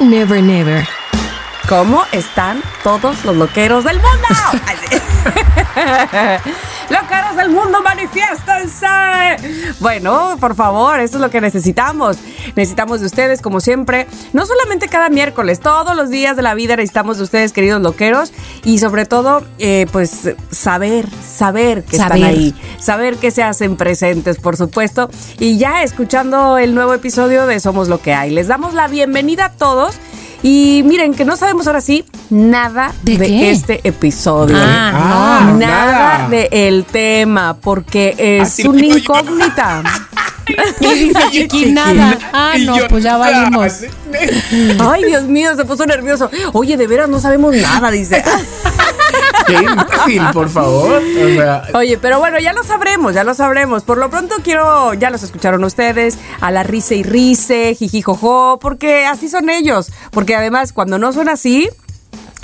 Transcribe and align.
never, 0.00 0.40
never. 0.40 0.97
¿Cómo 1.68 2.02
están 2.12 2.62
todos 2.82 3.26
los 3.26 3.36
loqueros 3.36 3.84
del 3.84 3.96
mundo? 3.96 4.26
¡Loqueros 6.88 7.36
del 7.36 7.50
mundo, 7.50 7.82
manifiéstense! 7.82 8.86
Bueno, 9.78 10.38
por 10.40 10.54
favor, 10.54 10.98
esto 10.98 11.18
es 11.18 11.20
lo 11.20 11.28
que 11.28 11.42
necesitamos. 11.42 12.16
Necesitamos 12.56 13.00
de 13.00 13.06
ustedes, 13.06 13.42
como 13.42 13.60
siempre, 13.60 14.06
no 14.32 14.46
solamente 14.46 14.88
cada 14.88 15.10
miércoles, 15.10 15.60
todos 15.60 15.94
los 15.94 16.08
días 16.08 16.36
de 16.36 16.42
la 16.42 16.54
vida 16.54 16.74
necesitamos 16.76 17.18
de 17.18 17.24
ustedes, 17.24 17.52
queridos 17.52 17.82
loqueros, 17.82 18.32
y 18.64 18.78
sobre 18.78 19.04
todo, 19.04 19.44
eh, 19.58 19.84
pues, 19.92 20.34
saber, 20.50 21.06
saber 21.22 21.84
que 21.84 21.96
están 21.96 22.22
ahí, 22.24 22.54
saber 22.80 23.16
que 23.16 23.30
se 23.30 23.42
hacen 23.42 23.76
presentes, 23.76 24.38
por 24.38 24.56
supuesto, 24.56 25.10
y 25.38 25.58
ya 25.58 25.82
escuchando 25.82 26.56
el 26.56 26.74
nuevo 26.74 26.94
episodio 26.94 27.46
de 27.46 27.60
Somos 27.60 27.88
lo 27.88 28.00
que 28.00 28.14
hay. 28.14 28.30
Les 28.30 28.48
damos 28.48 28.72
la 28.72 28.88
bienvenida 28.88 29.44
a 29.44 29.52
todos. 29.52 29.98
Y 30.42 30.82
miren, 30.84 31.14
que 31.14 31.24
no 31.24 31.36
sabemos 31.36 31.66
ahora 31.66 31.80
sí 31.80 32.04
nada 32.30 32.92
¿De 33.02 33.50
este 33.50 33.80
episodio. 33.82 34.56
Ah, 34.58 34.92
Ah, 35.40 35.52
nada, 35.56 36.18
nada. 36.18 36.28
de 36.28 36.48
el 36.52 36.84
tema, 36.84 37.54
porque 37.54 38.14
es 38.18 38.42
Así 38.42 38.66
una 38.68 38.84
incógnita. 38.86 39.82
Y 40.80 40.86
dice 40.94 41.20
Chiqui 41.30 41.72
nada. 41.72 42.18
Ah, 42.32 42.54
no, 42.58 42.76
pues 42.88 43.04
ya 43.04 43.16
valimos. 43.16 43.80
Ay, 44.80 45.04
Dios 45.04 45.24
mío, 45.24 45.54
se 45.56 45.64
puso 45.64 45.84
nervioso. 45.86 46.30
Oye, 46.52 46.76
de 46.76 46.86
veras 46.86 47.08
no 47.08 47.20
sabemos 47.20 47.54
nada, 47.54 47.90
dice. 47.90 48.22
Qué 49.48 49.54
imbécil, 49.54 50.22
por 50.32 50.48
favor. 50.48 51.02
O 51.02 51.34
sea, 51.34 51.64
Oye, 51.74 51.98
pero 51.98 52.18
bueno, 52.18 52.38
ya 52.38 52.52
lo 52.52 52.62
sabremos, 52.62 53.14
ya 53.14 53.24
lo 53.24 53.34
sabremos. 53.34 53.82
Por 53.82 53.98
lo 53.98 54.10
pronto 54.10 54.36
quiero, 54.44 54.94
ya 54.94 55.10
los 55.10 55.22
escucharon 55.22 55.64
ustedes, 55.64 56.18
a 56.40 56.50
la 56.50 56.62
risa 56.62 56.94
y 56.94 57.02
rice, 57.02 57.74
jijijojo, 57.74 58.58
porque 58.60 59.06
así 59.06 59.28
son 59.28 59.50
ellos. 59.50 59.90
Porque 60.10 60.36
además, 60.36 60.72
cuando 60.72 60.98
no 60.98 61.12
son 61.12 61.28
así, 61.28 61.68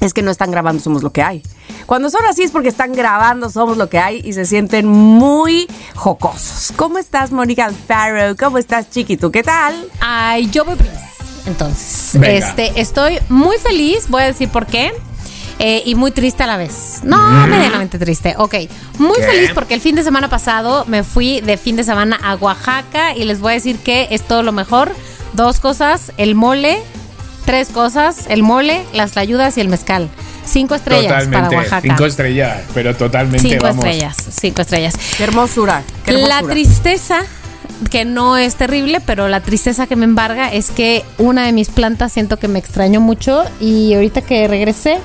es 0.00 0.12
que 0.12 0.22
no 0.22 0.30
están 0.30 0.50
grabando 0.50 0.82
Somos 0.82 1.02
lo 1.02 1.10
que 1.10 1.22
hay. 1.22 1.42
Cuando 1.86 2.10
son 2.10 2.24
así 2.28 2.42
es 2.42 2.50
porque 2.50 2.68
están 2.68 2.92
grabando 2.92 3.48
Somos 3.50 3.76
lo 3.76 3.88
que 3.88 3.98
hay 3.98 4.20
y 4.24 4.32
se 4.32 4.44
sienten 4.44 4.86
muy 4.86 5.68
jocosos. 5.94 6.72
¿Cómo 6.76 6.98
estás, 6.98 7.30
Mónica 7.30 7.66
Alfaro? 7.66 8.36
¿Cómo 8.36 8.58
estás, 8.58 8.90
Chiquito? 8.90 9.30
¿Qué 9.30 9.42
tal? 9.42 9.88
Ay, 10.00 10.50
yo 10.50 10.64
voy 10.64 10.76
primero. 10.76 11.00
Entonces, 11.46 12.18
Venga. 12.18 12.32
este, 12.32 12.80
estoy 12.80 13.18
muy 13.28 13.58
feliz, 13.58 14.08
voy 14.08 14.22
a 14.22 14.26
decir 14.26 14.48
por 14.48 14.66
qué. 14.66 14.92
Eh, 15.58 15.82
y 15.84 15.94
muy 15.94 16.10
triste 16.10 16.42
a 16.42 16.46
la 16.46 16.56
vez. 16.56 17.00
No, 17.02 17.16
medianamente 17.46 17.98
triste. 17.98 18.34
Ok. 18.38 18.54
Muy 18.98 19.16
¿Qué? 19.16 19.22
feliz 19.22 19.50
porque 19.54 19.74
el 19.74 19.80
fin 19.80 19.94
de 19.94 20.02
semana 20.02 20.28
pasado 20.28 20.84
me 20.86 21.02
fui 21.04 21.40
de 21.40 21.56
fin 21.56 21.76
de 21.76 21.84
semana 21.84 22.18
a 22.22 22.34
Oaxaca 22.36 23.14
y 23.16 23.24
les 23.24 23.40
voy 23.40 23.52
a 23.52 23.54
decir 23.54 23.78
que 23.78 24.08
es 24.10 24.22
todo 24.22 24.42
lo 24.42 24.52
mejor. 24.52 24.92
Dos 25.32 25.60
cosas, 25.60 26.12
el 26.16 26.34
mole. 26.34 26.78
Tres 27.44 27.68
cosas, 27.68 28.24
el 28.30 28.42
mole, 28.42 28.82
las 28.94 29.12
tlayudas 29.12 29.58
y 29.58 29.60
el 29.60 29.68
mezcal. 29.68 30.08
Cinco 30.46 30.74
estrellas 30.74 31.04
totalmente. 31.12 31.36
para 31.48 31.56
Oaxaca. 31.58 31.80
Cinco 31.82 32.06
estrellas, 32.06 32.62
pero 32.72 32.96
totalmente 32.96 33.46
Cinco 33.46 33.64
vamos. 33.66 33.84
estrellas, 33.84 34.16
cinco 34.40 34.62
estrellas. 34.62 34.94
Qué 35.18 35.24
hermosura. 35.24 35.82
Qué 36.06 36.12
La 36.12 36.18
hermosura. 36.38 36.52
tristeza, 36.54 37.20
que 37.90 38.06
no 38.06 38.38
es 38.38 38.54
terrible, 38.56 39.00
pero 39.04 39.28
la 39.28 39.40
tristeza 39.40 39.86
que 39.86 39.94
me 39.94 40.04
embarga 40.06 40.50
es 40.52 40.70
que 40.70 41.04
una 41.18 41.44
de 41.44 41.52
mis 41.52 41.68
plantas 41.68 42.12
siento 42.12 42.38
que 42.38 42.48
me 42.48 42.58
extrañó 42.58 43.00
mucho 43.02 43.44
y 43.60 43.92
ahorita 43.92 44.22
que 44.22 44.48
regresé 44.48 44.98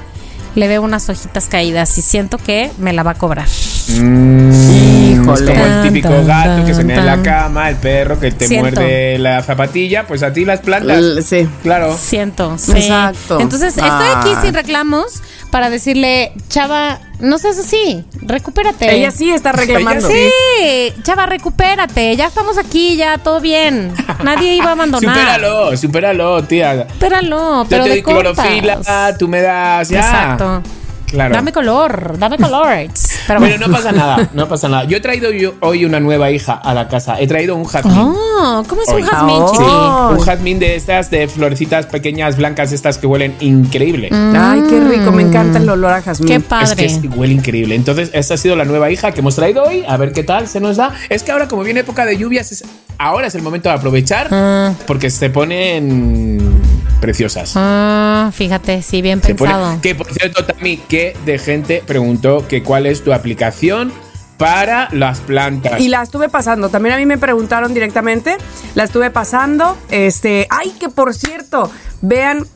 le 0.59 0.67
veo 0.67 0.81
unas 0.83 1.09
hojitas 1.09 1.45
caídas 1.47 1.97
y 1.97 2.01
siento 2.01 2.37
que 2.37 2.71
me 2.77 2.93
la 2.93 3.03
va 3.03 3.11
a 3.11 3.15
cobrar. 3.15 3.47
Mm, 3.89 4.51
Es 4.51 5.11
Híjole. 5.11 5.51
como 5.53 5.65
el 5.65 5.81
típico 5.83 6.09
Tan, 6.09 6.27
gato 6.27 6.65
que 6.65 6.73
se 6.73 6.83
mete 6.83 6.99
en 6.99 7.05
la 7.05 7.21
cama, 7.21 7.69
el 7.69 7.75
perro 7.77 8.19
que 8.19 8.31
te 8.31 8.47
Siento. 8.47 8.69
muerde 8.69 9.17
la 9.19 9.41
zapatilla, 9.43 10.05
pues 10.07 10.21
a 10.23 10.31
ti 10.33 10.45
las 10.45 10.59
plantas. 10.61 10.97
L- 10.97 11.21
sí. 11.21 11.47
Claro. 11.63 11.95
Siento, 11.97 12.57
sí. 12.57 12.71
Exacto. 12.73 13.39
Entonces 13.39 13.69
estoy 13.77 13.89
aquí 13.89 14.29
Ah. 14.35 14.41
sin 14.43 14.53
reclamos 14.53 15.21
para 15.51 15.69
decirle, 15.69 16.31
Chava, 16.47 16.99
no 17.19 17.37
seas 17.37 17.57
así, 17.59 18.05
recupérate. 18.21 18.93
Ella 18.93 19.11
sí 19.11 19.31
está 19.31 19.51
reclamando. 19.51 20.07
Sí, 20.07 20.93
Chava, 21.03 21.25
recupérate. 21.25 22.15
Ya 22.15 22.27
estamos 22.27 22.57
aquí, 22.57 22.95
ya 22.95 23.17
todo 23.17 23.39
bien. 23.41 23.93
Nadie 24.23 24.55
iba 24.55 24.69
a 24.69 24.71
abandonar. 24.73 25.15
Supéralo, 25.15 25.77
supéralo, 25.77 26.43
tía. 26.43 26.73
Espéralo, 26.83 27.63
Yo 27.63 27.69
pero 27.69 27.83
te 27.83 27.89
de 27.89 27.95
doy 27.95 28.03
clorofila, 28.03 29.15
tú 29.17 29.27
me 29.27 29.41
das 29.41 29.89
ya. 29.89 29.99
Exacto. 29.99 30.63
Claro. 31.07 31.33
Dame 31.33 31.51
color, 31.51 32.19
dame 32.19 32.37
color. 32.37 32.87
Pero 33.29 33.39
Bueno, 33.41 33.67
no 33.67 33.71
pasa 33.73 33.91
nada, 33.91 34.29
no 34.33 34.47
pasa 34.47 34.67
nada. 34.69 34.83
Yo 34.85 34.97
he 34.97 34.99
traído 34.99 35.31
yo- 35.31 35.53
hoy 35.61 35.85
una 35.85 35.99
nueva 35.99 36.31
hija 36.31 36.53
a 36.53 36.73
la 36.73 36.87
casa. 36.87 37.19
He 37.19 37.27
traído 37.27 37.55
un 37.55 37.63
jazmín. 37.65 37.95
Oh, 37.95 38.63
¿cómo 38.67 38.81
es 38.81 38.89
un 38.89 39.01
jazmín, 39.03 39.35
Oh. 39.39 40.07
Ay. 40.09 40.15
Un 40.17 40.21
jazmín 40.25 40.59
de 40.59 40.75
estas, 40.75 41.11
de 41.11 41.27
florecitas 41.27 41.85
pequeñas, 41.85 42.37
blancas, 42.37 42.71
estas 42.71 42.97
que 42.97 43.05
huelen 43.07 43.35
increíble. 43.39 44.09
Ay, 44.11 44.63
qué 44.69 44.79
rico, 44.81 45.11
me 45.11 45.21
encanta 45.23 45.59
el 45.59 45.69
olor 45.69 45.93
a 45.93 46.01
jazmín. 46.01 46.27
Qué 46.27 46.35
Es 46.35 46.43
padre. 46.43 46.75
que 46.75 46.85
es- 46.85 46.99
huele 47.15 47.33
increíble. 47.33 47.75
Entonces, 47.75 48.09
esta 48.13 48.33
ha 48.33 48.37
sido 48.37 48.55
la 48.55 48.65
nueva 48.65 48.89
hija 48.89 49.11
que 49.11 49.19
hemos 49.19 49.35
traído 49.35 49.63
hoy. 49.63 49.83
A 49.87 49.95
ver 49.97 50.11
qué 50.11 50.23
tal 50.23 50.47
se 50.47 50.59
nos 50.59 50.77
da. 50.77 50.91
Es 51.09 51.21
que 51.23 51.31
ahora, 51.31 51.47
como 51.47 51.63
viene 51.63 51.81
época 51.81 52.05
de 52.05 52.17
lluvias, 52.17 52.51
es- 52.51 52.63
ahora 52.97 53.27
es 53.27 53.35
el 53.35 53.43
momento 53.43 53.69
de 53.69 53.75
aprovechar 53.75 54.27
Ah. 54.31 54.73
porque 54.87 55.09
se 55.11 55.29
ponen 55.29 56.59
preciosas. 56.99 57.53
Ah, 57.55 58.31
fíjate, 58.33 58.81
sí, 58.81 59.01
bien 59.01 59.21
Se 59.21 59.35
pone- 59.35 59.79
que 59.81 59.95
por 59.95 60.11
cierto, 60.11 60.45
también 60.45 60.81
que 60.87 61.15
de 61.25 61.37
gente 61.39 61.83
preguntó 61.85 62.47
que 62.47 62.63
cuál 62.63 62.85
es 62.85 63.03
tu 63.03 63.13
aplicación 63.13 63.91
para 64.37 64.87
las 64.91 65.19
plantas. 65.19 65.81
Y 65.81 65.89
la 65.89 66.01
estuve 66.01 66.29
pasando. 66.29 66.69
También 66.69 66.95
a 66.95 66.97
mí 66.97 67.05
me 67.05 67.17
preguntaron 67.17 67.73
directamente. 67.73 68.37
La 68.73 68.85
estuve 68.85 69.11
pasando. 69.11 69.77
Este, 69.89 70.47
ay, 70.49 70.73
que 70.79 70.89
por 70.89 71.13
cierto, 71.13 71.69
vean 72.01 72.47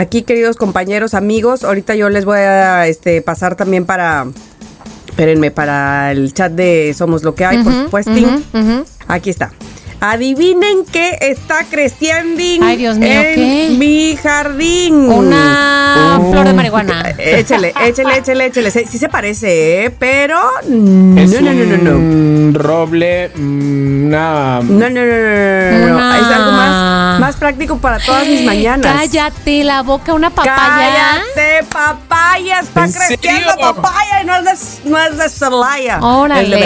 aquí, 0.00 0.22
queridos 0.22 0.56
compañeros, 0.56 1.14
amigos. 1.14 1.62
Ahorita 1.64 1.94
yo 1.94 2.08
les 2.08 2.24
voy 2.24 2.38
a 2.38 2.86
este, 2.86 3.20
pasar 3.22 3.54
también 3.54 3.84
para. 3.84 4.26
Espérenme, 5.08 5.50
para 5.50 6.12
el 6.12 6.32
chat 6.34 6.52
de 6.52 6.94
Somos 6.96 7.22
lo 7.22 7.34
que 7.34 7.44
hay, 7.44 7.62
por 7.62 7.72
supuesto. 7.72 8.12
Aquí 9.08 9.30
está. 9.30 9.52
Adivinen 10.00 10.84
qué 10.92 11.16
está 11.20 11.64
creciendo 11.70 12.42
Ay, 12.62 12.76
Dios 12.76 12.98
mío, 12.98 13.08
en 13.10 13.34
¿qué? 13.34 13.68
mi 13.78 14.16
jardín. 14.16 14.94
Una 15.10 16.20
flor 16.30 16.46
de 16.46 16.52
marihuana. 16.52 17.14
Échale, 17.18 17.72
échale, 17.86 18.18
échale, 18.18 18.46
échale. 18.46 18.70
Sí, 18.70 18.84
sí 18.90 18.98
se 18.98 19.08
parece, 19.08 19.84
¿eh? 19.86 19.90
pero. 19.90 20.38
No, 20.68 21.20
es 21.20 21.40
no, 21.40 21.52
no, 21.52 21.64
no, 21.64 21.76
no. 21.78 21.90
un 21.96 22.52
roble, 22.54 23.30
mm, 23.34 24.06
una. 24.06 24.60
No, 24.62 24.62
no, 24.62 24.90
no, 24.90 25.00
no, 25.00 25.06
no, 25.06 25.78
no, 25.78 25.86
no. 25.88 25.94
Una- 25.96 26.16
Es 26.18 26.24
algo 26.26 26.52
más, 26.52 27.20
más 27.20 27.36
práctico 27.36 27.78
para 27.78 27.98
todas 27.98 28.26
mis 28.26 28.42
mañanas. 28.46 28.94
Cállate 28.94 29.64
la 29.64 29.82
boca, 29.82 30.12
una 30.14 30.30
papaya. 30.30 30.56
Cállate, 30.56 31.64
papaya. 31.72 32.60
Está 32.60 32.84
¿En 32.84 32.92
creciendo 32.92 33.50
serio? 33.50 33.74
papaya 33.74 34.22
y 34.22 34.26
no 34.26 34.36
es 34.36 34.44
de, 34.84 34.90
no 34.90 34.98
es 34.98 35.16
de 35.18 35.28
Celaya. 35.28 35.98
Órale. 36.00 36.42
Es 36.42 36.50
de 36.50 36.56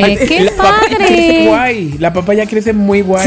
Veracruz. 0.00 0.28
Qué 0.28 0.40
la 0.40 0.52
papaya 0.56 0.96
crece 0.96 1.16
padre. 1.16 1.46
guay. 1.46 1.96
La 1.98 2.12
papaya 2.12 2.46
crece 2.46 2.65
muy 2.72 3.02
guay. 3.02 3.24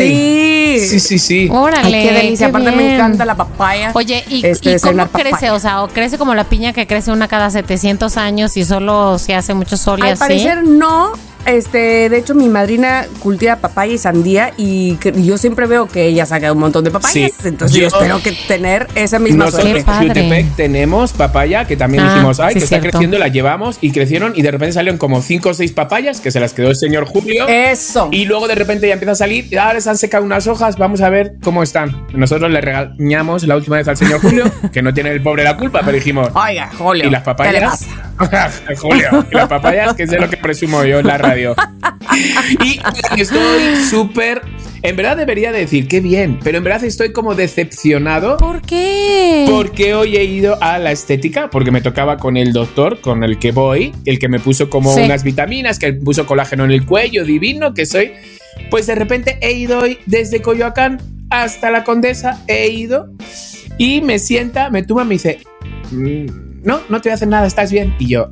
Sí. 0.79 0.87
Sí, 0.87 0.99
sí, 0.99 1.19
sí. 1.19 1.49
Órale. 1.51 1.97
Ay, 1.97 2.07
qué 2.07 2.13
delicia. 2.13 2.47
qué 2.47 2.49
Aparte 2.49 2.71
me 2.71 2.95
encanta 2.95 3.25
la 3.25 3.35
papaya. 3.35 3.91
Oye, 3.93 4.23
¿y, 4.29 4.45
Este, 4.45 4.71
y 4.75 4.79
cómo 4.79 5.07
crece? 5.07 5.31
papaya. 5.31 5.53
O 5.53 5.59
sea, 5.59 5.83
¿o 5.83 5.87
crece 5.89 6.17
como 6.17 6.33
la 6.35 6.43
piña 6.45 6.73
que 6.73 6.87
crece 6.87 7.11
una 7.11 7.27
cada 7.27 7.49
700 7.49 8.17
años 8.17 8.55
y 8.57 8.63
solo 8.65 9.17
se 9.19 9.35
hace 9.35 9.53
mucho 9.53 9.77
sol 9.77 9.99
y 9.99 10.03
Al 10.03 10.09
así? 10.13 10.19
parecer 10.19 10.63
no. 10.63 11.13
Este, 11.45 12.09
de 12.09 12.17
hecho, 12.17 12.35
mi 12.35 12.47
madrina 12.49 13.05
cultiva 13.19 13.55
papaya 13.55 13.93
y 13.93 13.97
sandía 13.97 14.51
y 14.57 14.95
que- 14.97 15.13
y 15.15 15.25
yo 15.25 15.37
siempre 15.37 15.65
veo 15.65 15.87
que 15.87 16.05
ella 16.05 16.25
saca 16.25 16.51
un 16.51 16.59
montón 16.59 16.83
de 16.83 16.91
papayas. 16.91 17.31
Sí. 17.31 17.47
Entonces 17.47 17.77
yo, 17.77 17.87
Yo- 17.89 17.95
espero 17.97 18.21
que 18.21 18.33
tener 18.47 18.87
esa 18.95 19.17
misma 19.19 19.45
Nosotros 19.45 19.63
Qué 19.71 19.79
en 19.79 19.85
suerte. 19.85 20.07
padre. 20.07 20.23
Jutepec 20.23 20.55
tenemos 20.55 21.13
papaya 21.13 21.65
que 21.65 21.75
también 21.77 22.03
Ah, 22.03 22.13
dijimos, 22.13 22.39
ay, 22.39 22.49
sí, 22.49 22.59
que 22.59 22.63
está 22.65 22.75
cierto. 22.79 22.89
creciendo, 22.97 23.17
la 23.17 23.29
llevamos 23.29 23.77
y 23.81 23.91
crecieron 23.91 24.33
y 24.35 24.41
de 24.41 24.51
repente 24.51 24.73
salieron 24.73 24.97
como 24.97 25.21
cinco 25.21 25.49
o 25.49 25.53
seis 25.53 25.71
papayas 25.71 26.19
que 26.21 26.29
se 26.31 26.39
las 26.39 26.53
quedó 26.53 26.69
el 26.69 26.75
señor 26.75 27.05
Julio. 27.05 27.47
Eso. 27.47 28.09
Y 28.11 28.25
luego 28.25 28.47
de 28.47 28.55
repente 28.55 28.87
ya 28.87 28.93
empieza 28.93 29.13
a 29.13 29.15
salir, 29.15 29.57
ahora 29.57 29.73
les 29.75 29.87
han 29.87 29.97
secado 29.97 30.23
unas 30.23 30.45
hojas, 30.47 30.77
vamos 30.77 31.01
a 31.01 31.09
ver 31.09 31.33
cómo 31.41 31.63
están. 31.63 32.05
Nosotros 32.13 32.51
le 32.51 32.61
regañamos 32.61 33.43
la 33.47 33.55
última 33.55 33.77
vez 33.77 33.87
al 33.87 33.97
señor 33.97 34.19
Julio, 34.21 34.43
que 34.73 34.81
no 34.81 34.93
tiene 34.93 35.11
el 35.11 35.21
pobre 35.23 35.43
la 35.43 35.57
culpa, 35.57 35.79
pero 35.83 35.93
dijimos, 35.93 36.29
Oiga, 36.35 36.69
Julio. 36.77 37.07
¿y 37.07 37.09
las 37.09 37.23
¿qué 37.23 37.29
le 37.29 37.35
papayas? 37.35 37.85
pasa? 38.19 38.51
Julio, 38.77 39.25
y 39.31 39.35
las 39.35 39.47
papayas, 39.47 39.93
que 39.95 40.03
es 40.03 40.09
de 40.11 40.19
lo 40.19 40.29
que 40.29 40.37
presumo 40.37 40.83
yo 40.83 40.99
en 40.99 41.07
la 41.07 41.17
radio. 41.29 41.55
Y 42.63 43.21
estoy 43.21 43.75
súper. 43.89 44.41
En 44.81 44.95
verdad 44.95 45.17
debería 45.17 45.51
decir 45.51 45.87
qué 45.87 45.99
bien, 45.99 46.39
pero 46.43 46.57
en 46.57 46.63
verdad 46.63 46.83
estoy 46.85 47.11
como 47.11 47.35
decepcionado. 47.35 48.37
¿Por 48.37 48.61
qué? 48.61 49.45
Porque 49.49 49.93
hoy 49.93 50.15
he 50.15 50.23
ido 50.23 50.57
a 50.61 50.79
la 50.79 50.91
estética, 50.91 51.49
porque 51.49 51.69
me 51.71 51.81
tocaba 51.81 52.17
con 52.17 52.37
el 52.37 52.53
doctor 52.53 53.01
con 53.01 53.23
el 53.23 53.39
que 53.39 53.51
voy, 53.51 53.91
el 54.05 54.19
que 54.19 54.29
me 54.29 54.39
puso 54.39 54.69
como 54.69 54.93
Sí. 54.95 55.01
unas 55.01 55.23
vitaminas, 55.23 55.79
que 55.79 55.91
me 55.91 55.99
puso 55.99 56.25
colágeno 56.25 56.63
en 56.65 56.71
el 56.71 56.85
cuello, 56.85 57.25
divino 57.25 57.73
que 57.73 57.85
soy. 57.85 58.11
Pues 58.69 58.87
de 58.87 58.95
repente 58.95 59.37
he 59.41 59.51
ido 59.53 59.79
hoy 59.79 59.99
desde 60.05 60.41
Coyoacán 60.41 61.01
hasta 61.29 61.71
la 61.71 61.83
Condesa, 61.83 62.41
he 62.47 62.69
ido 62.69 63.09
y 63.77 64.01
me 64.01 64.17
sienta, 64.19 64.69
me 64.69 64.81
tumba, 64.83 65.03
me 65.03 65.15
dice, 65.15 65.39
"Mm, 65.91 66.25
no, 66.63 66.79
no 66.89 67.01
te 67.01 67.09
voy 67.09 67.11
a 67.11 67.15
hacer 67.15 67.27
nada, 67.27 67.47
estás 67.47 67.71
bien. 67.71 67.93
Y 67.99 68.07
yo, 68.07 68.31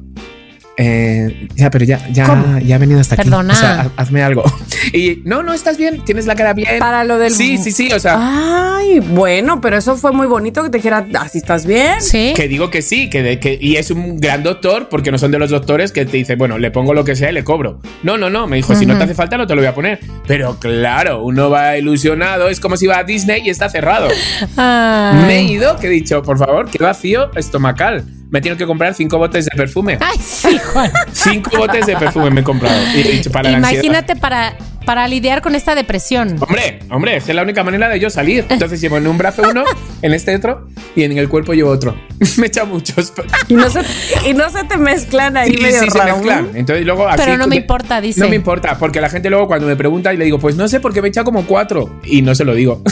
"Eh, 0.78 1.48
ya, 1.56 1.70
pero 1.72 1.86
ya, 1.86 2.08
ya, 2.12 2.26
¿Cómo? 2.26 2.60
ya 2.60 2.76
he 2.76 2.80
venido 2.80 3.00
hasta 3.00 3.16
Perdona. 3.16 3.54
aquí. 3.54 3.58
O 3.58 3.68
sea, 3.68 3.82
ha- 3.82 4.02
hazme 4.02 4.22
algo. 4.24 4.44
Y 4.94 5.22
no, 5.26 5.44
no, 5.44 5.54
estás 5.54 5.78
bien, 5.78 6.06
tienes 6.06 6.28
la 6.28 6.36
cara 6.36 6.54
bien. 6.54 6.80
Para 6.80 7.04
lo 7.04 7.18
del- 7.20 7.32
Sí, 7.34 7.58
sí, 7.58 7.72
sí, 7.72 7.92
o 7.92 8.00
sea, 8.00 8.78
Ay, 8.78 9.00
bueno, 9.02 9.60
pero 9.60 9.76
eso 9.76 9.98
fue 9.98 10.12
muy 10.14 10.28
bonito 10.28 10.64
que 10.64 10.70
te 10.70 10.78
dijera, 10.78 11.06
así 11.20 11.40
estás 11.40 11.66
bien. 11.66 11.96
Sí. 12.02 12.32
Que 12.36 12.48
digo 12.48 12.70
que 12.70 12.82
sí, 12.82 13.10
que, 13.10 13.22
de- 13.22 13.40
que 13.40 13.58
y 13.60 13.76
es 13.76 13.92
un 13.92 14.18
gran 14.20 14.44
doctor, 14.44 14.88
porque 14.88 15.12
no 15.12 15.18
son 15.18 15.32
de 15.32 15.40
los 15.40 15.50
doctores 15.50 15.92
que 15.92 16.06
te 16.06 16.16
dice, 16.16 16.36
bueno, 16.36 16.58
le 16.58 16.72
pongo 16.72 16.94
lo 16.94 17.04
que 17.04 17.16
sea 17.18 17.32
y 17.32 17.34
le 17.34 17.44
cobro. 17.44 17.82
No, 18.04 18.18
no, 18.18 18.30
no, 18.30 18.48
me 18.48 18.56
dijo, 18.58 18.76
si 18.76 18.86
no 18.86 18.98
te 18.98 19.04
hace 19.04 19.14
falta, 19.16 19.38
no 19.38 19.46
te 19.48 19.56
lo 19.56 19.62
voy 19.62 19.68
a 19.68 19.74
poner. 19.76 20.00
Pero 20.26 20.58
claro, 20.60 21.24
uno 21.24 21.50
va 21.50 21.78
ilusionado, 21.78 22.48
es 22.50 22.60
como 22.62 22.78
si 22.78 22.88
va 22.88 23.00
a 23.00 23.04
Disney 23.04 23.42
y 23.46 23.50
está 23.50 23.68
cerrado. 23.70 24.08
Ay. 24.56 25.26
Me 25.26 25.40
he 25.40 25.44
ido, 25.44 25.76
que 25.78 25.88
he 25.88 25.90
dicho, 25.90 26.22
por 26.24 26.38
favor, 26.38 26.70
que 26.70 26.78
vacío 26.82 27.32
estomacal. 27.36 28.06
Me 28.30 28.42
tengo 28.42 28.58
que 28.58 28.66
comprar 28.66 28.94
cinco 28.94 29.18
botes 29.18 29.46
de 29.46 29.52
perfume. 29.56 29.98
Ay, 30.02 30.18
sí, 30.22 30.60
Juan. 30.74 30.92
Cinco 31.12 31.58
botes 31.58 31.86
de 31.86 31.96
perfume 31.96 32.30
me 32.30 32.42
he 32.42 32.44
comprado. 32.44 32.76
Y 32.96 33.02
he 33.02 33.12
dicho, 33.14 33.32
para 33.32 33.50
la. 33.52 33.58
Imagínate 33.60 34.16
para, 34.16 34.58
para 34.86 35.08
lidiar 35.08 35.42
con 35.42 35.56
esta 35.56 35.76
depresión. 35.76 36.36
Hombre, 36.40 36.80
hombre, 36.90 37.18
es 37.18 37.28
la 37.30 37.42
única 37.44 37.64
manera 37.64 37.88
de 37.90 38.00
yo 38.00 38.10
salir. 38.10 38.46
Entonces 38.50 38.82
llevo 38.82 38.98
en 38.98 39.08
un 39.08 39.18
brazo 39.18 39.44
uno, 39.50 39.64
en 40.02 40.14
este 40.14 40.36
otro 40.36 40.68
y 40.96 41.04
en 41.04 41.18
el 41.18 41.30
cuerpo 41.30 41.54
llevo 41.54 41.70
otro. 41.72 41.96
Me 42.38 42.46
he 42.46 42.48
echado 42.48 42.68
muchos. 42.68 43.14
Y 43.48 43.54
no 43.54 43.70
se, 43.70 43.82
y 44.26 44.34
no 44.34 44.50
se 44.50 44.64
te 44.66 44.78
mezclan 44.78 45.38
ahí 45.38 45.52
Sí, 45.52 45.62
medio 45.62 45.80
sí, 45.82 45.90
se 45.90 45.98
raro. 45.98 46.18
mezclan. 46.18 46.50
Entonces 46.54 46.86
luego 46.86 47.08
así 47.08 47.22
Pero 47.24 47.38
no 47.38 47.48
me 47.48 47.56
importa, 47.56 48.02
dice. 48.02 48.20
No 48.20 48.28
me 48.30 48.36
importa, 48.36 48.78
porque 48.78 49.00
la 49.00 49.10
gente 49.10 49.30
luego 49.30 49.48
cuando 49.48 49.68
me 49.68 49.76
pregunta 49.76 50.14
y 50.14 50.18
le 50.18 50.26
digo, 50.26 50.38
pues 50.40 50.56
no 50.56 50.68
sé, 50.68 50.80
porque 50.82 51.02
me 51.02 51.08
he 51.08 51.10
echado 51.10 51.26
como 51.26 51.46
cuatro. 51.46 52.00
Y 52.04 52.22
no 52.24 52.36
se 52.36 52.44
lo 52.44 52.54
digo. 52.54 52.82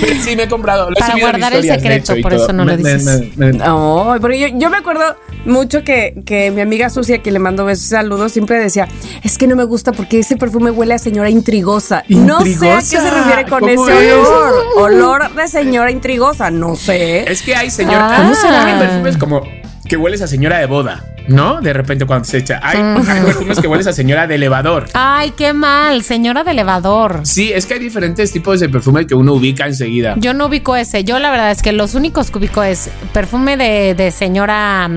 Pero 0.00 0.20
sí, 0.22 0.36
me 0.36 0.44
he 0.44 0.48
comprado. 0.48 0.90
Lo 0.90 0.96
he 0.96 1.00
Para 1.00 1.18
guardar 1.18 1.52
el 1.54 1.62
secreto, 1.66 2.14
por 2.22 2.32
todo. 2.32 2.44
eso 2.44 2.52
no 2.52 2.64
lo 2.64 2.72
Me- 2.76 2.82
me- 2.82 2.94
dices. 2.94 3.36
me- 3.36 3.52
me- 3.52 3.58
Ay, 3.62 4.18
pero 4.20 4.34
yo, 4.34 4.48
yo 4.54 4.70
me 4.70 4.76
acuerdo 4.78 5.16
mucho 5.44 5.82
que, 5.84 6.22
que 6.24 6.50
mi 6.50 6.60
amiga 6.60 6.90
Sucia, 6.90 7.18
que 7.18 7.30
le 7.30 7.38
mando 7.38 7.64
besos 7.64 7.86
y 7.86 7.88
saludos, 7.88 8.32
siempre 8.32 8.58
decía, 8.58 8.88
es 9.22 9.38
que 9.38 9.46
no 9.46 9.56
me 9.56 9.64
gusta 9.64 9.92
porque 9.92 10.18
ese 10.20 10.36
perfume 10.36 10.70
huele 10.70 10.94
a 10.94 10.98
señora 10.98 11.30
intrigosa. 11.30 12.04
No 12.08 12.40
sé 12.40 12.70
a 12.70 12.76
qué 12.78 12.82
se 12.82 13.10
refiere 13.10 13.44
con 13.48 13.60
¿Cómo 13.60 13.88
ese 13.88 14.08
es? 14.08 14.14
olor. 14.14 14.54
Olor 14.76 15.34
de 15.34 15.48
señora 15.48 15.90
intrigosa, 15.90 16.50
no 16.50 16.76
sé. 16.76 17.30
Es 17.30 17.42
que 17.42 17.54
hay 17.54 17.70
señora. 17.70 18.08
Ah. 18.12 18.16
¿Cómo 18.18 18.34
será? 18.34 18.66
Hay 18.66 18.78
perfumes 18.78 19.16
como 19.16 19.42
que 19.92 19.98
hueles 19.98 20.22
a 20.22 20.26
señora 20.26 20.56
de 20.56 20.64
boda, 20.64 21.04
¿no? 21.28 21.60
De 21.60 21.74
repente 21.74 22.06
cuando 22.06 22.24
se 22.24 22.38
echa. 22.38 22.60
Hay, 22.62 22.78
hay 22.78 23.24
perfumes 23.26 23.60
que 23.60 23.68
hueles 23.68 23.86
a 23.86 23.92
señora 23.92 24.26
de 24.26 24.36
elevador. 24.36 24.86
Ay, 24.94 25.32
qué 25.36 25.52
mal, 25.52 26.02
señora 26.02 26.44
de 26.44 26.52
elevador. 26.52 27.20
Sí, 27.24 27.52
es 27.52 27.66
que 27.66 27.74
hay 27.74 27.80
diferentes 27.80 28.32
tipos 28.32 28.58
de 28.60 28.70
perfume 28.70 29.06
que 29.06 29.14
uno 29.14 29.34
ubica 29.34 29.66
enseguida. 29.66 30.14
Yo 30.16 30.32
no 30.32 30.46
ubico 30.46 30.76
ese. 30.76 31.04
Yo 31.04 31.18
la 31.18 31.30
verdad 31.30 31.50
es 31.50 31.60
que 31.60 31.72
los 31.72 31.94
únicos 31.94 32.30
que 32.30 32.38
ubico 32.38 32.62
es 32.62 32.88
perfume 33.12 33.58
de, 33.58 33.94
de 33.94 34.10
señora. 34.12 34.88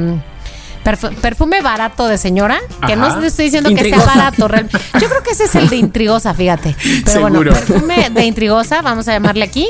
Perfu- 0.86 1.14
perfume 1.16 1.62
barato 1.62 2.08
de 2.08 2.18
señora, 2.18 2.60
que 2.86 2.94
Ajá. 2.94 2.96
no 3.18 3.24
estoy 3.24 3.46
diciendo 3.46 3.70
que 3.76 3.90
sea 3.90 3.98
barato. 3.98 4.48
real- 4.48 4.70
Yo 5.02 5.10
creo 5.10 5.24
que 5.24 5.32
ese 5.32 5.46
es 5.46 5.56
el 5.56 5.68
de 5.70 5.76
intrigosa, 5.78 6.34
fíjate. 6.34 6.76
Pero 7.06 7.22
bueno, 7.22 7.42
perfume 7.44 8.10
de 8.12 8.24
intrigosa, 8.26 8.82
vamos 8.82 9.08
a 9.08 9.14
llamarle 9.14 9.44
aquí. 9.44 9.68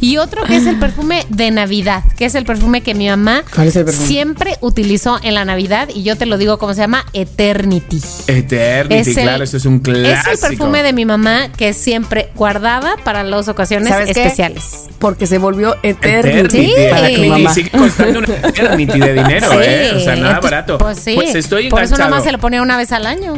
Y 0.00 0.18
otro 0.18 0.44
que 0.44 0.56
es 0.56 0.66
el 0.66 0.78
perfume 0.78 1.24
de 1.30 1.50
Navidad, 1.50 2.04
que 2.16 2.26
es 2.26 2.34
el 2.34 2.44
perfume 2.44 2.82
que 2.82 2.94
mi 2.94 3.08
mamá 3.08 3.42
siempre 3.88 4.56
utilizó 4.60 5.18
en 5.22 5.34
la 5.34 5.44
Navidad. 5.44 5.88
Y 5.94 6.02
yo 6.02 6.16
te 6.16 6.26
lo 6.26 6.38
digo 6.38 6.58
cómo 6.58 6.74
se 6.74 6.80
llama, 6.82 7.04
Eternity. 7.12 8.00
Eternity, 8.26 9.10
el- 9.10 9.16
claro, 9.16 9.44
eso 9.44 9.56
es 9.56 9.64
un 9.64 9.78
clásico. 9.80 10.30
Es 10.32 10.42
el 10.42 10.48
perfume 10.50 10.82
de 10.82 10.92
mi 10.92 11.04
mamá 11.06 11.48
que 11.56 11.72
siempre 11.72 12.30
guardaba 12.34 12.96
para 13.04 13.22
las 13.24 13.48
ocasiones 13.48 13.88
¿Sabes 13.88 14.12
qué? 14.12 14.22
especiales. 14.22 14.86
Porque 14.98 15.26
se 15.26 15.38
volvió 15.38 15.76
eternity 15.82 16.38
Eternity. 16.58 16.66
Sí. 16.66 16.74
para 16.90 17.06
tu 17.08 17.22
Y 17.24 17.28
mamá. 17.28 17.54
sigue 17.54 17.70
costando 17.70 18.18
una 18.18 18.34
Eternity 18.48 18.98
de 19.00 19.12
dinero, 19.14 19.48
Sí, 19.50 19.56
¿eh? 19.60 19.92
O 19.96 20.00
sea, 20.00 20.16
nada 20.16 20.34
entonces, 20.34 20.40
Pues 20.78 20.98
sí. 20.98 21.16
estoy 21.18 21.68
Por 21.68 21.80
eso 21.82 21.94
enganchado. 21.94 21.98
nada 22.10 22.10
más 22.10 22.24
se 22.24 22.32
lo 22.32 22.38
pone 22.38 22.60
una 22.60 22.76
vez 22.76 22.92
al 22.92 23.06
año. 23.06 23.34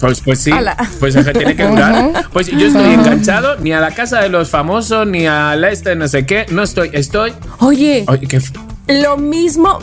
Pues, 0.00 0.20
pues 0.20 0.40
sí, 0.42 0.50
pues 1.00 1.14
tiene 1.32 1.56
que 1.56 1.64
durar. 1.66 2.26
Pues 2.32 2.48
yo 2.48 2.66
estoy 2.66 2.92
enganchado 2.92 3.56
ni 3.56 3.72
a 3.72 3.80
la 3.80 3.92
casa 3.92 4.20
de 4.20 4.28
los 4.28 4.50
famosos, 4.50 5.06
ni 5.06 5.26
a 5.26 5.56
la 5.56 5.70
este, 5.70 5.96
no 5.96 6.06
sé 6.06 6.26
qué. 6.26 6.44
No 6.50 6.62
estoy, 6.62 6.90
estoy. 6.92 7.32
Oye, 7.60 8.04
Oye, 8.06 8.26
qué 8.28 8.36
f- 8.36 8.52
lo 8.88 9.16
mismo 9.16 9.78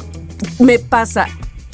me 0.59 0.77
pasa. 0.77 1.27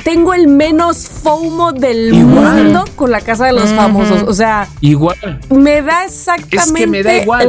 Tengo 0.10 0.34
el 0.34 0.48
menos 0.48 1.08
FOMO 1.08 1.72
del 1.72 2.14
Igual. 2.14 2.64
mundo 2.64 2.86
con 2.96 3.12
la 3.12 3.22
casa 3.22 3.46
de 3.46 3.54
los 3.54 3.70
famosos. 3.70 4.24
O 4.24 4.34
sea, 4.34 4.68
igual. 4.82 5.40
me 5.52 5.82
da 5.84 6.06
exactamente 6.06 6.88
me 6.88 7.04
da 7.04 7.18
igual. 7.18 7.48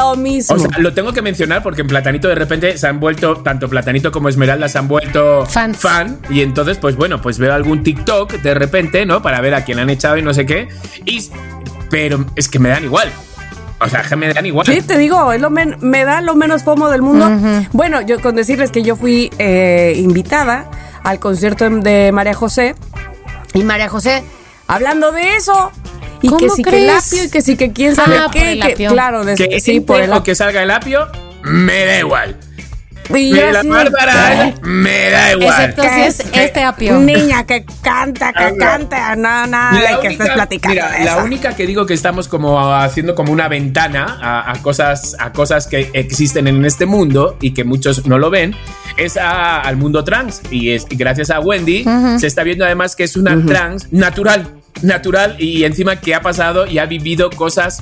lo 0.00 0.16
mismo. 0.16 0.56
O 0.56 0.58
sea, 0.58 0.70
lo 0.78 0.92
tengo 0.92 1.12
que 1.12 1.22
mencionar 1.22 1.62
porque 1.62 1.82
en 1.82 1.86
Platanito 1.86 2.26
de 2.28 2.34
repente 2.34 2.76
se 2.78 2.86
han 2.88 2.98
vuelto, 2.98 3.36
tanto 3.36 3.68
Platanito 3.68 4.10
como 4.10 4.28
Esmeralda 4.28 4.68
se 4.68 4.76
han 4.78 4.88
vuelto 4.88 5.46
Fans. 5.46 5.78
fan. 5.78 6.18
Y 6.30 6.42
entonces, 6.42 6.78
pues 6.78 6.96
bueno, 6.96 7.20
pues 7.22 7.38
veo 7.38 7.54
algún 7.54 7.82
TikTok 7.84 8.32
de 8.32 8.54
repente, 8.54 9.06
¿no? 9.06 9.22
Para 9.22 9.40
ver 9.40 9.54
a 9.54 9.64
quién 9.64 9.78
han 9.78 9.88
echado 9.90 10.16
y 10.16 10.22
no 10.22 10.34
sé 10.34 10.46
qué. 10.46 10.68
Y, 11.04 11.28
pero 11.90 12.24
es 12.34 12.48
que 12.48 12.58
me 12.58 12.70
dan 12.70 12.82
igual. 12.84 13.08
O 13.80 13.88
sea, 13.88 14.02
que 14.02 14.16
me 14.16 14.34
dan 14.34 14.44
igual. 14.44 14.66
Sí, 14.66 14.82
te 14.82 14.98
digo, 14.98 15.32
es 15.32 15.40
lo 15.40 15.50
men- 15.50 15.76
me 15.80 16.04
da 16.04 16.20
lo 16.22 16.34
menos 16.34 16.64
FOMO 16.64 16.88
del 16.90 17.02
mundo. 17.02 17.30
Bueno, 17.72 18.00
yo 18.00 18.20
con 18.20 18.34
decirles 18.34 18.72
que 18.72 18.82
yo 18.82 18.96
fui 18.96 19.30
eh, 19.38 19.94
invitada 19.96 20.68
al 21.04 21.18
concierto 21.18 21.68
de 21.68 22.10
María 22.12 22.34
José. 22.34 22.74
Y 23.54 23.62
María 23.64 23.88
José, 23.88 24.22
hablando 24.66 25.12
de 25.12 25.36
eso. 25.36 25.70
Y 26.20 26.28
¿Cómo 26.28 26.38
que 26.40 26.50
sí 26.50 26.62
que 26.64 26.82
el 26.84 26.90
apio 26.90 27.24
y 27.24 27.30
que 27.30 27.42
sí 27.42 27.56
que 27.56 27.72
quién 27.72 27.94
sabe 27.94 28.16
Ah, 28.18 28.22
por 28.24 28.32
qué. 28.32 28.58
que- 28.76 28.86
claro, 28.88 29.24
de- 29.24 29.34
que 29.36 29.60
sí, 29.60 29.80
por 29.80 30.00
el 30.00 30.12
o 30.12 30.22
que 30.22 30.34
salga 30.34 30.62
el 30.62 30.70
apio, 30.70 31.06
me 31.42 31.84
da 31.84 31.98
igual. 31.98 32.36
Y 33.10 33.32
Me 33.32 33.38
yo 33.40 33.50
la 33.52 33.60
así 33.60 33.68
Bárbara, 33.68 34.54
me 34.62 35.10
da 35.10 35.32
igual. 35.32 35.48
Excepto 35.70 35.82
si 35.82 36.00
es 36.02 36.20
este 36.32 36.62
apio. 36.62 36.98
Niña 36.98 37.46
que 37.46 37.64
canta, 37.82 38.32
que 38.32 38.44
Ah, 38.44 38.50
no. 38.50 38.56
canta, 38.58 39.16
no, 39.16 39.46
no, 39.46 39.78
de 39.80 40.00
que 40.02 40.08
estés 40.08 40.30
platicando. 40.30 40.74
mira, 40.74 40.90
de 40.92 41.04
la 41.04 41.16
única 41.24 41.56
que 41.56 41.66
digo 41.66 41.86
que 41.86 41.94
estamos 41.94 42.28
como 42.28 42.60
haciendo 42.74 43.14
como 43.14 43.32
una 43.32 43.48
ventana 43.48 44.18
a, 44.20 44.52
a 44.52 44.62
cosas, 44.62 45.16
a 45.18 45.32
cosas 45.32 45.66
que 45.66 45.90
existen 45.94 46.46
en 46.48 46.64
este 46.64 46.84
mundo 46.86 47.36
y 47.40 47.54
que 47.54 47.64
muchos 47.64 48.06
no 48.06 48.18
lo 48.18 48.28
ven, 48.30 48.54
es 48.98 49.16
a- 49.16 49.60
al 49.62 49.76
mundo 49.76 50.04
trans. 50.04 50.42
Y, 50.50 50.70
es, 50.70 50.84
y 50.90 50.96
gracias 50.96 51.30
a 51.30 51.40
Wendy 51.40 51.84
se 52.18 52.26
está 52.26 52.42
viendo 52.42 52.64
además 52.66 52.94
que 52.94 53.04
es 53.04 53.16
una 53.16 53.34
trans 53.46 53.90
natural, 53.92 54.48
natural 54.82 55.36
y 55.38 55.64
encima 55.64 55.96
que 55.96 56.14
ha 56.14 56.20
pasado 56.20 56.66
y 56.66 56.78
ha 56.78 56.84
vivido 56.86 57.30
cosas 57.30 57.80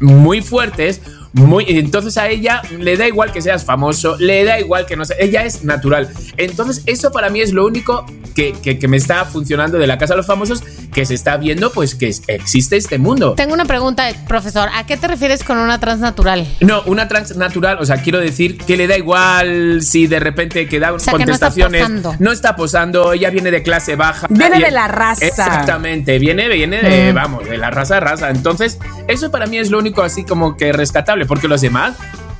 muy 0.00 0.42
fuertes. 0.42 1.00
Muy, 1.32 1.64
entonces 1.68 2.16
a 2.18 2.28
ella 2.28 2.62
le 2.78 2.96
da 2.96 3.06
igual 3.06 3.32
que 3.32 3.42
seas 3.42 3.64
famoso, 3.64 4.16
le 4.18 4.44
da 4.44 4.58
igual 4.58 4.86
que 4.86 4.96
no 4.96 5.04
sea, 5.04 5.16
ella 5.20 5.44
es 5.44 5.62
natural. 5.64 6.08
Entonces 6.36 6.82
eso 6.86 7.10
para 7.12 7.28
mí 7.30 7.40
es 7.40 7.52
lo 7.52 7.66
único 7.66 8.06
que, 8.34 8.52
que- 8.52 8.78
que 8.78 8.88
me 8.88 8.96
está 8.96 9.24
funcionando 9.24 9.78
de 9.78 9.86
la 9.86 9.98
Casa 9.98 10.14
de 10.14 10.18
los 10.18 10.26
Famosos, 10.26 10.62
que 10.92 11.04
se 11.04 11.14
está 11.14 11.36
viendo 11.36 11.70
pues 11.72 11.94
que 11.94 12.08
es- 12.08 12.22
existe 12.28 12.76
este 12.76 12.98
mundo. 12.98 13.34
Tengo 13.34 13.52
una 13.54 13.64
pregunta, 13.66 14.08
profesor. 14.26 14.68
¿A 14.74 14.86
qué 14.86 14.96
te 14.96 15.06
refieres 15.08 15.44
con 15.44 15.58
una 15.58 15.78
transnatural? 15.80 16.46
No, 16.60 16.82
una 16.86 17.08
trans 17.08 17.36
natural, 17.36 17.78
o 17.80 17.84
sea, 17.86 17.96
quiero 17.96 18.18
decir 18.20 18.56
que 18.58 18.76
le 18.76 18.86
da 18.86 18.96
igual 18.96 19.82
si 19.82 20.06
de 20.06 20.20
repente 20.20 20.66
que 20.68 20.80
da 20.80 20.98
sea, 20.98 21.14
que 21.14 21.26
no 21.26 21.32
está 21.32 21.46
contestaciones. 21.48 21.80
posando. 21.82 22.14
no 22.18 22.32
está 22.32 22.56
posando, 22.56 23.12
ella 23.12 23.30
viene 23.30 23.50
de 23.50 23.62
clase 23.62 23.96
baja. 23.96 24.26
Viene 24.30 24.58
Y- 24.58 24.62
de 24.62 24.70
la 24.70 24.88
raza. 24.88 25.26
Exactamente, 25.26 26.18
viene, 26.18 26.48
viene 26.48 26.80
de, 26.82 27.12
vamos, 27.12 27.44
de 27.48 27.58
la 27.58 27.70
raza 27.70 27.96
a 27.98 28.00
raza. 28.00 28.30
Entonces, 28.30 28.78
eso 29.08 29.30
para 29.30 29.46
mí 29.46 29.58
es 29.58 29.70
lo 29.70 29.78
único 29.78 30.02
así 30.02 30.24
como 30.24 30.56
que 30.56 30.72
rescatable, 30.72 31.26
porque 31.28 31.46
los 31.46 31.60
demás, 31.60 31.94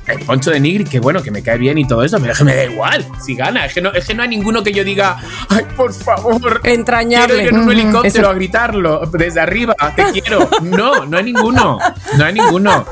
el 0.07 0.19
Poncho 0.25 0.49
de 0.49 0.59
Nigri, 0.59 0.83
que 0.85 0.99
bueno, 0.99 1.21
que 1.21 1.29
me 1.29 1.43
cae 1.43 1.59
bien 1.59 1.77
y 1.77 1.87
todo 1.87 2.03
eso, 2.03 2.17
pero 2.19 2.31
es 2.33 2.37
que 2.39 2.43
me 2.43 2.55
da 2.55 2.63
igual 2.65 3.05
si 3.23 3.35
gana. 3.35 3.65
Es 3.65 3.73
que 3.75 3.81
no, 3.81 3.93
es 3.93 4.05
que 4.07 4.15
no 4.15 4.23
hay 4.23 4.29
ninguno 4.29 4.63
que 4.63 4.73
yo 4.73 4.83
diga, 4.83 5.17
ay, 5.49 5.65
por 5.77 5.93
favor. 5.93 6.59
Entrañable. 6.63 7.35
Quiero 7.35 7.41
ir 7.41 7.53
en 7.53 7.59
un 7.59 7.71
helicóptero 7.71 8.07
Eso- 8.23 8.29
a 8.29 8.33
gritarlo 8.33 9.01
desde 9.13 9.39
arriba, 9.39 9.75
te 9.95 10.03
quiero. 10.11 10.49
No, 10.63 11.05
no 11.05 11.17
hay 11.17 11.23
ninguno. 11.25 11.77
No 12.17 12.25
hay 12.25 12.33
ninguno. 12.33 12.85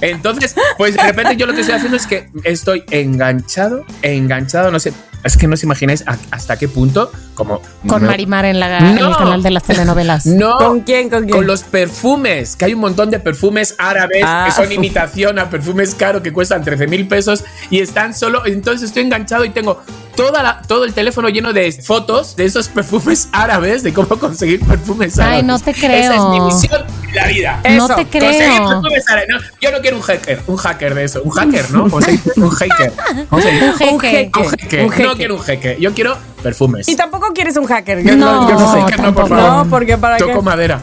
Entonces, 0.00 0.54
pues 0.76 0.94
de 0.94 1.02
repente 1.02 1.36
yo 1.36 1.46
lo 1.46 1.54
que 1.54 1.60
estoy 1.60 1.76
haciendo 1.76 1.96
es 1.96 2.06
que 2.06 2.28
estoy 2.44 2.84
enganchado, 2.90 3.84
enganchado, 4.02 4.70
no 4.70 4.78
sé, 4.78 4.92
es 5.24 5.36
que 5.36 5.46
no 5.46 5.54
os 5.54 5.62
imagináis 5.62 6.04
hasta 6.30 6.58
qué 6.58 6.68
punto, 6.68 7.10
como... 7.34 7.60
Con 7.86 8.02
no- 8.02 8.08
Marimar 8.08 8.44
en, 8.44 8.60
la, 8.60 8.78
en 8.78 8.98
el 8.98 9.00
No. 9.10 9.16
canal 9.16 9.42
de 9.42 9.50
las 9.50 9.62
telenovelas. 9.64 10.26
No. 10.26 10.56
¿Con 10.58 10.80
quién, 10.80 11.08
con 11.10 11.24
quién? 11.24 11.36
Con 11.36 11.46
los 11.46 11.62
perfumes, 11.62 12.56
que 12.56 12.64
hay 12.66 12.74
un 12.74 12.80
montón 12.80 13.10
de 13.10 13.18
perfumes 13.20 13.74
árabes 13.78 14.22
Ah. 14.24 14.44
que 14.46 14.52
son 14.52 14.70
imitación 14.72 15.38
a 15.38 15.48
perfumes 15.50 15.94
caros 15.94 16.22
que 16.22 16.32
cuestan 16.32 16.62
13 16.64 16.86
mil 16.86 17.08
pesos 17.08 17.44
y 17.70 17.80
están 17.80 18.14
solo. 18.14 18.44
Entonces 18.46 18.88
estoy 18.88 19.02
enganchado 19.04 19.44
y 19.44 19.50
tengo 19.50 19.82
toda 20.16 20.42
la, 20.42 20.62
todo 20.62 20.84
el 20.84 20.92
teléfono 20.92 21.28
lleno 21.30 21.52
de 21.52 21.72
fotos 21.72 22.36
de 22.36 22.44
esos 22.44 22.68
perfumes 22.68 23.28
árabes, 23.32 23.82
de 23.82 23.92
cómo 23.92 24.08
conseguir 24.18 24.60
perfumes 24.64 25.18
Ay, 25.18 25.24
árabes. 25.26 25.44
no 25.44 25.58
te 25.58 25.70
Esa 25.70 25.80
creo. 25.86 26.12
es 26.12 26.30
mi 26.30 26.40
misión 26.40 26.82
en 27.08 27.14
la 27.14 27.26
vida. 27.26 27.60
No 27.64 27.70
Eso, 27.86 27.94
te 27.96 28.04
Conseguir 28.06 28.22
creo. 28.48 28.68
perfumes 28.68 29.04
árabes. 29.10 29.28
No, 29.30 29.38
yo 29.60 29.70
no 29.72 29.78
quiero 29.80 29.96
un 29.96 30.02
hacker, 30.02 30.42
un 30.46 30.56
hacker 30.56 30.94
de 30.94 31.04
eso. 31.04 31.22
Un 31.24 31.30
hacker, 31.30 31.70
¿no? 31.70 31.84
Un 31.84 31.90
hacker. 31.90 32.12
Un 32.36 32.50
jeque. 32.52 32.92
Un 33.30 33.40
jeque. 33.40 33.82
Un 33.90 34.00
jeque. 34.00 34.84
Un 34.84 34.90
jeque. 34.90 35.02
No 35.06 35.14
quiero 35.16 35.34
un 35.36 35.42
jeque. 35.42 35.76
Yo 35.80 35.92
quiero 35.94 36.16
perfumes. 36.42 36.88
Y 36.88 36.96
tampoco 36.96 37.28
quieres 37.32 37.56
un 37.56 37.66
hacker. 37.66 38.02
Yo 38.02 38.16
No, 38.16 38.50
yo 38.50 38.58
sé. 38.72 38.80
hacker 38.82 39.00
no, 39.00 39.14
por 39.14 39.28
favor. 39.28 39.64
No, 39.64 39.70
porque 39.70 39.96
para 39.96 40.16
qué. 40.18 40.24
Toco 40.26 40.42
madera. 40.42 40.80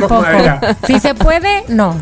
Toco 0.00 0.20
madera. 0.22 0.76
Si 0.86 0.98
se 1.00 1.14
puede, 1.14 1.64
no. 1.68 1.96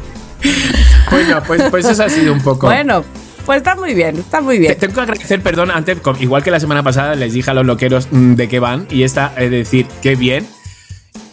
Bueno, 1.11 1.43
pues, 1.47 1.63
pues 1.71 1.85
eso 1.87 2.05
ha 2.05 2.09
sido 2.09 2.33
un 2.33 2.41
poco. 2.41 2.67
Bueno, 2.67 3.03
pues 3.47 3.59
está 3.59 3.75
muy 3.75 3.95
bien, 3.95 4.17
está 4.19 4.41
muy 4.41 4.57
Te- 4.57 4.61
bien. 4.61 4.79
Tengo 4.79 4.95
que 4.95 5.01
agradecer, 5.01 5.43
perdón, 5.43 5.71
antes, 5.71 5.99
igual 6.21 6.43
que 6.43 6.51
la 6.51 6.61
semana 6.61 6.83
pasada 6.83 7.15
les 7.15 7.33
dije 7.33 7.51
a 7.51 7.55
los 7.55 7.65
loqueros 7.67 8.09
mm, 8.11 8.35
de 8.35 8.49
qué 8.49 8.61
van, 8.61 8.87
y 8.91 9.03
esta 9.05 9.33
es 9.37 9.51
decir, 9.51 9.87
qué 10.03 10.15
bien. 10.17 10.47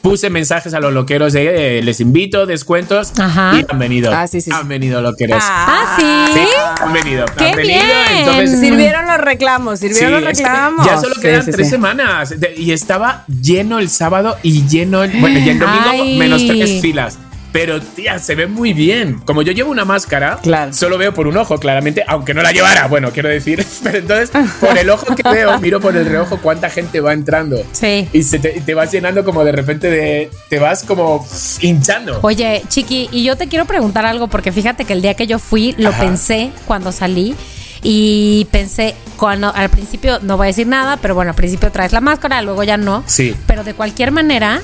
Puse 0.05 0.29
mensajes 0.29 0.74
a 0.75 0.79
los 0.79 0.93
loqueros 0.93 1.33
de 1.33 1.79
eh, 1.79 1.81
les 1.81 2.00
invito, 2.00 2.45
descuentos, 2.45 3.12
Ajá. 3.19 3.53
y 3.59 3.65
han 3.67 3.79
venido. 3.79 4.12
Ah, 4.13 4.27
sí, 4.27 4.39
sí. 4.39 4.51
Han 4.53 4.67
venido 4.67 5.01
loqueros. 5.01 5.41
Ah, 5.43 5.95
sí. 6.00 6.05
Sí, 6.33 6.47
han 6.79 6.93
venido. 6.93 7.25
¡Qué 7.35 7.45
han 7.50 7.55
venido, 7.55 7.79
bien! 7.79 8.17
entonces. 8.19 8.59
Sirvieron 8.59 9.07
los 9.07 9.17
reclamos, 9.17 9.79
sirvieron 9.79 10.19
Sí, 10.19 10.25
los 10.25 10.31
es 10.33 10.38
que 10.38 10.43
reclamos. 10.45 10.85
ya 10.85 10.97
solo 11.01 11.15
Sí, 11.15 11.21
quedan 11.21 11.43
sí, 11.45 11.51
tres 11.51 11.65
sí. 11.67 11.71
semanas 11.71 12.39
de- 12.39 12.53
y 12.55 12.71
estaba 12.71 13.24
lleno 13.41 13.79
el 13.79 13.89
sábado 13.89 14.38
y 14.43 14.67
lleno 14.67 15.03
el, 15.03 15.12
bueno, 15.19 15.39
y 15.39 15.50
el 15.50 15.57
domingo 15.57 15.89
Ay. 15.89 16.19
menos 16.19 16.45
tres 16.45 16.81
filas. 16.81 17.17
Pero 17.55 17.79
tía, 17.81 18.19
se 18.19 18.35
ve 18.35 18.47
muy 18.47 18.74
bien. 18.74 19.21
Como 19.24 19.41
yo 19.41 19.53
llevo 19.53 19.71
una 19.71 19.85
máscara, 19.85 20.39
Claro. 20.43 20.74
solo 20.74 20.97
veo 20.97 21.13
por 21.13 21.25
un 21.25 21.38
ojo, 21.38 21.57
claramente, 21.57 22.03
aunque 22.05 22.33
no 22.33 22.41
la 22.43 22.51
llevara. 22.51 22.88
Bueno, 22.88 23.12
quiero 23.13 23.29
decir, 23.29 23.65
pero 23.83 24.00
entonces 24.00 24.29
por 24.59 24.77
el 24.77 24.89
ojo 24.89 25.15
que 25.15 25.24
veo, 25.24 25.57
miro 25.62 25.79
por 25.79 25.95
el 25.95 26.05
reojo 26.05 26.38
cuánta 26.41 26.69
gente 26.69 27.00
va 27.00 27.13
entrando. 27.13 27.63
Sí. 27.71 28.09
Y 28.12 28.24
se 28.24 28.39
te, 28.39 28.50
te 28.59 28.74
vas 28.74 28.91
llenando 28.91 29.24
como 29.24 29.45
de 29.45 29.53
repente 29.53 29.89
de. 29.89 30.29
Te 30.50 30.59
vas 30.59 30.83
como 30.83 31.25
hinchando. 31.62 32.19
Oye, 32.24 32.62
Chiqui, 32.67 33.07
y 33.13 33.24
yo 33.24 33.38
te 33.38 33.47
quiero 33.47 33.63
preguntar 33.63 34.05
algo 34.05 34.27
porque 34.27 34.51
fíjate 34.51 34.83
que 34.83 34.91
el 34.91 35.01
día 35.01 35.13
que 35.13 35.25
yo 35.25 35.39
fui 35.39 35.74
lo 35.77 35.91
Ajá. 35.91 36.01
pensé 36.03 36.51
cuando 36.65 36.91
salí 36.91 37.35
y 37.83 38.47
pensé 38.51 38.95
cuando 39.15 39.53
al 39.55 39.69
principio 39.69 40.19
no 40.24 40.35
voy 40.35 40.45
a 40.45 40.47
decir 40.47 40.67
nada, 40.67 40.97
pero 40.97 41.15
bueno, 41.15 41.29
al 41.31 41.35
principio 41.35 41.71
traes 41.71 41.93
la 41.93 42.01
máscara, 42.01 42.41
luego 42.41 42.63
ya 42.63 42.75
no. 42.75 43.03
Sí. 43.05 43.33
Pero 43.47 43.63
de 43.63 43.74
cualquier 43.74 44.12
manera, 44.12 44.62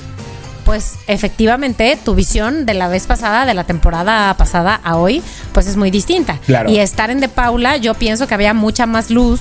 pues 0.64 0.94
efectivamente 1.06 1.98
tu 2.04 2.14
visión 2.14 2.66
de 2.66 2.74
la 2.74 2.88
vez 2.88 3.06
pasada, 3.06 3.46
de 3.46 3.54
la 3.54 3.64
temporada 3.64 4.34
pasada 4.36 4.80
a 4.84 4.96
hoy, 4.96 5.22
pues 5.52 5.66
es 5.66 5.76
muy 5.76 5.90
distinta. 5.90 6.38
Claro. 6.46 6.70
Y 6.70 6.78
estar 6.78 7.10
en 7.10 7.20
De 7.20 7.28
Paula, 7.28 7.76
yo 7.76 7.94
pienso 7.94 8.26
que 8.26 8.34
había 8.34 8.54
mucha 8.54 8.86
más 8.86 9.10
luz. 9.10 9.40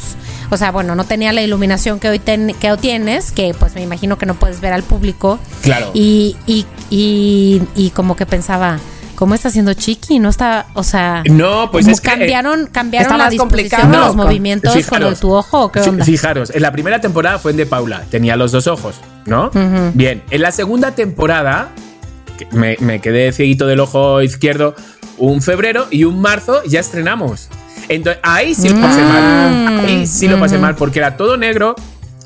O 0.49 0.57
sea, 0.57 0.71
bueno, 0.71 0.95
no 0.95 1.05
tenía 1.05 1.31
la 1.33 1.41
iluminación 1.41 1.99
que 1.99 2.09
hoy, 2.09 2.19
ten- 2.19 2.53
que 2.59 2.71
hoy 2.71 2.77
tienes, 2.77 3.31
que 3.31 3.53
pues 3.57 3.73
me 3.75 3.81
imagino 3.81 4.17
que 4.17 4.25
no 4.25 4.35
puedes 4.35 4.59
ver 4.61 4.73
al 4.73 4.83
público. 4.83 5.39
Claro. 5.61 5.91
Y, 5.93 6.35
y, 6.47 6.65
y, 6.89 7.61
y 7.75 7.89
como 7.91 8.15
que 8.15 8.25
pensaba, 8.25 8.77
¿cómo 9.15 9.33
está 9.35 9.47
haciendo 9.49 9.73
Chiqui? 9.73 10.19
No 10.19 10.29
está, 10.29 10.67
o 10.73 10.83
sea, 10.83 11.23
No, 11.29 11.69
pues 11.71 11.87
es 11.87 12.01
que, 12.01 12.09
eh, 12.09 12.11
cambiaron, 12.17 12.67
cambiaron 12.67 13.05
está 13.13 13.17
la 13.17 13.25
más 13.25 13.35
complicado. 13.35 13.87
de 13.89 13.97
los 13.97 14.15
No, 14.15 14.23
movimientos 14.23 14.85
con 14.87 14.99
lo 15.01 15.09
de 15.11 15.15
tu 15.15 15.31
ojo 15.33 15.65
o 15.65 15.71
qué 15.71 15.79
onda. 15.81 16.03
Fijaros, 16.03 16.49
en 16.53 16.61
la 16.61 16.71
primera 16.71 16.99
temporada 16.99 17.39
fue 17.39 17.51
en 17.51 17.57
de 17.57 17.65
Paula, 17.65 18.03
tenía 18.09 18.35
los 18.35 18.51
dos 18.51 18.67
ojos, 18.67 18.95
¿no? 19.25 19.51
Bien, 19.93 20.21
en 20.29 20.41
la 20.41 20.51
segunda 20.51 20.91
temporada 20.95 21.69
me, 22.51 22.77
me 22.79 22.99
quedé 23.01 23.31
cieguito 23.31 23.67
del 23.67 23.79
ojo 23.79 24.21
izquierdo 24.21 24.75
un 25.17 25.41
febrero 25.41 25.87
y 25.91 26.03
un 26.05 26.19
marzo 26.21 26.63
ya 26.65 26.79
estrenamos. 26.79 27.49
Entonces, 27.89 28.19
ahí 28.23 28.55
sí 28.55 28.69
lo 28.69 28.79
pasé 28.81 29.01
Mm. 29.01 29.07
mal. 29.07 29.79
Ahí 29.85 30.07
sí 30.07 30.27
lo 30.27 30.39
pasé 30.39 30.57
mal 30.57 30.75
porque 30.75 30.99
era 30.99 31.17
todo 31.17 31.37
negro, 31.37 31.75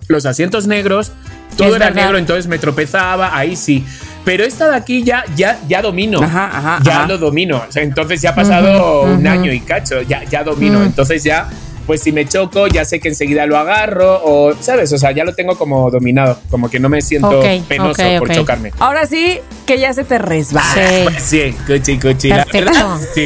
los 0.07 0.25
asientos 0.25 0.67
negros, 0.67 1.11
todo 1.57 1.69
Es 1.69 1.75
era 1.75 1.85
verdad. 1.87 2.01
negro, 2.03 2.17
entonces 2.17 2.47
me 2.47 2.57
tropezaba, 2.59 3.35
ahí 3.37 3.55
sí. 3.55 3.83
Pero 4.23 4.43
esta 4.43 4.69
de 4.71 4.75
aquí 4.77 5.03
ya, 5.03 5.23
ya, 5.35 5.59
ya 5.67 5.81
domino. 5.81 6.19
Ajá, 6.21 6.49
ajá, 6.51 6.79
ya 6.83 6.97
ajá. 6.99 7.07
lo 7.07 7.17
domino. 7.17 7.63
Entonces 7.75 8.21
ya 8.21 8.31
ha 8.31 8.35
pasado 8.35 9.03
un 9.03 9.25
año 9.27 9.51
y 9.51 9.59
cacho, 9.59 10.01
ya, 10.01 10.23
ya 10.23 10.43
domino. 10.43 10.83
Entonces 10.83 11.23
ya, 11.23 11.47
pues 11.85 12.01
si 12.01 12.11
me 12.11 12.27
choco, 12.27 12.67
ya 12.67 12.83
sé 12.85 12.99
que 12.99 13.09
enseguida 13.09 13.45
lo 13.45 13.57
agarro, 13.57 14.21
o, 14.23 14.53
¿sabes? 14.59 14.91
O 14.93 14.97
sea, 14.97 15.11
ya 15.11 15.23
lo 15.23 15.33
tengo 15.35 15.57
como 15.57 15.89
dominado, 15.91 16.39
como 16.49 16.69
que 16.69 16.79
no 16.79 16.89
me 16.89 17.01
siento 17.01 17.39
Ok, 17.39 17.45
penoso 17.67 18.01
ok, 18.03 18.19
por 18.19 18.29
ok. 18.29 18.35
chocarme. 18.35 18.71
Ahora 18.79 19.05
sí 19.05 19.39
que 19.65 19.79
ya 19.79 19.93
se 19.93 20.03
te 20.03 20.17
resbala. 20.17 20.65
Sí. 20.73 21.03
Pues 21.03 21.23
sí, 21.23 21.55
cuchi, 21.67 21.99
cuchi. 21.99 22.29
la 22.29 22.45
Perfecto. 22.45 22.71
verdad, 22.71 22.99
Sí, 23.13 23.25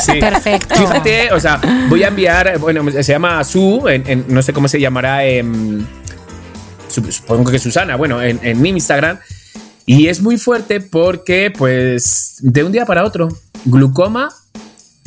sí. 0.00 0.20
Perfecto. 0.20 0.74
Fíjate, 0.74 1.32
o 1.32 1.40
sea, 1.40 1.60
voy 1.88 2.02
a 2.04 2.08
enviar, 2.08 2.58
bueno, 2.58 2.84
se 2.90 3.02
llama 3.12 3.42
Su, 3.44 3.88
en, 3.88 4.02
en- 4.06 4.24
no 4.28 4.42
sé 4.42 4.52
cómo 4.52 4.68
se 4.68 4.80
llamará, 4.80 5.24
en, 5.24 5.86
sup- 6.90 7.10
supongo 7.10 7.50
que 7.50 7.58
Susana, 7.58 7.96
bueno, 7.96 8.22
en, 8.22 8.38
en 8.42 8.60
mi 8.60 8.70
Instagram. 8.70 9.18
Y 9.86 10.08
es 10.08 10.20
muy 10.20 10.36
fuerte 10.36 10.80
porque, 10.80 11.50
pues, 11.56 12.36
de 12.40 12.62
un 12.62 12.72
día 12.72 12.84
para 12.84 13.04
otro, 13.04 13.28
glucoma, 13.64 14.28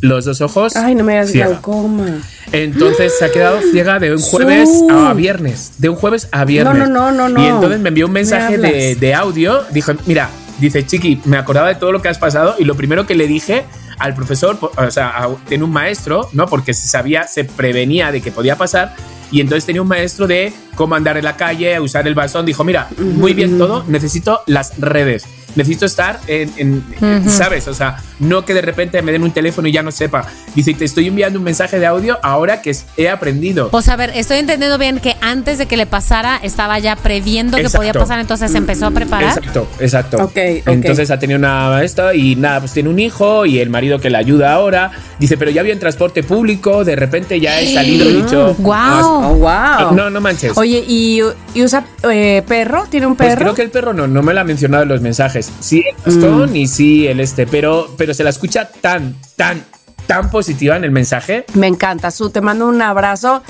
los 0.01 0.25
dos 0.25 0.41
ojos. 0.41 0.75
Ay, 0.75 0.95
no 0.95 1.03
me 1.03 1.25
ciega. 1.25 1.47
glaucoma. 1.47 2.21
Entonces 2.51 3.13
se 3.17 3.25
ha 3.25 3.31
quedado 3.31 3.61
ciega 3.71 3.99
de 3.99 4.13
un 4.13 4.21
jueves 4.21 4.69
a 4.91 5.13
viernes. 5.13 5.73
De 5.77 5.89
un 5.89 5.95
jueves 5.95 6.27
a 6.31 6.43
viernes. 6.43 6.77
No, 6.77 6.87
no, 6.87 7.11
no, 7.11 7.29
no, 7.29 7.41
Y 7.41 7.47
entonces 7.47 7.79
me 7.79 7.89
envió 7.89 8.07
un 8.07 8.11
mensaje 8.11 8.57
Me 8.57 8.71
de, 8.71 8.95
de 8.95 9.13
audio. 9.13 9.63
Dijo, 9.71 9.93
mira, 10.05 10.29
dice, 10.59 10.85
Chiqui, 10.85 11.21
me 11.25 11.37
acordaba 11.37 11.69
de 11.69 11.75
todo 11.75 11.91
lo 11.91 12.01
que 12.01 12.09
has 12.09 12.17
pasado. 12.17 12.55
Y 12.59 12.65
lo 12.65 12.75
primero 12.75 13.05
que 13.05 13.15
le 13.15 13.27
dije 13.27 13.63
al 13.99 14.15
profesor, 14.15 14.57
o 14.59 14.91
sea, 14.91 15.29
tiene 15.47 15.63
un 15.63 15.71
maestro, 15.71 16.27
¿no? 16.33 16.47
Porque 16.47 16.73
se 16.73 16.87
sabía, 16.87 17.27
se 17.27 17.43
prevenía 17.43 18.11
de 18.11 18.21
que 18.21 18.31
podía 18.31 18.55
pasar. 18.55 18.95
Y 19.31 19.39
entonces 19.39 19.65
tenía 19.65 19.81
un 19.81 19.87
maestro 19.87 20.27
de 20.27 20.51
cómo 20.75 20.95
andar 20.95 21.17
en 21.17 21.23
la 21.23 21.37
calle, 21.37 21.79
usar 21.79 22.07
el 22.07 22.15
bastón. 22.15 22.45
Dijo, 22.45 22.63
mira, 22.63 22.89
muy 22.97 23.33
bien 23.33 23.57
todo, 23.57 23.85
necesito 23.87 24.41
las 24.47 24.77
redes. 24.79 25.25
Necesito 25.55 25.85
estar 25.85 26.19
en, 26.27 26.51
en- 26.57 27.29
¿sabes? 27.29 27.67
O 27.67 27.73
sea, 27.73 27.97
no 28.19 28.45
que 28.45 28.53
de 28.53 28.61
repente 28.61 29.01
me 29.01 29.11
den 29.11 29.23
un 29.23 29.31
teléfono 29.31 29.67
y 29.67 29.71
ya 29.71 29.83
no 29.83 29.91
sepa. 29.91 30.25
Dice, 30.55 30.73
te 30.73 30.85
estoy 30.85 31.07
enviando 31.07 31.39
un 31.39 31.45
mensaje 31.45 31.79
de 31.79 31.85
audio 31.85 32.19
ahora 32.23 32.61
que 32.61 32.75
he 32.97 33.09
aprendido. 33.09 33.69
O 33.71 33.81
sea, 33.81 33.93
a 33.95 33.97
ver, 33.97 34.11
estoy 34.15 34.37
entendiendo 34.37 34.77
bien 34.77 34.99
que 34.99 35.15
antes 35.21 35.57
de 35.57 35.65
que 35.65 35.77
le 35.77 35.85
pasara 35.85 36.39
estaba 36.43 36.79
ya 36.79 36.95
previendo 36.95 37.57
que 37.57 37.63
Exacto. 37.63 37.77
podía 37.79 37.93
pasar, 37.93 38.19
entonces 38.19 38.53
empezó 38.55 38.85
a 38.87 38.91
preparar. 38.91 39.37
Exacto, 39.37 39.67
exacto. 39.79 40.17
Ok, 40.17 40.31
ok. 40.61 40.67
Entonces 40.67 41.09
ha 41.11 41.19
tenido 41.19 41.39
una 41.39 41.83
esto 41.83 42.13
y 42.13 42.35
nada, 42.35 42.59
pues 42.59 42.73
tiene 42.73 42.89
un 42.89 42.99
hijo 42.99 43.45
y 43.45 43.59
el 43.59 43.69
marido 43.69 43.99
que 43.99 44.09
le 44.09 44.17
ayuda 44.17 44.53
ahora. 44.53 44.91
Dice, 45.19 45.37
pero 45.37 45.51
ya 45.51 45.61
había 45.61 45.73
en 45.73 45.79
transporte 45.79 46.23
público, 46.23 46.83
de 46.83 46.95
repente 46.95 47.39
ya 47.39 47.59
he 47.59 47.73
salido 47.73 48.09
y 48.09 48.13
dicho. 48.21 48.55
Guau. 48.59 49.05
Oh, 49.31 49.35
wow. 49.35 49.93
No, 49.95 50.09
no 50.09 50.21
manches. 50.21 50.57
Oye, 50.57 50.83
¿y, 50.87 51.21
y 51.53 51.63
usa 51.63 51.85
eh, 52.11 52.43
perro? 52.47 52.85
¿Tiene 52.89 53.07
un 53.07 53.15
Pues 53.15 53.29
perro? 53.29 53.41
creo 53.41 53.55
que 53.55 53.61
el 53.63 53.69
perro 53.71 53.93
no, 53.93 54.07
no 54.07 54.21
me 54.21 54.33
lo 54.33 54.41
ha 54.41 54.43
mencionado 54.43 54.83
en 54.83 54.89
los 54.89 55.01
mensajes. 55.01 55.40
Sí 55.59 55.83
el 55.87 55.95
bastón 56.05 56.55
y 56.55 56.67
sí 56.67 57.07
el 57.07 57.19
este, 57.19 57.47
pero, 57.47 57.93
pero 57.97 58.13
se 58.13 58.23
la 58.23 58.29
escucha 58.29 58.69
tan, 58.69 59.15
tan, 59.35 59.63
tan 60.07 60.29
positiva 60.29 60.75
en 60.75 60.83
el 60.83 60.91
mensaje. 60.91 61.45
Me 61.53 61.67
encanta, 61.67 62.11
Su, 62.11 62.29
te 62.29 62.41
mando 62.41 62.67
un 62.67 62.81
abrazo. 62.81 63.41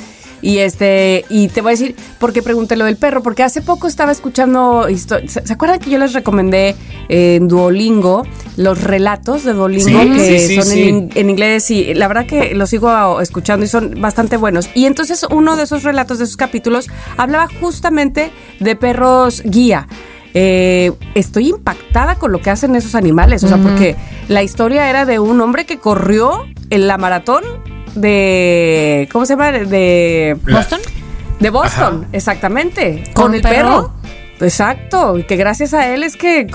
Y 0.42 0.58
este, 0.58 1.24
y 1.30 1.50
te 1.50 1.62
voy 1.62 1.70
a 1.70 1.74
decir, 1.74 1.96
¿por 2.20 2.34
qué 2.34 2.42
pregunté 2.42 2.76
lo 2.76 2.86
del 2.86 2.98
perro? 2.98 3.22
Porque 3.22 3.44
hace 3.44 3.62
poco 3.62 3.88
estaba 3.88 4.12
escuchando 4.12 4.88
¿Se, 4.90 5.28
se 5.28 5.54
acuerdan 5.54 5.80
que 5.80 5.92
yo 5.92 6.00
les 6.00 6.14
recomendé 6.14 6.76
eh, 7.10 7.36
en 7.36 7.48
Duolingo 7.48 8.24
los 8.58 8.82
relatos 8.84 9.44
de 9.44 9.54
Duolingo 9.54 9.88
Sí, 9.88 10.10
que 10.12 10.40
sí, 10.40 10.48
sí, 10.48 10.62
son. 10.62 10.78
En, 10.78 11.10
en 11.14 11.30
inglés? 11.30 11.70
Y 11.70 11.94
la 11.94 12.08
verdad 12.08 12.26
que 12.26 12.56
los 12.56 12.70
sigo 12.70 13.22
escuchando 13.22 13.66
y 13.66 13.70
son 13.70 14.02
bastante 14.02 14.38
buenos. 14.38 14.70
Y 14.74 14.86
entonces 14.86 15.26
uno 15.30 15.56
de 15.56 15.64
esos 15.64 15.84
relatos, 15.84 16.18
de 16.18 16.26
esos 16.26 16.38
capítulos, 16.38 16.90
hablaba 17.18 17.48
justamente 17.60 18.32
de 18.60 18.76
perros 18.76 19.44
guía. 19.46 19.88
Eh, 20.34 20.94
estoy 21.14 21.50
impactada 21.50 22.16
con 22.16 22.32
lo 22.32 22.42
que 22.42 22.50
hacen 22.50 22.76
esos 22.76 22.96
animales, 22.96 23.44
o 23.44 23.48
sea, 23.48 23.58
porque 23.58 23.96
la 24.28 24.44
historia 24.44 24.90
era 24.90 25.06
de 25.06 25.20
un 25.20 25.42
hombre 25.42 25.66
que 25.66 25.78
corrió 25.78 26.46
en 26.70 26.88
la 26.88 26.98
maratón 26.98 27.44
de 27.96 29.10
¿cómo 29.12 29.26
se 29.26 29.34
llama? 29.34 29.52
de 29.52 30.38
¿Boston? 30.50 30.80
de 31.40 31.50
Boston, 31.50 32.08
exactamente, 32.14 33.04
¿Con 33.14 33.26
con, 33.26 33.36
el 33.36 33.42
perro? 33.42 33.54
perro? 33.54 33.94
Exacto, 34.42 35.18
y 35.18 35.24
que 35.24 35.36
gracias 35.36 35.74
a 35.74 35.88
él 35.94 36.04
es 36.04 36.18
que 36.18 36.48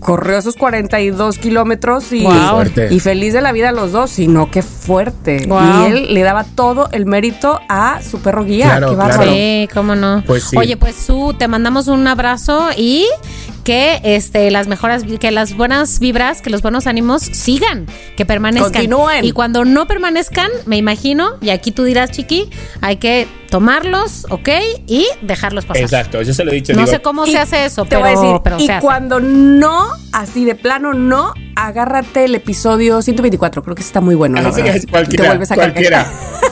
corrió 0.00 0.38
esos 0.38 0.56
42 0.56 1.38
kilómetros 1.38 2.12
y. 2.12 2.26
Fuerte. 2.26 2.88
y 2.92 3.00
feliz 3.00 3.32
de 3.32 3.40
la 3.40 3.52
vida 3.52 3.72
los 3.72 3.92
dos, 3.92 4.10
sino 4.10 4.50
qué 4.50 4.62
fuerte. 4.62 5.46
Y 5.48 5.86
él 5.86 6.14
le 6.14 6.22
daba 6.22 6.44
todo 6.44 6.88
el 6.92 7.06
mérito 7.06 7.60
a 7.68 8.00
su 8.02 8.20
perro 8.20 8.44
guía. 8.44 8.66
Claro, 8.66 8.90
qué 8.90 8.94
claro. 8.94 9.08
bárbaro. 9.10 9.32
Sí, 9.32 9.68
cómo 9.72 9.94
no. 9.94 10.22
Pues 10.26 10.44
sí. 10.44 10.56
Oye, 10.56 10.76
pues 10.76 10.96
Su, 10.96 11.34
te 11.38 11.48
mandamos 11.48 11.88
un 11.88 12.06
abrazo 12.06 12.68
y 12.76 13.06
que 13.66 14.00
este 14.04 14.48
las 14.52 14.68
mejoras, 14.68 15.02
que 15.18 15.32
las 15.32 15.56
buenas 15.56 15.98
vibras, 15.98 16.40
que 16.40 16.50
los 16.50 16.62
buenos 16.62 16.86
ánimos 16.86 17.22
sigan, 17.22 17.86
que 18.16 18.24
permanezcan. 18.24 18.72
Continúen. 18.72 19.24
Y 19.24 19.32
cuando 19.32 19.64
no 19.64 19.88
permanezcan, 19.88 20.48
me 20.66 20.76
imagino, 20.76 21.32
y 21.40 21.50
aquí 21.50 21.72
tú 21.72 21.82
dirás, 21.82 22.12
Chiqui, 22.12 22.48
hay 22.80 22.98
que 22.98 23.26
tomarlos, 23.50 24.24
¿ok? 24.30 24.48
Y 24.86 25.08
dejarlos 25.20 25.66
pasar. 25.66 25.82
Exacto, 25.82 26.22
yo 26.22 26.32
se 26.32 26.44
lo 26.44 26.52
he 26.52 26.54
dicho. 26.54 26.74
No 26.74 26.82
digo, 26.82 26.92
sé 26.92 27.00
cómo 27.00 27.26
se 27.26 27.38
hace 27.38 27.64
eso, 27.64 27.82
te 27.82 27.96
pero, 27.96 28.02
voy 28.02 28.08
a 28.08 28.12
decir, 28.12 28.40
pero 28.44 28.60
y 28.60 28.66
se 28.66 28.72
hace. 28.74 28.86
cuando 28.86 29.18
no, 29.18 29.88
así 30.12 30.44
de 30.44 30.54
plano 30.54 30.94
no, 30.94 31.34
agárrate 31.56 32.26
el 32.26 32.36
episodio 32.36 33.02
124, 33.02 33.64
creo 33.64 33.74
que 33.74 33.82
está 33.82 34.00
muy 34.00 34.14
bueno. 34.14 34.38
Así 34.38 34.60
es 34.60 34.86
cualquiera, 34.86 35.24
Te 35.24 35.28
vuelves 35.30 35.50
a 35.50 35.54
cualquiera. 35.56 36.06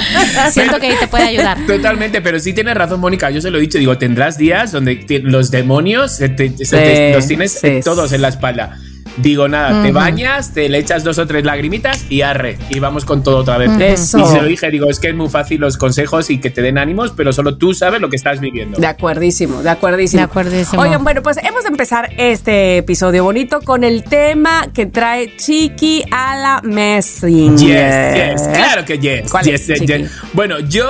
Siento 0.52 0.78
que 0.80 0.86
ahí 0.88 0.94
te 0.98 1.08
puede 1.08 1.24
ayudar. 1.24 1.58
Totalmente, 1.66 2.20
pero 2.20 2.38
sí 2.40 2.52
tienes 2.52 2.74
razón, 2.74 3.00
Mónica. 3.00 3.30
Yo 3.30 3.40
se 3.40 3.50
lo 3.50 3.58
he 3.58 3.60
dicho, 3.60 3.78
digo, 3.78 3.96
tendrás 3.98 4.38
días 4.38 4.72
donde 4.72 5.04
los 5.24 5.50
demonios 5.50 6.12
se 6.16 6.28
te- 6.28 6.64
se 6.64 6.76
te- 6.76 7.12
los 7.14 7.26
tienes 7.26 7.52
sí, 7.52 7.80
todos 7.84 8.10
sí. 8.10 8.16
en 8.16 8.22
la 8.22 8.28
espalda. 8.28 8.78
Digo, 9.16 9.48
nada, 9.48 9.82
te 9.82 9.92
bañas, 9.92 10.54
te 10.54 10.68
le 10.68 10.78
echas 10.78 11.04
dos 11.04 11.18
o 11.18 11.26
tres 11.26 11.44
lagrimitas 11.44 12.06
y 12.08 12.22
arre, 12.22 12.58
y 12.68 12.80
vamos 12.80 13.04
con 13.04 13.22
todo 13.22 13.38
otra 13.38 13.58
vez. 13.58 13.70
Eso. 13.80 14.18
Y 14.18 14.26
se 14.26 14.40
lo 14.40 14.48
dije, 14.48 14.70
digo, 14.70 14.88
es 14.88 15.00
que 15.00 15.08
es 15.08 15.14
muy 15.14 15.28
fácil 15.28 15.60
los 15.60 15.76
consejos 15.76 16.30
y 16.30 16.38
que 16.38 16.50
te 16.50 16.62
den 16.62 16.78
ánimos, 16.78 17.12
pero 17.16 17.32
solo 17.32 17.56
tú 17.56 17.74
sabes 17.74 18.00
lo 18.00 18.08
que 18.08 18.16
estás 18.16 18.40
viviendo. 18.40 18.78
De 18.78 18.86
acuerdísimo, 18.86 19.62
de 19.62 19.70
acuerdísimo. 19.70 20.20
De 20.20 20.24
acuerdísimo. 20.24 20.82
Oigan, 20.82 21.04
bueno, 21.04 21.22
pues 21.22 21.38
hemos 21.38 21.64
de 21.64 21.68
empezar 21.68 22.10
este 22.16 22.78
episodio 22.78 23.24
bonito 23.24 23.60
con 23.60 23.84
el 23.84 24.04
tema 24.04 24.68
que 24.72 24.86
trae 24.86 25.36
Chiqui 25.36 26.04
a 26.10 26.36
la 26.36 26.60
Messenger. 26.62 28.14
Yes, 28.14 28.42
yes, 28.42 28.48
claro 28.48 28.84
que 28.84 28.98
yes. 28.98 29.30
¿Cuál 29.30 29.44
yes, 29.44 29.68
es, 29.68 29.80
yes. 29.80 30.10
Bueno, 30.32 30.60
yo 30.60 30.86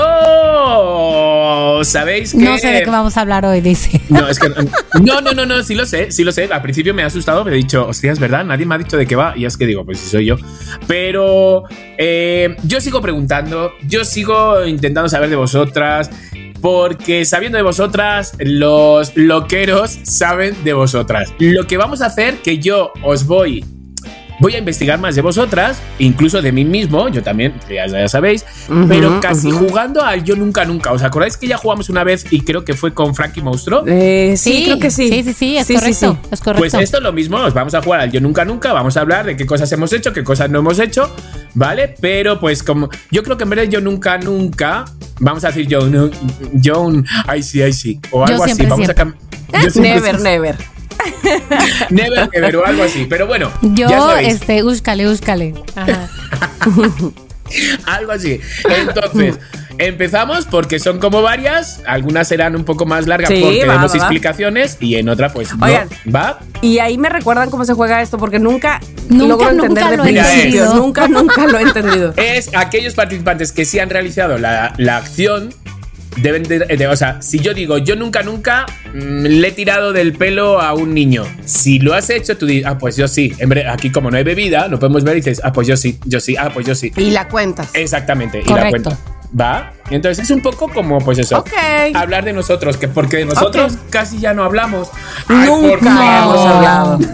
sabéis 1.84 2.32
que 2.32 2.38
No 2.38 2.58
sé 2.58 2.68
de 2.68 2.82
qué 2.82 2.90
vamos 2.90 3.16
a 3.16 3.22
hablar 3.22 3.44
hoy, 3.44 3.60
dice. 3.60 4.00
No, 4.08 4.28
es 4.28 4.38
que 4.38 4.48
no, 5.00 5.20
no, 5.20 5.32
no, 5.32 5.46
no, 5.46 5.62
sí 5.62 5.74
lo 5.74 5.86
sé, 5.86 6.12
sí 6.12 6.24
lo 6.24 6.32
sé. 6.32 6.48
Al 6.50 6.62
principio 6.62 6.94
me 6.94 7.02
ha 7.02 7.06
asustado, 7.06 7.44
me 7.44 7.52
he 7.52 7.54
dicho, 7.54 7.86
hostia, 7.86 8.09
es 8.10 8.18
verdad, 8.18 8.44
nadie 8.44 8.66
me 8.66 8.74
ha 8.74 8.78
dicho 8.78 8.96
de 8.96 9.06
qué 9.06 9.16
va. 9.16 9.36
Y 9.36 9.44
es 9.44 9.56
que 9.56 9.66
digo, 9.66 9.84
pues 9.84 9.98
si 9.98 10.08
soy 10.10 10.26
yo. 10.26 10.36
Pero 10.86 11.64
eh, 11.98 12.56
yo 12.64 12.80
sigo 12.80 13.00
preguntando, 13.00 13.72
yo 13.86 14.04
sigo 14.04 14.64
intentando 14.64 15.08
saber 15.08 15.30
de 15.30 15.36
vosotras. 15.36 16.10
Porque 16.60 17.24
sabiendo 17.24 17.56
de 17.56 17.62
vosotras, 17.62 18.34
los 18.38 19.16
loqueros 19.16 19.98
saben 20.02 20.62
de 20.62 20.74
vosotras. 20.74 21.32
Lo 21.38 21.66
que 21.66 21.78
vamos 21.78 22.02
a 22.02 22.06
hacer, 22.06 22.42
que 22.42 22.58
yo 22.58 22.92
os 23.02 23.26
voy 23.26 23.64
voy 24.40 24.54
a 24.54 24.58
investigar 24.58 24.98
más 24.98 25.14
de 25.14 25.22
vosotras, 25.22 25.78
incluso 25.98 26.42
de 26.42 26.50
mí 26.52 26.64
mismo, 26.64 27.08
yo 27.08 27.22
también, 27.22 27.54
ya, 27.68 27.86
ya 27.86 28.08
sabéis, 28.08 28.44
pero 28.88 29.20
casi 29.20 29.50
jugando 29.50 30.02
al 30.02 30.24
yo 30.24 30.34
nunca 30.36 30.64
nunca. 30.64 30.92
¿Os 30.92 31.02
acordáis 31.02 31.36
que 31.36 31.46
ya 31.46 31.56
jugamos 31.56 31.88
una 31.90 32.02
vez 32.04 32.26
y 32.30 32.40
creo 32.40 32.64
que 32.64 32.74
fue 32.74 32.92
con 32.94 33.14
Frankie 33.14 33.42
Monstruo? 33.42 33.84
Eh, 33.86 34.34
sí, 34.36 34.62
creo 34.64 34.78
que 34.78 34.90
sí. 34.90 35.08
Sí, 35.08 35.22
sí, 35.22 35.32
sí, 35.32 35.56
es 35.56 35.66
Sí, 35.66 35.74
correcto. 35.74 36.18
sí. 36.22 36.28
Es 36.32 36.40
correcto. 36.40 36.60
Pues 36.60 36.74
esto 36.74 36.96
es 36.96 37.02
lo 37.02 37.12
mismo, 37.12 37.36
os 37.38 37.54
vamos 37.54 37.74
a 37.74 37.82
jugar 37.82 38.00
al 38.00 38.10
yo 38.12 38.20
nunca 38.20 38.44
nunca, 38.44 38.72
vamos 38.72 38.96
a 38.96 39.00
hablar 39.00 39.26
de 39.26 39.36
qué 39.36 39.46
cosas 39.46 39.70
hemos 39.72 39.92
hecho, 39.92 40.12
qué 40.12 40.24
cosas 40.24 40.50
no 40.50 40.58
hemos 40.60 40.78
hecho, 40.78 41.14
¿vale? 41.54 41.94
Pero 42.00 42.40
pues 42.40 42.62
como 42.62 42.88
yo 43.10 43.22
creo 43.22 43.36
que 43.36 43.44
en 43.44 43.50
vez 43.50 43.60
de 43.60 43.68
yo 43.68 43.80
nunca 43.80 44.18
nunca, 44.18 44.84
vamos 45.18 45.44
a 45.44 45.48
decir 45.48 45.66
yo 45.66 45.80
no, 45.88 46.10
yo 46.54 46.90
ay 47.26 47.42
sí, 47.42 47.60
ay 47.62 47.72
sí, 47.72 48.00
o 48.10 48.26
Yo 48.26 48.32
algo 48.32 48.44
así, 48.44 48.62
vamos 48.66 48.86
siempre. 48.86 49.02
a 49.02 49.80
Never, 49.80 50.20
never. 50.20 50.79
Never, 51.90 52.28
never, 52.32 52.56
o 52.56 52.66
algo 52.66 52.82
así, 52.82 53.06
pero 53.08 53.26
bueno, 53.26 53.50
Yo, 53.62 53.88
ya 53.88 53.98
sabéis. 54.00 54.34
este, 54.34 54.62
úscale, 54.64 55.08
úscale. 55.08 55.54
Ajá. 55.76 56.08
Algo 57.86 58.12
así. 58.12 58.40
Entonces, 58.86 59.40
empezamos 59.78 60.46
porque 60.46 60.78
son 60.78 61.00
como 61.00 61.20
varias. 61.20 61.82
Algunas 61.84 62.28
serán 62.28 62.54
un 62.54 62.64
poco 62.64 62.86
más 62.86 63.08
largas 63.08 63.28
Sí, 63.30 63.40
porque 63.42 63.66
va, 63.66 63.72
demos 63.74 63.90
va, 63.90 63.96
va. 63.96 64.04
explicaciones 64.04 64.76
y 64.78 64.94
en 64.96 65.08
otra, 65.08 65.30
pues 65.32 65.52
no. 65.56 65.66
¿Va? 66.14 66.38
Y 66.62 66.78
ahí 66.78 66.96
me 66.96 67.08
recuerdan 67.08 67.50
cómo 67.50 67.64
se 67.64 67.72
juega 67.74 68.02
esto, 68.02 68.18
porque 68.18 68.38
nunca, 68.38 68.80
Nunca, 69.08 69.26
logro 69.26 69.50
entender 69.50 69.68
nunca 69.84 69.90
de 69.90 69.96
lo 69.96 70.04
he 70.04 70.12
principios. 70.12 70.36
entendido. 70.36 70.74
Nunca, 70.76 71.08
nunca 71.08 71.46
lo 71.48 71.58
he 71.58 71.62
entendido. 71.62 72.14
Es 72.16 72.50
aquellos 72.54 72.94
participantes 72.94 73.50
que 73.50 73.64
sí 73.64 73.80
han 73.80 73.90
realizado 73.90 74.38
la, 74.38 74.72
la 74.76 74.98
acción. 74.98 75.52
Deben 76.16 76.42
de, 76.42 76.58
de- 76.60 76.86
O 76.88 76.96
sea, 76.96 77.20
si 77.22 77.38
yo 77.38 77.54
digo, 77.54 77.78
yo 77.78 77.96
nunca, 77.96 78.22
nunca 78.22 78.66
mm, 78.94 79.24
le 79.26 79.48
he 79.48 79.52
tirado 79.52 79.92
del 79.92 80.12
pelo 80.12 80.60
a 80.60 80.74
un 80.74 80.92
niño. 80.94 81.24
Si 81.44 81.78
lo 81.78 81.94
has 81.94 82.10
hecho, 82.10 82.36
tú 82.36 82.46
dices, 82.46 82.66
ah, 82.66 82.78
pues 82.78 82.96
yo 82.96 83.06
sí. 83.08 83.32
Aquí, 83.70 83.90
como 83.92 84.10
no 84.10 84.16
hay 84.16 84.24
bebida, 84.24 84.68
lo 84.68 84.78
podemos 84.78 85.04
ver 85.04 85.16
y 85.16 85.20
dices, 85.20 85.40
ah, 85.44 85.52
pues 85.52 85.66
yo 85.68 85.76
sí, 85.76 85.98
yo 86.04 86.20
sí, 86.20 86.36
ah, 86.36 86.50
pues 86.52 86.66
yo 86.66 86.74
sí. 86.74 86.92
Y 86.96 87.10
la 87.10 87.28
cuentas. 87.28 87.70
Exactamente, 87.74 88.40
y 88.40 88.48
la 88.48 88.56
Correcto. 88.56 88.82
cuenta. 88.90 88.98
¿Va? 89.40 89.72
Entonces 89.90 90.24
es 90.24 90.30
un 90.32 90.42
poco 90.42 90.68
como, 90.68 90.98
pues 90.98 91.18
eso. 91.18 91.38
Ok. 91.38 91.52
Hablar 91.94 92.24
de 92.24 92.32
nosotros, 92.32 92.76
que 92.76 92.88
porque 92.88 93.18
de 93.18 93.26
nosotros 93.26 93.74
casi 93.88 94.18
ya 94.18 94.34
no 94.34 94.42
hablamos. 94.42 94.90
Ay, 95.28 95.46
Nunca 95.48 96.18
hemos 96.22 96.46
hablado. 96.46 96.98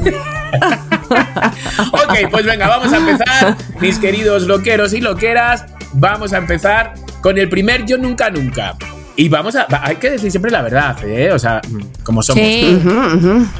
Ok, 1.92 2.30
pues 2.30 2.44
venga, 2.46 2.68
vamos 2.68 2.92
a 2.92 2.96
empezar, 2.96 3.56
mis 3.80 3.98
queridos 3.98 4.44
loqueros 4.44 4.92
y 4.92 5.00
loqueras. 5.00 5.64
Vamos 5.92 6.32
a 6.32 6.38
empezar 6.38 6.94
con 7.26 7.36
el 7.38 7.48
primer 7.48 7.84
Yo 7.84 7.98
Nunca 7.98 8.30
Nunca. 8.30 8.76
Y 9.16 9.28
vamos 9.28 9.56
a. 9.56 9.66
Hay 9.82 9.96
que 9.96 10.10
decir 10.10 10.30
siempre 10.30 10.48
la 10.48 10.62
verdad, 10.62 10.96
¿eh? 11.04 11.32
O 11.32 11.40
sea, 11.40 11.60
como 12.04 12.22
somos. 12.22 12.40
Sí. 12.40 12.80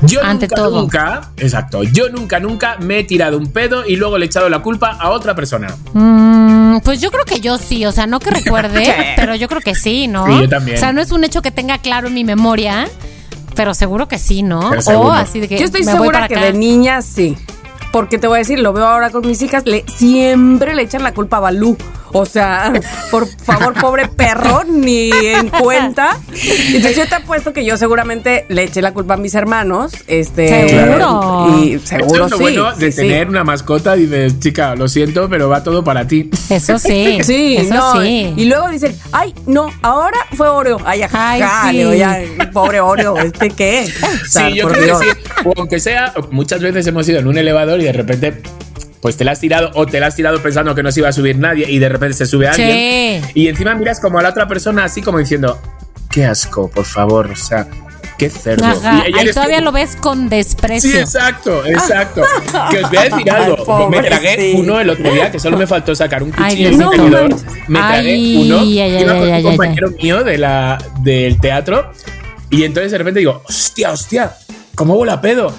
Yo 0.03 0.23
Ante 0.23 0.47
nunca, 0.47 0.55
todo. 0.55 0.83
nunca. 0.83 1.33
Exacto. 1.37 1.83
Yo 1.83 2.09
nunca, 2.09 2.39
nunca 2.39 2.77
me 2.79 3.01
he 3.01 3.03
tirado 3.03 3.37
un 3.37 3.51
pedo 3.51 3.85
y 3.85 3.97
luego 3.97 4.19
le 4.19 4.27
he 4.27 4.29
echado 4.29 4.49
la 4.49 4.61
culpa 4.63 4.91
a 4.91 5.11
otra 5.11 5.35
persona. 5.35 5.67
Mm, 5.95 6.79
pues 6.85 7.01
yo 7.01 7.11
creo 7.11 7.25
que 7.25 7.41
yo 7.41 7.59
sí, 7.59 7.85
o 7.87 7.91
sea, 7.91 8.07
no 8.07 8.21
que 8.21 8.31
recuerde, 8.31 8.95
pero 9.17 9.35
yo 9.35 9.49
creo 9.49 9.61
que 9.61 9.75
sí, 9.75 10.07
¿no? 10.07 10.27
Sí, 10.27 10.43
yo 10.43 10.49
también. 10.49 10.77
O 10.77 10.79
sea, 10.81 10.93
no 10.93 11.01
es 11.01 11.11
un 11.11 11.25
hecho 11.25 11.43
que 11.43 11.51
tenga 11.51 11.79
claro 11.79 12.07
en 12.07 12.15
mi 12.15 12.23
memoria, 12.23 12.87
pero 13.57 13.75
seguro 13.75 14.07
que 14.07 14.21
sí, 14.21 14.45
¿no? 14.45 14.61
O 14.71 15.11
así 15.11 15.41
de 15.41 15.49
que 15.49 15.59
Yo 15.59 15.65
estoy 15.65 15.81
me 15.81 15.91
voy 15.91 15.99
segura 16.03 16.19
para 16.21 16.29
que 16.29 16.37
acá. 16.37 16.45
de 16.45 16.53
niña 16.53 17.03
sí. 17.03 17.37
Porque 17.91 18.19
te 18.19 18.29
voy 18.29 18.37
a 18.37 18.39
decir, 18.39 18.61
lo 18.61 18.73
veo 18.73 18.87
ahora 18.87 19.11
con 19.11 19.27
mis 19.27 19.43
hijas, 19.43 19.65
le, 19.67 19.85
siempre 19.89 20.77
le 20.77 20.83
echan 20.83 21.03
la 21.03 21.15
culpa 21.15 21.39
a 21.39 21.41
Balú. 21.41 21.77
O 22.13 22.25
sea, 22.27 22.73
por 23.11 23.27
favor, 23.27 23.75
pobre 23.75 24.09
perro, 24.09 24.65
ni 24.65 25.11
en 25.11 25.49
cuenta. 25.49 26.19
Entonces 26.69 26.97
yo 26.97 27.07
te 27.09 27.15
apuesto 27.17 27.53
que 27.53 27.65
yo 27.65 27.77
seguramente 27.77 28.47
le 28.49 28.65
eché 28.65 28.83
la 28.83 28.93
culpa 28.93 29.15
a 29.15 29.17
mis 29.17 29.35
hermanos. 29.35 29.93
Este, 30.07 30.69
Seguro. 30.69 31.59
Y 31.63 31.79
seguro 31.81 32.07
Esto 32.07 32.25
es 32.27 32.31
lo 32.31 32.37
sí. 32.37 32.43
bueno 32.43 32.75
de 32.75 32.93
sí, 32.93 33.01
sí. 33.03 33.09
tener 33.09 33.29
una 33.29 33.45
mascota. 33.45 33.95
Dices, 33.95 34.39
chica, 34.41 34.75
lo 34.77 34.89
siento, 34.89 35.29
pero 35.29 35.49
va 35.49 35.63
todo 35.63 35.83
para 35.85 36.07
ti. 36.07 36.31
Eso 36.51 36.79
sí. 36.79 37.19
Sí, 37.27 37.57
eso 37.57 37.75
no. 37.75 38.01
sí. 38.03 38.33
Y 38.37 38.45
luego 38.45 38.69
dicen, 38.69 38.95
ay, 39.13 39.35
no, 39.47 39.69
ahora 39.83 40.19
fue 40.37 40.49
Oreo. 40.49 40.79
Ay, 40.85 41.03
ajá, 41.03 41.31
Ay, 41.33 41.43
ajá, 41.43 41.71
sí. 41.71 41.77
le 41.77 41.79
digo, 41.83 41.95
ya, 41.95 42.21
pobre 42.53 42.81
Oreo, 42.81 43.17
¿este 43.19 43.51
qué? 43.51 43.87
O 44.23 44.29
sea, 44.29 44.49
Sí, 44.49 44.55
yo 44.57 44.65
por 44.65 44.73
creo 44.73 44.85
Dios. 44.85 45.01
que 45.01 45.13
sí. 45.13 45.31
O 45.45 45.53
aunque 45.57 45.81
sea, 45.81 46.15
muchas 46.31 46.61
veces 46.61 46.87
hemos 46.87 47.09
ido 47.09 47.19
en 47.19 47.27
un 47.27 47.37
elevador 47.39 47.81
y 47.81 47.85
de 47.85 47.93
repente, 47.93 48.43
pues 49.01 49.17
te 49.17 49.25
la 49.25 49.33
has 49.33 49.41
tirado 49.41 49.71
o 49.75 49.87
te 49.87 50.01
la 50.01 50.07
has 50.09 50.17
tirado 50.17 50.43
pensando 50.43 50.75
que 50.75 50.83
no 50.83 50.91
se 50.93 51.01
iba 51.01 51.09
a 51.09 51.13
subir 51.13 51.37
nadie 51.39 51.71
y 51.71 51.79
de 51.79 51.89
repente 51.89 52.15
se 52.15 52.27
sube 52.27 52.49
alguien. 52.49 53.23
Sí. 53.25 53.31
Y 53.35 53.49
encima 53.49 53.75
miras 53.75 54.01
como 54.01 54.19
a 54.19 54.23
la 54.23 54.31
otra 54.31 54.47
persona 54.49 54.85
así 54.85 55.03
como 55.03 55.19
diciendo, 55.19 55.59
qué 56.11 56.25
asco, 56.25 56.71
por 56.71 56.85
favor, 56.85 57.31
o 57.31 57.37
sea, 57.37 57.69
qué 58.19 58.31
cerdo. 58.31 58.65
Ajá, 58.65 59.05
Y 59.09 59.19
ahí 59.19 59.31
todavía 59.33 59.61
lo 59.61 59.71
ves 59.73 59.97
con 59.97 60.29
desprecio. 60.31 60.91
Sí, 60.91 60.97
exacto, 60.97 61.65
exacto. 61.67 62.23
que 62.71 62.79
os 62.79 62.89
voy 62.89 62.99
a 62.99 63.03
decir 63.11 63.31
algo. 63.31 63.65
Pobre, 63.65 64.01
me 64.01 64.09
tragué 64.09 64.37
sí. 64.37 64.53
uno 64.57 64.81
el 64.81 64.89
otro 64.91 65.13
día 65.13 65.31
que 65.31 65.39
solo 65.39 65.57
me 65.59 65.67
faltó 65.67 65.95
sacar 65.95 66.23
un 66.23 66.31
cuchillo 66.33 66.71
y 66.71 66.73
un 66.75 66.79
Diosito. 66.79 66.91
tenedor. 67.03 67.31
No 67.31 67.37
Me 67.69 67.79
tragué 67.79 68.13
Ay, 68.15 68.47
uno. 68.51 68.59
ay, 68.61 68.81
ay, 68.81 69.03
iba 69.03 69.15
con 69.15 69.29
un 69.35 69.43
compañero 69.43 69.91
mío 69.91 70.25
de 70.25 70.39
la, 70.39 70.79
del 71.03 71.39
teatro 71.39 71.93
y 72.49 72.63
entonces 72.65 72.93
de 72.93 72.99
repente 72.99 73.21
digo, 73.21 73.43
hostia, 73.47 73.91
hostia, 73.93 74.33
¿cómo 74.75 74.95
huele 74.95 75.13
a 75.13 75.21
pedo? 75.21 75.53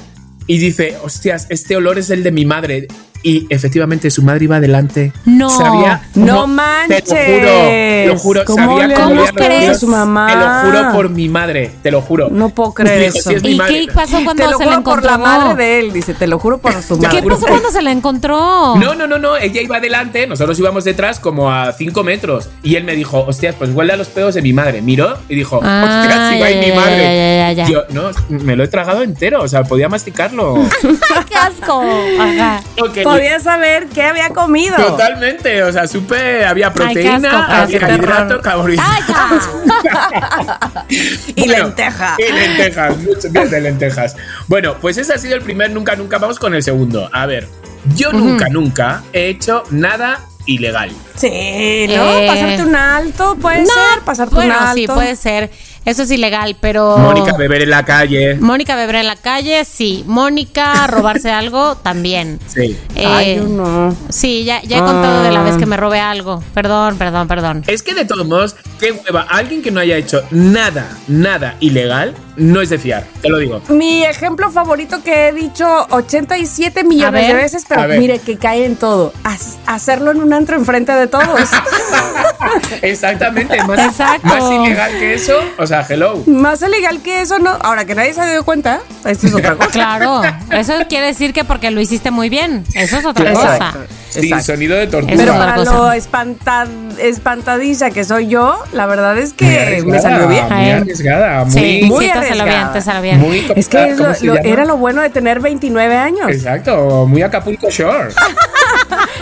Y 0.48 0.58
dice, 0.58 0.98
hostias, 1.04 1.46
este 1.50 1.76
olor 1.76 2.00
es 2.00 2.10
el 2.10 2.24
de 2.24 2.32
mi 2.32 2.46
madre. 2.46 2.88
Y 3.24 3.46
efectivamente 3.50 4.10
su 4.12 4.22
madre 4.24 4.46
iba 4.46 4.58
adelante. 4.58 5.12
No. 5.26 5.50
Sabía. 5.50 6.02
No 6.16 6.42
Te 6.44 6.48
manches. 6.48 7.08
lo 7.08 7.18
juro, 7.48 8.14
lo 8.14 8.20
juro. 8.20 8.46
¿Cómo 8.46 8.80
sabía 8.80 8.96
cómo 8.96 9.08
¿Cómo 9.08 9.22
olía 9.22 9.22
los 9.22 9.32
crees? 9.34 9.80
su 9.80 9.88
mamá? 9.88 10.28
Te 10.28 10.36
lo 10.36 10.48
juro 10.82 10.92
por 10.94 11.10
mi 11.10 11.30
madre, 11.30 11.72
te 11.82 11.92
lo 11.92 12.02
juro. 12.02 12.30
No 12.30 12.50
puedo 12.50 12.74
creer 12.74 13.12
Dijo, 13.14 13.18
eso. 13.20 13.30
"Sí, 13.32 13.36
es 13.36 13.44
¿Y 13.44 13.56
madre". 13.56 13.86
qué 13.88 13.94
pasó 13.94 14.24
cuando 14.24 14.44
Te 14.44 14.52
lo 14.52 14.58
se 14.58 14.66
la 14.66 14.72
juro 14.72 14.84
por 14.84 14.94
encontró? 15.00 15.12
la 15.12 15.18
madre 15.18 15.56
de 15.56 15.80
él, 15.80 15.94
dice, 15.94 16.14
te 16.14 16.28
lo 16.28 16.40
juro 16.40 16.58
por 16.60 16.74
su 16.82 16.98
Te 17.00 17.08
madre. 17.08 17.22
¿Qué 17.22 17.28
pasó 17.28 17.42
por- 17.42 17.50
cuando 17.50 17.72
se 17.72 17.82
la 17.82 17.92
encontró? 17.92 18.76
No, 18.78 18.96
no, 18.96 19.08
no, 19.08 19.18
no, 19.18 19.36
ella 19.38 19.62
iba 19.62 19.78
adelante, 19.78 20.28
nosotros 20.28 20.58
íbamos 20.60 20.84
detrás 20.84 21.20
como 21.20 21.52
a 21.52 21.72
5 21.74 22.04
metros. 22.04 22.50
Y 22.64 22.76
él 22.76 22.84
me 22.84 22.96
dijo, 22.96 23.24
hostias, 23.28 23.56
pues 23.58 23.72
huele 23.74 23.94
a 23.94 23.98
los 23.98 24.08
pedos 24.08 24.36
de 24.36 24.42
mi 24.42 24.54
madre. 24.54 24.82
Miró 24.82 25.18
y 25.30 25.36
dijo, 25.36 25.60
Ah, 25.64 25.84
hostias, 25.84 26.34
si 26.34 26.40
va 26.40 26.48
mi 26.68 26.72
madre. 26.76 27.04
ya, 27.04 27.14
ya, 27.14 27.52
ya, 27.52 27.66
ya. 27.66 27.68
Yo, 27.68 27.84
no, 27.90 28.10
me 28.30 28.56
lo 28.56 28.64
he 28.64 28.68
tragado 28.68 29.02
entero, 29.04 29.42
o 29.42 29.48
sea, 29.48 29.64
podía 29.64 29.90
masticarlo. 29.90 30.56
¡Ay, 30.84 31.24
qué 31.28 31.36
asco! 31.36 31.84
Ajá. 32.20 32.62
Ok, 32.82 32.98
Podía 33.12 33.40
saber 33.40 33.88
qué 33.88 34.04
había 34.04 34.30
comido. 34.30 34.76
Totalmente, 34.76 35.64
o 35.64 35.72
sea, 35.72 35.88
supe, 35.88 36.46
había 36.46 36.74
proteína, 36.74 37.62
había 37.64 37.80
terror. 37.80 38.42
carbohidrato. 38.42 38.88
Y 40.90 41.48
Bueno, 41.48 41.66
lenteja. 41.66 42.16
Y 42.18 42.32
lentejas, 42.32 42.98
muchos 42.98 43.32
días 43.32 43.52
de 43.52 43.62
lentejas. 43.62 44.16
Bueno, 44.48 44.76
pues 44.80 44.98
ese 44.98 45.14
ha 45.14 45.18
sido 45.18 45.36
el 45.36 45.42
primer 45.42 45.72
nunca, 45.72 45.96
nunca. 45.96 46.18
Vamos 46.18 46.40
con 46.40 46.54
el 46.56 46.64
segundo. 46.64 47.10
A 47.14 47.26
ver, 47.26 47.48
yo 47.96 48.12
nunca, 48.14 48.48
nunca 48.50 49.04
he 49.14 49.28
hecho 49.28 49.64
nada 49.70 50.22
ilegal. 50.46 50.90
Sí, 51.16 51.86
¿no? 51.90 52.18
Eh. 52.18 52.28
Pasarte 52.28 52.64
un 52.64 52.76
alto, 52.76 53.36
puede 53.36 53.62
No, 53.62 53.68
ser, 53.74 54.02
pasarte 54.06 54.36
bueno, 54.36 54.56
un 54.56 54.64
alto. 54.64 54.76
sí, 54.76 54.88
puede 54.88 55.16
ser. 55.16 55.52
Eso 55.88 56.04
es 56.04 56.12
ilegal, 56.12 56.58
pero. 56.60 56.98
Mónica 56.98 57.32
beber 57.38 57.62
en 57.64 57.70
la 57.70 57.84
calle. 57.86 58.36
Mónica 58.36 58.76
beber 58.76 58.96
en 58.98 59.08
la 59.08 59.16
calle, 59.16 59.64
sí. 59.66 60.04
Mónica 60.06 60.86
robarse 60.88 61.32
algo, 61.42 61.76
también. 61.78 62.40
Sí. 62.48 62.78
Eh, 62.96 63.06
Ay, 63.08 63.36
yo 63.38 63.44
no. 63.46 63.96
Sí, 64.10 64.44
ya, 64.44 64.62
ya 64.64 64.78
he 64.78 64.82
contado 64.82 65.24
de 65.24 65.32
la 65.32 65.42
vez 65.44 65.56
que 65.58 65.66
me 65.66 65.78
robé 65.78 66.00
algo. 66.02 66.44
Perdón, 66.54 66.98
perdón, 66.98 67.28
perdón. 67.30 67.64
Es 67.68 67.84
que 67.84 67.94
de 67.96 68.04
todos 68.06 68.28
modos, 68.28 68.56
qué 68.80 68.92
hueva. 68.92 69.22
Alguien 69.30 69.62
que 69.62 69.72
no 69.72 69.80
haya 69.80 69.96
hecho 69.96 70.24
nada, 70.32 70.88
nada 71.08 71.56
ilegal, 71.62 72.14
no 72.36 72.62
es 72.62 72.70
de 72.70 72.78
fiar. 72.80 73.06
Te 73.22 73.30
lo 73.30 73.38
digo. 73.38 73.62
Mi 73.70 74.04
ejemplo 74.04 74.52
favorito 74.52 75.02
que 75.04 75.30
he 75.30 75.32
dicho 75.32 75.66
87 75.90 76.82
A 76.82 76.84
millones 76.84 77.14
ver. 77.28 77.36
de 77.36 77.42
veces, 77.42 77.64
pero 77.68 77.88
mire 77.98 78.20
que 78.20 78.38
cae 78.38 78.66
en 78.66 78.76
todo. 78.76 79.14
Haz- 79.24 79.58
hacerlo 79.66 80.12
en 80.12 80.22
un 80.22 80.34
antro 80.34 80.58
enfrente 80.58 80.92
de 80.92 81.08
todos. 81.08 81.40
Exactamente. 82.82 83.58
Más, 83.64 83.80
Exacto. 83.80 84.28
más 84.28 84.52
ilegal 84.52 84.92
que 85.00 85.14
eso. 85.16 85.38
O 85.58 85.66
sea, 85.66 85.77
hello. 85.88 86.24
Más 86.28 86.62
ilegal 86.62 87.02
que 87.02 87.22
eso, 87.22 87.40
¿no? 87.40 87.52
Ahora 87.62 87.86
que 87.86 87.96
nadie 87.96 88.14
se 88.14 88.22
ha 88.22 88.26
dado 88.28 88.44
cuenta, 88.44 88.80
esto 89.06 89.28
es 89.28 89.34
otra 89.36 89.56
cosa. 89.56 89.70
Claro, 89.72 90.22
eso 90.52 90.74
quiere 90.90 91.08
decir 91.08 91.34
que 91.34 91.44
porque 91.44 91.72
lo 91.72 91.82
hiciste 91.82 92.12
muy 92.12 92.30
bien. 92.30 92.64
Eso 92.74 92.98
es 92.98 93.06
otra 93.06 93.32
Exacto. 93.32 93.80
cosa. 93.80 93.88
Sin 94.10 94.24
Exacto. 94.26 94.46
sonido 94.46 94.76
de 94.78 94.88
tortuga. 94.88 95.14
Pero 95.18 95.34
para 95.34 95.58
lo 95.58 95.92
espanta- 95.92 96.66
espantadiza 97.00 97.92
que 97.92 98.04
soy 98.04 98.28
yo, 98.28 98.58
la 98.72 98.86
verdad 98.86 99.18
es 99.18 99.34
que 99.34 99.46
me 99.46 99.60
arriesgada, 99.60 100.02
salió 100.02 100.28
bien. 100.28 100.48
Muy 100.50 100.70
arriesgada. 100.72 101.44
Muy, 101.46 101.52
Sí, 101.54 101.82
muy 101.86 102.06
sí, 102.06 102.12
te 102.12 102.18
salió 102.28 102.30
bien, 102.30 102.42
arriesgada. 102.42 102.74
te 102.74 102.82
salió 102.82 103.02
bien. 103.02 103.20
muy 103.20 103.52
Es 103.56 103.68
que 103.68 103.96
era 104.44 104.66
lo 104.66 104.78
bueno 104.78 105.02
de 105.02 105.10
tener 105.10 105.40
29 105.40 105.96
años. 105.98 106.30
Exacto, 106.32 107.06
muy 107.06 107.22
Acapulco 107.22 107.70
Shore. 107.70 108.14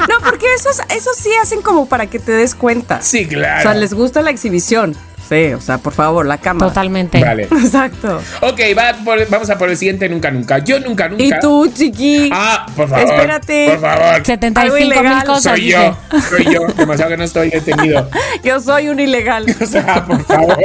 No, 0.09 0.15
porque 0.23 0.45
esos, 0.55 0.79
esos 0.95 1.15
sí 1.17 1.29
hacen 1.41 1.61
como 1.61 1.87
para 1.87 2.05
que 2.07 2.19
te 2.19 2.31
des 2.31 2.53
cuenta. 2.53 3.01
Sí, 3.01 3.25
claro. 3.25 3.59
O 3.59 3.61
sea, 3.63 3.73
les 3.73 3.93
gusta 3.93 4.21
la 4.21 4.29
exhibición. 4.29 4.95
Sí, 5.27 5.53
o 5.53 5.61
sea, 5.61 5.79
por 5.79 5.93
favor, 5.93 6.25
la 6.25 6.37
cámara. 6.37 6.67
Totalmente. 6.67 7.19
Vale. 7.19 7.43
Exacto. 7.51 8.21
Ok, 8.41 8.59
va 8.77 8.93
por- 9.03 9.27
vamos 9.29 9.49
a 9.49 9.57
por 9.57 9.69
el 9.69 9.77
siguiente 9.77 10.07
nunca 10.07 10.29
nunca. 10.29 10.59
Yo 10.59 10.79
nunca 10.79 11.09
nunca. 11.09 11.23
Y 11.23 11.31
tú, 11.41 11.67
chiqui. 11.73 12.29
Ah, 12.31 12.65
por 12.75 12.87
favor. 12.87 13.05
Espérate. 13.13 13.69
Por 13.71 13.81
favor. 13.81 14.25
75 14.25 14.75
mil 14.75 14.85
ilegal. 14.85 15.23
cosas. 15.25 15.43
Soy 15.43 15.61
dice. 15.61 15.71
yo, 16.11 16.21
soy 16.21 16.53
yo. 16.53 16.67
Demasiado 16.77 17.11
que 17.11 17.17
no 17.17 17.23
estoy 17.23 17.49
detenido. 17.49 18.09
Yo 18.43 18.59
soy 18.59 18.89
un 18.89 18.99
ilegal. 18.99 19.45
O 19.61 19.65
sea, 19.65 20.05
por 20.05 20.23
favor. 20.25 20.57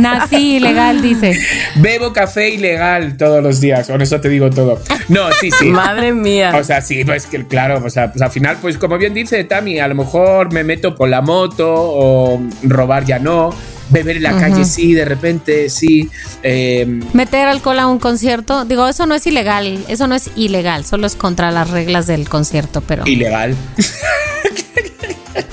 Nací 0.00 0.56
ilegal, 0.56 1.02
dice. 1.02 1.38
Bebo 1.76 2.12
café 2.12 2.48
ilegal 2.50 3.16
todos 3.16 3.42
los 3.42 3.60
días. 3.60 3.88
Con 3.88 4.00
eso 4.00 4.20
te 4.20 4.28
digo 4.28 4.48
todo. 4.48 4.80
No, 5.08 5.30
sí, 5.32 5.50
sí. 5.50 5.66
Madre 5.66 6.12
mía. 6.12 6.52
O 6.56 6.64
sea, 6.64 6.80
sí, 6.80 7.04
pues 7.04 7.26
que 7.26 7.46
claro, 7.46 7.82
o 7.84 7.90
sea, 7.90 8.10
pues 8.12 8.22
al 8.22 8.30
final, 8.30 8.56
pues 8.62 8.78
como 8.78 8.96
bien 8.96 9.12
dice 9.12 9.42
Tami, 9.44 9.78
a 9.80 9.88
lo 9.88 9.94
mejor 9.94 10.52
me 10.52 10.64
meto 10.64 10.94
por 10.94 11.08
la 11.08 11.20
moto 11.20 11.66
o 11.68 12.40
robar 12.62 13.04
ya 13.04 13.18
no, 13.18 13.50
beber 13.90 14.16
en 14.18 14.22
la 14.24 14.36
calle 14.38 14.64
sí, 14.64 14.92
de 14.94 15.04
repente 15.04 15.68
sí. 15.70 16.08
eh, 16.42 16.86
Meter 17.12 17.48
alcohol 17.48 17.78
a 17.78 17.86
un 17.86 17.98
concierto, 17.98 18.64
digo, 18.64 18.86
eso 18.88 19.06
no 19.06 19.14
es 19.14 19.26
ilegal, 19.26 19.84
eso 19.88 20.06
no 20.06 20.14
es 20.14 20.30
ilegal, 20.36 20.84
solo 20.84 21.06
es 21.06 21.14
contra 21.14 21.50
las 21.50 21.70
reglas 21.70 22.06
del 22.06 22.28
concierto, 22.28 22.80
pero 22.80 23.06
ilegal. 23.06 23.54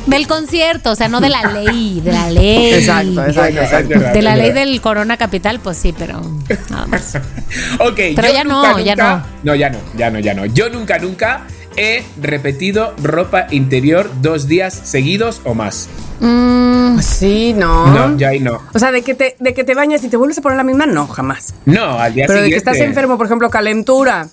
del 0.08 0.28
concierto, 0.28 0.92
o 0.92 0.96
sea, 0.96 1.08
no 1.08 1.20
de 1.20 1.30
la 1.30 1.44
ley, 1.52 2.00
de 2.04 2.12
la 2.12 2.30
ley. 2.30 2.74
Exacto, 2.74 3.26
exacto, 3.26 3.62
exacto. 3.62 4.00
De 4.14 4.22
la 4.22 4.36
ley 4.36 4.52
del 4.52 4.80
Corona 4.82 5.18
Capital, 5.18 5.60
pues 5.60 5.78
sí, 5.78 5.94
pero 5.98 6.22
nada 6.70 6.86
más. 6.88 7.18
Ok, 7.80 7.96
Pero 8.16 8.34
ya 8.34 8.44
no, 8.44 8.66
nunca, 8.68 8.82
ya 8.82 8.96
nunca- 8.96 9.26
No, 9.44 9.56
ya 9.56 9.70
no, 9.70 9.80
ya 9.98 10.10
no, 10.10 10.20
ya 10.20 10.34
no. 10.34 10.46
Yo 10.46 10.70
nunca, 10.70 11.00
nunca 11.00 11.46
he 11.78 12.04
repetido 12.22 12.94
ropa 13.02 13.48
interior 13.52 14.10
dos 14.22 14.48
días 14.48 14.74
seguidos 14.74 15.42
o 15.44 15.54
más. 15.54 15.88
Mm, 16.20 17.00
Sí, 17.00 17.54
no. 17.58 17.88
No, 17.88 18.18
ya 18.18 18.30
ahí 18.30 18.40
no. 18.40 18.60
O 18.74 18.80
sea, 18.80 18.92
de 18.92 19.02
que, 19.02 19.14
te, 19.16 19.36
de 19.40 19.54
que 19.54 19.64
te 19.64 19.74
bañas 19.76 20.04
y 20.04 20.08
te 20.08 20.16
vuelves 20.18 20.38
a 20.38 20.42
poner 20.42 20.58
la 20.58 20.64
misma, 20.64 20.86
no, 20.86 21.08
jamás. 21.08 21.54
No, 21.66 22.00
al 22.00 22.14
día 22.14 22.26
Pero 22.28 22.40
de 22.40 22.46
siguiente. 22.46 22.64
que 22.66 22.72
estás 22.72 22.88
enfermo, 22.88 23.18
por 23.18 23.26
ejemplo, 23.26 23.50
calentura 23.50 24.28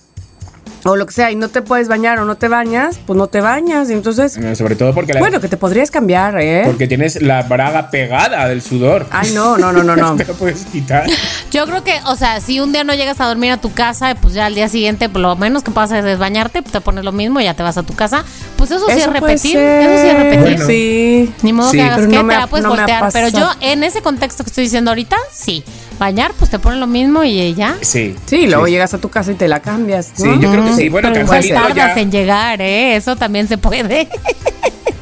o 0.85 0.97
lo 0.97 1.05
que 1.05 1.13
sea, 1.13 1.31
y 1.31 1.35
no 1.37 1.47
te 1.49 1.61
puedes 1.61 1.87
bañar 1.87 2.19
o 2.19 2.25
no 2.25 2.35
te 2.35 2.49
bañas, 2.49 2.99
pues 3.05 3.15
no 3.17 3.27
te 3.27 3.39
bañas. 3.39 3.89
Y 3.89 3.93
entonces, 3.93 4.37
Sobre 4.57 4.75
todo 4.75 4.93
porque, 4.93 5.13
la- 5.13 5.19
bueno, 5.21 5.39
que 5.39 5.47
te 5.47 5.55
podrías 5.55 5.89
cambiar, 5.91 6.37
¿eh? 6.41 6.63
porque 6.65 6.87
tienes 6.87 7.21
la 7.21 7.41
braga 7.43 7.89
pegada 7.89 8.47
del 8.49 8.61
sudor. 8.61 9.05
Ay, 9.09 9.31
no, 9.33 9.57
no, 9.57 9.71
no, 9.71 9.81
no, 9.83 9.95
no. 9.95 10.15
Te 10.17 10.25
lo 10.25 10.33
puedes 10.33 10.65
quitar. 10.65 11.05
Yo 11.53 11.65
creo 11.67 11.83
que, 11.83 11.93
o 12.07 12.15
sea, 12.15 12.41
si 12.41 12.59
un 12.59 12.71
día 12.73 12.83
no 12.83 12.93
llegas 12.93 13.21
a 13.21 13.25
dormir 13.27 13.51
a 13.51 13.57
tu 13.57 13.71
casa, 13.71 14.15
pues 14.21 14.33
ya 14.33 14.47
al 14.47 14.55
día 14.55 14.67
siguiente, 14.67 15.07
por 15.07 15.21
lo 15.21 15.35
menos 15.35 15.63
que 15.63 15.71
pases 15.71 16.03
es 16.03 16.17
bañarte, 16.17 16.61
te 16.63 16.81
pones 16.81 17.05
lo 17.05 17.11
mismo 17.11 17.39
y 17.39 17.43
ya 17.45 17.53
te 17.53 17.63
vas 17.63 17.77
a 17.77 17.83
tu 17.83 17.93
casa. 17.93 18.25
Pues 18.57 18.71
eso, 18.71 18.85
sí 18.89 18.99
es 18.99 19.07
repetir, 19.07 19.57
eso 19.57 20.01
sí 20.01 20.07
es 20.09 20.17
repetir. 20.17 20.39
Bueno. 20.41 20.65
Sí. 20.65 21.33
Ni 21.43 21.53
modo 21.53 21.69
Sí. 21.71 21.77
que 21.77 21.83
hagas 21.83 21.97
Pero 21.99 22.09
que 22.09 22.17
no 22.17 22.27
te 22.27 22.35
ha- 22.35 22.39
la 22.39 22.47
puedes 22.47 22.63
no 22.63 22.69
voltear. 22.75 23.09
Pero 23.13 23.27
yo, 23.29 23.49
en 23.61 23.83
ese 23.83 24.01
contexto 24.01 24.43
que 24.43 24.49
estoy 24.49 24.63
diciendo 24.65 24.91
ahorita, 24.91 25.15
sí. 25.31 25.63
Bañar, 25.99 26.31
pues 26.39 26.49
te 26.49 26.57
ponen 26.59 26.79
lo 26.79 26.87
mismo 26.87 27.23
y 27.23 27.53
ya. 27.53 27.77
Sí. 27.81 28.15
Sí, 28.25 28.47
luego 28.47 28.67
llegas 28.67 28.93
a 28.95 28.97
tu 28.97 29.09
casa 29.09 29.31
y 29.31 29.35
te 29.35 29.47
la 29.47 29.59
cambias. 29.61 30.11
Sí, 30.15 30.23
¿no? 30.23 30.41
yo 30.41 30.51
creo 30.51 30.65
que 30.65 30.73
sí. 30.73 30.89
Bueno, 30.89 31.09
Pero 31.13 31.23
igual 31.25 31.47
tardas 31.47 31.95
ya. 31.95 32.01
en 32.01 32.11
llegar, 32.11 32.61
¿eh? 32.61 32.95
Eso 32.95 33.15
también 33.15 33.47
se 33.47 33.57
puede. 33.59 34.09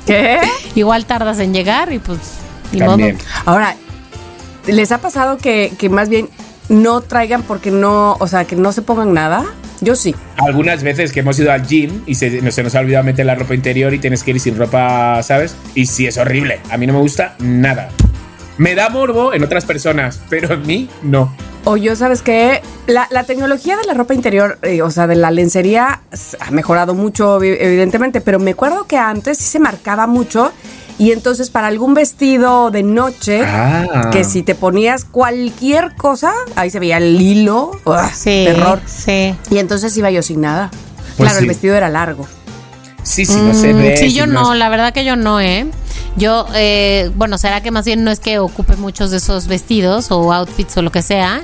¿Qué? 0.06 0.40
igual 0.76 1.06
tardas 1.06 1.40
en 1.40 1.54
llegar 1.54 1.92
y 1.94 2.00
pues. 2.00 2.20
Ni 2.74 2.80
También. 2.80 3.16
modo. 3.16 3.26
Ahora, 3.46 3.76
¿les 4.68 4.92
ha 4.92 5.00
pasado 5.00 5.38
que, 5.38 5.72
que 5.78 5.90
más 5.90 6.10
bien 6.10 6.30
no 6.70 7.02
traigan 7.02 7.44
porque 7.44 7.72
no, 7.72 8.16
o 8.20 8.28
sea, 8.28 8.46
que 8.46 8.56
no 8.56 8.72
se 8.72 8.82
pongan 8.82 9.14
nada? 9.14 9.46
Yo 9.82 9.96
sí. 9.96 10.16
Algunas 10.38 10.84
veces 10.84 11.12
que 11.12 11.22
hemos 11.22 11.40
ido 11.40 11.52
al 11.52 11.66
gym 11.66 12.02
y 12.06 12.16
se, 12.16 12.42
no- 12.42 12.52
se 12.52 12.62
nos 12.64 12.76
ha 12.76 12.80
olvidado 12.80 13.04
meter 13.04 13.26
la 13.26 13.36
ropa 13.36 13.56
interior 13.56 13.94
y 13.94 14.00
tienes 14.00 14.24
que 14.24 14.32
ir 14.32 14.40
sin 14.40 14.58
ropa, 14.58 15.22
¿sabes? 15.24 15.56
Y 15.76 15.88
sí, 15.88 16.06
es 16.08 16.18
horrible. 16.18 16.60
A 16.70 16.78
mí 16.78 16.86
no 16.88 16.94
me 16.94 17.00
gusta 17.00 17.36
nada. 17.40 17.90
Me 18.58 18.76
da 18.76 18.90
morbo 18.90 19.34
en 19.34 19.44
otras 19.44 19.66
personas, 19.66 20.20
pero 20.30 20.54
en 20.54 20.66
mí 20.68 20.90
no. 21.02 21.34
O 21.64 21.78
yo, 21.78 21.96
¿sabes 21.96 22.22
qué? 22.22 22.62
La, 22.88 23.08
la 23.12 23.24
tecnología 23.24 23.76
de 23.78 23.84
la 23.86 23.94
ropa 23.94 24.14
interior, 24.14 24.58
eh, 24.64 24.82
o 24.82 24.90
sea, 24.92 25.08
de 25.08 25.16
la 25.16 25.30
lencería, 25.32 26.02
ha 26.40 26.52
mejorado 26.52 26.94
mucho, 26.96 27.40
evi- 27.40 27.58
evidentemente, 27.60 28.20
pero 28.22 28.40
me 28.40 28.52
acuerdo 28.52 28.86
que 28.88 28.98
antes 28.98 29.38
sí 29.38 29.44
se 29.46 29.60
marcaba 29.60 30.06
mucho. 30.08 30.52
Y 31.00 31.12
entonces, 31.12 31.50
para 31.50 31.68
algún 31.68 31.94
vestido 31.94 32.72
de 32.72 32.84
noche, 32.84 33.42
Ah. 33.44 34.10
que 34.12 34.24
si 34.24 34.44
te 34.44 34.56
ponías 34.56 35.06
cualquier 35.06 35.96
cosa, 35.96 36.32
ahí 36.56 36.70
se 36.70 36.80
veía 36.80 36.98
el 36.98 37.20
hilo. 37.20 37.72
¡Ugh! 37.86 37.98
Sí. 38.14 38.44
Terror. 38.46 38.80
Sí. 38.86 39.36
Y 39.50 39.58
entonces 39.58 39.96
iba 39.98 40.12
yo 40.12 40.22
sin 40.22 40.42
nada. 40.42 40.70
Pues 41.18 41.30
claro, 41.30 41.36
sí. 41.36 41.44
el 41.44 41.48
vestido 41.48 41.76
era 41.76 41.90
largo. 41.90 42.28
Sí, 43.04 43.26
sí, 43.26 43.36
no 43.42 43.54
se 43.54 43.74
Mm, 43.74 43.78
ve. 43.78 43.98
sí, 43.98 44.10
si 44.10 44.14
yo 44.14 44.28
no 44.28 44.44
no, 44.44 44.54
la 44.54 44.70
verdad 44.70 44.94
que 44.94 45.04
yo 45.04 45.16
no, 45.16 45.40
¿eh? 45.42 45.66
Yo, 46.18 46.46
eh, 46.54 47.10
bueno, 47.16 47.38
será 47.38 47.62
que 47.62 47.72
más 47.72 47.86
bien 47.86 48.04
no 48.04 48.12
es 48.12 48.20
que 48.20 48.38
ocupe 48.38 48.76
muchos 48.76 49.10
de 49.12 49.18
esos 49.18 49.48
vestidos 49.48 50.12
o 50.12 50.32
outfits 50.34 50.78
o 50.78 50.82
lo 50.84 50.92
que 50.92 51.02
sea, 51.02 51.42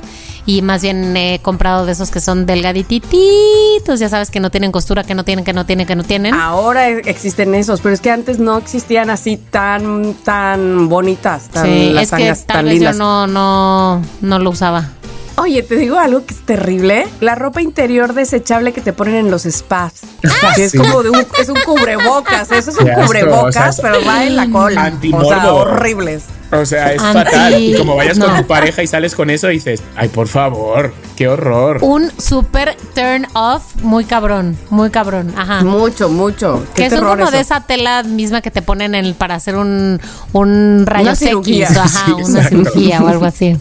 y 0.48 0.62
más 0.62 0.82
bien 0.82 1.16
he 1.18 1.40
comprado 1.40 1.86
de 1.86 1.92
esos 1.92 2.10
que 2.10 2.22
son 2.22 2.46
delgadititos, 2.46 4.00
ya 4.00 4.08
sabes 4.08 4.32
que 4.32 4.40
no 4.40 4.50
tienen 4.50 4.72
costura, 4.72 5.04
que 5.04 5.14
no 5.14 5.26
tienen, 5.26 5.44
que 5.44 5.52
no 5.52 5.66
tienen, 5.66 5.86
que 5.86 5.96
no 5.96 6.06
tienen. 6.06 6.34
Ahora 6.34 6.90
e- 6.90 7.02
existen 7.04 7.54
esos, 7.54 7.82
pero 7.82 7.94
es 7.94 8.00
que 8.00 8.12
antes 8.12 8.40
no 8.40 8.58
existían 8.58 9.10
así 9.10 9.36
tan, 9.36 10.14
tan 10.24 10.88
bonitas, 10.88 11.50
tan 11.50 11.66
sí, 11.66 11.94
es 12.00 12.12
que 12.12 12.28
tal 12.30 12.46
tan 12.46 12.66
vez 12.66 12.74
lindas. 12.76 12.96
yo 12.96 13.00
no, 13.04 13.28
no, 13.28 14.02
no 14.22 14.40
lo 14.40 14.50
usaba. 14.52 14.92
Oye, 15.36 15.62
te 15.64 15.76
digo 15.76 16.00
algo 16.00 16.26
que 16.26 16.34
es 16.34 16.46
terrible. 16.46 17.08
La 17.20 17.36
ropa 17.36 17.62
interior 17.62 18.14
desechable 18.14 18.72
que 18.72 18.82
te 18.82 18.94
ponen 18.94 19.16
en 19.16 19.30
los 19.30 19.44
spas. 19.44 20.02
que 20.56 20.64
es 20.64 20.72
sí. 20.72 20.78
como 20.78 21.04
de 21.04 21.10
un, 21.12 21.28
es 21.40 21.50
un 21.50 21.60
cubrebocas. 21.64 22.52
Eso 22.52 22.72
es 22.72 22.78
un 22.78 22.88
cubrebocas, 22.88 23.78
o 23.78 23.82
sea, 23.82 23.92
pero 23.92 24.04
va 24.04 24.26
en 24.26 24.36
la 24.36 24.50
cola. 24.50 24.94
O 25.14 25.26
sea, 25.26 25.54
horribles. 25.54 26.24
O 26.52 26.66
sea, 26.66 26.94
es 26.94 27.02
Anti- 27.02 27.24
fatal. 27.26 27.62
Y 27.62 27.76
como 27.76 27.96
vayas 27.96 28.18
con 28.18 28.36
tu 28.38 28.48
pareja 28.48 28.82
y 28.82 28.88
sales 28.88 29.16
con 29.16 29.30
eso, 29.30 29.48
dices, 29.48 29.82
ay, 29.98 30.08
por 30.08 30.28
favor, 30.30 30.94
qué 31.18 31.28
horror. 31.28 31.80
Un 31.82 32.10
super 32.20 32.78
turn 32.96 33.28
off 33.34 33.64
muy 33.84 34.06
cabrón, 34.06 34.58
muy 34.70 34.90
cabrón, 34.90 35.34
ajá. 35.36 35.64
Mucho, 35.64 36.08
mucho. 36.10 36.66
Qué 36.74 36.84
Que 36.84 36.90
son 36.90 37.00
terror 37.00 37.18
como 37.20 37.32
de 37.32 37.42
eso. 37.42 37.54
esa 37.56 37.62
tela 37.68 38.04
misma 38.04 38.42
que 38.42 38.50
te 38.52 38.62
ponen 38.62 38.96
en, 38.96 39.14
para 39.14 39.36
hacer 39.36 39.56
un, 39.58 40.00
un 40.32 40.86
rayo 40.86 41.16
cirugía. 41.16 41.66
X, 41.68 41.78
ajá, 41.78 42.06
Sí, 42.06 42.12
una 42.14 42.44
cirugía 42.48 43.02
o 43.04 43.08
algo 43.08 43.26
así. 43.26 43.58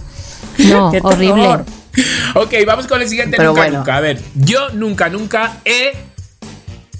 No, 0.58 0.90
Qué 0.92 1.00
horrible. 1.02 1.42
terror. 1.42 1.64
Ok, 2.34 2.52
vamos 2.66 2.86
con 2.86 3.00
el 3.02 3.08
siguiente 3.08 3.36
Pero 3.36 3.48
nunca, 3.50 3.62
bueno. 3.62 3.78
nunca. 3.78 3.96
A 3.96 4.00
ver, 4.00 4.20
yo 4.34 4.68
nunca, 4.74 5.08
nunca 5.08 5.56
he 5.64 5.92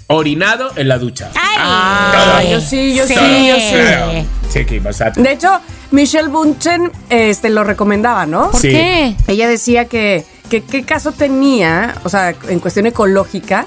orinado 0.07 0.71
en 0.75 0.87
la 0.87 0.97
ducha. 0.97 1.29
¡Ay! 1.35 1.57
Ah, 1.59 2.41
yo 2.49 2.61
sí, 2.61 2.95
yo 2.95 3.05
sí, 3.05 3.13
yo 3.13 3.55
sí. 3.55 3.73
Claro. 3.73 4.11
Sí. 4.49 5.21
De 5.21 5.31
hecho, 5.31 5.59
Michelle 5.91 6.29
Bunchen 6.29 6.91
este, 7.09 7.49
lo 7.49 7.63
recomendaba, 7.63 8.25
¿no? 8.25 8.51
¿Por 8.51 8.59
Sí. 8.61 8.69
qué? 8.69 9.15
Ella 9.27 9.47
decía 9.47 9.85
que, 9.85 10.25
que 10.49 10.63
qué 10.63 10.83
caso 10.83 11.11
tenía, 11.11 11.95
o 12.03 12.09
sea, 12.09 12.33
en 12.47 12.59
cuestión 12.59 12.85
ecológica, 12.87 13.65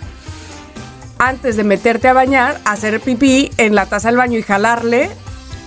antes 1.19 1.57
de 1.57 1.65
meterte 1.65 2.09
a 2.09 2.13
bañar, 2.15 2.61
hacer 2.65 3.01
pipí 3.01 3.51
en 3.59 3.75
la 3.75 3.87
taza 3.87 4.09
del 4.09 4.17
baño 4.17 4.39
y 4.39 4.43
jalarle, 4.43 5.11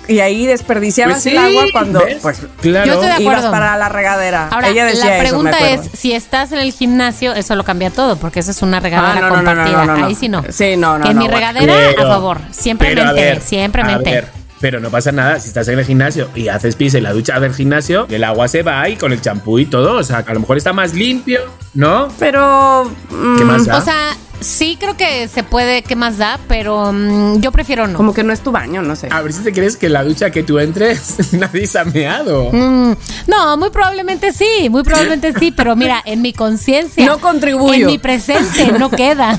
y 0.07 0.19
ahí 0.19 0.45
desperdiciabas 0.45 1.15
Pues 1.15 1.23
sí, 1.23 1.29
el 1.31 1.37
agua 1.37 1.65
cuando 1.71 1.99
¿ves? 2.03 2.17
pues, 2.21 2.41
Claro. 2.61 2.85
Yo 2.87 2.93
estoy 3.01 3.17
de 3.17 3.23
ibas 3.23 3.45
para 3.45 3.77
la 3.77 3.89
regadera. 3.89 4.47
Ahora, 4.51 4.69
Ella 4.69 4.85
decía 4.85 5.05
la 5.05 5.15
eso, 5.17 5.23
pregunta 5.29 5.57
me 5.59 5.73
es, 5.73 5.81
si 5.93 6.13
estás 6.13 6.51
en 6.51 6.59
el 6.59 6.71
gimnasio, 6.73 7.33
eso 7.33 7.55
lo 7.55 7.63
cambia 7.63 7.89
todo, 7.89 8.17
porque 8.17 8.39
esa 8.41 8.51
es 8.51 8.61
una 8.61 8.79
regadera 8.79 9.27
Ah, 9.27 9.29
no, 9.29 9.29
no, 9.29 9.41
no, 9.41 9.41
no, 9.41 9.63
compartida. 9.63 9.85
no, 9.85 9.97
no. 9.97 10.05
Ahí 10.07 10.15
sí 10.15 10.29
no. 10.29 10.43
Sí, 10.49 10.75
no, 10.77 10.97
no, 10.97 11.05
En 11.09 11.15
no, 11.15 11.21
mi 11.21 11.27
bueno. 11.29 11.35
regadera, 11.37 11.73
Pero- 11.95 12.01
a 12.03 12.07
favor. 12.13 12.39
Siempre 12.51 12.95
mente, 12.95 13.13
ver, 13.13 13.41
siempre 13.41 13.81
a 13.81 13.85
mente. 13.85 14.23
Pero 14.63 14.79
no 14.79 14.89
pasa 14.89 15.11
nada. 15.11 15.41
Si 15.41 15.49
estás 15.49 15.67
en 15.67 15.77
el 15.77 15.83
gimnasio 15.83 16.29
y 16.35 16.47
haces 16.47 16.77
pis 16.77 16.93
en 16.93 17.03
la 17.03 17.11
ducha 17.11 17.37
del 17.37 17.53
gimnasio, 17.53 18.07
el 18.09 18.23
agua 18.23 18.47
se 18.47 18.63
va 18.63 18.87
y 18.87 18.95
con 18.95 19.11
el 19.11 19.19
champú 19.19 19.59
y 19.59 19.65
todo. 19.65 19.97
O 19.97 20.03
sea, 20.03 20.19
a 20.19 20.33
lo 20.33 20.39
mejor 20.39 20.55
está 20.55 20.71
más 20.71 20.93
limpio, 20.93 21.41
¿no? 21.73 22.07
Pero. 22.17 22.89
mm, 23.09 23.37
¿Qué 23.37 23.43
más 23.43 23.65
da? 23.65 23.77
O 23.77 23.81
sea, 23.81 24.15
sí 24.39 24.77
creo 24.79 24.95
que 24.95 25.27
se 25.27 25.43
puede, 25.43 25.81
¿qué 25.81 25.97
más 25.97 26.17
da? 26.17 26.39
Pero 26.47 26.93
mm, 26.93 27.41
yo 27.41 27.51
prefiero 27.51 27.87
no. 27.87 27.97
Como 27.97 28.13
que 28.13 28.23
no 28.23 28.31
es 28.31 28.39
tu 28.39 28.53
baño, 28.53 28.81
no 28.81 28.95
sé. 28.95 29.09
A 29.11 29.21
ver 29.21 29.33
si 29.33 29.43
te 29.43 29.51
crees 29.51 29.75
que 29.75 29.87
en 29.87 29.93
la 29.93 30.05
ducha 30.05 30.31
que 30.31 30.43
tú 30.43 30.59
entres 30.59 31.33
nadie 31.33 31.67
se 31.67 31.79
ha 31.79 31.83
meado. 31.83 32.49
Mm, 32.53 32.95
no, 33.27 33.57
muy 33.57 33.69
probablemente 33.69 34.31
sí, 34.31 34.69
muy 34.69 34.83
probablemente 34.83 35.33
sí, 35.37 35.51
pero 35.51 35.75
mira, 35.75 36.01
en 36.05 36.21
mi 36.21 36.31
conciencia. 36.31 37.05
No 37.05 37.19
contribuyo. 37.19 37.81
En 37.81 37.85
mi 37.87 37.97
presente 37.97 38.71
no 38.79 38.89
queda. 38.89 39.37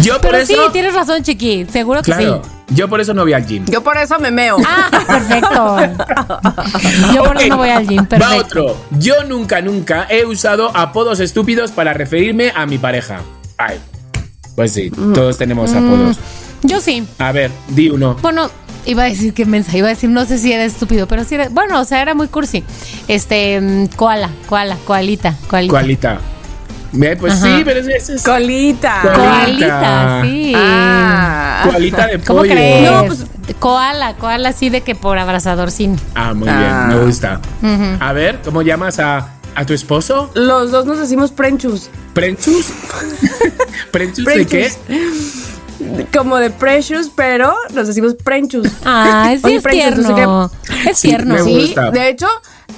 Yo 0.00 0.20
por 0.20 0.30
Pero 0.30 0.36
eso. 0.44 0.52
sí, 0.52 0.60
tienes 0.72 0.94
razón, 0.94 1.24
Chiqui, 1.24 1.66
seguro 1.68 2.02
que 2.02 2.12
Claro, 2.12 2.42
sí. 2.44 2.61
Yo 2.74 2.88
por 2.88 3.00
eso 3.00 3.14
no 3.14 3.22
voy 3.22 3.32
al 3.32 3.46
gym. 3.46 3.64
Yo 3.66 3.82
por 3.82 3.96
eso 3.96 4.18
me 4.18 4.30
meo. 4.30 4.56
Ah, 4.66 4.88
perfecto. 5.06 5.76
Yo 7.14 7.24
por 7.24 7.36
eso 7.36 7.48
no 7.48 7.56
voy 7.58 7.70
al 7.70 7.86
gym, 7.86 8.02
Va 8.04 8.08
perfecto. 8.08 8.44
otro. 8.64 8.76
Yo 8.98 9.24
nunca, 9.24 9.60
nunca 9.60 10.06
he 10.10 10.24
usado 10.24 10.74
apodos 10.76 11.20
estúpidos 11.20 11.70
para 11.72 11.92
referirme 11.92 12.52
a 12.54 12.66
mi 12.66 12.78
pareja. 12.78 13.20
Ay, 13.58 13.78
pues 14.56 14.72
sí, 14.72 14.90
Mm. 14.96 15.12
todos 15.12 15.38
tenemos 15.38 15.72
apodos. 15.72 16.18
Yo 16.62 16.80
sí. 16.80 17.06
A 17.18 17.32
ver, 17.32 17.50
di 17.68 17.88
uno. 17.90 18.16
Bueno, 18.22 18.48
iba 18.86 19.02
a 19.04 19.06
decir 19.06 19.32
que 19.34 19.44
mensa, 19.46 19.76
iba 19.76 19.88
a 19.88 19.90
decir, 19.90 20.10
no 20.10 20.24
sé 20.24 20.38
si 20.38 20.52
era 20.52 20.64
estúpido, 20.64 21.06
pero 21.08 21.24
sí 21.24 21.34
era, 21.34 21.48
bueno, 21.48 21.80
o 21.80 21.84
sea, 21.84 22.00
era 22.02 22.14
muy 22.14 22.28
cursi. 22.28 22.62
Este, 23.08 23.60
mm, 23.60 23.86
koala, 23.96 24.30
koala, 24.48 24.76
koalita, 24.84 25.34
koalita. 25.48 25.70
Cualita. 25.72 26.20
Pues 27.18 27.32
Ajá. 27.34 27.46
sí, 27.46 27.62
pero 27.64 27.80
ese 27.80 27.96
ese 27.96 28.14
es. 28.16 28.22
Colita. 28.22 29.00
Koalita, 29.14 30.20
sí. 30.22 30.52
Ah. 30.54 31.62
Cualita 31.70 32.06
de 32.06 32.18
¿Cómo 32.20 32.40
pollo. 32.40 32.52
crees? 32.52 32.90
No, 32.90 33.04
pues- 33.06 33.26
Koala, 33.58 34.14
koala 34.16 34.50
así 34.50 34.68
de 34.70 34.82
que 34.82 34.94
por 34.94 35.18
abrazador 35.18 35.70
sin. 35.70 35.98
Ah, 36.14 36.34
muy 36.34 36.48
Ah. 36.48 36.86
bien, 36.88 36.98
me 36.98 37.04
gusta. 37.06 37.40
A 38.00 38.12
ver, 38.12 38.40
¿cómo 38.44 38.62
llamas 38.62 38.98
a, 38.98 39.30
a 39.54 39.64
tu 39.64 39.72
esposo? 39.72 40.30
Los 40.34 40.70
dos 40.70 40.84
nos 40.86 40.98
decimos 40.98 41.30
prenchus. 41.32 41.88
¿Prenchus? 42.12 42.66
¿Prenchus 43.90 44.24
de 44.24 44.46
qué? 44.46 44.70
Prenchus. 44.86 45.48
Como 46.16 46.36
de 46.36 46.50
precious, 46.50 47.10
pero 47.14 47.54
nos 47.74 47.88
decimos 47.88 48.14
prenchus. 48.22 48.68
Ah, 48.84 49.32
sí 49.34 49.40
Oye, 49.44 49.56
es 49.56 49.62
Prenchus, 49.62 49.96
no 49.98 50.06
sé 50.08 50.14
tierno. 50.14 50.50
Es 50.88 50.98
Sí, 50.98 51.08
tierno. 51.08 51.34
me 51.34 51.42
Sí, 51.42 51.54
gusta. 51.60 51.90
de 51.90 52.08
hecho, 52.08 52.28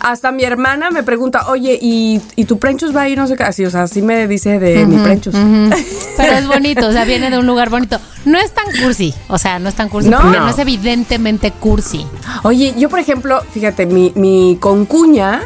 hasta 0.01 0.33
mi 0.33 0.45
hermana 0.45 0.91
me 0.91 1.03
pregunta, 1.03 1.49
oye, 1.49 1.79
¿y, 1.81 2.21
y 2.37 2.45
tu 2.45 2.59
prenchus 2.59 2.95
va 2.95 3.03
ahí? 3.03 3.17
No 3.17 3.27
sé 3.27 3.37
qué. 3.37 3.45
Así, 3.45 3.65
o 3.65 3.71
sea, 3.71 3.83
así 3.85 4.03
me 4.03 4.27
dice 4.29 4.59
de 4.59 4.87
mi 4.87 4.97
prenchus. 4.99 5.35
Pero 6.17 6.33
es 6.33 6.47
bonito, 6.47 6.87
o 6.89 6.93
sea, 6.93 7.05
viene 7.05 7.31
de 7.31 7.39
un 7.39 7.47
lugar 7.47 7.71
bonito. 7.71 7.99
No 8.25 8.39
es 8.39 8.53
tan 8.53 8.65
cursi, 8.83 9.13
o 9.29 9.39
sea, 9.39 9.59
no 9.59 9.69
es 9.69 9.75
tan 9.75 9.89
cursi, 9.89 10.09
No. 10.09 10.19
porque 10.21 10.39
No. 10.39 10.45
no 10.45 10.51
es 10.51 10.59
evidentemente 10.59 11.51
cursi. 11.53 12.07
Oye, 12.43 12.75
yo 12.79 12.89
por 12.89 12.99
ejemplo, 12.99 13.41
fíjate, 13.53 13.87
mi, 13.87 14.13
mi 14.15 14.57
concuña 14.61 15.43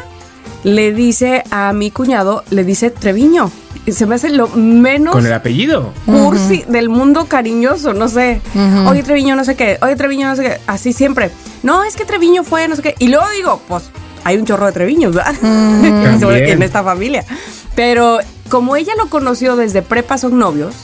le 0.63 0.93
dice 0.93 1.43
a 1.51 1.73
mi 1.73 1.91
cuñado, 1.91 2.43
le 2.49 2.63
dice 2.63 2.89
Treviño. 2.91 3.51
Se 3.87 4.05
me 4.05 4.15
hace 4.15 4.29
lo 4.29 4.47
menos 4.49 5.13
¿Con 5.15 5.25
el 5.25 5.33
apellido? 5.33 5.93
cursi 6.05 6.63
del 6.67 6.89
mundo 6.89 7.25
cariñoso, 7.25 7.93
no 7.93 8.07
sé. 8.07 8.39
Oye, 8.87 9.01
Treviño, 9.01 9.35
no 9.35 9.43
sé 9.43 9.55
qué. 9.55 9.79
Oye, 9.81 9.95
Treviño, 9.95 10.27
no 10.27 10.35
sé 10.35 10.43
qué. 10.43 10.57
Así 10.67 10.93
siempre. 10.93 11.31
No, 11.63 11.83
es 11.83 11.95
que 11.95 12.05
Treviño 12.05 12.43
fue, 12.43 12.67
no 12.67 12.75
sé 12.75 12.83
qué. 12.83 12.95
Y 12.99 13.07
luego 13.07 13.25
digo, 13.35 13.61
pues 13.67 13.85
hay 14.29 14.37
un 14.37 14.45
chorro 14.45 14.65
de 14.67 14.71
Treviños, 14.71 15.13
¿verdad? 15.15 15.35
También. 15.41 16.45
en 16.49 16.61
esta 16.63 16.83
familia. 16.83 17.25
Pero 17.75 18.19
como 18.49 18.75
ella 18.75 18.93
lo 18.97 19.07
conoció 19.09 19.55
desde 19.55 19.81
prepa, 19.81 20.17
son 20.17 20.37
novios. 20.39 20.75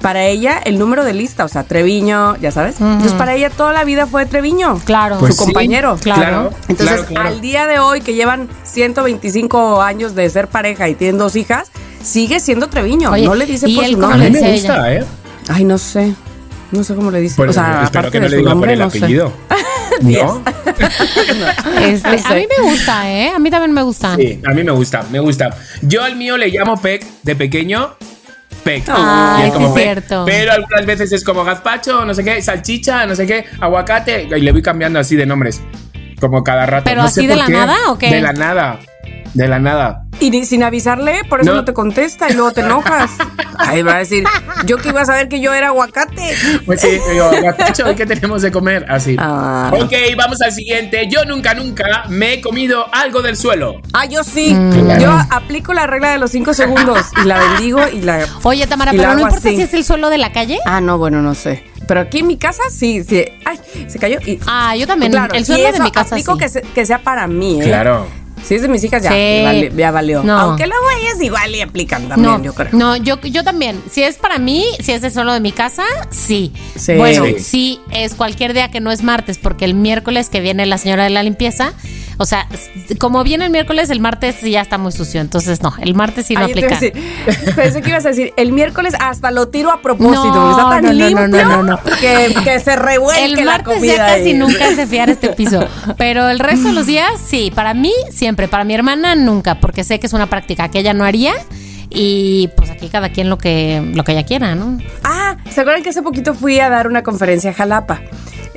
Para 0.00 0.24
ella, 0.26 0.58
el 0.62 0.78
número 0.78 1.02
de 1.02 1.14
lista, 1.14 1.46
o 1.46 1.48
sea, 1.48 1.64
Treviño, 1.64 2.36
ya 2.36 2.50
sabes. 2.50 2.78
Entonces, 2.78 3.14
para 3.14 3.34
ella 3.34 3.48
toda 3.48 3.72
la 3.72 3.84
vida 3.84 4.06
fue 4.06 4.26
Treviño. 4.26 4.78
Claro. 4.84 5.16
Pues 5.18 5.34
su 5.34 5.40
sí, 5.40 5.44
compañero. 5.46 5.96
Claro. 6.02 6.50
Entonces, 6.68 6.96
claro, 6.96 7.06
claro. 7.06 7.28
al 7.30 7.40
día 7.40 7.66
de 7.66 7.78
hoy, 7.78 8.02
que 8.02 8.12
llevan 8.12 8.48
125 8.64 9.80
años 9.80 10.14
de 10.14 10.28
ser 10.28 10.48
pareja 10.48 10.90
y 10.90 10.94
tienen 10.94 11.16
dos 11.16 11.36
hijas, 11.36 11.70
sigue 12.02 12.38
siendo 12.40 12.68
Treviño. 12.68 13.12
Oye, 13.12 13.24
no 13.24 13.34
le 13.34 13.46
dice 13.46 13.66
¿y 13.66 13.76
por 13.76 13.86
su 13.86 13.92
cómo 13.94 14.06
A 14.08 14.10
nombre. 14.10 14.30
mí 14.30 14.40
me 14.40 14.52
gusta, 14.52 14.92
¿eh? 14.92 15.04
Ay, 15.48 15.64
no 15.64 15.78
sé. 15.78 16.14
No 16.70 16.84
sé 16.84 16.94
cómo 16.94 17.10
le 17.10 17.20
dice. 17.20 17.36
Por- 17.36 17.48
o 17.48 17.52
sea, 17.54 17.84
espero 17.84 18.08
aparte 18.08 18.10
que 18.10 18.20
no 18.20 18.24
de 18.24 18.30
le 18.30 18.36
su 18.36 18.38
diga 18.40 18.50
por 18.50 18.54
nombre, 18.56 18.72
el 18.74 18.78
no 18.80 18.90
sé. 18.90 18.98
¿No? 20.12 20.42
Este, 21.80 22.10
No 22.10 22.18
sé. 22.18 22.24
A 22.28 22.34
mí 22.34 22.46
me 22.58 22.64
gusta, 22.70 23.10
¿eh? 23.10 23.32
A 23.34 23.38
mí 23.38 23.50
también 23.50 23.72
me 23.72 23.82
gusta. 23.82 24.16
Sí, 24.16 24.40
a 24.46 24.50
mí 24.52 24.62
me 24.64 24.72
gusta, 24.72 25.04
me 25.10 25.18
gusta. 25.20 25.56
Yo 25.82 26.02
al 26.02 26.16
mío 26.16 26.36
le 26.36 26.48
llamo 26.48 26.80
Peck 26.80 27.04
de 27.22 27.36
pequeño. 27.36 27.94
Peck. 28.62 28.84
Y 28.88 29.42
es 29.46 29.52
como 29.52 29.68
sí, 29.68 29.74
Peck. 29.74 29.82
cierto. 29.84 30.24
Pero 30.26 30.52
algunas 30.52 30.86
veces 30.86 31.12
es 31.12 31.22
como 31.22 31.44
gazpacho, 31.44 32.04
no 32.04 32.14
sé 32.14 32.24
qué, 32.24 32.40
salchicha, 32.40 33.04
no 33.06 33.14
sé 33.14 33.26
qué, 33.26 33.44
aguacate. 33.60 34.22
Y 34.36 34.40
le 34.40 34.52
voy 34.52 34.62
cambiando 34.62 34.98
así 34.98 35.16
de 35.16 35.26
nombres. 35.26 35.60
Como 36.20 36.42
cada 36.42 36.64
rato. 36.64 36.84
¿Pero 36.84 37.02
No 37.02 37.08
sé 37.08 37.20
así 37.20 37.26
de 37.26 37.34
por 37.34 37.42
la 37.42 37.46
qué. 37.46 37.52
nada 37.52 37.76
o 37.90 37.98
qué? 37.98 38.10
De 38.10 38.20
la 38.22 38.32
nada. 38.32 38.78
De 39.34 39.48
la 39.48 39.58
nada. 39.58 40.00
Y 40.20 40.30
ni- 40.30 40.44
sin 40.46 40.62
avisarle, 40.62 41.22
por 41.28 41.40
eso 41.40 41.50
no. 41.50 41.56
No. 41.56 41.64
te 41.64 41.72
contesta 41.72 42.30
y 42.30 42.34
luego 42.34 42.52
te 42.52 42.60
enojas. 42.60 43.10
Ahí 43.58 43.82
va 43.82 43.96
a 43.96 43.98
decir, 43.98 44.24
yo 44.64 44.76
que 44.78 44.90
iba 44.90 45.00
a 45.00 45.04
saber 45.04 45.28
que 45.28 45.40
yo 45.40 45.52
era 45.52 45.68
aguacate. 45.68 46.34
Pues 46.64 46.80
sí, 46.80 46.88
digo, 47.12 47.30
gazpacho, 47.42 47.90
¿y 47.90 47.94
qué 47.96 48.06
tenemos 48.06 48.42
de 48.42 48.52
comer? 48.52 48.86
Así. 48.88 49.16
Ah. 49.18 49.72
Ok, 49.72 49.92
vamos 50.16 50.40
al 50.40 50.52
siguiente. 50.52 51.08
Yo 51.10 51.24
nunca, 51.24 51.54
nunca 51.54 52.04
me 52.08 52.34
he 52.34 52.40
comido 52.40 52.86
algo 52.94 53.22
del 53.22 53.36
suelo. 53.36 53.80
Ah, 53.92 54.06
yo 54.06 54.22
sí. 54.22 54.54
Mm. 54.54 55.00
Yo 55.00 55.10
aplico 55.30 55.72
la 55.72 55.86
regla 55.88 56.10
de 56.12 56.18
los 56.18 56.30
cinco 56.30 56.54
segundos 56.54 57.00
y 57.22 57.26
la 57.26 57.38
bendigo 57.40 57.80
y 57.92 58.00
la. 58.02 58.24
Oye, 58.44 58.66
Tamara, 58.68 58.92
pero 58.92 59.14
no 59.14 59.20
importa 59.20 59.38
así. 59.38 59.56
si 59.56 59.62
es 59.62 59.74
el 59.74 59.84
suelo 59.84 60.10
de 60.10 60.18
la 60.18 60.30
calle. 60.32 60.58
Ah, 60.64 60.80
no, 60.80 60.96
bueno, 60.96 61.22
no 61.22 61.34
sé. 61.34 61.64
Pero 61.88 62.00
aquí 62.00 62.20
en 62.20 62.28
mi 62.28 62.38
casa 62.38 62.62
sí, 62.70 63.02
sí. 63.04 63.24
Ay, 63.44 63.58
se 63.88 63.98
cayó 63.98 64.18
y. 64.24 64.38
Ah, 64.46 64.76
yo 64.76 64.86
también. 64.86 65.10
Claro, 65.12 65.34
el 65.34 65.42
y 65.42 65.44
suelo 65.44 65.72
de 65.72 65.80
mi 65.80 65.90
casa 65.90 66.14
aplico 66.14 66.34
sí. 66.34 66.38
que, 66.38 66.48
se- 66.48 66.62
que 66.62 66.86
sea 66.86 66.98
para 66.98 67.26
mí, 67.26 67.60
¿eh? 67.60 67.64
Claro. 67.64 68.06
Si 68.44 68.54
es 68.54 68.62
de 68.62 68.68
mis 68.68 68.84
hijas, 68.84 69.02
ya, 69.02 69.10
Sí. 69.10 69.40
vale- 69.42 69.72
ya 69.74 69.90
valió. 69.90 70.22
No. 70.22 70.38
Aunque 70.38 70.66
luego 70.66 70.84
ellas 71.00 71.20
igual 71.22 71.54
y 71.54 71.60
aplican 71.62 72.08
también, 72.08 72.30
No, 72.38 72.42
yo 72.42 72.54
creo. 72.54 72.68
no, 72.72 72.96
yo, 72.96 73.20
yo 73.22 73.42
también. 73.42 73.80
Si 73.90 74.02
es 74.02 74.16
para 74.16 74.38
mí, 74.38 74.64
si 74.80 74.92
es 74.92 75.02
el 75.02 75.12
suelo 75.12 75.32
de 75.32 75.40
mi 75.40 75.52
casa, 75.52 75.84
sí. 76.10 76.52
Sí. 76.76 76.94
Bueno, 76.94 77.24
Sí. 77.24 77.36
sí 77.38 77.80
es 77.90 78.14
cualquier 78.14 78.52
día 78.52 78.70
que 78.70 78.80
no 78.80 78.90
es 78.90 79.02
martes, 79.02 79.38
porque 79.38 79.64
el 79.64 79.74
miércoles 79.74 80.28
que 80.28 80.40
viene 80.40 80.66
la 80.66 80.76
señora 80.78 81.04
de 81.04 81.10
la 81.10 81.22
limpieza, 81.22 81.72
o 82.16 82.24
sea, 82.26 82.46
como 82.98 83.22
viene 83.24 83.44
el 83.46 83.50
miércoles, 83.50 83.90
el 83.90 84.00
martes 84.00 84.40
ya 84.42 84.60
está 84.60 84.78
muy 84.78 84.92
sucio. 84.92 85.20
Entonces, 85.20 85.62
no, 85.62 85.74
el 85.80 85.94
martes 85.94 86.26
sí 86.26 86.34
no 86.34 86.40
Ay, 86.44 86.52
aplica. 86.52 86.78
decir- 86.78 86.92
pensé 87.56 87.82
que 87.82 87.90
ibas 87.90 88.04
a 88.06 88.10
decir, 88.10 88.32
el 88.36 88.52
miércoles 88.52 88.94
hasta 89.00 89.30
lo 89.30 89.48
tiro 89.48 89.70
a 89.70 89.80
propósito, 89.82 90.34
No, 90.34 90.50
está 90.50 90.70
tan 90.70 90.84
no, 90.84 90.92
no, 90.92 90.98
no, 90.98 91.06
limpio 91.06 91.28
no, 91.28 91.44
no, 91.44 91.62
no. 91.62 91.78
Que, 92.00 92.34
que 92.44 92.60
se 92.60 92.76
revuelque 92.76 93.24
El 93.24 93.34
la 93.44 93.44
martes 93.44 93.74
comida 93.74 93.92
ya 93.96 94.06
casi 94.06 94.28
ahí. 94.28 94.34
nunca 94.34 94.68
es 94.68 94.76
de 94.76 94.86
fiar 94.86 95.10
este 95.10 95.28
piso. 95.34 95.66
Pero 95.96 96.28
el 96.28 96.38
resto 96.38 96.68
de 96.68 96.74
los 96.74 96.86
días, 96.86 97.20
sí. 97.24 97.50
Para 97.54 97.74
mí, 97.74 97.92
siempre. 98.10 98.48
Para 98.48 98.64
mi 98.64 98.74
hermana, 98.74 99.14
nunca. 99.14 99.60
Porque 99.60 99.84
sé 99.84 99.98
que 100.00 100.06
es 100.06 100.12
una 100.12 100.26
práctica 100.26 100.68
que 100.68 100.78
ella 100.80 100.94
no 100.94 101.04
haría. 101.04 101.32
Y 101.96 102.48
pues 102.56 102.70
aquí 102.70 102.88
cada 102.88 103.10
quien 103.10 103.30
lo 103.30 103.38
que, 103.38 103.80
lo 103.94 104.02
que 104.02 104.12
ella 104.12 104.24
quiera, 104.24 104.54
¿no? 104.56 104.78
Ah, 105.04 105.36
¿se 105.48 105.60
acuerdan 105.60 105.82
que 105.84 105.90
hace 105.90 106.02
poquito 106.02 106.34
fui 106.34 106.58
a 106.58 106.68
dar 106.68 106.88
una 106.88 107.02
conferencia 107.04 107.50
a 107.50 107.54
Jalapa? 107.54 108.00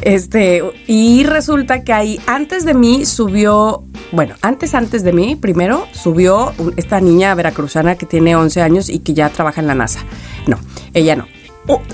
Este, 0.01 0.61
y 0.85 1.23
resulta 1.23 1.83
que 1.83 1.91
ahí 1.91 2.19
antes 2.27 2.65
de 2.65 2.73
mí 2.73 3.05
subió, 3.05 3.83
bueno, 4.11 4.35
antes 4.41 4.75
antes 4.75 5.03
de 5.03 5.11
mí, 5.11 5.35
primero 5.35 5.87
subió 5.91 6.53
esta 6.75 7.01
niña 7.01 7.33
veracruzana 7.35 7.95
que 7.95 8.05
tiene 8.05 8.35
11 8.35 8.61
años 8.61 8.89
y 8.89 8.99
que 8.99 9.13
ya 9.13 9.29
trabaja 9.29 9.61
en 9.61 9.67
la 9.67 9.75
NASA. 9.75 10.01
No, 10.45 10.59
ella 10.93 11.15
no. 11.15 11.25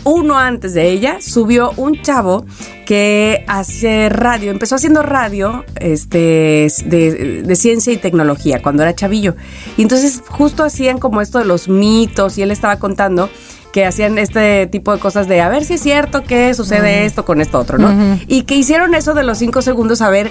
Uno 0.04 0.38
antes 0.38 0.76
de 0.76 0.92
ella 0.92 1.18
subió 1.20 1.72
un 1.78 2.00
chavo 2.04 2.46
que 2.86 3.44
hace 3.48 4.08
radio, 4.10 4.52
empezó 4.52 4.76
haciendo 4.76 5.02
radio 5.02 5.66
este, 5.80 6.68
de, 6.86 7.42
de 7.44 7.56
ciencia 7.56 7.92
y 7.92 7.98
tecnología 7.98 8.62
cuando 8.62 8.84
era 8.84 8.94
chavillo. 8.94 9.36
Y 9.76 9.82
entonces 9.82 10.22
justo 10.28 10.64
hacían 10.64 11.00
como 11.00 11.22
esto 11.22 11.40
de 11.40 11.46
los 11.46 11.70
mitos 11.70 12.38
y 12.38 12.44
él 12.44 12.52
estaba 12.52 12.78
contando 12.78 13.32
que 13.74 13.86
hacían 13.86 14.20
este 14.20 14.68
tipo 14.68 14.94
de 14.94 15.00
cosas 15.00 15.28
de 15.28 15.42
a 15.42 15.50
ver 15.50 15.66
si 15.66 15.74
es 15.74 15.82
cierto 15.82 16.24
que 16.24 16.54
sucede 16.54 17.06
esto 17.06 17.26
con 17.26 17.42
esto 17.42 17.60
otro, 17.60 17.80
¿no? 17.80 18.20
Y 18.28 18.44
que 18.44 18.56
hicieron 18.56 18.94
eso 18.94 19.16
de 19.16 19.24
los 19.24 19.40
cinco 19.40 19.62
segundos 19.64 20.02
a 20.02 20.10
ver 20.10 20.30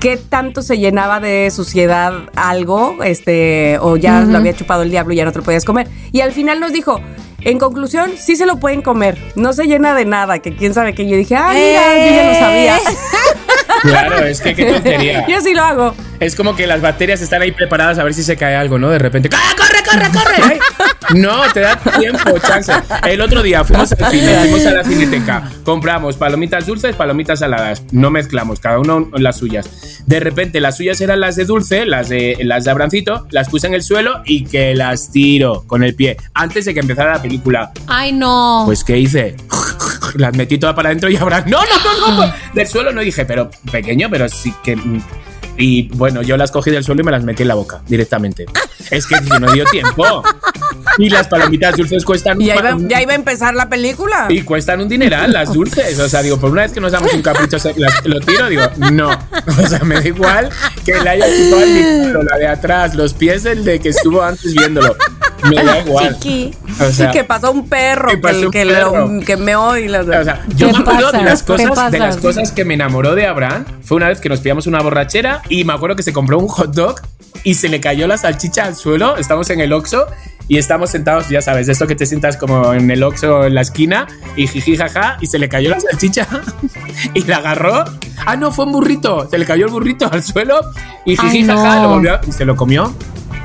qué 0.00 0.16
tanto 0.16 0.62
se 0.62 0.78
llenaba 0.78 1.20
de 1.20 1.50
suciedad 1.50 2.14
algo, 2.34 3.02
este, 3.04 3.78
o 3.80 3.96
ya 3.96 4.22
lo 4.22 4.38
había 4.38 4.54
chupado 4.54 4.82
el 4.82 4.90
diablo 4.90 5.12
y 5.12 5.16
ya 5.16 5.24
no 5.26 5.32
te 5.32 5.38
lo 5.38 5.44
podías 5.44 5.66
comer. 5.66 5.86
Y 6.12 6.22
al 6.22 6.32
final 6.32 6.60
nos 6.60 6.72
dijo, 6.72 6.98
en 7.42 7.58
conclusión, 7.58 8.12
sí 8.18 8.36
se 8.36 8.46
lo 8.46 8.56
pueden 8.56 8.80
comer, 8.80 9.18
no 9.36 9.52
se 9.52 9.66
llena 9.66 9.94
de 9.94 10.06
nada, 10.06 10.38
que 10.38 10.56
quién 10.56 10.72
sabe 10.72 10.94
que 10.94 11.06
yo 11.06 11.16
dije, 11.16 11.36
ah, 11.36 11.50
mira, 11.52 12.06
yo 12.06 12.16
ya 12.16 12.32
lo 12.32 12.38
sabía. 12.38 12.78
Claro, 13.82 14.18
es 14.24 14.40
que 14.40 14.54
qué 14.54 14.64
tontería. 14.64 15.26
yo 15.28 15.40
sí 15.40 15.54
lo 15.54 15.62
hago. 15.62 15.94
Es 16.20 16.36
como 16.36 16.54
que 16.54 16.68
las 16.68 16.80
bacterias 16.80 17.20
están 17.20 17.42
ahí 17.42 17.50
preparadas 17.50 17.98
a 17.98 18.04
ver 18.04 18.14
si 18.14 18.22
se 18.22 18.36
cae 18.36 18.54
algo, 18.54 18.78
¿no? 18.78 18.90
De 18.90 18.98
repente, 19.00 19.28
¡Ah, 19.32 19.56
corre, 19.56 19.82
corre, 19.84 20.08
corre! 20.12 20.60
No, 21.18 21.42
te 21.52 21.60
da 21.60 21.76
tiempo, 21.98 22.38
chance. 22.38 22.72
El 23.08 23.20
otro 23.20 23.42
día 23.42 23.64
fuimos 23.64 23.90
al 23.92 24.10
cine, 24.10 24.34
fuimos 24.38 24.64
a 24.66 24.70
la 24.70 24.84
cineteca, 24.84 25.50
compramos 25.64 26.16
palomitas 26.16 26.64
dulces, 26.64 26.94
palomitas 26.94 27.40
saladas, 27.40 27.82
no 27.90 28.10
mezclamos, 28.10 28.60
cada 28.60 28.78
uno 28.78 29.08
las 29.14 29.36
suyas. 29.36 29.68
De 30.06 30.20
repente 30.20 30.60
las 30.60 30.76
suyas 30.76 31.00
eran 31.00 31.18
las 31.20 31.34
de 31.34 31.44
dulce, 31.44 31.86
las 31.86 32.08
de 32.08 32.38
las 32.44 32.64
de 32.64 32.70
Abrancito, 32.70 33.26
las 33.30 33.48
puse 33.48 33.66
en 33.66 33.74
el 33.74 33.82
suelo 33.82 34.22
y 34.24 34.44
que 34.44 34.74
las 34.76 35.10
tiro 35.10 35.64
con 35.66 35.82
el 35.82 35.96
pie 35.96 36.16
antes 36.34 36.64
de 36.66 36.72
que 36.72 36.80
empezara 36.80 37.14
la 37.14 37.22
película. 37.22 37.72
Ay, 37.88 38.12
no. 38.12 38.62
Pues 38.64 38.84
¿qué 38.84 38.96
hice? 38.96 39.36
Las 40.14 40.36
metí 40.36 40.58
todas 40.58 40.74
para 40.74 40.88
adentro 40.90 41.10
y 41.10 41.16
ahora, 41.16 41.44
no, 41.46 41.60
no, 41.60 42.08
no, 42.08 42.26
no, 42.26 42.34
del 42.54 42.66
suelo 42.66 42.92
no 42.92 43.00
dije, 43.00 43.24
pero 43.24 43.50
pequeño, 43.70 44.08
pero 44.10 44.28
sí 44.28 44.52
que 44.62 44.76
mm, 44.76 45.00
y 45.56 45.88
bueno, 45.94 46.22
yo 46.22 46.36
las 46.36 46.50
cogí 46.50 46.70
del 46.70 46.82
suelo 46.82 47.02
y 47.02 47.04
me 47.04 47.10
las 47.10 47.24
metí 47.24 47.42
en 47.42 47.48
la 47.48 47.54
boca 47.54 47.82
directamente. 47.86 48.46
Es 48.90 49.06
que 49.06 49.20
no 49.20 49.52
dio 49.52 49.64
tiempo. 49.66 50.22
Y 50.98 51.08
las 51.08 51.28
palomitas 51.28 51.76
dulces 51.76 52.04
cuestan. 52.04 52.38
Ya 52.40 52.56
iba, 52.56 52.76
ya 52.88 53.02
iba 53.02 53.12
a 53.12 53.16
empezar 53.16 53.54
la 53.54 53.68
película. 53.68 54.26
Y 54.28 54.42
cuestan 54.42 54.80
un 54.80 54.88
dineral 54.88 55.32
las 55.32 55.52
dulces. 55.52 55.98
O 55.98 56.08
sea, 56.08 56.22
digo, 56.22 56.38
por 56.38 56.50
una 56.50 56.62
vez 56.62 56.72
que 56.72 56.80
nos 56.80 56.92
damos 56.92 57.12
un 57.12 57.22
capricho, 57.22 57.58
lo 58.04 58.20
tiro, 58.20 58.48
digo, 58.48 58.62
no. 58.90 59.10
O 59.10 59.66
sea, 59.66 59.80
me 59.80 59.96
da 59.96 60.06
igual 60.06 60.50
que 60.84 61.00
le 61.00 61.10
haya 61.10 61.26
chupado 61.26 61.62
el 61.62 62.26
la 62.26 62.36
de 62.36 62.46
atrás, 62.48 62.94
los 62.94 63.14
pies 63.14 63.42
del 63.42 63.64
de 63.64 63.78
que 63.78 63.90
estuvo 63.90 64.22
antes 64.22 64.52
viéndolo. 64.54 64.96
Me 65.48 65.62
da 65.62 65.78
igual. 65.86 66.18
Chiqui. 66.18 66.54
O 66.80 66.90
sea, 66.90 67.10
que 67.10 67.24
pasó 67.24 67.50
un 67.50 67.68
perro 67.68 68.08
que, 68.08 68.20
que, 68.20 68.50
que, 68.50 69.24
que 69.24 69.36
me 69.36 69.56
oí. 69.56 69.88
O 69.88 70.04
sea, 70.04 70.44
yo 70.56 70.70
me 70.70 70.78
acuerdo 70.78 71.12
de 71.12 71.22
las, 71.22 71.42
cosas, 71.42 71.90
de 71.90 71.98
las 71.98 72.16
cosas 72.16 72.52
que 72.52 72.64
me 72.64 72.74
enamoró 72.74 73.14
de 73.14 73.26
Abraham. 73.26 73.64
Fue 73.82 73.96
una 73.96 74.08
vez 74.08 74.20
que 74.20 74.28
nos 74.28 74.40
pillamos 74.40 74.66
una 74.66 74.80
borrachera 74.80 75.42
y 75.48 75.64
me 75.64 75.72
acuerdo 75.72 75.96
que 75.96 76.02
se 76.02 76.12
compró 76.12 76.38
un 76.38 76.48
hot 76.48 76.74
dog 76.74 77.00
y 77.44 77.54
se 77.54 77.68
le 77.68 77.80
cayó 77.80 78.06
la 78.06 78.18
salchicha 78.18 78.64
al 78.64 78.76
suelo. 78.76 79.16
Estamos 79.16 79.50
en 79.50 79.60
el 79.60 79.72
Oxxo 79.72 80.06
y 80.48 80.58
estamos 80.58 80.90
sentados, 80.90 81.28
ya 81.28 81.40
sabes, 81.40 81.66
de 81.66 81.72
esto 81.72 81.86
que 81.86 81.94
te 81.94 82.06
sientas 82.06 82.36
como 82.36 82.72
en 82.74 82.90
el 82.90 83.02
Oxxo 83.02 83.46
en 83.46 83.54
la 83.54 83.62
esquina 83.62 84.06
y 84.36 84.46
jiji 84.46 84.76
jaja 84.76 85.16
y 85.20 85.26
se 85.26 85.38
le 85.38 85.48
cayó 85.48 85.70
la 85.70 85.80
salchicha 85.80 86.26
y 87.14 87.24
la 87.24 87.38
agarró. 87.38 87.84
Ah, 88.24 88.36
no, 88.36 88.52
fue 88.52 88.66
un 88.66 88.72
burrito. 88.72 89.28
Se 89.30 89.38
le 89.38 89.44
cayó 89.44 89.66
el 89.66 89.72
burrito 89.72 90.08
al 90.12 90.22
suelo 90.22 90.60
y 91.04 91.16
jiji 91.16 91.44
jaja 91.44 91.82
lo 91.82 91.88
volvió 91.90 92.20
y 92.26 92.32
se 92.32 92.44
lo 92.44 92.56
comió 92.56 92.94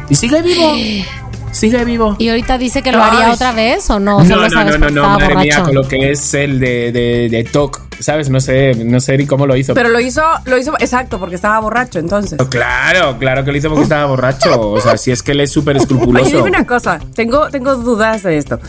y 0.10 0.16
sigue 0.16 0.42
vivo. 0.42 0.74
Sigue 1.52 1.84
vivo. 1.86 2.16
¿Y 2.20 2.30
ahorita 2.30 2.58
dice 2.58 2.82
que 2.84 2.92
lo 2.92 3.02
haría 3.04 3.32
otra 3.32 3.52
vez 3.52 3.90
o 3.90 4.00
no? 4.00 4.24
No, 4.24 4.48
no, 4.48 4.48
no, 4.48 4.78
no, 4.78 4.90
no, 4.90 5.10
madre 5.10 5.36
mía, 5.36 5.64
con 5.64 5.74
lo 5.74 5.88
que 5.88 6.12
es 6.12 6.34
el 6.34 6.60
de, 6.60 6.92
de, 6.92 7.30
de 7.30 7.44
TOC, 7.44 7.82
¿sabes? 8.00 8.30
No 8.30 8.40
sé, 8.40 8.76
no 8.76 9.00
sé 9.00 9.18
ni 9.18 9.26
cómo 9.26 9.48
lo 9.48 9.56
hizo. 9.56 9.74
Pero 9.74 9.90
lo 9.90 10.00
hizo, 10.00 10.22
lo 10.46 10.58
hizo, 10.58 10.74
exacto, 10.80 11.20
porque 11.20 11.36
estaba 11.36 11.60
borracho 11.60 12.00
entonces. 12.00 12.38
Claro, 12.50 13.18
claro 13.18 13.44
que 13.44 13.52
lo 13.52 13.58
hizo 13.58 13.70
porque 13.70 13.84
estaba 13.84 14.06
borracho. 14.08 14.72
O 14.72 14.82
sea, 14.82 14.98
si 14.98 15.12
es 15.12 15.24
que 15.24 15.32
él 15.32 15.42
es 15.42 15.52
súper 15.52 15.78
escrupuloso. 15.78 16.26
Oye, 16.26 16.36
dime 16.38 16.50
una 16.50 16.66
cosa, 16.68 17.00
tengo, 17.16 17.50
tengo 17.50 17.76
dudas 17.76 18.24
de 18.24 18.38
esto. 18.38 18.60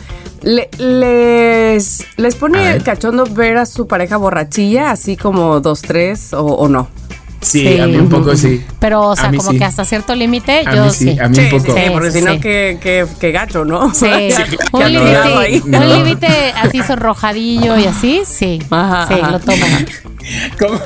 les, 0.43 2.07
¿Les 2.17 2.37
pone 2.37 2.81
cachondo 2.83 3.25
ver 3.25 3.59
a 3.59 3.67
su 3.67 3.87
pareja 3.87 4.17
borrachilla, 4.17 4.93
así 4.93 5.17
como 5.17 5.61
dos, 5.61 5.83
tres, 5.83 6.33
o, 6.33 6.45
o 6.45 6.69
no? 6.69 6.89
Sí, 7.41 7.79
a 7.79 7.87
mí 7.87 7.97
un 7.97 8.09
poco 8.09 8.37
sí. 8.37 8.65
Pero, 8.81 9.09
o 9.09 9.17
sea, 9.17 9.31
como 9.31 9.51
que 9.53 9.65
hasta 9.65 9.85
cierto 9.85 10.15
límite, 10.15 10.65
yo 10.75 10.91
sí, 10.91 11.17
A 11.19 11.29
mí 11.29 11.39
un 11.39 11.51
poco. 11.51 11.73
Sí, 11.73 11.81
porque 11.93 12.11
si 12.11 12.23
no, 12.23 12.41
que, 12.41 13.07
que, 13.21 13.33
gacho, 13.33 13.65
¿no? 13.65 13.95
Sí, 13.95 14.07
un 14.73 14.93
límite, 14.93 15.77
un 15.77 15.89
límite 15.89 16.53
así 16.57 16.83
sonrojadillo 16.83 17.79
y 17.79 17.85
así, 17.87 18.23
sí. 18.25 18.61
Ajá, 18.71 19.07
sí, 19.09 19.15
lo 19.21 19.39
tomo. 19.39 19.67
Como, 20.59 20.79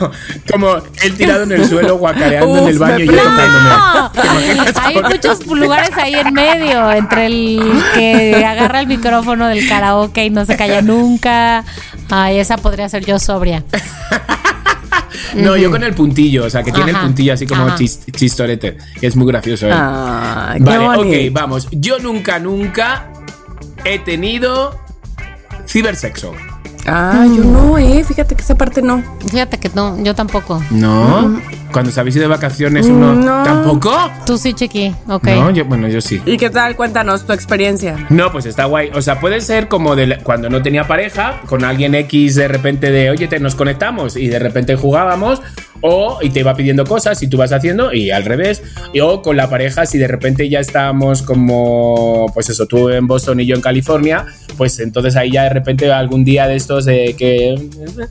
como 0.50 0.76
él 1.02 1.16
tirado 1.16 1.42
en 1.42 1.52
el 1.52 1.66
suelo, 1.66 1.96
guacareando 1.96 2.58
en 2.58 2.68
el 2.68 2.78
baño 2.78 2.98
y 3.04 3.06
yo 3.06 3.16
tocándome. 3.16 4.72
Hay 4.82 5.02
muchos 5.02 5.46
lugares 5.46 5.90
ahí 5.96 6.14
en 6.14 6.32
medio, 6.32 6.92
entre 6.92 7.26
el 7.26 7.82
que 7.94 8.44
agarra 8.46 8.80
el 8.80 8.86
micrófono 8.86 9.48
del 9.48 9.66
karaoke 9.68 10.26
y 10.26 10.30
no 10.30 10.44
se 10.44 10.56
calla 10.56 10.82
nunca. 10.82 11.64
Ay, 12.10 12.38
esa 12.38 12.56
podría 12.56 12.88
ser 12.88 13.04
yo 13.04 13.18
sobria. 13.18 13.64
No, 15.37 15.57
yo 15.57 15.71
con 15.71 15.83
el 15.83 15.95
puntillo, 15.95 16.45
o 16.45 16.51
sea, 16.51 16.62
que 16.62 16.73
tiene 16.73 16.90
el 16.90 16.97
puntillo 16.99 17.35
así 17.35 17.47
como 17.47 17.66
chistorete, 17.77 18.77
que 19.01 19.07
es 19.07 19.16
muy 19.16 19.27
gracioso. 19.27 19.66
¿eh? 19.66 19.71
vale, 19.71 20.88
ok, 20.97 21.33
vamos. 21.33 21.68
Yo 21.73 21.99
nunca, 21.99 22.38
nunca 22.38 23.09
he 23.85 23.99
tenido 23.99 24.79
cibersexo. 25.66 26.35
Ah, 26.87 27.27
yo 27.27 27.45
no, 27.45 27.79
eh. 27.79 28.05
Fíjate 28.05 28.35
que 28.35 28.42
esa 28.42 28.55
parte 28.55 28.83
no. 28.83 29.03
Fíjate 29.31 29.59
que 29.59 29.71
no, 29.75 30.03
yo 30.03 30.14
tampoco. 30.14 30.62
No. 30.71 31.40
Cuando 31.73 31.90
se 31.90 32.01
habéis 32.01 32.16
ido 32.16 32.23
de 32.23 32.29
vacaciones, 32.29 32.87
uno. 32.87 33.14
No. 33.14 33.42
¿Tampoco? 33.45 33.92
Tú 34.27 34.37
sí, 34.37 34.53
Chiqui. 34.53 34.95
Ok. 35.09 35.29
No, 35.29 35.51
yo, 35.51 35.64
bueno, 35.64 35.88
yo 35.88 36.01
sí. 36.01 36.21
¿Y 36.27 36.37
qué 36.37 36.51
tal? 36.51 36.77
Cuéntanos 36.77 37.25
tu 37.25 37.33
experiencia. 37.33 38.07
No, 38.11 38.31
pues 38.31 38.47
está 38.47 38.66
guay. 38.66 38.90
O 38.95 39.01
sea, 39.01 39.21
puede 39.21 39.40
ser 39.40 39.68
como 39.68 39.97
de 39.97 40.18
cuando 40.23 40.51
no 40.51 40.62
tenía 40.62 40.87
pareja, 40.87 41.40
con 41.47 41.64
alguien 41.64 41.95
X 41.95 42.35
de 42.35 42.49
repente 42.49 42.90
de, 42.90 43.11
oye, 43.11 43.29
te 43.29 43.40
nos 43.40 43.55
conectamos 43.55 44.16
y 44.16 44.29
de 44.29 44.38
repente 44.38 44.77
jugábamos 44.77 45.40
o 45.83 46.18
y 46.23 46.31
te 46.31 46.40
iba 46.40 46.55
pidiendo 46.55 46.85
cosas 46.85 47.23
y 47.23 47.27
tú 47.29 47.37
vas 47.37 47.53
haciendo 47.53 47.92
y 47.92 48.11
al 48.11 48.25
revés 48.25 48.62
o 49.03 49.21
con 49.21 49.37
la 49.37 49.51
pareja 49.51 49.85
si 49.85 49.99
de 49.99 50.07
repente 50.07 50.49
ya 50.49 50.61
estamos 50.61 51.23
como 51.23 52.31
pues 52.33 52.49
eso 52.49 52.66
tú 52.66 52.88
en 52.88 53.07
Boston 53.07 53.40
y 53.40 53.47
yo 53.47 53.57
en 53.57 53.61
California 53.61 54.25
pues 54.57 54.79
entonces 54.79 55.16
ahí 55.16 55.33
ya 55.33 55.42
de 55.42 55.51
repente 55.51 55.92
algún 55.92 56.25
día 56.25 56.47
de 56.47 56.57
estos 56.72 56.85
de 56.87 57.14
que 57.18 57.54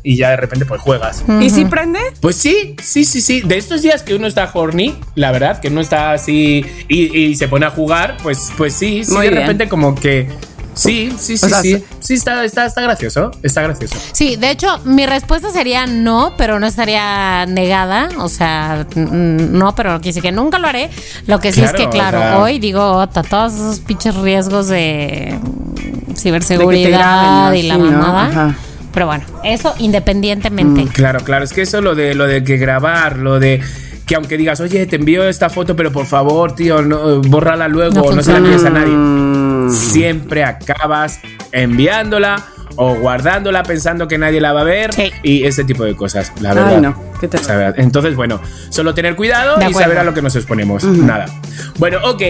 y 0.03 0.17
ya 0.17 0.29
de 0.31 0.37
repente 0.37 0.65
pues 0.65 0.81
juegas 0.81 1.23
y 1.41 1.49
si 1.49 1.65
prende 1.65 1.99
pues 2.19 2.35
sí 2.35 2.75
sí 2.81 3.05
sí 3.05 3.21
sí 3.21 3.41
de 3.41 3.57
estos 3.57 3.81
días 3.81 4.03
que 4.03 4.13
uno 4.13 4.27
está 4.27 4.49
horny 4.53 4.95
la 5.15 5.31
verdad 5.31 5.59
que 5.59 5.69
uno 5.69 5.81
está 5.81 6.11
así 6.11 6.65
y, 6.87 7.35
se 7.35 7.47
pone 7.47 7.65
a 7.65 7.71
jugar 7.71 8.17
pues 8.21 8.51
pues 8.57 8.73
sí 8.73 9.03
sí 9.03 9.17
de 9.17 9.31
repente 9.31 9.67
como 9.67 9.95
que 9.95 10.27
Sí, 10.73 11.13
sí, 11.19 11.37
sí, 11.37 11.49
sí. 11.61 11.83
Sí, 11.99 12.13
está, 12.13 12.45
está, 12.45 12.65
está 12.65 12.81
gracioso. 12.81 13.31
Está 13.43 13.61
gracioso. 13.61 13.97
Sí, 14.13 14.37
de 14.37 14.51
hecho, 14.51 14.79
mi 14.85 15.05
respuesta 15.05 15.51
sería 15.51 15.85
no, 15.85 16.33
pero 16.37 16.61
no 16.61 16.65
estaría 16.65 17.45
negada. 17.45 18.07
O 18.19 18.29
sea, 18.29 18.87
no, 18.95 19.75
pero 19.75 19.99
quise 19.99 20.21
que 20.21 20.31
nunca 20.31 20.59
lo 20.59 20.69
haré. 20.69 20.89
Lo 21.27 21.41
que 21.41 21.51
sí 21.51 21.61
es 21.61 21.73
que, 21.73 21.89
claro, 21.89 22.41
hoy 22.41 22.57
digo, 22.57 23.05
todos 23.09 23.53
esos 23.53 23.79
pinches 23.81 24.15
riesgos 24.15 24.69
de 24.69 25.37
ciberseguridad 26.15 27.53
y 27.53 27.63
la 27.63 27.77
mamada. 27.77 28.55
Pero 28.93 29.05
bueno, 29.05 29.23
eso 29.43 29.73
independientemente. 29.79 30.83
Mm, 30.83 30.87
claro, 30.87 31.21
claro. 31.21 31.45
Es 31.45 31.53
que 31.53 31.61
eso 31.61 31.81
lo 31.81 31.95
de 31.95 32.13
lo 32.13 32.27
de 32.27 32.43
que 32.43 32.57
grabar, 32.57 33.17
lo 33.17 33.39
de 33.39 33.61
que 34.05 34.15
aunque 34.15 34.37
digas, 34.37 34.59
oye, 34.59 34.85
te 34.85 34.97
envío 34.97 35.23
esta 35.23 35.49
foto, 35.49 35.75
pero 35.75 35.91
por 35.91 36.05
favor, 36.05 36.53
tío, 36.53 36.81
no, 36.81 37.21
bórrala 37.21 37.69
luego, 37.69 38.09
no, 38.09 38.15
no 38.15 38.21
se 38.21 38.33
la 38.33 38.39
envíes 38.39 38.65
a 38.65 38.69
nadie. 38.69 38.93
Mm. 38.93 39.71
Siempre 39.71 40.43
acabas 40.43 41.21
enviándola 41.53 42.43
o 42.75 42.95
guardándola 42.95 43.63
pensando 43.63 44.07
que 44.07 44.17
nadie 44.17 44.41
la 44.41 44.53
va 44.53 44.61
a 44.61 44.65
ver 44.65 44.91
y 45.23 45.45
ese 45.45 45.63
tipo 45.63 45.83
de 45.83 45.95
cosas, 45.95 46.31
la 46.41 46.53
verdad. 46.53 46.75
Ay, 46.75 46.81
no. 46.81 46.95
¿Qué 47.19 47.27
te... 47.27 47.37
Entonces, 47.77 48.15
bueno, 48.15 48.41
solo 48.69 48.93
tener 48.93 49.15
cuidado 49.15 49.57
y 49.69 49.73
saber 49.73 49.99
a 49.99 50.03
lo 50.03 50.13
que 50.13 50.21
nos 50.21 50.35
exponemos. 50.35 50.83
Nada. 50.83 51.25
Bueno, 51.77 51.99
ok, 52.03 52.21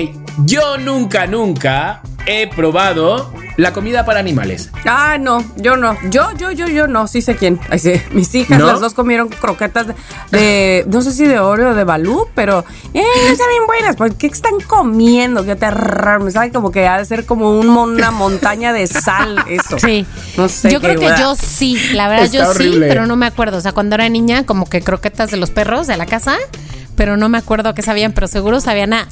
yo 0.45 0.77
nunca, 0.77 1.27
nunca 1.27 2.01
he 2.25 2.47
probado 2.47 3.33
la 3.57 3.73
comida 3.73 4.05
para 4.05 4.19
animales. 4.19 4.69
Ah, 4.85 5.17
no, 5.19 5.43
yo 5.57 5.77
no. 5.77 5.97
Yo, 6.09 6.31
yo, 6.37 6.51
yo, 6.51 6.67
yo 6.67 6.87
no. 6.87 7.07
Sí 7.07 7.21
sé 7.21 7.35
quién. 7.35 7.59
Ay, 7.69 7.79
sí. 7.79 7.93
Mis 8.11 8.33
hijas, 8.35 8.61
las 8.61 8.79
dos 8.79 8.93
comieron 8.93 9.29
croquetas 9.29 9.87
de, 10.31 10.85
no 10.87 11.01
sé 11.01 11.11
si 11.11 11.25
de 11.25 11.39
Oreo 11.39 11.71
o 11.71 11.73
de 11.73 11.83
Balú, 11.83 12.27
pero 12.35 12.65
eh, 12.93 13.03
están 13.29 13.47
bien 13.49 13.65
buenas. 13.67 13.95
¿Por 13.95 14.15
qué 14.15 14.27
están 14.27 14.59
comiendo? 14.67 15.45
Qué 15.45 15.55
terror. 15.55 16.23
Me 16.23 16.31
sabe 16.31 16.51
como 16.51 16.71
que 16.71 16.87
ha 16.87 16.97
de 16.97 17.05
ser 17.05 17.25
como 17.25 17.59
una 17.59 18.11
montaña 18.11 18.73
de 18.73 18.87
sal 18.87 19.43
eso. 19.47 19.77
Sí. 19.79 20.05
No 20.37 20.49
sé. 20.49 20.71
Yo 20.71 20.79
creo 20.81 20.99
que 20.99 21.11
yo 21.19 21.35
sí. 21.35 21.77
La 21.93 22.07
verdad, 22.07 22.29
yo 22.31 22.53
sí, 22.53 22.77
pero 22.79 23.05
no 23.05 23.15
me 23.15 23.25
acuerdo. 23.25 23.57
O 23.57 23.61
sea, 23.61 23.71
cuando 23.73 23.95
era 23.95 24.07
niña, 24.09 24.45
como 24.45 24.69
que 24.69 24.81
croquetas 24.81 25.31
de 25.31 25.37
los 25.37 25.51
perros 25.51 25.87
de 25.87 25.97
la 25.97 26.05
casa, 26.05 26.37
pero 26.95 27.17
no 27.17 27.29
me 27.29 27.37
acuerdo 27.37 27.73
qué 27.73 27.81
sabían, 27.81 28.13
pero 28.13 28.27
seguro 28.27 28.61
sabían 28.61 28.93
a 28.93 29.07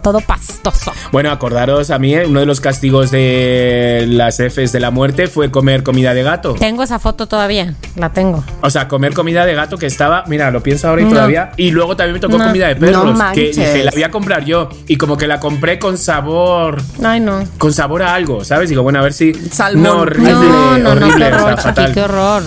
todo 0.00 0.20
pastoso. 0.20 0.92
Bueno, 1.12 1.30
acordaros 1.30 1.90
a 1.90 1.98
mí, 1.98 2.14
eh, 2.14 2.26
uno 2.26 2.40
de 2.40 2.46
los 2.46 2.60
castigos 2.60 3.10
de 3.10 4.06
las 4.08 4.38
Fs 4.40 4.72
de 4.72 4.80
la 4.80 4.90
muerte 4.90 5.26
fue 5.28 5.50
comer 5.50 5.82
comida 5.82 6.14
de 6.14 6.22
gato. 6.22 6.54
Tengo 6.54 6.82
esa 6.82 6.98
foto 6.98 7.26
todavía, 7.26 7.74
la 7.96 8.12
tengo. 8.12 8.44
O 8.62 8.70
sea, 8.70 8.88
comer 8.88 9.14
comida 9.14 9.46
de 9.46 9.54
gato 9.54 9.78
que 9.78 9.86
estaba, 9.86 10.24
mira, 10.26 10.50
lo 10.50 10.62
pienso 10.62 10.88
ahora 10.88 11.02
y 11.02 11.06
todavía. 11.06 11.52
Y 11.56 11.70
luego 11.70 11.96
también 11.96 12.14
me 12.14 12.20
tocó 12.20 12.38
comida 12.38 12.68
de 12.68 12.76
perros, 12.76 13.18
que 13.34 13.52
dije, 13.52 13.84
la 13.84 13.90
voy 13.90 14.02
a 14.02 14.10
comprar 14.10 14.44
yo. 14.44 14.68
Y 14.86 14.96
como 14.96 15.16
que 15.16 15.26
la 15.26 15.40
compré 15.40 15.78
con 15.78 15.98
sabor. 15.98 16.82
Ay, 17.02 17.20
no. 17.20 17.44
Con 17.58 17.72
sabor 17.72 18.02
a 18.02 18.14
algo, 18.14 18.44
¿sabes? 18.44 18.68
Digo, 18.70 18.82
bueno, 18.82 18.98
a 18.98 19.02
ver 19.02 19.12
si. 19.12 19.32
Salmón. 19.34 19.82
No, 19.82 19.98
horrible, 20.00 20.32
no, 20.32 20.78
no, 20.78 20.90
horrible, 20.90 21.30
qué 21.30 21.34
horror, 21.34 21.94
qué 21.94 22.02
horror. 22.02 22.42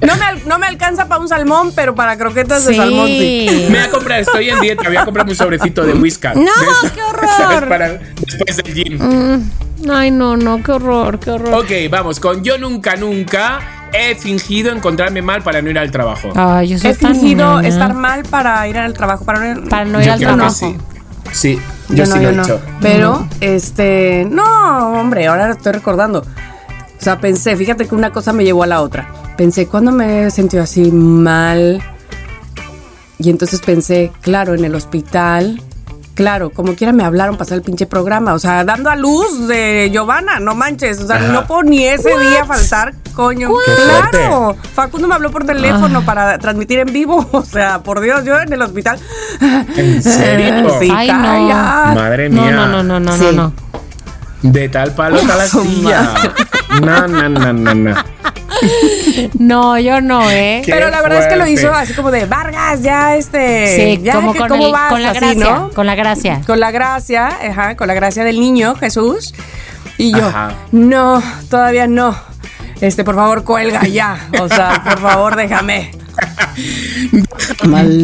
No 0.00 0.14
me, 0.16 0.42
no 0.46 0.58
me, 0.58 0.66
alcanza 0.66 1.08
para 1.08 1.20
un 1.20 1.28
salmón, 1.28 1.72
pero 1.74 1.94
para 1.94 2.16
croquetas 2.16 2.64
de 2.64 2.74
salmón 2.74 3.06
sí. 3.06 3.66
Me 3.70 3.78
voy 3.78 3.86
a 3.86 3.90
comprar, 3.90 4.20
estoy 4.20 4.50
en 4.50 4.60
dieta, 4.60 4.84
voy 4.88 4.96
a 4.96 5.04
comprar 5.04 5.26
un 5.26 5.34
sobrecito 5.34 5.84
de 5.84 5.94
whisky. 5.94 6.28
No, 6.34 6.90
qué 6.94 7.02
horror. 7.48 7.68
Para 7.68 7.88
después 7.94 8.56
del 8.56 8.74
gym. 8.74 8.98
Mm, 8.98 9.90
ay, 9.90 10.10
no, 10.10 10.36
no, 10.36 10.62
qué 10.62 10.72
horror, 10.72 11.18
qué 11.18 11.30
horror. 11.30 11.54
Ok, 11.54 11.70
vamos, 11.90 12.20
con 12.20 12.42
yo 12.42 12.58
nunca, 12.58 12.96
nunca 12.96 13.60
he 13.92 14.14
fingido 14.14 14.72
encontrarme 14.72 15.22
mal 15.22 15.42
para 15.42 15.62
no 15.62 15.70
ir 15.70 15.78
al 15.78 15.90
trabajo. 15.90 16.30
Ay, 16.34 16.68
yo 16.68 16.78
soy 16.78 16.90
he 16.90 16.94
fingido 16.94 17.60
estar 17.60 17.94
mal 17.94 18.24
para 18.24 18.66
ir 18.68 18.78
al 18.78 18.92
trabajo, 18.92 19.24
para 19.24 19.40
no 19.40 19.46
ir, 19.46 19.68
para 19.68 19.84
no 19.84 20.02
ir 20.02 20.10
al 20.10 20.20
trabajo. 20.20 20.74
Sí. 21.32 21.58
yo, 21.88 22.06
sí 22.06 22.18
lo 22.20 22.30
he 22.30 22.32
hecho. 22.32 22.60
Pero, 22.80 23.28
este, 23.40 24.26
no, 24.30 25.00
hombre, 25.00 25.26
ahora 25.26 25.50
estoy 25.50 25.72
recordando. 25.72 26.20
O 26.20 27.04
sea, 27.04 27.18
pensé, 27.20 27.56
fíjate 27.56 27.86
que 27.86 27.94
una 27.94 28.10
cosa 28.10 28.32
me 28.32 28.44
llevó 28.44 28.62
a 28.62 28.66
la 28.66 28.80
otra 28.80 29.23
pensé, 29.36 29.66
¿cuándo 29.66 29.90
me 29.92 30.24
he 30.26 30.30
sentido 30.30 30.62
así 30.62 30.90
mal? 30.90 31.82
Y 33.18 33.30
entonces 33.30 33.60
pensé, 33.60 34.12
claro, 34.20 34.54
en 34.54 34.64
el 34.64 34.74
hospital, 34.74 35.60
Claro, 36.14 36.50
como 36.50 36.76
quiera 36.76 36.92
me 36.92 37.02
hablaron 37.02 37.34
para 37.34 37.42
hacer 37.42 37.56
el 37.56 37.62
pinche 37.64 37.86
programa. 37.86 38.34
O 38.34 38.38
sea, 38.38 38.62
dando 38.62 38.88
a 38.88 38.94
luz 38.94 39.48
de 39.48 39.90
Giovanna, 39.92 40.38
no 40.38 40.54
manches. 40.54 41.00
O 41.00 41.08
sea, 41.08 41.16
Ajá. 41.16 41.26
no 41.26 41.44
puedo 41.44 41.64
ni 41.64 41.82
ese 41.82 42.16
día 42.16 42.44
faltar, 42.44 42.94
coño. 43.14 43.48
Qué 43.66 43.72
Claro. 44.12 44.54
Facundo 44.74 45.08
me 45.08 45.16
habló 45.16 45.32
por 45.32 45.44
teléfono 45.44 46.04
para 46.04 46.38
transmitir 46.38 46.78
en 46.78 46.92
vivo. 46.92 47.28
O 47.32 47.42
sea, 47.44 47.82
por 47.82 47.98
Dios, 47.98 48.24
yo 48.24 48.38
en 48.38 48.52
el 48.52 48.62
hospital. 48.62 49.00
¿En 49.76 50.00
serio? 50.04 50.70
Sí, 50.80 50.88
Ay, 50.94 51.08
no. 51.08 51.94
Madre 51.96 52.28
mía. 52.28 52.52
no, 52.52 52.68
no, 52.68 52.82
no, 52.84 53.00
no, 53.00 53.12
Sí. 53.18 53.24
no, 53.32 53.32
no. 53.32 53.52
De 54.42 54.68
tal 54.68 54.92
palo 54.92 55.18
tal 55.18 55.40
astilla. 55.40 56.14
No, 56.80 57.08
no, 57.08 57.28
no, 57.28 57.52
no, 57.52 57.74
no. 57.74 57.94
No, 59.38 59.78
yo 59.78 60.00
no, 60.00 60.28
¿eh? 60.30 60.62
Qué 60.64 60.72
Pero 60.72 60.90
la 60.90 61.00
verdad 61.02 61.20
es 61.22 61.26
que 61.28 61.36
lo 61.36 61.46
hizo 61.46 61.72
así 61.72 61.92
como 61.92 62.10
de 62.10 62.26
Vargas, 62.26 62.82
ya 62.82 63.16
este. 63.16 63.68
Sí, 63.76 64.00
ya 64.02 64.14
como 64.14 64.32
que 64.32 64.40
con, 64.40 64.48
cómo 64.48 64.66
el- 64.66 64.72
vas, 64.72 64.90
con 64.90 65.02
la 65.02 65.10
así, 65.10 65.20
gracia, 65.20 65.54
¿no? 65.54 65.70
con 65.70 65.86
la 65.86 65.94
gracia. 65.94 66.40
Con 66.46 66.60
la 66.60 66.70
gracia, 66.70 67.28
ajá, 67.28 67.76
con 67.76 67.86
la 67.88 67.94
gracia 67.94 68.24
del 68.24 68.40
niño 68.40 68.74
Jesús. 68.74 69.34
Y 69.98 70.12
yo, 70.12 70.26
Ajá. 70.26 70.52
no, 70.72 71.22
todavía 71.48 71.86
no. 71.86 72.16
Este, 72.80 73.04
por 73.04 73.14
favor, 73.14 73.44
cuelga 73.44 73.86
ya. 73.86 74.28
O 74.40 74.48
sea, 74.48 74.82
por 74.84 74.98
favor, 74.98 75.36
déjame. 75.36 75.92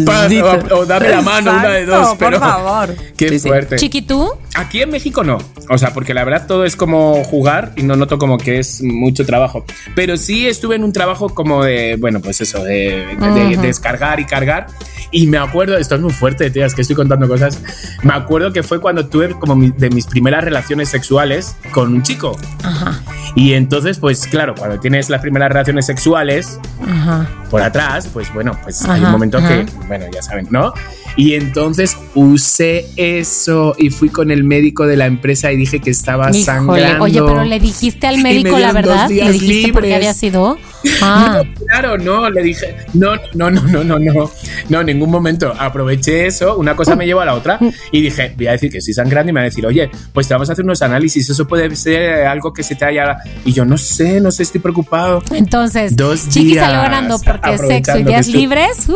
Pa- 0.04 0.28
O, 0.72 0.78
o 0.80 0.86
dame 0.86 1.08
la 1.08 1.22
mano, 1.22 1.50
una 1.52 1.68
de 1.68 1.86
dos. 1.86 1.96
Exacto, 1.98 2.18
por 2.18 2.28
Pero, 2.28 2.40
favor. 2.40 2.94
Qué 3.16 3.28
Sí, 3.38 3.48
fuerte. 3.48 3.76
Chiqui, 3.76 4.02
¿tú? 4.02 4.32
Aquí 4.54 4.82
en 4.82 4.90
México 4.90 5.22
no. 5.22 5.38
O 5.68 5.78
sea, 5.78 5.92
porque 5.92 6.14
la 6.14 6.24
verdad 6.24 6.46
todo 6.46 6.64
es 6.64 6.74
como 6.76 7.22
jugar 7.24 7.72
y 7.76 7.82
no 7.82 7.94
noto 7.96 8.18
como 8.18 8.38
que 8.38 8.58
es 8.58 8.82
mucho 8.82 9.24
trabajo. 9.24 9.64
Pero 9.94 10.16
sí 10.16 10.48
estuve 10.48 10.76
en 10.76 10.84
un 10.84 10.92
trabajo 10.92 11.28
como 11.28 11.64
de, 11.64 11.96
bueno, 11.98 12.20
pues 12.20 12.40
eso, 12.40 12.62
de, 12.64 13.06
de- 13.18 13.56
de 13.56 13.56
descargar 13.56 14.18
y 14.20 14.24
cargar. 14.24 14.66
Y 15.12 15.26
me 15.26 15.38
acuerdo, 15.38 15.76
esto 15.76 15.96
es 15.96 16.00
muy 16.00 16.12
fuerte, 16.12 16.50
tías, 16.50 16.74
que 16.74 16.82
estoy 16.82 16.96
contando 16.96 17.28
cosas. 17.28 17.60
Me 18.02 18.12
acuerdo 18.14 18.52
que 18.52 18.62
fue 18.62 18.80
cuando 18.80 19.06
tuve 19.06 19.30
como 19.38 19.56
mi- 19.56 19.70
de 19.70 19.90
mis 19.90 20.06
primeras 20.06 20.44
relaciones 20.44 20.88
sexuales 20.88 21.56
con 21.72 21.92
un 21.94 22.02
chico. 22.02 22.36
Ajá, 22.62 23.00
Y 23.34 23.54
entonces, 23.54 23.98
pues 23.98 24.26
claro, 24.26 24.54
cuando 24.56 24.78
tienes 24.80 25.08
las 25.10 25.20
primeras 25.20 25.48
relaciones 25.50 25.86
sexuales, 25.86 26.58
ajá. 26.86 27.28
por 27.50 27.62
atrás, 27.62 27.99
pues 28.08 28.32
bueno, 28.32 28.58
pues 28.62 28.84
hay 28.88 29.02
un 29.02 29.10
momento 29.12 29.38
ajá. 29.38 29.48
que, 29.48 29.66
bueno, 29.86 30.06
ya 30.12 30.22
saben, 30.22 30.48
¿no? 30.50 30.72
Y 31.16 31.34
entonces 31.34 31.96
usé 32.14 32.86
eso 32.96 33.74
y 33.78 33.90
fui 33.90 34.08
con 34.08 34.30
el 34.30 34.44
médico 34.44 34.86
de 34.86 34.96
la 34.96 35.06
empresa 35.06 35.52
y 35.52 35.56
dije 35.56 35.80
que 35.80 35.90
estaba 35.90 36.26
Híjole, 36.30 36.44
sangrando. 36.44 37.04
oye, 37.04 37.20
pero 37.22 37.44
le 37.44 37.58
dijiste 37.60 38.06
al 38.06 38.18
médico 38.18 38.58
la 38.58 38.72
verdad, 38.72 39.08
le 39.08 39.14
días 39.14 39.32
dijiste 39.32 39.72
por 39.72 39.82
qué 39.82 39.88
libres. 39.88 39.96
había 40.08 40.14
sido. 40.14 40.58
Ah, 41.02 41.42
No, 41.44 41.66
claro, 41.66 41.98
no, 41.98 42.30
le 42.30 42.42
dije, 42.42 42.74
no, 42.94 43.14
no, 43.34 43.50
no, 43.50 43.60
no, 43.60 43.84
no, 43.84 43.98
no, 43.98 44.30
no, 44.70 44.80
en 44.80 44.86
ningún 44.86 45.10
momento. 45.10 45.52
Aproveché 45.58 46.26
eso, 46.26 46.56
una 46.56 46.74
cosa 46.74 46.96
me 46.96 47.04
llevó 47.04 47.20
a 47.20 47.26
la 47.26 47.34
otra 47.34 47.58
y 47.92 48.00
dije, 48.00 48.32
voy 48.36 48.46
a 48.46 48.52
decir 48.52 48.70
que 48.72 48.78
estoy 48.78 48.94
sangrando 48.94 49.28
y 49.28 49.32
me 49.34 49.40
va 49.40 49.42
a 49.42 49.44
decir, 49.50 49.66
oye, 49.66 49.90
pues 50.14 50.26
te 50.26 50.32
vamos 50.34 50.48
a 50.48 50.54
hacer 50.54 50.64
unos 50.64 50.80
análisis, 50.80 51.28
eso 51.28 51.46
puede 51.46 51.74
ser 51.76 52.26
algo 52.26 52.54
que 52.54 52.62
se 52.62 52.76
te 52.76 52.86
haya... 52.86 53.18
Y 53.44 53.52
yo 53.52 53.66
no 53.66 53.76
sé, 53.76 54.20
no 54.22 54.30
sé, 54.30 54.42
estoy 54.44 54.60
preocupado. 54.62 55.22
entonces, 55.34 55.94
Dos 55.96 56.28
Chiqui 56.30 56.52
días, 56.52 56.64
salió 56.64 56.80
ganando 56.80 57.18
porque 57.18 57.54
es 57.54 57.60
sexo 57.60 57.98
y 57.98 58.02
días 58.04 58.26
libres. 58.28 58.86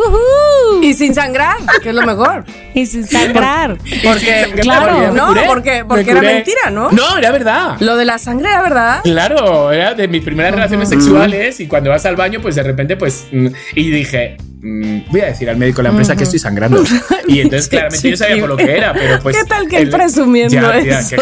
Y 0.81 0.93
sin 0.95 1.13
sangrar, 1.13 1.57
que 1.83 1.89
es 1.89 1.95
lo 1.95 2.04
mejor. 2.05 2.45
Y 2.75 2.85
sin 2.85 3.07
sangrar. 3.07 3.77
Porque, 4.03 4.53
Claro. 4.61 5.11
No, 5.13 5.27
curé, 5.29 5.43
porque, 5.47 5.71
me 5.77 5.85
porque 5.85 6.11
era 6.11 6.21
mentira, 6.21 6.69
¿no? 6.71 6.91
No, 6.91 7.17
era 7.17 7.31
verdad. 7.31 7.77
Lo 7.79 7.95
de 7.95 8.05
la 8.05 8.17
sangre 8.17 8.49
era 8.49 8.61
verdad. 8.61 8.99
Claro, 9.03 9.71
era 9.71 9.93
de 9.93 10.07
mis 10.07 10.21
primeras 10.23 10.53
relaciones 10.53 10.89
sexuales 10.89 11.59
y 11.61 11.67
cuando 11.67 11.89
vas 11.89 12.05
al 12.05 12.15
baño, 12.15 12.39
pues 12.41 12.55
de 12.55 12.63
repente, 12.63 12.97
pues, 12.97 13.27
mm, 13.31 13.47
y 13.75 13.89
dije, 13.91 14.37
mm, 14.61 15.09
voy 15.09 15.21
a 15.21 15.25
decir 15.27 15.49
al 15.49 15.57
médico 15.57 15.77
de 15.77 15.83
la 15.83 15.89
empresa 15.89 16.15
que 16.15 16.23
estoy 16.25 16.39
sangrando. 16.39 16.83
Y 17.27 17.39
entonces, 17.39 17.67
claramente, 17.69 18.07
yo 18.11 18.15
sabía 18.17 18.39
por 18.39 18.49
lo 18.49 18.55
que 18.57 18.77
era, 18.77 18.93
pero 18.93 19.19
pues... 19.19 19.35
¿Qué 19.35 19.43
tal 19.45 19.67
que 19.67 19.77
él 19.79 19.89
presumiendo 19.89 20.53
Ya, 20.53 20.77
eso? 20.99 21.15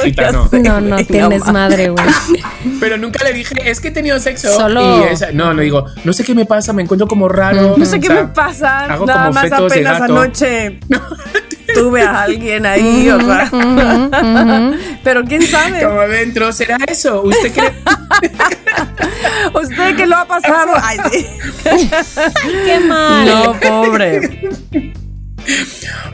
No, 0.51 0.81
no 0.81 0.97
tienes 1.05 1.45
madre, 1.45 1.87
güey. 1.89 2.03
Pero 2.81 2.97
nunca 2.97 3.23
le 3.23 3.31
dije, 3.31 3.55
es 3.63 3.79
que 3.79 3.87
he 3.87 3.91
tenido 3.91 4.19
sexo. 4.19 4.51
Solo- 4.51 5.05
Y 5.09 5.13
esa- 5.13 5.31
no, 5.31 5.53
no 5.53 5.61
digo, 5.61 5.85
no 6.03 6.11
sé 6.11 6.25
qué 6.25 6.35
me 6.35 6.45
pasa, 6.45 6.73
me 6.73 6.81
encuentro 6.81 7.07
como 7.07 7.29
raro. 7.29 7.75
No 7.77 7.85
sé 7.85 8.01
qué 8.01 8.09
O 8.09 8.11
sea, 8.11 8.23
me 8.23 8.27
pasa. 8.33 8.79
hago 8.83 9.05
Nada 9.05 9.21
como 9.27 9.33
más 9.35 9.43
fetos 9.43 9.59
de 9.59 9.65
apenas 9.79 9.99
gato. 10.01 10.17
anoche 10.17 10.79
tuve 11.73 12.01
a 12.01 12.23
alguien 12.23 12.65
ahí, 12.65 13.09
o 13.09 13.19
sea. 13.19 13.49
Pero 15.03 15.23
quién 15.25 15.41
sabe. 15.43 15.83
Como 15.83 16.01
adentro, 16.01 16.51
¿será 16.51 16.77
eso? 16.87 17.21
¿Usted 17.23 17.53
cree? 17.53 17.73
¿Usted 19.61 19.95
qué 19.95 20.05
lo 20.05 20.17
ha 20.17 20.25
pasado? 20.25 20.73
Ay, 20.81 20.97
sí. 21.11 21.27
Qué 22.65 22.79
mal. 22.79 23.25
No, 23.25 23.59
pobre. 23.59 24.93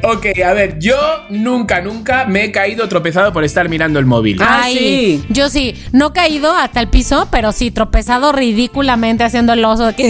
ok, 0.03 0.25
a 0.45 0.53
ver, 0.53 0.79
yo 0.79 0.95
nunca, 1.29 1.81
nunca 1.81 2.25
me 2.25 2.45
he 2.45 2.51
caído 2.51 2.87
tropezado 2.87 3.31
por 3.33 3.43
estar 3.43 3.69
mirando 3.69 3.99
el 3.99 4.05
móvil. 4.05 4.37
Ah, 4.41 4.61
Ay, 4.63 4.77
sí. 4.77 5.25
yo 5.29 5.49
sí, 5.49 5.75
no 5.91 6.13
caído 6.13 6.53
hasta 6.55 6.79
el 6.81 6.87
piso, 6.87 7.27
pero 7.31 7.51
sí 7.51 7.71
tropezado 7.71 8.31
ridículamente 8.31 9.23
haciendo 9.23 9.53
el 9.53 9.63
oso. 9.65 9.91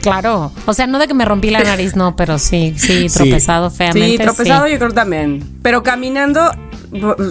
Claro, 0.00 0.50
o 0.64 0.72
sea, 0.72 0.86
no 0.86 0.98
de 0.98 1.06
que 1.06 1.12
me 1.12 1.26
rompí 1.26 1.50
la 1.50 1.62
nariz, 1.62 1.94
no, 1.94 2.16
pero 2.16 2.38
sí, 2.38 2.72
sí, 2.76 3.08
Sí. 3.10 3.14
tropezado 3.18 3.70
feamente. 3.70 4.12
Sí, 4.12 4.18
tropezado 4.18 4.64
sí. 4.66 4.72
yo 4.72 4.78
creo 4.78 4.92
también. 4.92 5.44
Pero 5.62 5.82
caminando, 5.82 6.50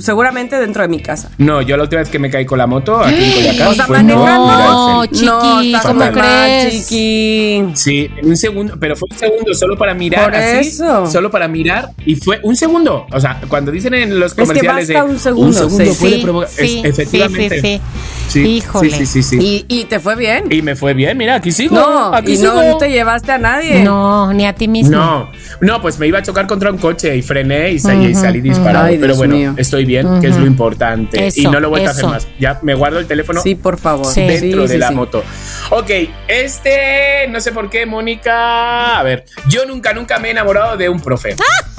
seguramente 0.02 0.60
dentro 0.60 0.82
de 0.84 0.88
mi 0.90 1.00
casa. 1.00 1.30
No, 1.38 1.62
yo 1.62 1.78
la 1.78 1.84
última 1.84 2.02
vez 2.02 2.10
que 2.10 2.20
me 2.20 2.30
caí 2.30 2.46
con 2.46 2.58
la 2.58 2.68
moto 2.68 3.00
aquí 3.00 3.24
en 3.24 3.32
Coyacán 3.32 3.68
O 3.72 3.74
sea, 3.74 3.86
fue 3.86 3.98
manejando. 4.04 4.48
No, 4.48 5.06
chiqui, 5.06 5.72
no, 5.72 5.80
¿cómo 5.84 6.12
crees? 6.12 6.88
chiqui. 6.88 7.64
Sí, 7.76 8.10
en 8.18 8.30
un 8.30 8.38
segundo, 8.38 8.76
pero 8.80 8.96
fue 8.96 9.08
un 9.12 9.18
segundo 9.18 9.54
solo 9.54 9.78
para 9.78 9.94
mirar 9.94 10.26
Por 10.26 10.36
así, 10.36 10.68
eso. 10.70 11.08
solo 11.08 11.32
para 11.32 11.48
mirar 11.48 11.90
y 12.06 12.16
fue 12.16 12.40
un 12.44 12.56
segundo. 12.56 13.06
O 13.12 13.20
sea, 13.20 13.40
cuando 13.48 13.72
dicen 13.72 13.94
en 13.94 14.20
los 14.20 14.34
que 14.34 14.42
comerciales 14.44 14.88
basta 14.88 15.06
de 15.06 15.12
un 15.12 15.20
segundo, 15.20 15.70
sí. 15.70 15.76
puede 16.00 16.16
Sí, 16.16 16.22
provocar, 16.22 16.50
es- 16.50 16.56
sí, 16.72 16.82
efectivamente. 16.84 17.62
sí, 17.62 17.82
sí, 18.28 18.32
sí. 18.32 18.44
Sí, 18.44 18.50
Híjole. 18.58 18.90
Sí, 18.92 19.06
sí, 19.06 19.24
sí. 19.24 19.24
sí. 19.24 19.66
¿Y, 19.68 19.82
y 19.82 19.86
te 19.86 20.00
fue 20.00 20.16
bien? 20.16 20.46
Y, 20.52 20.62
me 20.62 20.76
fue 20.76 20.94
bien, 20.94 21.18
mira, 21.18 21.36
aquí 21.36 21.52
sigo. 21.52 21.76
no, 21.76 22.14
aquí 22.14 22.34
y 22.34 22.38
sigo. 22.38 22.54
no 22.54 22.78
te 22.78 22.90
llevaste 22.90 23.32
a 23.32 23.38
nadie. 23.38 23.84
No, 23.84 24.34
ni 24.34 24.46
a 24.46 24.54
ti 24.54 24.68
mismo. 24.68 24.98
No, 24.98 25.32
no, 25.62 25.82
pues 25.82 26.00
me 26.00 26.08
iba 26.08 26.20
a 26.20 26.24
chocar 26.24 26.48
contra 26.48 26.72
un 26.72 26.78
coche 26.78 27.16
y 27.16 27.22
frené 27.22 27.72
y 27.72 27.80
salí, 27.80 28.08
y 28.08 28.16
salí 28.16 28.42
disparado. 28.42 28.86
Ay, 28.86 28.98
pero 29.00 29.16
bueno, 29.16 29.36
mío. 29.36 29.54
estoy 29.58 29.86
bien, 29.86 30.20
que 30.22 30.28
es 30.28 30.38
lo 30.38 30.46
importante. 30.46 31.28
Eso, 31.28 31.42
y 31.42 31.44
no 31.46 31.60
lo 31.60 31.70
vuelto 31.70 31.90
a 31.90 31.92
hacer 31.92 32.06
más. 32.06 32.28
Ya 32.40 32.60
me 32.64 32.74
guardo 32.74 33.00
el 33.00 33.06
teléfono 33.08 33.42
Sí, 33.42 33.56
por 33.56 33.78
favor. 33.78 34.06
Sí. 34.06 34.22
dentro 34.22 34.62
Sí, 34.64 34.68
de 34.68 34.74
sí, 34.74 34.78
la 34.78 34.90
sí. 34.90 34.96
moto. 34.96 35.24
Ok, 35.72 35.90
este, 36.28 37.28
no 37.30 37.40
sé 37.40 37.52
por 37.52 37.70
qué, 37.70 37.86
Mónica. 37.86 39.00
A 39.00 39.04
ver, 39.04 39.26
yo 39.48 39.66
nunca, 39.66 39.94
nunca 39.94 40.20
me 40.20 40.30
he 40.30 40.32
enamorado 40.32 40.78
de 40.78 40.90
un 40.90 41.00
profe. 41.00 41.36
Ah, 41.40 41.70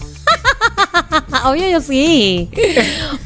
Obvio, 1.45 1.69
yo 1.69 1.81
sí. 1.81 2.51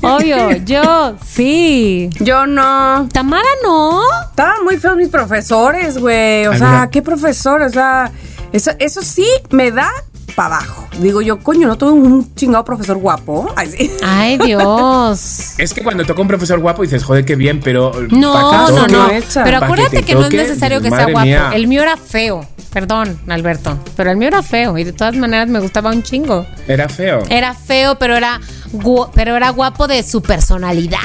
Obvio, 0.03 0.57
yo 0.65 1.17
sí. 1.25 2.11
Yo 2.21 2.47
no. 2.47 3.09
Tamara 3.13 3.49
no. 3.63 4.03
Estaban 4.31 4.65
muy 4.65 4.77
feos 4.77 4.97
mis 4.97 5.09
profesores, 5.09 5.99
güey. 5.99 6.47
O 6.47 6.53
Ay, 6.53 6.59
sea, 6.59 6.69
mira. 6.71 6.91
¿qué 6.91 7.03
profesor? 7.03 7.63
O 7.63 7.71
sea, 7.71 8.11
eso, 8.53 8.73
eso 8.79 9.03
sí 9.03 9.27
me 9.51 9.71
da 9.71 9.91
para 10.39 10.59
abajo. 10.59 10.87
Digo 11.01 11.21
yo, 11.21 11.41
coño, 11.41 11.67
no 11.67 11.77
tuve 11.77 11.91
un 11.91 12.33
chingado 12.37 12.65
profesor 12.65 12.97
guapo. 12.99 13.53
Ay, 13.57 13.71
sí. 13.77 13.91
Ay, 14.07 14.39
Dios. 14.45 15.55
Es 15.59 15.75
que 15.75 15.83
cuando 15.83 16.05
toca 16.05 16.23
un 16.23 16.29
profesor 16.29 16.61
guapo 16.61 16.83
dices, 16.83 17.03
joder, 17.03 17.25
qué 17.25 17.35
bien, 17.35 17.59
pero. 17.61 17.91
No, 18.11 18.33
que 18.69 18.73
no, 18.73 18.87
no. 18.87 19.11
hecha. 19.11 19.43
Pero 19.43 19.57
acuérdate 19.59 19.97
te 19.99 20.03
que 20.05 20.15
no 20.15 20.27
es 20.27 20.33
necesario 20.33 20.81
que 20.81 20.91
sea 20.91 21.07
guapo. 21.07 21.27
mía. 21.27 21.51
El 21.55 21.67
mío 21.67 21.83
era 21.83 21.97
feo. 21.97 22.47
Perdón, 22.73 23.19
Alberto. 23.29 23.77
Pero 23.97 24.11
el 24.13 24.17
mío 24.17 24.29
era 24.29 24.43
feo. 24.45 24.79
Y 24.79 24.85
de 24.85 24.93
todas 24.93 25.17
maneras 25.17 25.49
me 25.49 25.59
gustaba 25.59 25.91
un 25.91 26.05
chingo. 26.05 26.47
Era 26.69 26.89
feo. 26.89 27.23
Era 27.31 27.55
feo, 27.55 27.97
pero 27.99 28.15
era, 28.17 28.39
gu- 28.73 29.11
pero 29.15 29.35
era 29.37 29.51
guapo 29.51 29.89
de 29.89 30.05
su 30.05 30.23
personalidad. 30.23 30.99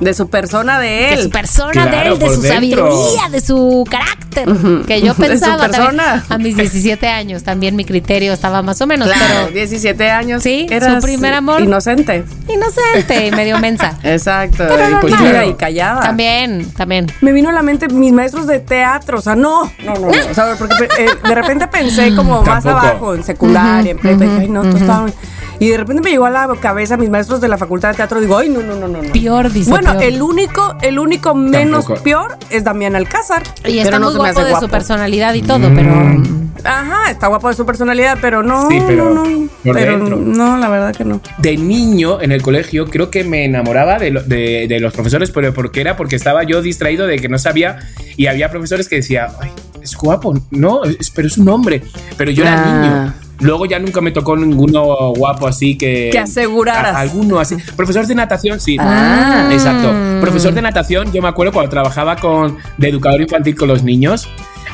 De 0.00 0.14
su 0.14 0.28
persona 0.30 0.78
de 0.78 0.88
De 0.88 1.16
su 1.16 1.22
él. 1.24 1.30
persona 1.30 1.72
Claro, 1.72 1.90
de 1.90 2.06
él, 2.14 2.18
de 2.18 2.26
su 2.34 2.40
dentro. 2.42 2.54
sabiduría, 2.54 3.28
de 3.30 3.40
su 3.40 3.84
carácter. 3.90 4.46
Que 4.86 5.00
yo 5.00 5.06
De 5.14 5.14
su 5.14 5.22
pensaba 5.22 5.68
también, 5.68 6.00
a 6.00 6.38
mis 6.38 6.56
17 6.56 7.08
años 7.08 7.42
también 7.42 7.74
mi 7.74 7.84
criterio 7.84 8.32
estaba 8.32 8.62
más 8.62 8.80
o 8.80 8.86
menos, 8.86 9.08
Claro, 9.08 9.24
pero 9.46 9.54
17 9.54 10.10
años. 10.10 10.42
Sí, 10.42 10.66
su 10.68 10.74
eras 10.74 11.02
primer 11.02 11.34
amor. 11.34 11.60
Inocente. 11.62 12.24
inocente 12.48 13.26
y 13.26 13.30
medio 13.32 13.58
mensa. 13.58 13.98
Exacto. 14.04 14.64
Pero 14.68 15.44
y 15.46 15.50
y 15.50 15.54
callada. 15.54 16.00
También, 16.02 16.70
también. 16.76 17.06
Me 17.20 17.32
vino 17.32 17.48
a 17.48 17.52
la 17.52 17.62
mente 17.62 17.88
mis 17.88 18.12
maestros 18.12 18.46
de 18.46 18.60
teatro, 18.60 19.18
o 19.18 19.20
sea, 19.20 19.34
no, 19.34 19.64
no, 19.84 19.94
no, 19.94 20.00
no, 20.00 20.08
o 20.08 20.34
sea, 20.34 20.54
porque 20.58 20.84
eh, 20.98 21.08
de 21.26 21.34
repente 21.34 21.66
pensé 21.66 22.14
como 22.14 22.42
más 22.44 22.62
Tampoco. 22.64 22.86
abajo, 22.86 23.14
en 23.14 23.24
secundaria, 23.24 23.90
en 23.92 23.98
prepa, 23.98 24.24
y 24.24 24.28
dije, 24.28 24.40
ay, 24.42 24.48
no, 24.48 24.62
todos 24.62 24.80
estaban- 24.80 25.12
Y 25.60 25.68
de 25.70 25.76
repente 25.76 26.02
me 26.02 26.10
llegó 26.10 26.26
a 26.26 26.30
la 26.30 26.48
cabeza 26.60 26.96
mis 26.96 27.10
maestros 27.10 27.40
de 27.40 27.48
la 27.48 27.58
facultad 27.58 27.90
de 27.90 27.96
teatro, 27.96 28.20
digo, 28.20 28.38
ay, 28.38 28.48
no, 28.48 28.60
no, 28.62 28.76
no, 28.76 28.86
no. 28.86 29.02
no. 29.02 29.12
Peor, 29.12 29.50
dice. 29.52 29.70
Bueno, 29.70 29.90
peor. 29.92 30.02
el 30.04 30.22
único, 30.22 30.76
el 30.82 30.98
único 31.00 31.34
menos 31.34 31.84
Tampoco. 31.86 32.02
peor 32.04 32.36
es 32.50 32.62
Damián 32.64 32.94
Alcázar. 32.94 33.42
Y 33.66 33.78
está 33.78 33.90
pero 33.90 33.98
no 33.98 34.06
muy 34.06 34.12
se 34.14 34.18
me 34.18 34.24
guapo 34.24 34.38
hace 34.40 34.40
de 34.48 34.54
su 34.54 34.60
guapo. 34.60 34.68
personalidad 34.68 35.34
y 35.34 35.42
todo, 35.42 35.68
pero. 35.74 36.22
Ajá, 36.64 37.10
está 37.10 37.28
guapo 37.28 37.48
de 37.48 37.54
su 37.54 37.64
personalidad, 37.64 38.18
pero 38.20 38.42
no, 38.42 38.68
Sí, 38.68 38.80
pero 38.86 39.10
no, 39.14 39.24
no. 39.24 39.48
Pero 39.62 39.98
dentro. 39.98 40.16
no, 40.16 40.56
la 40.58 40.68
verdad 40.68 40.94
que 40.94 41.04
no. 41.04 41.20
de 41.38 41.56
niño 41.56 42.20
en 42.20 42.32
el 42.32 42.42
colegio 42.42 42.86
creo 42.86 43.10
que 43.10 43.22
me 43.24 43.44
enamoraba 43.44 43.98
de, 43.98 44.10
lo- 44.10 44.22
de- 44.22 44.66
de 44.68 44.80
los 44.80 44.92
profesores, 44.92 45.30
pero 45.30 45.54
¿por 45.54 45.70
qué 45.70 45.80
era? 45.82 45.96
Porque 45.96 46.16
estaba 46.16 46.42
yo 46.42 46.60
distraído 46.62 47.06
de 47.06 47.18
que 47.20 47.28
no 47.28 47.38
sabía 47.38 47.78
y 48.16 48.26
había 48.26 48.50
profesores 48.50 48.88
que 48.88 48.96
decía, 48.96 49.28
ay, 49.40 49.50
es 49.80 49.94
guapo, 49.96 50.34
no, 50.50 50.82
es- 50.84 51.10
pero 51.10 51.28
es 51.28 51.38
un 51.38 51.48
hombre, 51.48 51.82
pero 52.16 52.30
yo 52.32 52.42
era 52.42 52.54
Ah. 52.60 52.80
niño. 52.80 53.14
Luego 53.40 53.66
ya 53.66 53.78
nunca 53.78 54.00
me 54.00 54.10
tocó 54.10 54.36
ninguno 54.36 55.12
guapo 55.14 55.46
así 55.46 55.76
que. 55.78 56.08
Que 56.12 56.18
aseguraras. 56.18 56.94
a- 56.96 57.00
alguno 57.00 57.38
así. 57.38 57.56
Profesor 57.76 58.06
de 58.06 58.14
natación, 58.14 58.60
sí. 58.60 58.76
Ah. 58.80 59.48
Exacto. 59.52 59.92
Profesor 60.20 60.52
de 60.54 60.62
natación, 60.62 61.12
yo 61.12 61.22
me 61.22 61.28
acuerdo 61.28 61.52
cuando 61.52 61.70
trabajaba 61.70 62.16
con, 62.16 62.58
de 62.76 62.88
educador 62.88 63.20
infantil 63.20 63.54
con 63.56 63.68
los 63.68 63.82
niños, 63.82 64.28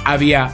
había 0.05 0.53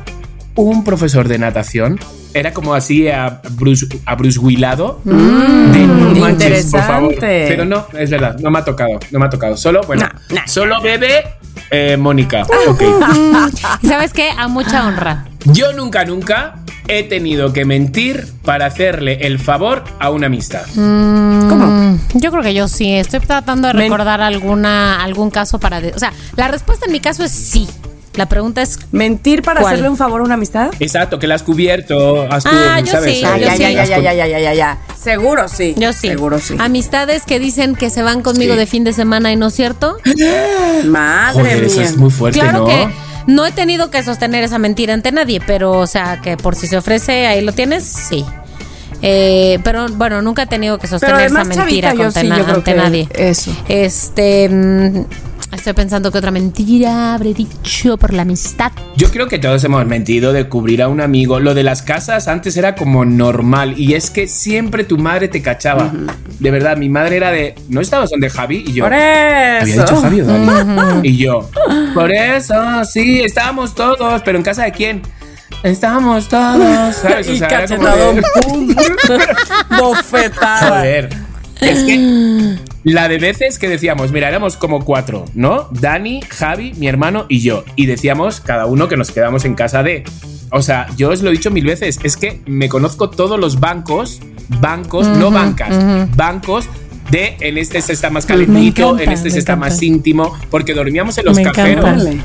un 0.57 0.83
profesor 0.85 1.29
de 1.29 1.39
natación. 1.39 1.99
Era 2.33 2.53
como 2.53 2.75
así 2.75 3.09
a 3.09 3.41
Bruce, 3.53 3.87
a 4.07 4.15
Bruce 4.15 4.39
Willado. 4.39 5.01
de 5.05 5.13
no 5.13 6.15
manches, 6.21 6.67
por 6.71 6.81
favor. 6.83 7.13
interesante. 7.13 7.47
Pero 7.49 7.65
no, 7.65 7.87
es 7.99 8.09
verdad, 8.11 8.39
no 8.39 8.51
me 8.53 8.59
ha 8.61 8.65
tocado. 8.65 9.01
No 9.11 9.19
me 9.19 9.27
ha 9.27 9.31
tocado. 9.31 9.57
Solo, 9.57 9.81
bueno, 9.87 10.03
Nah, 10.29 10.35
nah. 10.37 10.47
solo 10.47 10.81
bebe 10.81 11.25
eh, 11.73 11.97
Mónica. 11.97 12.43
Ok. 12.69 12.83
¿Y 13.83 13.87
sabes 13.89 14.13
qué? 14.13 14.31
A 14.37 14.47
mucha 14.47 14.87
honra. 14.87 15.25
Yo 15.47 15.72
nunca, 15.72 16.05
nunca 16.05 16.57
he 16.88 17.03
tenido 17.05 17.53
que 17.53 17.64
mentir 17.64 18.26
para 18.45 18.66
hacerle 18.66 19.26
el 19.26 19.38
favor 19.38 19.84
a 19.99 20.11
una 20.11 20.26
amistad. 20.26 20.62
¿Cómo? 20.74 21.99
Yo 22.14 22.30
creo 22.30 22.43
que 22.43 22.55
yo 22.55 22.68
sí. 22.68 22.93
Estoy 22.95 23.20
tratando 23.20 23.68
de 23.68 23.74
Men- 23.74 23.84
recordar 23.91 24.20
alguna, 24.20 25.03
algún 25.03 25.30
caso 25.30 25.59
para... 25.61 25.80
de- 25.80 25.93
o 25.95 25.99
sea, 25.99 26.12
la 26.36 26.49
respuesta 26.49 26.86
en 26.86 26.93
mi 26.93 27.01
caso 27.01 27.24
es 27.24 27.30
sí. 27.32 27.68
La 28.14 28.26
pregunta 28.26 28.61
es... 28.61 28.76
¿Mentir 28.91 29.41
para 29.43 29.61
¿Cuál? 29.61 29.72
hacerle 29.74 29.88
un 29.88 29.97
favor 29.97 30.20
a 30.20 30.24
una 30.24 30.34
amistad? 30.34 30.70
Exacto, 30.80 31.20
que 31.20 31.28
la 31.28 31.36
has 31.36 31.45
cubierto, 31.45 32.26
has 32.30 32.45
Ah, 32.45 32.80
yo 32.84 32.91
¿sabes? 32.91 33.18
sí, 33.18 33.24
Ah, 33.24 33.38
yo 33.38 33.47
ya, 33.47 33.53
sí. 33.55 33.62
ya, 33.62 33.70
ya, 33.72 33.84
ya, 33.84 33.99
ya, 34.01 34.12
ya, 34.12 34.26
ya, 34.26 34.38
ya, 34.41 34.55
ya. 34.55 34.78
Seguro 35.01 35.47
sí. 35.49 35.74
Yo 35.78 35.93
sí. 35.93 36.09
Seguro 36.09 36.41
sí. 36.41 36.57
Amistades 36.59 37.22
que 37.24 37.38
dicen 37.38 37.76
que 37.76 37.88
se 37.88 38.03
van 38.03 38.22
conmigo 38.22 38.55
Sí. 38.55 38.59
de 38.59 38.66
fin 38.66 38.82
de 38.82 38.93
semana 38.93 39.30
y 39.30 39.36
no 39.36 39.47
es 39.47 39.55
cierto. 39.55 39.97
Madre 40.86 41.34
Joder, 41.34 41.57
mía. 41.59 41.66
eso 41.66 41.80
es 41.82 41.97
muy 41.97 42.11
fuerte, 42.11 42.41
Claro 42.41 42.59
¿no? 42.61 42.66
que 42.66 42.88
no 43.27 43.47
he 43.47 43.53
tenido 43.53 43.91
que 43.91 44.03
sostener 44.03 44.45
esa 44.45 44.59
mentira 44.59 44.95
ante 44.95 45.12
nadie, 45.12 45.41
pero 45.47 45.73
o 45.73 45.87
sea, 45.87 46.21
que 46.21 46.37
por 46.37 46.57
si 46.57 46.66
se 46.66 46.77
ofrece, 46.77 47.27
ahí 47.27 47.41
lo 47.43 47.53
tienes, 47.53 47.85
sí. 47.85 48.25
Eh, 49.03 49.59
pero 49.64 49.87
bueno, 49.89 50.21
nunca 50.21 50.43
he 50.43 50.47
tenido 50.47 50.79
que 50.79 50.87
sostener 50.87 51.23
esa 51.27 51.45
mentira 51.45 51.91
chavita, 51.91 52.05
contra 52.05 52.23
sí, 52.23 52.31
ante 52.31 52.75
nadie. 52.75 53.09
eso. 53.14 53.51
Este, 53.68 54.49
mm, 54.49 55.05
estoy 55.53 55.72
pensando 55.72 56.11
que 56.12 56.18
otra 56.18 56.30
mentira 56.30 57.14
habré 57.14 57.34
dicho 57.34 57.96
por 57.96 58.12
la 58.14 58.22
amistad. 58.22 58.72
Yo 58.96 59.11
creo 59.11 59.26
que 59.28 59.38
todos 59.38 59.62
hemos 59.64 59.84
mentido 59.86 60.32
de 60.32 60.48
cubrir 60.48 60.82
a 60.82 60.88
un 60.88 61.01
amigo. 61.01 61.40
Lo 61.40 61.55
de 61.55 61.62
las 61.62 61.82
casas 61.82 62.28
antes 62.28 62.57
era 62.57 62.74
como 62.74 63.05
normal 63.05 63.74
y 63.78 63.94
es 63.94 64.11
que 64.11 64.26
siempre 64.28 64.84
tu 64.84 64.96
madre 64.98 65.28
te 65.28 65.42
cachaba. 65.42 65.92
De 66.38 66.51
verdad, 66.51 66.76
mi 66.76 66.88
madre 66.88 67.16
era 67.16 67.30
de, 67.30 67.55
¿no 67.68 67.80
estabas 67.80 68.11
donde 68.11 68.30
Javi? 68.30 68.64
Y 68.66 68.72
yo, 68.72 68.84
Por 68.84 68.94
¿había 68.94 69.64
dicho 69.64 69.84
eso. 69.84 70.01
Javi 70.01 70.20
o 70.22 70.24
Dani? 70.26 71.09
Y 71.09 71.16
yo, 71.16 71.51
por 71.94 72.11
eso, 72.12 72.84
sí, 72.84 73.20
estábamos 73.20 73.74
todos, 73.74 74.22
pero 74.24 74.38
¿en 74.38 74.44
casa 74.44 74.64
de 74.64 74.72
quién? 74.72 75.03
Estábamos 75.62 76.28
todos, 76.28 76.96
¿sabes? 76.96 77.28
O 77.28 77.32
Y 77.32 77.38
sea, 77.38 77.48
como 77.48 77.61
cachetadón, 77.61 78.16
de- 78.16 78.22
pum. 78.42 78.74
Bofetada. 79.78 80.68
Joder. 80.78 81.09
Es 81.61 81.78
que 81.84 82.57
la 82.83 83.09
de 83.09 83.18
veces 83.18 83.59
que 83.59 83.68
decíamos, 83.68 84.11
mira, 84.12 84.28
éramos 84.28 84.57
como 84.57 84.85
cuatro, 84.85 85.24
¿no? 85.35 85.68
Dani, 85.70 86.20
Javi, 86.28 86.72
mi 86.78 86.89
hermano 86.89 87.26
y 87.28 87.41
yo. 87.41 87.64
Y 87.76 87.87
decíamos 87.87 88.41
cada 88.41 88.66
uno 88.66 88.89
que 88.89 88.97
nos 88.97 89.11
quedamos 89.11 89.45
en 89.45 89.55
casa 89.55 89.83
de. 89.83 90.05
O 90.51 90.62
sea, 90.62 90.87
yo 90.97 91.11
os 91.11 91.22
lo 91.22 91.28
he 91.28 91.33
dicho 91.33 91.51
mil 91.51 91.64
veces, 91.64 92.01
es 92.03 92.16
que 92.16 92.41
me 92.47 92.68
conozco 92.68 93.11
todos 93.11 93.39
los 93.39 93.61
bancos, 93.61 94.20
bancos, 94.61 95.07
no 95.07 95.31
bancas, 95.31 96.09
bancos 96.16 96.68
de 97.11 97.37
en 97.41 97.59
este 97.59 97.81
se 97.83 97.93
está 97.93 98.09
más 98.11 98.24
calentito, 98.26 98.83
encanta, 98.95 99.03
en 99.05 99.11
este 99.12 99.31
se 99.31 99.39
está 99.39 99.53
encanta. 99.53 99.74
más 99.74 99.83
íntimo, 99.83 100.33
porque 100.51 100.74
dormíamos 100.74 101.18
en 101.18 101.26
los 101.26 101.37
Me 101.37 101.45
cajeros. 101.45 101.85
encanta. 101.85 102.24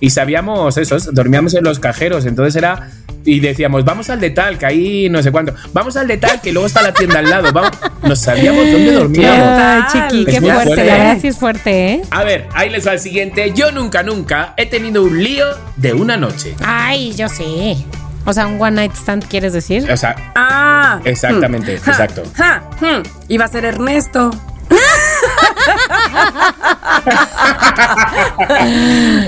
Y 0.00 0.10
sabíamos 0.10 0.76
eso, 0.76 0.98
dormíamos 1.12 1.54
en 1.54 1.64
los 1.64 1.78
cajeros, 1.78 2.26
entonces 2.26 2.56
era 2.56 2.90
y 3.24 3.40
decíamos, 3.40 3.84
vamos 3.84 4.10
al 4.10 4.20
de 4.20 4.30
tal, 4.30 4.58
que 4.58 4.66
ahí 4.66 5.08
no 5.10 5.22
sé 5.22 5.30
cuánto, 5.32 5.54
vamos 5.72 5.96
al 5.96 6.06
de 6.06 6.16
tal, 6.18 6.40
que 6.40 6.52
luego 6.52 6.66
está 6.66 6.82
la 6.82 6.92
tienda 6.92 7.18
al 7.20 7.30
lado, 7.30 7.52
vamos, 7.52 7.70
no 8.02 8.14
sabíamos 8.16 8.70
dónde 8.70 8.92
dormíamos. 8.92 9.48
Ay, 9.60 9.82
chiqui, 9.92 10.20
Es 10.22 10.34
qué 10.34 10.40
fuerte. 10.40 10.64
fuerte. 10.64 10.84
La 10.84 10.94
verdad 10.98 11.18
sí 11.20 11.26
es 11.28 11.36
fuerte, 11.38 11.86
¿eh? 11.94 12.02
A 12.10 12.24
ver, 12.24 12.48
ahí 12.54 12.70
les 12.70 12.86
va 12.86 12.92
el 12.92 13.00
siguiente. 13.00 13.52
Yo 13.54 13.72
nunca, 13.72 14.02
nunca 14.02 14.54
he 14.56 14.66
tenido 14.66 15.02
un 15.04 15.22
lío 15.22 15.46
de 15.76 15.92
una 15.94 16.16
noche. 16.16 16.54
Ay, 16.64 17.14
yo 17.14 17.28
sí. 17.28 17.84
O 18.26 18.32
sea, 18.32 18.46
un 18.46 18.60
one 18.60 18.72
night 18.76 18.92
stand, 18.94 19.26
¿quieres 19.26 19.52
decir? 19.52 19.90
O 19.90 19.96
sea, 19.96 20.16
Ah. 20.34 20.98
Exactamente, 21.04 21.72
Hmm. 21.76 21.88
exacto. 21.90 22.22
Ja, 22.34 22.62
hmm. 22.80 23.02
Iba 23.28 23.44
a 23.44 23.48
ser 23.48 23.64
Ernesto. 23.64 24.30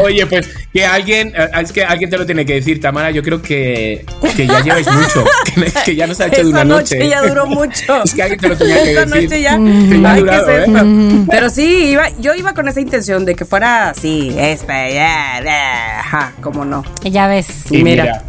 oye, 0.01 0.27
pues 0.27 0.49
que 0.73 0.85
alguien, 0.85 1.33
eh, 1.37 1.49
es 1.61 1.73
que 1.73 1.85
alguien 1.85 2.11
te 2.11 2.19
lo 2.19 2.27
tiene 2.27 2.45
que 2.45 2.55
decir, 2.55 2.81
Tamara. 2.81 3.11
Yo 3.11 3.23
creo 3.23 3.41
que, 3.43 4.05
que 4.37 4.47
ya 4.47 4.61
lleváis 4.61 4.87
mucho, 4.91 5.25
que, 5.85 5.97
ya 5.97 6.07
nos 6.07 6.21
ha 6.21 6.27
hecho 6.27 6.43
de 6.43 6.49
una 6.51 6.65
noche. 6.65 6.97
noche. 6.99 7.09
ya 7.09 7.23
duró 7.23 7.47
mucho. 7.47 8.03
Es 8.05 8.15
que 8.15 8.23
alguien 8.23 8.41
te 8.41 8.49
lo 8.49 8.57
tenía 8.57 8.83
que 8.83 8.93
Esa 8.93 9.05
decir. 9.07 9.23
noche 9.25 9.43
ya. 9.43 9.57
Que 9.59 10.01
ya 10.01 10.09
ha 10.09 10.13
Ay, 10.13 10.23
¿qué 10.23 10.31
durado, 10.31 10.51
es 10.51 10.69
¿eh? 10.69 11.25
Pero 11.31 11.51
sí, 11.51 11.89
iba, 11.91 12.09
yo 12.19 12.35
iba 12.35 12.53
con 12.55 12.69
esa 12.69 12.81
intención 12.81 13.25
de 13.25 13.35
que 13.35 13.45
fuera 13.45 13.91
así, 13.91 14.35
este, 14.39 14.95
ya, 14.95 15.41
ya, 15.45 16.01
ajá, 16.01 16.33
cómo 16.43 16.65
no. 16.65 16.85
Ya 17.03 17.27
ves. 17.27 17.49
Y 17.71 17.83
Mira. 17.83 18.05
mira. 18.05 18.23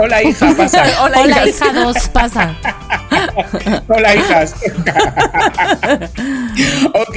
Hola, 0.00 0.22
hija, 0.22 0.54
pasa. 0.56 0.84
Hola, 1.02 1.46
hija 1.48 1.72
2, 1.72 2.08
pasa. 2.12 2.54
Hola, 3.88 4.14
hijas. 4.16 4.54
ok, 6.94 7.16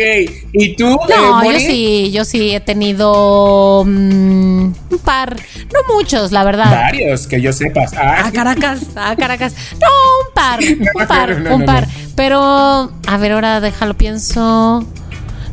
¿y 0.53 0.76
tú? 0.76 0.88
No, 0.88 1.41
eh, 1.43 1.53
yo 1.53 1.59
sí, 1.59 2.11
yo 2.11 2.26
sí 2.26 2.51
he 2.55 2.59
tenido 2.59 3.84
mm, 3.86 4.63
un 4.89 4.99
par, 5.03 5.36
no 5.74 5.95
muchos, 5.95 6.32
la 6.32 6.43
verdad. 6.43 6.69
Varios, 6.72 7.28
que 7.28 7.41
yo 7.41 7.51
sepas. 7.53 7.93
Ah, 7.95 8.26
A 8.28 8.32
Caracas, 8.32 8.82
a 8.95 9.15
Caracas. 9.15 9.53
No, 9.80 9.88
un 10.28 10.34
par, 10.34 10.59
un 11.01 11.07
par, 11.07 11.39
No, 11.39 11.49
no, 11.49 11.55
un 11.55 11.65
par. 11.65 11.88
no. 11.88 11.93
Pero, 12.15 12.91
a 13.07 13.17
ver, 13.17 13.32
ahora 13.32 13.59
déjalo, 13.61 13.95
pienso. 13.95 14.86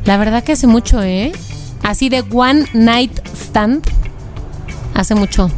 La 0.05 0.17
verdad 0.17 0.43
que 0.45 0.53
hace 0.53 0.67
mucho, 0.67 1.03
¿eh? 1.03 1.33
Así 1.83 2.09
de 2.09 2.25
one 2.33 2.67
night 2.75 3.21
stand. 3.35 3.85
Hace 4.95 5.15
mucho. 5.15 5.51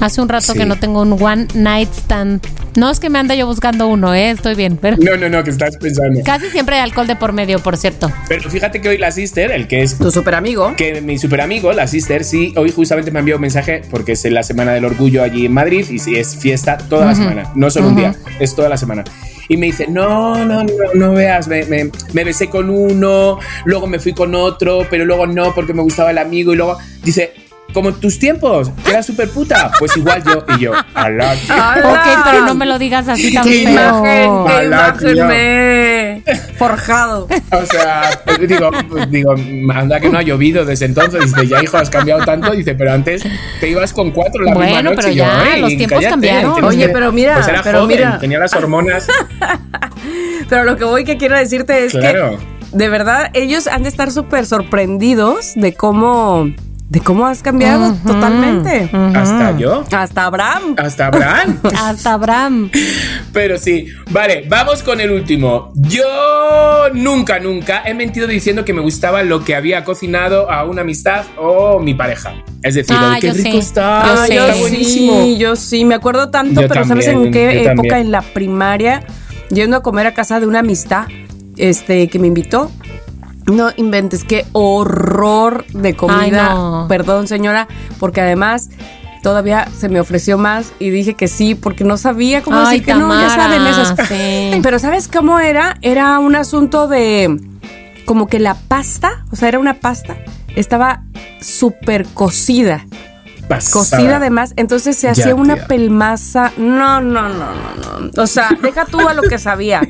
Hace 0.00 0.20
un 0.20 0.28
rato 0.28 0.52
Sí. 0.52 0.58
que 0.58 0.66
no 0.66 0.76
tengo 0.76 1.00
un 1.02 1.12
one 1.20 1.46
night 1.54 1.88
stand. 1.92 2.44
No 2.76 2.90
es 2.90 2.98
que 3.00 3.08
me 3.08 3.18
ande 3.20 3.36
yo 3.38 3.46
buscando 3.46 3.86
uno, 3.86 4.12
¿eh? 4.14 4.30
Estoy 4.30 4.54
bien, 4.56 4.76
pero 4.76 4.96
No, 4.98 5.16
no, 5.16 5.28
no, 5.28 5.44
que 5.44 5.50
estás 5.50 5.76
pensando. 5.76 6.20
casi 6.24 6.50
siempre 6.50 6.74
hay 6.76 6.82
alcohol 6.82 7.06
de 7.06 7.14
por 7.16 7.32
medio, 7.32 7.60
por 7.60 7.76
cierto. 7.76 8.10
Pero 8.28 8.50
fíjate 8.50 8.80
que 8.80 8.88
hoy 8.88 8.98
la 8.98 9.12
sister, 9.12 9.52
el 9.52 9.68
que 9.68 9.82
es 9.82 9.96
Tu 9.96 10.10
super 10.10 10.34
amigo. 10.34 10.74
que 10.76 11.00
mi 11.00 11.16
super 11.18 11.40
amigo, 11.40 11.72
la 11.72 11.86
sister, 11.86 12.24
sí, 12.24 12.52
hoy 12.56 12.72
justamente 12.72 13.10
me 13.12 13.20
envió 13.20 13.36
un 13.36 13.42
mensaje 13.42 13.82
porque 13.90 14.12
es 14.12 14.24
la 14.24 14.42
semana 14.42 14.72
del 14.72 14.84
orgullo 14.84 15.22
allí 15.22 15.46
en 15.46 15.52
Madrid 15.54 15.86
y 15.88 15.98
sí, 16.00 16.16
es 16.16 16.36
fiesta 16.36 16.76
toda 16.76 17.06
la 17.06 17.14
semana, 17.14 17.52
no 17.54 17.70
solo 17.70 17.88
un 17.88 17.96
día, 17.96 18.14
es 18.40 18.54
toda 18.56 18.68
la 18.68 18.76
semana. 18.76 19.04
Y 19.48 19.56
me 19.58 19.66
dice, 19.66 19.86
no, 19.88 20.42
no, 20.44 20.64
no, 20.64 20.72
no 20.94 21.12
veas, 21.12 21.46
me, 21.48 21.64
me- 21.66 21.90
me 22.14 22.24
besé 22.24 22.48
con 22.48 22.70
uno, 22.70 23.38
luego 23.66 23.86
me 23.86 23.98
fui 24.00 24.14
con 24.14 24.34
otro, 24.34 24.86
pero 24.90 25.04
luego 25.04 25.26
no 25.26 25.54
porque 25.54 25.74
me 25.74 25.82
gustaba 25.82 26.10
el 26.10 26.18
amigo 26.18 26.54
y 26.54 26.56
luego 26.56 26.78
dice, 27.04 27.34
como 27.74 27.90
en 27.90 27.96
tus 27.96 28.18
tiempos, 28.18 28.70
que 28.84 28.90
era 28.92 29.02
súper 29.02 29.28
puta, 29.28 29.70
pues 29.78 29.94
igual 29.96 30.22
yo 30.24 30.44
y 30.56 30.60
yo, 30.60 30.72
alá, 30.94 31.34
tío". 31.34 31.54
Ok, 31.90 32.24
pero 32.24 32.46
no 32.46 32.54
me 32.54 32.64
lo 32.64 32.78
digas 32.78 33.08
así 33.08 33.34
tan 33.34 33.44
Qué 33.44 33.64
feo. 33.64 33.70
imagen, 33.72 34.44
qué 34.46 34.64
imagen 35.12 35.26
me 35.26 36.22
forjado. 36.56 37.26
O 37.50 37.66
sea, 37.66 38.10
pues 38.24 38.48
digo, 38.48 38.70
pues 38.88 39.10
digo, 39.10 39.34
anda 39.74 40.00
que 40.00 40.08
no 40.08 40.18
ha 40.18 40.22
llovido 40.22 40.64
desde 40.64 40.86
entonces. 40.86 41.24
Dice, 41.34 41.46
ya 41.48 41.62
hijo, 41.62 41.76
has 41.76 41.90
cambiado 41.90 42.24
tanto. 42.24 42.52
Dice, 42.52 42.74
pero 42.74 42.92
antes 42.92 43.22
te 43.60 43.68
ibas 43.68 43.92
con 43.92 44.10
cuatro 44.12 44.42
la 44.44 44.54
Bueno, 44.54 44.66
misma 44.66 44.82
noche. 44.82 44.96
pero 44.96 45.08
Y 45.12 45.16
yo, 45.16 45.24
ya, 45.24 45.54
"Ey, 45.54 45.60
los 45.60 45.76
tiempos 45.76 46.04
cambiaron". 46.06 46.64
Oye, 46.64 46.86
que-". 46.86 46.92
pero 46.92 47.12
mira, 47.12 47.34
Pues 47.34 47.48
era 47.48 47.62
pero 47.62 47.80
joven, 47.82 47.96
mira. 47.96 48.18
tenía 48.18 48.38
las 48.38 48.54
hormonas. 48.54 49.06
Pero 50.48 50.64
lo 50.64 50.76
que 50.76 50.84
voy 50.84 51.04
que 51.04 51.16
quiero 51.16 51.36
decirte 51.38 51.86
es 51.86 51.92
Claro. 51.92 52.38
que 52.38 52.76
de 52.76 52.88
verdad 52.88 53.30
ellos 53.32 53.66
han 53.66 53.82
de 53.84 53.88
estar 53.88 54.10
súper 54.12 54.44
sorprendidos 54.46 55.52
de 55.54 55.72
cómo 55.74 56.52
de 56.88 57.00
cómo 57.00 57.26
has 57.26 57.42
cambiado 57.42 57.94
totalmente. 58.06 58.88
Hasta 59.14 59.56
yo. 59.58 59.84
Hasta 59.90 60.26
Abraham. 60.26 60.74
Hasta 60.76 61.06
Abraham. 61.06 61.58
Hasta 61.76 62.12
Abraham. 62.12 62.70
Pero 63.32 63.58
sí, 63.58 63.86
vale, 64.10 64.44
vamos 64.48 64.82
con 64.82 65.00
el 65.00 65.10
último. 65.10 65.72
Yo 65.74 66.04
nunca, 66.92 67.40
nunca 67.40 67.82
he 67.84 67.94
mentido 67.94 68.26
diciendo 68.26 68.64
que 68.64 68.72
me 68.72 68.80
gustaba 68.80 69.22
lo 69.22 69.42
que 69.42 69.56
había 69.56 69.82
cocinado 69.84 70.50
a 70.50 70.64
una 70.64 70.82
amistad 70.82 71.24
o 71.36 71.80
mi 71.80 71.94
pareja. 71.94 72.34
Es 72.62 72.74
decir, 72.74 72.94
lo 72.96 73.06
Ah, 73.06 73.14
de 73.14 73.20
qué 73.20 73.26
yo 73.28 73.32
rico 73.34 73.50
sí. 73.50 73.58
está, 73.58 74.04
Yo 74.06 74.12
Ah, 74.12 74.26
sí. 74.26 74.34
yo 74.34 74.46
está 74.46 74.60
buenísimo. 74.60 75.22
sí, 75.24 75.36
yo 75.38 75.56
sí, 75.56 75.84
me 75.84 75.94
acuerdo 75.96 76.30
tanto, 76.30 76.60
Yo 76.62 76.68
pero 76.68 76.84
¿sabes 76.84 77.06
en 77.08 77.30
qué 77.32 77.62
época? 77.62 77.74
también. 77.74 77.94
En 77.96 78.10
la 78.12 78.22
primaria, 78.22 79.02
yendo 79.50 79.76
a 79.78 79.82
comer 79.82 80.06
a 80.06 80.14
casa 80.14 80.38
de 80.38 80.46
una 80.46 80.60
amistad, 80.60 81.06
este, 81.56 82.08
que 82.08 82.18
me 82.18 82.26
invitó. 82.28 82.70
No 83.46 83.70
inventes, 83.76 84.24
qué 84.24 84.46
horror 84.52 85.66
de 85.72 85.94
comida. 85.94 86.20
Ay, 86.20 86.30
no. 86.30 86.86
Perdón, 86.88 87.28
señora, 87.28 87.68
porque 87.98 88.20
además 88.20 88.70
todavía 89.22 89.68
se 89.76 89.88
me 89.88 90.00
ofreció 90.00 90.38
más 90.38 90.72
y 90.78 90.90
dije 90.90 91.14
que 91.14 91.28
sí, 91.28 91.54
porque 91.54 91.84
no 91.84 91.96
sabía 91.96 92.42
cómo 92.42 92.58
Ay, 92.58 92.64
decir 92.80 92.84
que 92.84 92.94
no, 92.94 93.20
ya 93.20 93.30
saben 93.30 93.66
esas. 93.66 93.94
sí. 94.08 94.60
Pero 94.62 94.78
¿sabes 94.78 95.08
cómo 95.08 95.40
era? 95.40 95.76
Era 95.82 96.18
un 96.18 96.36
asunto 96.36 96.88
de 96.88 97.40
como 98.04 98.26
que 98.26 98.38
la 98.38 98.54
pasta, 98.54 99.24
o 99.30 99.36
sea, 99.36 99.48
era 99.48 99.58
una 99.58 99.74
pasta, 99.74 100.16
estaba 100.56 101.02
súper 101.40 102.06
cocida. 102.06 102.86
Pasada. 103.48 103.72
Cocida 103.72 104.16
además, 104.16 104.52
entonces 104.56 104.96
se 104.96 105.08
hacía 105.08 105.34
una 105.34 105.54
tía. 105.54 105.66
pelmaza. 105.66 106.52
No, 106.56 107.00
no, 107.00 107.28
no, 107.28 107.54
no, 107.54 108.00
no. 108.12 108.22
O 108.22 108.26
sea, 108.26 108.50
deja 108.62 108.84
tú 108.86 109.08
a 109.08 109.14
lo 109.14 109.22
que 109.22 109.38
sabía. 109.38 109.82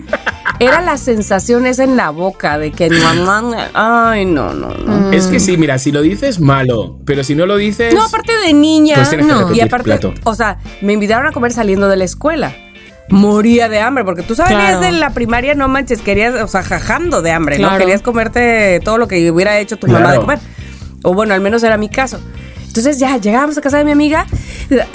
Era 0.61 0.81
la 0.83 0.97
sensación 0.99 1.67
esa 1.67 1.85
en 1.85 1.97
la 1.97 2.11
boca 2.11 2.59
de 2.59 2.71
que 2.71 2.89
mamá. 2.91 3.69
Ay, 3.75 4.25
no, 4.25 4.53
no, 4.55 4.69
no. 4.75 5.11
Es 5.13 5.27
que 5.27 5.41
sí, 5.41 5.57
mira, 5.57 5.79
si 5.79 5.91
lo 5.93 6.03
dices, 6.03 6.41
malo. 6.41 6.99
Pero 7.05 7.25
si 7.25 7.35
no 7.35 7.47
lo 7.47 7.57
dices. 7.57 7.95
No, 7.95 8.05
aparte 8.05 8.33
de 8.47 8.53
niña. 8.53 8.95
Pues 8.97 9.17
no. 9.25 9.53
Y 9.53 9.61
aparte, 9.61 9.85
plato. 9.85 10.15
o 10.25 10.35
sea, 10.35 10.59
me 10.81 10.93
invitaron 10.93 11.27
a 11.27 11.33
comer 11.33 11.53
saliendo 11.53 11.89
de 11.89 11.97
la 11.97 12.05
escuela. 12.05 12.55
Moría 13.11 13.69
de 13.69 13.81
hambre, 13.81 14.03
porque 14.05 14.23
tú 14.23 14.35
sabías 14.35 14.79
Claro. 14.79 14.81
de 14.81 14.93
la 14.93 15.11
primaria, 15.11 15.55
no 15.55 15.69
manches, 15.69 16.01
querías, 16.01 16.41
o 16.43 16.49
sea, 16.49 16.63
jajando 16.63 17.21
de 17.21 17.33
hambre, 17.33 17.59
¿no? 17.59 17.77
Querías 17.77 18.01
comerte 18.01 18.81
todo 18.83 18.97
lo 18.97 19.09
que 19.09 19.31
hubiera 19.31 19.59
hecho 19.59 19.77
tu 19.77 19.87
mamá 19.89 20.13
de 20.13 20.21
comer. 20.21 20.39
O 21.03 21.13
bueno, 21.13 21.35
al 21.35 21.41
menos 21.43 21.63
era 21.63 21.77
mi 21.77 21.91
caso. 21.91 22.19
Entonces 22.75 22.99
ya 22.99 23.19
llegamos 23.19 23.57
a 23.57 23.61
casa 23.61 23.79
de 23.79 23.85
mi 23.85 23.93
amiga, 23.93 24.27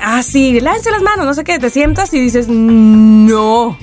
así, 0.04 0.60
lance 0.60 0.92
las 0.92 1.02
manos, 1.02 1.26
no 1.26 1.34
sé 1.34 1.46
qué, 1.46 1.60
te 1.60 1.70
sientas 1.70 2.14
y 2.14 2.20
dices, 2.20 2.50
no, 2.50 3.78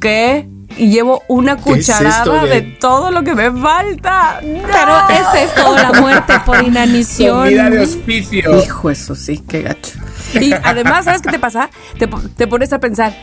¿qué? 0.00 0.48
Y 0.78 0.88
llevo 0.88 1.22
una 1.28 1.56
¿Qué 1.56 1.72
es 1.72 1.86
cucharada 1.86 2.46
de- 2.46 2.62
todo 2.62 3.10
lo 3.10 3.22
que 3.24 3.34
me 3.34 3.50
falta. 3.52 4.40
¡No! 4.42 4.62
Pero 4.72 5.08
es 5.10 5.50
esto, 5.50 5.74
la 5.76 6.00
muerte 6.00 6.32
por 6.46 6.62
inanición. 6.66 7.44
Comida 7.44 7.68
de 7.68 7.80
hospicio. 7.80 8.58
Hijo, 8.64 8.88
eso 8.90 9.14
sí, 9.14 9.44
qué 9.46 9.60
gacho. 9.60 9.98
Y 10.40 10.52
además, 10.62 11.04
¿sabes 11.04 11.22
qué 11.22 11.30
te 11.30 11.38
pasa? 11.38 11.70
Te, 11.98 12.08
te 12.36 12.46
pones 12.46 12.72
a 12.72 12.78
pensar, 12.78 13.14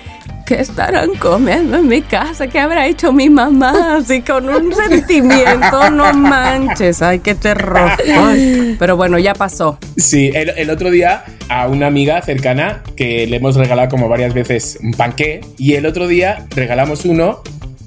¿qué 0.45 0.55
estarán 0.55 1.15
comiendo 1.15 1.77
en 1.77 1.87
mi 1.87 2.01
casa? 2.01 2.47
¿Qué 2.47 2.59
habrá 2.59 2.87
hecho 2.87 3.11
mi 3.11 3.29
mamá? 3.29 3.97
Así 3.97 4.21
con 4.21 4.49
un 4.49 4.73
sentimiento, 4.89 5.89
no 5.91 6.13
manches, 6.13 7.01
ay, 7.01 7.19
qué 7.19 7.35
terror. 7.35 7.91
Ay, 8.17 8.75
pero 8.79 8.97
bueno, 8.97 9.17
ya 9.19 9.33
pasó. 9.33 9.77
Sí, 9.97 10.31
el, 10.33 10.49
el 10.49 10.69
otro 10.69 10.91
día 10.91 11.23
a 11.49 11.67
una 11.67 11.87
amiga 11.87 12.21
cercana 12.21 12.81
que 12.95 13.27
le 13.27 13.37
hemos 13.37 13.55
regalado 13.55 13.89
como 13.89 14.09
varias 14.09 14.33
veces 14.33 14.79
un 14.81 14.91
panqué 14.93 15.41
y 15.57 15.73
el 15.75 15.85
otro 15.85 16.07
día 16.07 16.45
regalamos 16.55 17.05
uno 17.05 17.41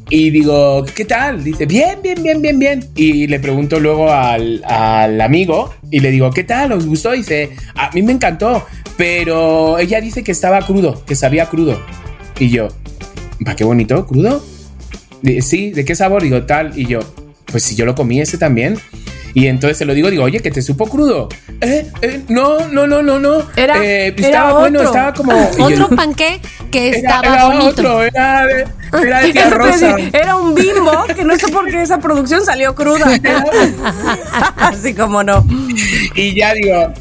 y 0.08 0.30
digo, 0.30 0.84
¿qué 0.94 1.04
tal? 1.04 1.42
Dice, 1.42 1.66
bien, 1.66 1.98
bien, 2.00 2.22
bien, 2.22 2.40
bien, 2.40 2.58
bien. 2.58 2.88
Y 2.94 3.26
le 3.26 3.40
pregunto 3.40 3.80
luego 3.80 4.12
al, 4.12 4.62
al 4.64 5.20
amigo 5.20 5.74
y 5.90 5.98
le 5.98 6.12
digo, 6.12 6.30
¿qué 6.30 6.44
tal? 6.44 6.72
¿Os 6.72 6.86
gustó? 6.86 7.10
dice, 7.10 7.50
a 7.74 7.90
mí 7.90 8.02
me 8.02 8.12
encantó, 8.12 8.64
pero 8.96 9.78
ella 9.78 10.00
dice 10.00 10.22
que 10.24 10.32
estaba 10.32 10.60
crudo, 10.62 11.04
que 11.04 11.14
sabía 11.16 11.46
crudo. 11.46 11.80
Y 12.38 12.50
yo, 12.50 12.68
¿va 13.46 13.54
qué 13.56 13.64
bonito? 13.64 14.06
¿Crudo? 14.06 14.42
Sí, 15.42 15.70
¿de 15.72 15.84
qué 15.84 15.94
sabor? 15.94 16.22
Digo, 16.22 16.42
tal. 16.44 16.78
Y 16.78 16.86
yo, 16.86 17.00
pues 17.46 17.62
si 17.64 17.74
yo 17.74 17.84
lo 17.86 17.94
comí 17.94 18.20
ese 18.20 18.38
también. 18.38 18.78
Y 19.34 19.48
entonces 19.48 19.76
se 19.76 19.84
lo 19.84 19.92
digo, 19.92 20.10
digo, 20.10 20.24
oye, 20.24 20.40
que 20.40 20.50
te 20.50 20.62
supo 20.62 20.86
crudo. 20.86 21.28
Eh, 21.60 21.86
eh, 22.00 22.22
no, 22.28 22.68
no, 22.68 22.86
no, 22.86 23.02
no, 23.02 23.18
no. 23.18 23.42
Era- 23.54 23.84
Eh, 23.84 24.06
era 24.16 24.26
estaba 24.26 24.60
bueno, 24.60 24.78
otro. 24.80 24.90
estaba 24.90 25.12
como. 25.12 25.50
Otro 25.58 25.88
panqué 25.96 26.40
que 26.70 26.88
era, 26.88 26.96
estaba 26.98 27.26
era 27.34 27.44
bonito. 27.46 27.66
otro, 27.68 28.02
era 28.02 28.46
de, 28.46 28.66
era 29.02 29.20
de 29.20 29.32
tía 29.32 29.50
Rosa. 29.50 29.96
Era 30.12 30.36
un 30.36 30.54
bimbo 30.54 31.04
que 31.14 31.22
no 31.24 31.36
sé 31.36 31.48
por 31.48 31.66
qué 31.68 31.82
esa 31.82 31.98
producción 31.98 32.46
salió 32.46 32.74
cruda. 32.74 33.04
Así 34.56 34.94
como 34.94 35.22
no. 35.22 35.44
Y 36.14 36.34
ya 36.34 36.54
digo. 36.54 36.94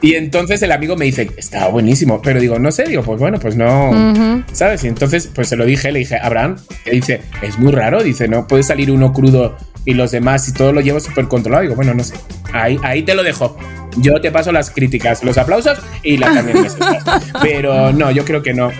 Y 0.00 0.14
entonces 0.14 0.62
el 0.62 0.70
amigo 0.72 0.96
me 0.96 1.06
dice, 1.06 1.28
estaba 1.36 1.68
buenísimo. 1.68 2.22
Pero 2.22 2.40
digo, 2.40 2.58
no 2.58 2.70
sé, 2.70 2.84
digo, 2.84 3.02
pues 3.02 3.18
bueno, 3.18 3.38
pues 3.40 3.56
no. 3.56 4.44
¿Sabes? 4.52 4.84
Y 4.84 4.88
entonces, 4.88 5.28
pues 5.34 5.48
se 5.48 5.56
lo 5.56 5.64
dije, 5.64 5.90
le 5.90 5.98
dije, 6.00 6.18
Abraham, 6.22 6.56
que 6.84 6.92
dice, 6.92 7.22
es 7.42 7.58
muy 7.58 7.72
raro. 7.72 8.02
Dice, 8.02 8.28
no 8.28 8.46
puede 8.46 8.62
salir 8.62 8.90
uno 8.92 9.12
crudo 9.12 9.56
y 9.84 9.94
los 9.94 10.10
demás 10.12 10.48
y 10.48 10.52
todo 10.52 10.72
lo 10.72 10.80
llevo 10.80 11.00
súper 11.00 11.26
controlado. 11.26 11.62
Digo, 11.62 11.74
bueno, 11.74 11.94
no 11.94 12.04
sé. 12.04 12.14
Ahí, 12.52 12.78
ahí 12.84 13.02
te 13.02 13.14
lo 13.14 13.22
dejo. 13.24 13.56
Yo 13.96 14.20
te 14.20 14.30
paso 14.30 14.52
las 14.52 14.70
críticas, 14.70 15.24
los 15.24 15.36
aplausos 15.36 15.78
y 16.04 16.16
las 16.18 16.32
también. 16.34 16.58
Pero 17.42 17.92
no, 17.92 18.10
yo 18.12 18.24
creo 18.24 18.42
que 18.42 18.54
no. 18.54 18.70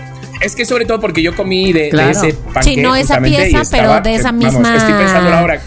Es 0.40 0.54
que 0.54 0.64
sobre 0.64 0.84
todo 0.84 1.00
porque 1.00 1.20
yo 1.20 1.34
comí 1.34 1.72
de, 1.72 1.84
de 1.84 1.88
Claro. 1.90 2.10
ese 2.10 2.32
panqué 2.54 2.62
Sí, 2.62 2.76
no 2.76 2.94
esa 2.94 3.20
pieza, 3.20 3.62
pero 3.72 4.00
de 4.00 4.14
esa 4.14 4.30
vamos, 4.30 4.44
misma. 4.44 4.76
estoy 4.76 4.92
pensando 4.94 5.30
ahora. 5.30 5.60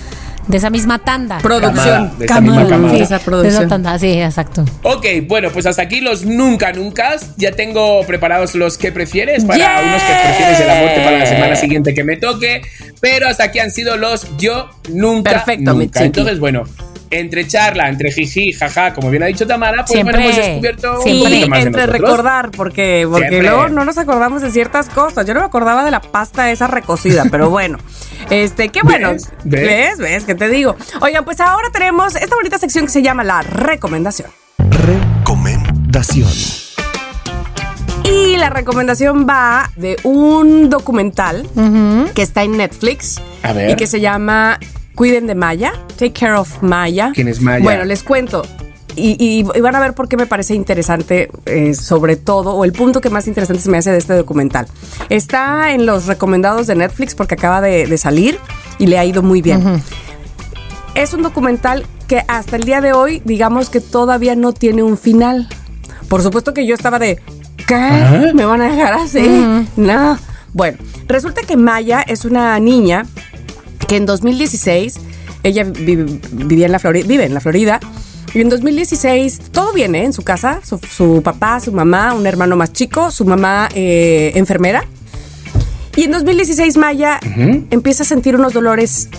De 0.47 0.57
esa 0.57 0.69
misma 0.69 0.99
tanda. 0.99 1.37
Producción. 1.39 2.09
Camada, 2.09 2.17
de 2.17 2.25
esa 2.25 2.41
misma 2.41 2.67
camada. 2.67 2.93
Sí, 2.95 3.01
esa 3.01 3.17
De 3.19 3.23
producción. 3.25 3.61
esa 3.63 3.67
tanda, 3.69 3.99
sí, 3.99 4.21
exacto. 4.21 4.65
Ok, 4.83 5.05
bueno, 5.27 5.49
pues 5.51 5.65
hasta 5.65 5.83
aquí 5.83 6.01
los 6.01 6.25
nunca 6.25 6.73
nunca. 6.73 7.15
Ya 7.37 7.51
tengo 7.51 8.01
preparados 8.05 8.55
los 8.55 8.77
que 8.77 8.91
prefieres 8.91 9.45
para 9.45 9.57
¡Yeah! 9.59 9.81
unos 9.85 10.01
que 10.01 10.13
prefieres 10.13 10.59
de 10.59 10.65
la 10.65 10.75
muerte 10.75 11.01
para 11.03 11.17
la 11.19 11.25
semana 11.25 11.55
siguiente 11.55 11.93
que 11.93 12.03
me 12.03 12.17
toque. 12.17 12.61
Pero 12.99 13.27
hasta 13.27 13.45
aquí 13.45 13.59
han 13.59 13.71
sido 13.71 13.97
los 13.97 14.27
yo 14.37 14.69
nunca 14.89 15.31
Perfecto, 15.31 15.73
mi 15.75 15.85
nunca. 15.85 16.03
Entonces, 16.03 16.39
bueno, 16.39 16.63
entre 17.11 17.47
charla, 17.47 17.89
entre 17.89 18.11
jiji, 18.11 18.53
jaja, 18.53 18.93
como 18.93 19.09
bien 19.09 19.23
ha 19.23 19.25
dicho 19.25 19.45
Tamara, 19.45 19.83
pues 19.85 19.91
Siempre, 19.91 20.15
bueno, 20.17 20.29
hemos 20.31 20.45
descubierto 20.45 20.97
un 20.97 21.03
siempre. 21.03 21.29
poquito 21.29 21.49
más 21.49 21.65
entre 21.65 21.85
recordar, 21.87 22.51
porque, 22.51 23.07
porque 23.09 23.27
Siempre. 23.29 23.49
luego 23.49 23.69
no 23.69 23.83
nos 23.85 23.97
acordamos 23.97 24.41
de 24.41 24.49
ciertas 24.51 24.87
cosas. 24.89 25.25
Yo 25.25 25.33
no 25.33 25.41
me 25.41 25.45
acordaba 25.45 25.83
de 25.83 25.91
la 25.91 25.99
pasta 26.01 26.49
esa 26.51 26.67
recocida, 26.67 27.25
pero 27.29 27.49
bueno. 27.49 27.77
Este, 28.29 28.69
qué 28.69 28.81
bueno. 28.83 29.11
¿Ves? 29.11 29.29
¿Ves? 29.43 29.61
¿Ves? 29.61 29.97
¿Ves? 29.97 30.25
¿Qué 30.25 30.35
te 30.35 30.47
digo? 30.49 30.75
Oigan, 31.01 31.25
pues 31.25 31.39
ahora 31.39 31.69
tenemos 31.71 32.15
esta 32.15 32.35
bonita 32.35 32.57
sección 32.57 32.85
que 32.85 32.91
se 32.91 33.01
llama 33.01 33.23
la 33.23 33.41
recomendación. 33.41 34.29
Recomendación. 34.69 36.29
Y 38.03 38.37
la 38.37 38.49
recomendación 38.49 39.27
va 39.29 39.69
de 39.75 39.97
un 40.03 40.69
documental 40.69 41.47
que 42.15 42.21
está 42.21 42.43
en 42.43 42.57
Netflix 42.57 43.21
A 43.43 43.53
ver. 43.53 43.69
y 43.71 43.75
que 43.75 43.87
se 43.87 43.99
llama 44.01 44.59
Cuiden 44.95 45.27
de 45.27 45.35
Maya, 45.35 45.73
Take 45.97 46.13
Care 46.13 46.33
of 46.33 46.61
Maya. 46.61 47.11
¿Quién 47.13 47.27
es 47.27 47.41
Maya? 47.41 47.63
Bueno, 47.63 47.85
les 47.85 48.03
cuento. 48.03 48.45
Y, 48.95 49.15
y- 49.19 49.45
y 49.57 49.61
van 49.61 49.75
a 49.75 49.79
ver 49.79 49.93
por 49.93 50.07
qué 50.09 50.17
me 50.17 50.25
parece 50.25 50.53
interesante, 50.53 51.29
eh, 51.45 51.73
sobre 51.73 52.15
todo, 52.17 52.53
o 52.55 52.65
el 52.65 52.73
punto 52.73 52.99
que 53.01 53.09
más 53.09 53.27
interesante 53.27 53.61
se 53.63 53.69
me 53.69 53.77
hace 53.77 53.91
de 53.91 53.97
este 53.97 54.13
documental. 54.13 54.67
Está 55.09 55.71
en 55.73 55.85
los 55.85 56.07
recomendados 56.07 56.67
de 56.67 56.75
Netflix 56.75 57.15
porque 57.15 57.35
acaba 57.35 57.61
de, 57.61 57.87
de 57.87 57.97
salir 57.97 58.37
y 58.79 58.87
le 58.87 58.97
ha 58.99 59.05
ido 59.05 59.21
muy 59.23 59.41
bien. 59.41 59.81
Es 60.95 61.13
un 61.13 61.23
documental 61.23 61.85
que 62.07 62.23
hasta 62.27 62.57
el 62.57 62.65
día 62.65 62.81
de 62.81 62.91
hoy, 62.91 63.21
digamos 63.23 63.69
que 63.69 63.79
todavía 63.79 64.35
no 64.35 64.51
tiene 64.51 64.83
un 64.83 64.97
final. 64.97 65.47
Por 66.09 66.21
supuesto 66.21 66.53
que 66.53 66.65
yo 66.67 66.75
estaba 66.75 66.99
de, 66.99 67.21
¿qué? 67.65 67.75
¿Ah? 67.75 68.31
¿Me 68.33 68.43
van 68.43 68.59
a 68.61 68.69
dejar 68.69 68.93
así? 68.95 69.21
No. 69.77 70.19
Bueno, 70.53 70.77
resulta 71.07 71.43
que 71.43 71.55
Maya 71.55 72.01
es 72.01 72.25
una 72.25 72.59
niña 72.59 73.05
que 73.87 73.95
en 73.95 74.05
2016, 74.05 74.99
ella 75.43 75.63
vi- 75.63 75.95
vivía 76.33 76.65
en 76.65 76.73
la 76.73 76.79
Florida, 76.79 77.07
vive 77.07 77.23
en 77.25 77.33
la 77.33 77.39
Florida, 77.39 77.79
y 78.33 78.41
en 78.41 78.49
2016 78.49 79.41
todo 79.51 79.73
bien, 79.73 79.95
¿eh? 79.95 80.05
En 80.05 80.13
su 80.13 80.21
casa, 80.23 80.59
su, 80.63 80.77
su 80.79 81.21
papá, 81.23 81.59
su 81.59 81.71
mamá, 81.71 82.13
un 82.13 82.25
hermano 82.27 82.55
más 82.55 82.71
chico, 82.73 83.11
su 83.11 83.25
mamá 83.25 83.69
eh, 83.73 84.31
enfermera. 84.35 84.85
Y 85.95 86.03
en 86.05 86.11
2016 86.11 86.77
Maya 86.77 87.19
empieza 87.69 88.03
a 88.03 88.05
sentir 88.05 88.35
unos 88.35 88.53
dolores 88.53 89.09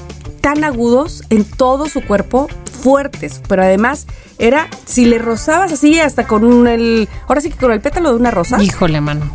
tan 0.41 0.65
agudos 0.65 1.23
en 1.29 1.45
todo 1.45 1.87
su 1.87 2.01
cuerpo, 2.03 2.49
fuertes, 2.83 3.43
pero 3.47 3.63
además 3.63 4.07
era, 4.39 4.69
si 4.87 5.05
le 5.05 5.19
rozabas 5.19 5.71
así 5.71 6.01
hasta 6.01 6.27
con 6.27 6.45
un, 6.45 6.67
el, 6.67 7.09
ahora 7.29 7.41
sí 7.43 7.51
que 7.51 7.57
con 7.57 7.73
el 7.73 7.81
pétalo 7.81 8.11
de 8.11 8.17
una 8.17 8.31
rosa, 8.31 8.61
Híjole, 8.63 9.01
mano. 9.03 9.31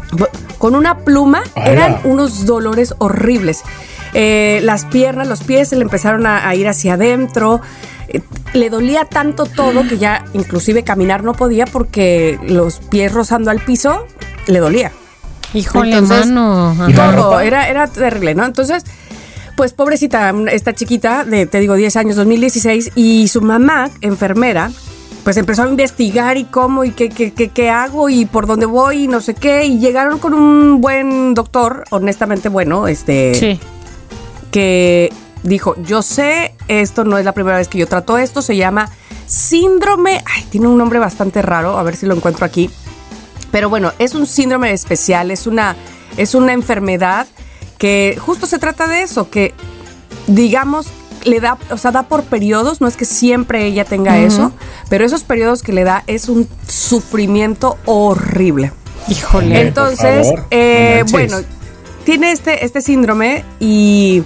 con 0.57 0.75
una 0.75 0.97
pluma 0.99 1.43
eran 1.55 1.99
unos 2.03 2.45
dolores 2.45 2.95
horribles. 2.97 3.61
Eh, 4.13 4.59
las 4.63 4.85
piernas, 4.85 5.27
los 5.27 5.43
pies 5.43 5.69
se 5.69 5.75
le 5.75 5.83
empezaron 5.83 6.25
a, 6.25 6.47
a 6.47 6.55
ir 6.55 6.67
hacia 6.67 6.95
adentro. 6.95 7.61
Le 8.53 8.69
dolía 8.69 9.05
tanto 9.05 9.45
todo 9.45 9.87
que 9.87 9.97
ya 9.97 10.25
inclusive 10.33 10.83
caminar 10.83 11.23
no 11.23 11.33
podía 11.33 11.65
porque 11.65 12.39
los 12.47 12.79
pies 12.79 13.11
rozando 13.11 13.51
al 13.51 13.59
piso 13.59 14.05
le 14.47 14.59
dolía. 14.59 14.91
Híjole, 15.53 15.91
Entonces, 15.91 16.27
mano. 16.27 16.75
¿Y 16.87 16.93
la 16.93 17.09
Ajá. 17.09 17.15
Todo, 17.17 17.39
era, 17.39 17.69
era 17.69 17.87
terrible, 17.87 18.35
¿no? 18.35 18.45
Entonces, 18.45 18.83
pues 19.55 19.73
pobrecita, 19.73 20.33
esta 20.51 20.73
chiquita 20.73 21.23
de, 21.23 21.45
te 21.45 21.59
digo, 21.59 21.75
10 21.75 21.95
años, 21.97 22.15
2016, 22.15 22.91
y 22.95 23.27
su 23.27 23.41
mamá, 23.41 23.89
enfermera, 24.01 24.71
pues 25.23 25.35
empezó 25.37 25.63
a 25.63 25.67
investigar 25.67 26.37
y 26.37 26.43
cómo 26.45 26.83
y 26.83 26.91
qué, 26.91 27.09
qué, 27.09 27.33
qué, 27.33 27.49
qué 27.49 27.69
hago 27.69 28.07
y 28.09 28.25
por 28.25 28.45
dónde 28.45 28.65
voy 28.65 29.05
y 29.05 29.07
no 29.07 29.19
sé 29.19 29.33
qué, 29.33 29.65
y 29.65 29.79
llegaron 29.79 30.19
con 30.19 30.33
un 30.33 30.79
buen 30.79 31.33
doctor, 31.33 31.83
honestamente 31.89 32.49
bueno, 32.49 32.87
este, 32.87 33.33
Sí. 33.35 33.59
que 34.51 35.11
dijo, 35.43 35.75
yo 35.83 36.01
sé, 36.01 36.53
esto 36.67 37.03
no 37.03 37.17
es 37.17 37.25
la 37.25 37.33
primera 37.33 37.57
vez 37.57 37.67
que 37.67 37.77
yo 37.77 37.87
trato 37.87 38.17
esto, 38.17 38.41
se 38.41 38.55
llama 38.55 38.89
síndrome, 39.25 40.23
ay, 40.25 40.43
tiene 40.49 40.67
un 40.67 40.77
nombre 40.77 40.99
bastante 40.99 41.41
raro, 41.41 41.77
a 41.77 41.83
ver 41.83 41.95
si 41.95 42.05
lo 42.05 42.15
encuentro 42.15 42.45
aquí, 42.45 42.69
pero 43.51 43.69
bueno, 43.69 43.91
es 43.99 44.15
un 44.15 44.25
síndrome 44.25 44.71
especial, 44.71 45.31
es 45.31 45.47
una, 45.47 45.75
es 46.15 46.35
una 46.35 46.53
enfermedad 46.53 47.27
que 47.77 48.17
justo 48.19 48.47
se 48.47 48.59
trata 48.59 48.87
de 48.87 49.01
eso, 49.01 49.29
que 49.29 49.53
digamos 50.27 50.87
le 51.23 51.39
da, 51.39 51.57
o 51.71 51.77
sea, 51.77 51.91
da 51.91 52.03
por 52.03 52.23
periodos, 52.23 52.81
no 52.81 52.87
es 52.87 52.95
que 52.95 53.05
siempre 53.05 53.65
ella 53.65 53.85
tenga 53.85 54.17
eso, 54.17 54.51
pero 54.89 55.05
esos 55.05 55.23
periodos 55.23 55.61
que 55.61 55.73
le 55.73 55.83
da 55.83 56.03
es 56.07 56.29
un 56.29 56.47
sufrimiento 56.67 57.77
horrible. 57.85 58.71
Híjole. 59.09 59.61
Entonces, 59.61 60.27
eh, 60.51 61.03
bueno, 61.11 61.37
tiene 62.03 62.31
este, 62.31 62.65
este 62.65 62.81
síndrome 62.81 63.43
y 63.59 64.23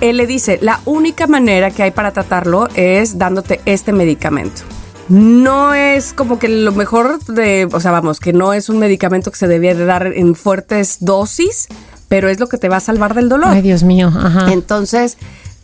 él 0.00 0.16
le 0.16 0.26
dice, 0.26 0.58
la 0.62 0.80
única 0.84 1.26
manera 1.26 1.70
que 1.70 1.82
hay 1.82 1.90
para 1.90 2.12
tratarlo 2.12 2.68
es 2.74 3.18
dándote 3.18 3.60
este 3.64 3.92
medicamento. 3.92 4.62
no 5.08 5.72
es 5.72 6.12
como 6.12 6.38
que 6.38 6.48
lo 6.48 6.72
mejor 6.72 7.22
de, 7.26 7.68
o 7.70 7.80
sea, 7.80 7.92
vamos, 7.92 8.18
que 8.18 8.32
no 8.32 8.52
es 8.52 8.68
un 8.68 8.78
medicamento 8.78 9.30
que 9.30 9.36
se 9.36 9.46
debía 9.46 9.74
de 9.74 9.84
dar 9.84 10.06
en 10.08 10.34
fuertes 10.34 10.98
dosis, 11.00 11.68
pero 12.08 12.28
es 12.28 12.40
lo 12.40 12.48
que 12.48 12.58
te 12.58 12.68
va 12.68 12.78
a 12.78 12.80
salvar 12.80 13.14
del 13.14 13.28
dolor. 13.28 13.50
Ay, 13.50 13.62
Dios 13.62 13.82
mío, 13.82 14.08
ajá. 14.08 14.52
Entonces, 14.52 15.16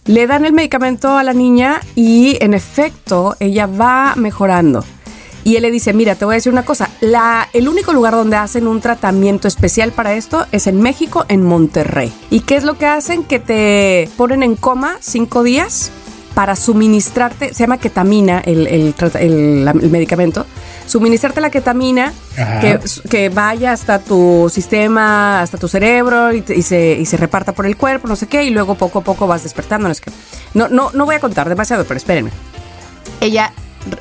le 0.05 0.26
dan 0.26 0.45
el 0.45 0.53
medicamento 0.53 1.16
a 1.16 1.22
la 1.22 1.33
niña 1.33 1.80
y 1.95 2.37
en 2.41 2.55
efecto 2.55 3.37
ella 3.41 3.66
va 3.66 4.14
mejorando. 4.16 4.85
Y 5.45 5.57
él 5.57 5.62
le 5.62 5.70
dice, 5.70 5.93
mira, 5.93 6.14
te 6.14 6.24
voy 6.24 6.34
a 6.34 6.36
decir 6.36 6.53
una 6.53 6.64
cosa, 6.64 6.88
la, 7.01 7.49
el 7.53 7.68
único 7.68 7.93
lugar 7.93 8.14
donde 8.14 8.36
hacen 8.36 8.66
un 8.68 8.80
tratamiento 8.80 9.49
especial 9.49 9.90
para 9.93 10.14
esto 10.14 10.47
es 10.53 10.66
en 10.68 10.80
México, 10.80 11.24
en 11.28 11.43
Monterrey. 11.43 12.12
¿Y 12.30 12.40
qué 12.40 12.57
es 12.57 12.62
lo 12.64 12.78
que 12.78 12.86
hacen? 12.86 13.24
Que 13.24 13.40
te 13.40 14.09
ponen 14.16 14.43
en 14.45 14.55
coma 14.55 14.99
cinco 15.01 15.43
días 15.43 15.90
para 16.34 16.57
suministrarte, 16.57 17.53
se 17.53 17.64
llama 17.64 17.76
ketamina 17.76 18.38
el, 18.40 18.66
el, 18.66 19.90
medicamento, 19.90 20.47
suministrarte 20.86 21.43
la 21.43 21.51
ketamina 21.51 22.14
que, 22.62 22.80
que 23.11 23.28
vaya 23.28 23.72
hasta 23.72 23.99
tu 23.99 24.49
sistema, 24.51 25.43
hasta 25.43 25.59
tu 25.59 25.68
cerebro 25.68 26.32
y, 26.32 26.40
te- 26.40 26.57
y 26.57 26.62
se, 26.62 26.97
y 26.99 27.05
se 27.05 27.18
reparta 27.18 27.53
por 27.53 27.66
el 27.66 27.76
cuerpo, 27.76 28.09
no 28.09 28.16
sé 28.16 28.28
qué, 28.28 28.45
y 28.45 28.51
luego 28.51 28.76
poco 28.76 29.01
a 29.01 29.05
poco 29.05 29.26
vas 29.26 29.43
despertando. 29.43 29.88
No, 29.88 29.93
es 29.93 30.01
que, 30.01 30.11
no, 30.55 30.68
no, 30.68 30.90
no 30.95 31.05
voy 31.05 31.16
a 31.16 31.20
contar 31.20 31.49
demasiado, 31.51 31.84
pero 31.84 31.99
espérenme. 31.99 32.30
Ella 33.20 33.53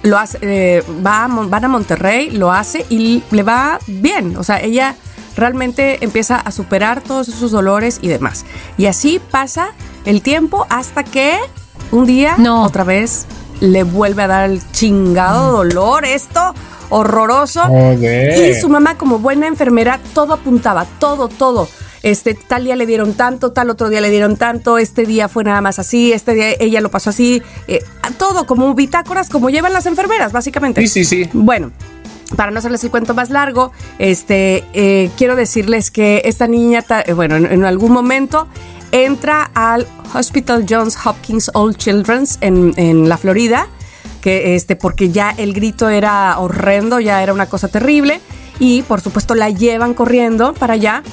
lo 0.04 0.18
hace, 0.18 0.38
eh, 0.42 0.84
va 1.06 1.24
a 1.24 1.28
Mon- 1.28 1.50
van 1.50 1.66
a 1.66 1.68
Monterrey, 1.68 2.30
lo 2.32 2.52
hace 2.52 2.86
y 2.90 3.24
le 3.32 3.44
va 3.44 3.80
bien. 3.88 4.38
O 4.38 4.44
sea, 4.44 4.60
ella 4.62 4.96
realmente 5.36 6.04
empieza 6.04 6.36
a 6.38 6.52
superar 6.52 7.02
todos 7.02 7.28
esos 7.30 7.52
dolores 7.52 8.00
y 8.02 8.08
demás. 8.08 8.46
Y 8.78 8.86
así 8.88 9.20
pasa 9.32 9.70
el 10.06 10.22
tiempo 10.22 10.66
hasta 10.70 11.04
que 11.04 11.38
un 11.92 12.06
día, 12.06 12.36
No. 12.38 12.64
otra 12.64 12.84
vez, 12.84 13.26
le 13.60 13.84
vuelve 13.84 14.24
a 14.24 14.28
dar 14.28 14.50
el 14.50 14.62
chingado 14.72 15.52
dolor, 15.52 16.06
esto 16.06 16.54
horroroso. 16.90 17.62
Joder. 17.64 18.50
Y 18.58 18.60
su 18.60 18.70
mamá, 18.70 18.98
como 18.98 19.20
buena 19.20 19.48
enfermera, 19.48 20.00
todo 20.14 20.34
apuntaba, 20.34 20.86
todo, 21.00 21.28
todo. 21.30 21.68
Este, 22.04 22.34
tal 22.34 22.64
día 22.64 22.76
le 22.76 22.86
dieron 22.86 23.14
tanto, 23.14 23.52
tal 23.52 23.70
otro 23.70 23.89
día 23.89 24.02
le 24.02 24.10
dieron 24.10 24.36
tanto, 24.36 24.78
este 24.78 25.06
día 25.06 25.28
fue 25.28 25.43
nada 25.43 25.62
más 25.62 25.78
así, 25.78 26.12
este 26.14 26.34
día 26.34 26.47
ella 26.60 26.82
lo 26.82 26.89
pasó 26.89 27.12
así, 27.12 27.43
eh, 27.68 27.84
todo 28.18 28.45
como 28.47 28.74
bitácoras, 28.74 29.30
como 29.30 29.49
llevan 29.49 29.74
las 29.74 29.86
enfermeras, 29.86 30.32
básicamente. 30.32 30.82
Sí, 30.82 30.88
sí, 30.88 31.04
sí. 31.06 31.30
Bueno, 31.34 31.72
para 32.36 32.52
no 32.52 32.60
hacerles 32.60 32.84
el 32.84 32.91
cuento 32.91 33.14
más 33.14 33.30
largo, 33.30 33.72
este, 33.99 34.64
eh, 34.74 35.12
quiero 35.16 35.36
decirles 35.36 35.91
que 35.91 36.24
esta 36.26 36.47
niña, 36.47 36.84
eh, 37.06 37.14
bueno, 37.14 37.36
en, 37.36 37.45
en 37.45 37.66
algún 37.66 37.91
momento 37.91 38.47
entra 38.91 39.52
al 39.54 39.88
Hospital 40.14 40.66
Johns 40.68 40.97
Hopkins 41.06 41.52
All 41.54 41.76
Children's 41.76 42.38
en, 42.41 42.74
en 42.78 43.10
la 43.10 43.18
Florida, 43.18 43.68
que 44.22 44.56
este, 44.56 44.76
porque 44.76 45.10
ya 45.10 45.32
el 45.32 45.54
grito 45.54 45.89
era 45.89 46.38
horrendo, 46.39 46.99
ya 46.99 47.22
era 47.24 47.34
una 47.34 47.47
cosa 47.47 47.68
terrible, 47.68 48.22
y 48.60 48.84
por 48.84 49.02
supuesto 49.02 49.36
la 49.36 49.49
llevan 49.49 49.93
corriendo 49.93 50.54
para 50.54 50.74
allá. 50.74 51.04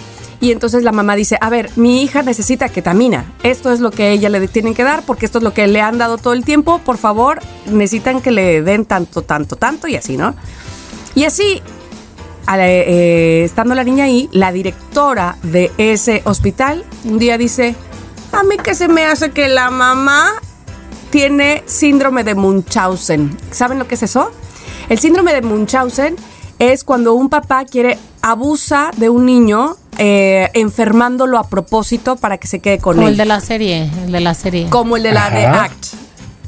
Y 0.41 0.53
entonces 0.53 0.85
la 0.85 0.93
mamá 0.93 1.17
dice, 1.17 1.37
a 1.41 1.51
ver, 1.51 1.71
mi 1.77 2.03
hija 2.03 2.23
necesita 2.23 2.69
ketamina. 2.69 3.33
Esto 3.43 3.73
es 3.73 3.81
lo 3.81 3.91
que 3.91 4.11
ella 4.13 4.29
le 4.29 4.47
tienen 4.47 4.73
que 4.75 4.85
dar 4.85 5.03
porque 5.05 5.27
esto 5.27 5.39
es 5.39 5.45
lo 5.45 5.53
que 5.53 5.67
le 5.67 5.81
han 5.81 5.99
dado 5.99 6.17
todo 6.17 6.33
el 6.33 6.45
tiempo. 6.45 6.79
Por 6.79 6.97
favor, 6.97 7.41
necesitan 7.67 8.21
que 8.21 8.31
le 8.31 8.63
den 8.63 8.85
tanto, 8.85 9.23
tanto, 9.23 9.57
tanto 9.57 9.89
y 9.89 9.97
así, 9.97 10.17
¿no? 10.17 10.35
Y 11.17 11.25
así, 11.25 11.61
la- 12.47 12.69
eh, 12.69 13.43
estando 13.45 13.75
la 13.75 13.83
niña 13.83 14.05
ahí, 14.05 14.29
la 14.33 14.53
directora 14.53 15.37
de 15.43 15.73
ese 15.77 16.23
hospital 16.25 16.85
un 17.05 17.19
día 17.19 17.37
dice, 17.37 17.75
a 18.31 18.45
mí 18.45 18.57
que 18.63 18.77
se 18.77 18.87
me 18.87 19.05
hace 19.07 19.33
que 19.33 19.49
la 19.49 19.71
mamá 19.71 20.31
tiene 21.11 21.65
síndrome 21.67 22.23
de 22.23 22.37
Munchausen. 22.37 23.37
¿Saben 23.51 23.79
lo 23.81 23.89
que 23.89 23.97
es 23.97 24.03
eso? 24.05 24.31
El 24.89 24.99
síndrome 25.01 25.33
de 25.35 25.43
Munchausen 25.43 26.15
es 26.61 26.85
cuando 26.85 27.15
un 27.15 27.29
papá 27.29 27.65
quiere 27.65 27.99
abusa 28.23 28.91
de 28.97 29.09
un 29.09 29.27
niño 29.27 29.77
eh, 29.99 30.49
enfermándolo 30.55 31.39
a 31.39 31.49
propósito 31.49 32.17
para 32.17 32.39
que 32.39 32.47
se 32.47 32.61
quede 32.61 32.79
con 32.79 32.97
Como 32.97 33.09
él. 33.09 33.13
el 33.15 33.19
de 33.19 33.25
la 33.25 33.41
serie, 33.41 33.91
el 34.05 34.13
de 34.13 34.21
la 34.21 34.35
serie. 34.35 34.67
como 34.71 34.97
el 34.97 35.03
de 35.03 35.13
la 35.13 35.31
de 35.31 35.47
Ajá. 35.47 35.65
ACT. 35.65 35.87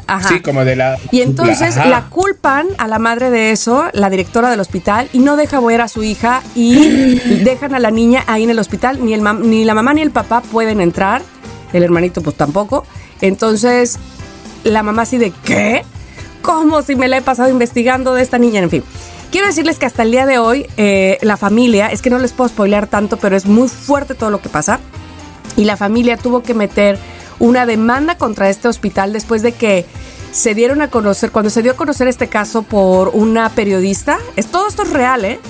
Ajá. 0.07 0.29
Sí, 0.29 0.41
como 0.41 0.65
de 0.65 0.75
la. 0.75 0.99
Y 1.13 1.21
entonces 1.21 1.77
Ajá. 1.77 1.89
la 1.89 2.07
culpan 2.09 2.67
a 2.79 2.89
la 2.89 2.99
madre 2.99 3.31
de 3.31 3.53
eso, 3.53 3.85
la 3.93 4.11
directora 4.11 4.51
del 4.51 4.59
hospital, 4.59 5.09
y 5.13 5.21
no 5.21 5.37
deja 5.37 5.61
ver 5.61 5.81
a 5.81 5.87
su 5.89 6.03
hija 6.03 6.43
y 6.57 7.15
dejan 7.45 7.75
a 7.75 7.79
la 7.79 7.93
niña 7.93 8.25
ahí 8.27 8.43
en 8.43 8.51
el 8.51 8.59
hospital. 8.59 9.05
Ni, 9.05 9.15
el 9.15 9.23
ni 9.49 9.65
la 9.65 9.75
mamá 9.75 9.95
ni 9.95 10.03
el 10.03 10.11
papá 10.11 10.41
pueden 10.41 10.81
entrar, 10.81 11.23
el 11.73 11.83
hermanito 11.85 12.23
pues 12.23 12.37
tampoco. 12.37 12.85
Entonces 13.21 13.99
la 14.65 14.83
mamá 14.83 15.03
así 15.03 15.17
de 15.17 15.31
¿qué? 15.45 15.85
¿Cómo 16.43 16.83
si 16.83 16.97
me 16.97 17.07
la 17.07 17.19
he 17.19 17.23
pasado 17.23 17.49
investigando 17.49 18.15
de 18.15 18.23
esta 18.23 18.39
niña? 18.39 18.61
En 18.61 18.71
fin. 18.71 18.83
Quiero 19.31 19.47
decirles 19.47 19.79
que 19.79 19.87
hasta 19.87 20.03
el 20.03 20.11
día 20.11 20.27
de 20.27 20.39
hoy 20.39 20.67
eh, 20.77 21.19
la 21.23 21.37
familia, 21.37 21.87
es 21.87 22.03
que 22.03 22.11
no 22.11 22.19
les 22.19 22.33
puedo 22.33 22.49
spoilear 22.49 22.89
tanto, 22.89 23.17
pero 23.17 23.37
es 23.37 23.47
muy 23.47 23.69
fuerte 23.69 24.15
todo 24.15 24.31
lo 24.31 24.41
que 24.41 24.49
pasa 24.49 24.81
y 25.57 25.65
la 25.65 25.77
familia 25.77 26.17
tuvo 26.17 26.43
que 26.43 26.55
meter 26.55 26.99
una 27.39 27.65
demanda 27.65 28.17
contra 28.17 28.49
este 28.49 28.69
hospital 28.69 29.13
después 29.13 29.43
de 29.43 29.53
que 29.53 29.87
se 30.33 30.55
dieron 30.55 30.83
a 30.83 30.89
conocer, 30.89 31.31
cuando 31.31 31.51
se 31.51 31.63
dio 31.63 31.73
a 31.73 31.77
conocer 31.77 32.09
este 32.09 32.29
caso 32.29 32.63
por 32.63 33.09
una 33.09 33.49
periodista, 33.51 34.19
es, 34.37 34.47
todo 34.47 34.69
esto 34.69 34.83
es 34.83 34.91
real, 34.91 35.25
¿eh? 35.25 35.41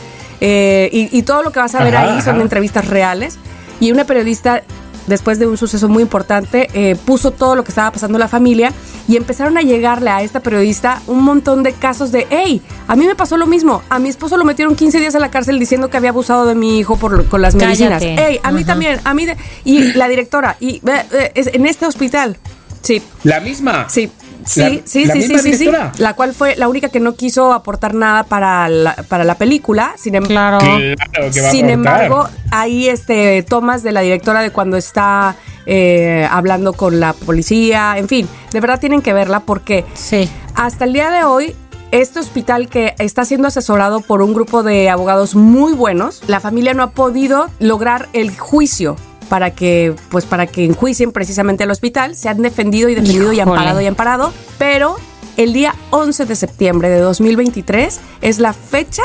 Eh, 0.41 0.89
y, 0.93 1.17
y 1.19 1.23
todo 1.23 1.43
lo 1.43 1.53
que 1.53 1.61
vas 1.61 1.75
a 1.75 1.85
ver 1.85 1.97
Ajá, 1.97 2.15
ahí 2.15 2.23
son 2.23 2.37
ajá. 2.37 2.43
entrevistas 2.43 2.87
reales, 2.87 3.39
y 3.79 3.93
una 3.93 4.05
periodista, 4.05 4.63
después 5.11 5.39
de 5.39 5.47
un 5.47 5.59
suceso 5.59 5.89
muy 5.91 6.03
importante, 6.03 6.69
eh, 6.73 6.97
puso 7.05 7.31
todo 7.33 7.55
lo 7.55 7.63
que 7.65 7.69
estaba 7.71 7.91
pasando 7.91 8.17
en 8.17 8.21
la 8.21 8.29
familia 8.29 8.73
y 9.07 9.17
empezaron 9.17 9.59
a 9.59 9.61
llegarle 9.61 10.09
a 10.09 10.23
esta 10.23 10.41
periodista 10.41 11.03
un 11.07 11.23
montón 11.23 11.63
de 11.63 11.75
casos 11.75 12.11
de, 12.13 12.27
hey, 12.31 12.63
a 12.89 12.97
mí 12.97 13.07
me 13.07 13.15
pasó 13.15 13.37
lo 13.37 13.47
mismo, 13.47 13.83
a 13.91 13.99
mi 13.99 14.09
esposo 14.09 14.39
lo 14.39 14.45
metieron 14.47 14.75
15 14.75 14.99
días 15.01 15.15
a 15.15 15.19
la 15.19 15.31
cárcel 15.31 15.59
diciendo 15.59 15.91
que 15.91 15.99
había 15.99 16.11
abusado 16.11 16.47
de 16.47 16.55
mi 16.55 16.79
hijo 16.79 16.97
por, 16.97 17.27
con 17.27 17.43
las 17.43 17.55
medicinas. 17.55 18.03
Cállate. 18.03 18.23
Hey, 18.23 18.41
a 18.43 18.51
mí 18.53 18.63
Ajá. 18.63 18.67
también, 18.73 19.01
a 19.05 19.13
mí 19.13 19.27
de- 19.27 19.37
y 19.65 19.93
la 19.93 20.09
directora 20.09 20.57
y 20.61 20.77
eh, 20.77 20.83
eh, 21.13 21.33
es 21.35 21.49
en 21.49 21.67
este 21.67 21.87
hospital. 21.87 22.39
Sí. 22.83 23.03
La 23.25 23.41
misma. 23.41 23.89
Sí. 23.91 24.11
Sí, 24.47 24.61
La- 24.61 24.71
sí, 24.85 25.05
la 25.07 25.13
sí, 25.15 25.23
sí, 25.23 25.35
misma 25.51 25.93
sí. 25.95 26.03
La 26.03 26.15
cual 26.15 26.35
fue 26.35 26.57
la 26.57 26.69
única 26.69 26.89
que 26.89 27.01
no 27.01 27.15
quiso 27.15 27.53
aportar 27.53 27.95
nada 27.95 28.25
para 28.25 28.69
la, 28.69 28.95
para 29.09 29.25
la 29.25 29.35
película. 29.37 29.93
Sin, 29.97 30.15
em- 30.15 30.25
Claro. 30.25 30.59
Claro 30.59 31.31
que 31.33 31.41
va 31.43 31.49
a 31.49 31.51
sin 31.51 31.71
embargo, 31.71 32.29
hay 32.51 32.89
este 32.89 33.43
tomas 33.43 33.83
de 33.83 33.93
la 33.93 34.01
directora 34.01 34.41
de 34.43 34.51
cuando 34.51 34.77
está 34.77 35.37
eh, 35.67 36.27
hablando 36.31 36.73
con 36.73 37.01
la 37.01 37.13
policía. 37.13 37.95
En 37.99 38.09
fin, 38.09 38.29
de 38.53 38.61
verdad 38.61 38.81
tienen 38.81 39.03
que 39.03 39.13
verla 39.13 39.41
porque 39.41 39.85
Sí. 39.95 40.29
hasta 40.55 40.85
el 40.85 40.93
día 40.93 41.11
de 41.11 41.25
hoy, 41.25 41.55
este 41.93 42.21
hospital 42.21 42.69
que 42.69 42.95
está 42.99 43.25
siendo 43.25 43.49
asesorado 43.49 44.01
por 44.01 44.23
un 44.23 44.33
grupo 44.33 44.63
de 44.63 44.89
abogados 44.91 45.35
muy 45.35 45.73
buenos, 45.73 46.23
la 46.29 46.41
familia 46.41 46.73
no 46.75 46.83
ha 46.85 46.91
podido 46.91 47.49
lograr 47.59 48.09
el 48.13 48.37
juicio 48.39 48.97
para 49.31 49.53
que, 49.53 49.95
pues, 50.11 50.27
para 50.27 50.47
que 50.47 50.67
enjuicien 50.67 51.13
precisamente 51.13 51.63
al 51.63 51.71
hospital. 51.71 52.15
Se 52.17 52.29
han 52.29 52.43
defendido 52.43 52.91
y 52.91 52.95
defendido 52.97 53.33
y 53.33 53.37
Híjole. 53.37 53.43
amparado 53.43 53.81
y 53.81 53.87
amparado, 53.87 54.33
pero 54.59 54.97
el 55.39 55.55
día 55.55 55.75
11 55.91 56.27
de 56.27 56.37
septiembre 56.37 56.91
de 56.91 56.99
2023 56.99 58.01
es 58.21 58.39
la 58.41 58.53
fecha 58.53 59.05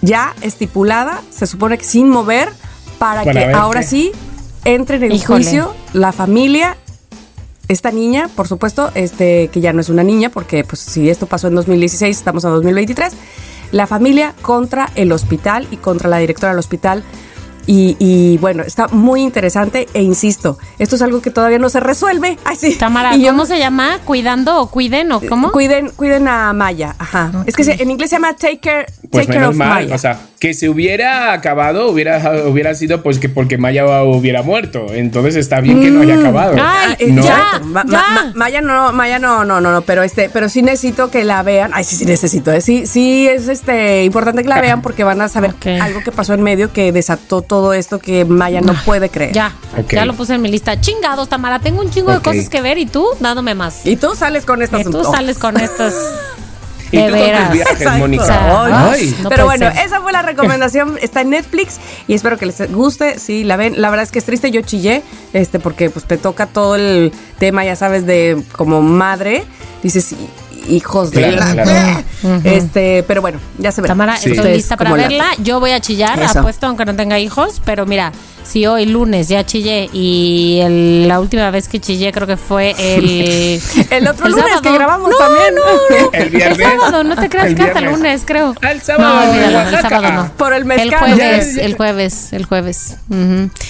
ya 0.00 0.34
estipulada, 0.40 1.20
se 1.30 1.46
supone 1.46 1.76
que 1.76 1.84
sin 1.84 2.08
mover, 2.08 2.48
para, 2.98 3.22
Para 3.22 3.32
que 3.40 3.46
ver 3.46 3.54
ahora 3.54 3.80
qué. 3.82 3.86
sí 3.86 4.12
entren 4.64 5.04
en 5.04 5.12
Híjole. 5.12 5.44
juicio 5.44 5.74
la 5.92 6.12
familia 6.12 6.76
esta 7.68 7.90
niña, 7.92 8.28
por 8.34 8.48
supuesto, 8.48 8.90
este, 8.94 9.48
que 9.48 9.60
ya 9.60 9.72
no 9.72 9.80
es 9.80 9.90
una 9.90 10.02
niña, 10.02 10.30
porque 10.30 10.64
pues 10.64 10.80
si 10.80 11.08
esto 11.08 11.26
pasó 11.26 11.46
en 11.48 11.54
2016, 11.54 12.16
estamos 12.16 12.42
en 12.44 12.50
2023, 12.50 13.12
la 13.70 13.86
familia 13.86 14.34
contra 14.42 14.90
el 14.96 15.12
hospital 15.12 15.68
y 15.70 15.76
contra 15.76 16.08
la 16.08 16.16
directora 16.18 16.52
del 16.52 16.58
hospital. 16.58 17.04
Y, 17.72 17.96
y, 18.00 18.36
bueno, 18.38 18.64
está 18.64 18.88
muy 18.88 19.22
interesante 19.22 19.86
e 19.94 20.02
insisto, 20.02 20.58
esto 20.80 20.96
es 20.96 21.02
algo 21.02 21.22
que 21.22 21.30
todavía 21.30 21.60
no 21.60 21.68
se 21.68 21.78
resuelve. 21.78 22.36
Ay, 22.44 22.56
sí. 22.56 22.74
Tamara, 22.74 23.14
Y 23.16 23.22
yo- 23.22 23.28
¿cómo 23.30 23.46
se 23.46 23.60
llama? 23.60 24.00
¿Cuidando 24.04 24.60
o 24.60 24.66
cuiden 24.72 25.12
o 25.12 25.20
cómo? 25.20 25.52
Cuiden, 25.52 25.90
cuiden 25.90 26.26
a 26.26 26.52
Maya, 26.52 26.96
ajá. 26.98 27.30
Es 27.46 27.54
que 27.54 27.62
se- 27.62 27.80
en 27.80 27.88
inglés 27.92 28.10
se 28.10 28.16
llama 28.16 28.34
Take 28.34 28.58
Care, 28.58 28.86
Pues 29.10 29.26
take 29.26 29.40
menos 29.40 29.56
mal, 29.56 29.68
Maya. 29.84 29.94
o 29.94 29.98
sea, 29.98 30.20
que 30.38 30.54
se 30.54 30.68
hubiera 30.68 31.32
acabado 31.32 31.88
hubiera, 31.90 32.46
hubiera 32.46 32.74
sido 32.76 33.02
pues 33.02 33.18
que 33.18 33.28
porque 33.28 33.58
Maya 33.58 34.04
hubiera 34.04 34.42
muerto. 34.42 34.86
Entonces 34.92 35.34
está 35.34 35.60
bien 35.60 35.80
que 35.80 35.90
no 35.90 36.02
haya 36.02 36.14
acabado. 36.20 36.52
Ay, 36.54 36.60
Ah, 36.92 36.96
eh, 36.98 37.08
no. 37.10 37.20
ya, 37.22 37.28
exacto. 37.30 37.66
Ma- 37.66 37.84
ma- 37.84 37.90
ya. 37.90 37.98
ma- 38.14 38.32
Maya 38.36 38.60
no, 38.60 38.92
Maya 38.92 39.18
no, 39.18 39.44
no, 39.44 39.60
no, 39.60 39.72
no, 39.72 39.82
pero 39.82 40.04
este, 40.04 40.30
pero 40.30 40.48
sí 40.48 40.62
necesito 40.62 41.10
que 41.10 41.24
la 41.24 41.42
vean. 41.42 41.72
Ay, 41.74 41.82
sí, 41.82 41.96
sí 41.96 42.04
necesito. 42.04 42.52
eh, 42.52 42.60
Sí, 42.60 42.86
sí 42.86 43.26
es 43.26 43.48
este 43.48 44.04
importante 44.04 44.42
que 44.42 44.48
la 44.48 44.60
vean 44.60 44.80
porque 44.80 45.02
van 45.02 45.20
a 45.20 45.28
saber 45.28 45.54
algo 45.82 46.00
que 46.04 46.12
pasó 46.12 46.34
en 46.34 46.42
medio 46.42 46.72
que 46.72 46.92
desató 46.92 47.42
todo 47.42 47.72
esto 47.74 47.98
que 47.98 48.24
Maya 48.24 48.60
no 48.60 48.74
puede 48.84 49.08
creer. 49.08 49.32
Ya, 49.32 49.52
ya 49.90 50.04
lo 50.04 50.14
puse 50.14 50.34
en 50.34 50.42
mi 50.42 50.50
lista. 50.50 50.80
Chingados, 50.80 51.28
Tamara, 51.28 51.58
tengo 51.58 51.80
un 51.82 51.90
chingo 51.90 52.12
de 52.12 52.20
cosas 52.20 52.48
que 52.48 52.60
ver 52.60 52.78
y 52.78 52.86
tú 52.86 53.04
dándome 53.18 53.56
más. 53.56 53.84
Y 53.84 53.96
tú 53.96 54.14
sales 54.14 54.46
con 54.46 54.62
estas. 54.62 54.84
Que 54.84 54.90
tú 54.90 55.02
sales 55.02 55.36
con 55.38 55.56
estas. 55.60 55.94
Y 56.92 56.96
de 56.98 57.04
tú 57.04 57.10
con 57.10 57.18
tus 57.18 57.26
veras. 57.26 57.52
viajes, 57.52 57.76
Exacto. 57.80 57.98
Mónica. 57.98 58.64
Ay. 58.64 58.72
Ay. 59.02 59.16
No 59.22 59.28
Pero 59.28 59.44
bueno, 59.44 59.70
ser. 59.72 59.84
esa 59.86 60.00
fue 60.00 60.12
la 60.12 60.22
recomendación. 60.22 60.98
Está 61.02 61.20
en 61.20 61.30
Netflix 61.30 61.78
y 62.08 62.14
espero 62.14 62.36
que 62.38 62.46
les 62.46 62.72
guste. 62.72 63.18
Sí, 63.18 63.44
la 63.44 63.56
ven. 63.56 63.80
La 63.80 63.90
verdad 63.90 64.04
es 64.04 64.10
que 64.12 64.18
es 64.18 64.24
triste. 64.24 64.50
Yo 64.50 64.60
chillé, 64.62 65.02
este, 65.32 65.58
porque 65.60 65.90
pues 65.90 66.04
te 66.04 66.16
toca 66.18 66.46
todo 66.46 66.74
el 66.76 67.12
tema, 67.38 67.64
ya 67.64 67.76
sabes, 67.76 68.06
de 68.06 68.42
como 68.52 68.82
madre. 68.82 69.44
Dices, 69.82 70.14
hijos 70.68 71.10
de 71.10 71.32
la. 71.32 71.52
claro. 71.52 72.04
Este, 72.44 73.02
pero 73.06 73.20
bueno, 73.22 73.38
ya 73.58 73.72
se 73.72 73.80
verá. 73.80 73.92
Tamara, 73.92 74.16
Sí. 74.16 74.30
estoy 74.32 74.52
lista 74.54 74.76
para 74.76 74.90
la- 74.90 74.96
verla. 74.96 75.26
Yo 75.38 75.58
voy 75.60 75.70
a 75.72 75.80
chillar, 75.80 76.20
Eso. 76.22 76.40
apuesto 76.40 76.66
aunque 76.66 76.84
no 76.84 76.94
tenga 76.94 77.18
hijos, 77.18 77.62
pero 77.64 77.86
mira, 77.86 78.12
si 78.42 78.66
hoy 78.66 78.84
lunes 78.86 79.28
ya 79.28 79.44
chillé 79.44 79.88
y 79.92 80.60
el- 80.62 81.08
la 81.08 81.20
última 81.20 81.50
vez 81.50 81.68
que 81.68 81.80
chillé 81.80 82.12
creo 82.12 82.26
que 82.26 82.36
fue 82.36 82.74
el... 82.78 83.60
El 83.90 84.06
otro 84.08 84.28
lunes 84.28 84.44
sábado. 84.44 84.62
que 84.62 84.72
grabamos 84.72 85.10
No, 85.10 85.16
también. 85.16 85.54
No, 85.54 85.62
no, 85.62 86.10
El 86.12 86.30
viernes. 86.30 86.58
sábado, 86.58 87.04
no 87.04 87.16
te 87.16 87.28
creas 87.28 87.46
El 87.48 87.54
que 87.54 87.62
hasta 87.62 87.78
el 87.78 87.84
lunes, 87.86 88.22
creo. 88.26 88.54
El 88.60 88.80
sábado 88.82 89.14
No, 89.24 89.30
olvídalo, 89.30 89.60
el 89.70 89.80
sábado 89.80 90.12
no. 90.12 90.32
Por 90.36 90.52
el 90.52 90.58
El 90.62 90.64
mezcal. 90.66 90.98
jueves, 90.98 91.54
Ya, 91.54 91.60
ya. 91.60 91.66
el 91.66 91.74
jueves, 91.76 92.32
el 92.32 92.44
jueves. 92.46 92.96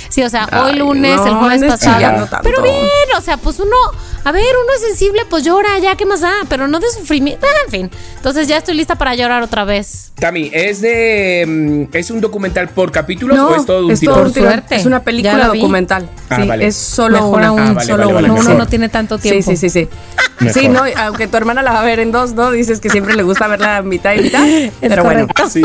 Sí, 0.09 0.22
o 0.22 0.28
sea, 0.28 0.45
hoy 0.64 0.72
Ay, 0.72 0.78
lunes, 0.78 1.16
no, 1.16 1.26
el 1.26 1.34
jueves 1.34 1.64
pasado. 1.70 2.28
Pero 2.43 2.62
bien, 2.62 2.74
o 3.16 3.20
sea, 3.20 3.36
pues 3.36 3.59
uno, 3.61 3.76
a 4.24 4.32
ver, 4.32 4.42
uno 4.62 4.72
es 4.74 4.80
sensible, 4.82 5.22
pues 5.28 5.44
llora, 5.44 5.78
ya, 5.78 5.96
¿qué 5.96 6.04
más 6.06 6.20
da? 6.20 6.32
Pero 6.48 6.68
no 6.68 6.78
de 6.78 6.90
sufrimiento, 6.90 7.46
ah, 7.46 7.56
en 7.66 7.70
fin. 7.70 7.90
Entonces 8.16 8.48
ya 8.48 8.58
estoy 8.58 8.74
lista 8.74 8.96
para 8.96 9.14
llorar 9.14 9.42
otra 9.42 9.64
vez. 9.64 10.12
Tami, 10.20 10.50
¿es 10.52 10.80
de. 10.80 11.44
mm, 11.92 11.96
¿Es 11.96 12.10
un 12.10 12.20
documental 12.20 12.68
por 12.68 12.92
capítulos 12.92 13.36
No, 13.36 13.48
o 13.48 13.54
es 13.56 13.64
todo 13.64 13.86
un 13.86 13.92
es 13.92 14.00
todo 14.00 14.22
un 14.22 14.32
suerte. 14.34 14.76
Es 14.76 14.84
una 14.86 15.02
película 15.02 15.46
documental. 15.46 16.08
Ah, 16.28 16.36
sí, 16.42 16.46
vale. 16.48 16.66
es 16.66 16.76
solo 16.76 17.14
Mejor 17.16 17.38
una. 17.38 17.48
aún. 17.48 17.60
Ah, 17.60 17.72
vale, 17.72 17.86
solo 17.86 18.06
vale, 18.12 18.18
una. 18.18 18.32
uno 18.34 18.42
mejor. 18.42 18.58
no 18.58 18.66
tiene 18.66 18.88
tanto 18.90 19.16
Sí, 19.16 19.22
tiempo. 19.30 19.50
sí, 19.50 19.56
sí, 19.56 19.70
sí. 19.70 19.88
Mejor. 20.40 20.60
Sí, 20.62 20.68
no, 20.68 20.82
aunque 20.96 21.26
tu 21.26 21.36
hermana 21.36 21.62
la 21.62 21.72
va 21.72 21.80
a 21.80 21.84
ver 21.84 22.00
en 22.00 22.12
dos, 22.12 22.32
¿no? 22.34 22.50
Dices 22.50 22.80
que 22.80 22.88
siempre 22.90 23.14
le 23.14 23.22
gusta 23.22 23.46
verla 23.46 23.78
a 23.78 23.82
mitad 23.82 24.12
y 24.14 24.20
mitad. 24.22 24.42
pero 24.80 25.02
bueno, 25.04 25.26
correcto. 25.28 25.48
Sí. 25.50 25.62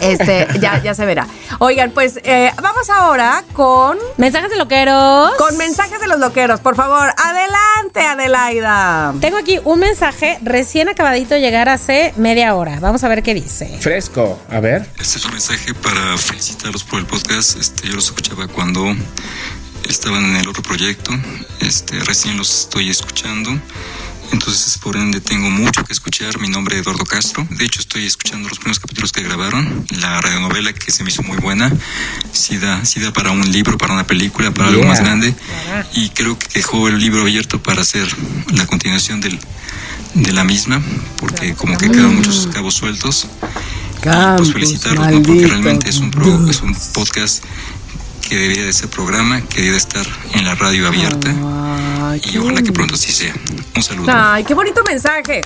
este, 0.00 0.46
ya, 0.60 0.80
ya 0.82 0.94
se 0.94 1.04
verá. 1.06 1.26
Oigan, 1.58 1.90
pues 1.92 2.18
eh, 2.24 2.50
vamos 2.60 2.88
ahora 2.90 3.44
con, 3.52 3.98
Mensajes 4.16 4.50
de 4.50 4.56
loqueros. 4.56 5.32
con 5.38 5.56
mensajes 5.56 6.00
de 6.00 6.06
los 6.08 6.18
loqueros. 6.18 6.60
Por 6.60 6.74
favor, 6.76 7.12
adelante, 7.24 7.91
Adelaida. 8.00 9.14
Tengo 9.20 9.36
aquí 9.36 9.58
un 9.64 9.80
mensaje 9.80 10.38
recién 10.42 10.88
acabadito 10.88 11.34
de 11.34 11.40
llegar 11.40 11.68
hace 11.68 12.12
media 12.16 12.54
hora. 12.54 12.80
Vamos 12.80 13.04
a 13.04 13.08
ver 13.08 13.22
qué 13.22 13.34
dice. 13.34 13.78
Fresco. 13.80 14.40
A 14.48 14.60
ver. 14.60 14.86
Este 14.98 15.18
es 15.18 15.24
un 15.24 15.32
mensaje 15.32 15.74
para 15.74 16.16
felicitarlos 16.18 16.84
por 16.84 17.00
el 17.00 17.06
podcast. 17.06 17.58
Este, 17.58 17.88
yo 17.88 17.94
los 17.94 18.06
escuchaba 18.06 18.48
cuando 18.48 18.94
estaban 19.88 20.24
en 20.24 20.36
el 20.36 20.48
otro 20.48 20.62
proyecto. 20.62 21.12
Este, 21.60 21.98
recién 22.00 22.36
los 22.36 22.62
estoy 22.62 22.90
escuchando. 22.90 23.50
Entonces, 24.32 24.78
por 24.78 24.96
ende, 24.96 25.20
tengo 25.20 25.50
mucho 25.50 25.84
que 25.84 25.92
escuchar. 25.92 26.40
Mi 26.40 26.48
nombre 26.48 26.76
es 26.76 26.82
Eduardo 26.82 27.04
Castro. 27.04 27.46
De 27.50 27.64
hecho, 27.64 27.80
estoy 27.80 28.06
escuchando 28.06 28.48
los 28.48 28.58
primeros 28.58 28.78
capítulos 28.80 29.12
que 29.12 29.22
grabaron. 29.22 29.86
La 30.00 30.20
radionovela 30.20 30.72
que 30.72 30.90
se 30.90 31.04
me 31.04 31.10
hizo 31.10 31.22
muy 31.22 31.36
buena. 31.36 31.70
Sí 32.32 32.56
da, 32.58 32.84
sí 32.84 33.00
da 33.00 33.12
para 33.12 33.30
un 33.30 33.50
libro, 33.52 33.76
para 33.78 33.92
una 33.92 34.06
película, 34.06 34.50
para 34.52 34.68
algo 34.70 34.84
más 34.84 35.00
grande. 35.00 35.34
Y 35.94 36.08
creo 36.10 36.38
que 36.38 36.46
dejó 36.54 36.88
el 36.88 36.98
libro 36.98 37.20
abierto 37.22 37.62
para 37.62 37.82
hacer 37.82 38.08
la 38.54 38.66
continuación 38.66 39.20
del, 39.20 39.38
de 40.14 40.32
la 40.32 40.44
misma. 40.44 40.80
Porque 41.18 41.54
como 41.54 41.76
que 41.76 41.90
quedan 41.90 42.14
muchos 42.16 42.48
cabos 42.52 42.74
sueltos. 42.74 43.26
Y, 44.34 44.36
pues 44.38 44.52
felicitarlos, 44.52 45.06
¿no? 45.12 45.22
porque 45.22 45.46
realmente 45.46 45.88
es 45.90 45.98
un, 45.98 46.10
pro- 46.10 46.50
es 46.50 46.60
un 46.62 46.74
podcast 46.94 47.44
que 48.28 48.36
debería 48.36 48.64
de 48.64 48.72
ser 48.72 48.88
programa, 48.88 49.40
que 49.42 49.56
debería 49.56 49.72
de 49.72 49.78
estar 49.78 50.06
en 50.34 50.44
la 50.44 50.54
radio 50.54 50.86
abierta 50.88 51.30
y 52.30 52.38
ojalá 52.38 52.62
que 52.62 52.72
pronto 52.72 52.94
así 52.94 53.12
sea. 53.12 53.34
Un 53.76 53.82
saludo. 53.82 54.10
Ay, 54.14 54.44
qué 54.44 54.54
bonito 54.54 54.82
mensaje. 54.84 55.40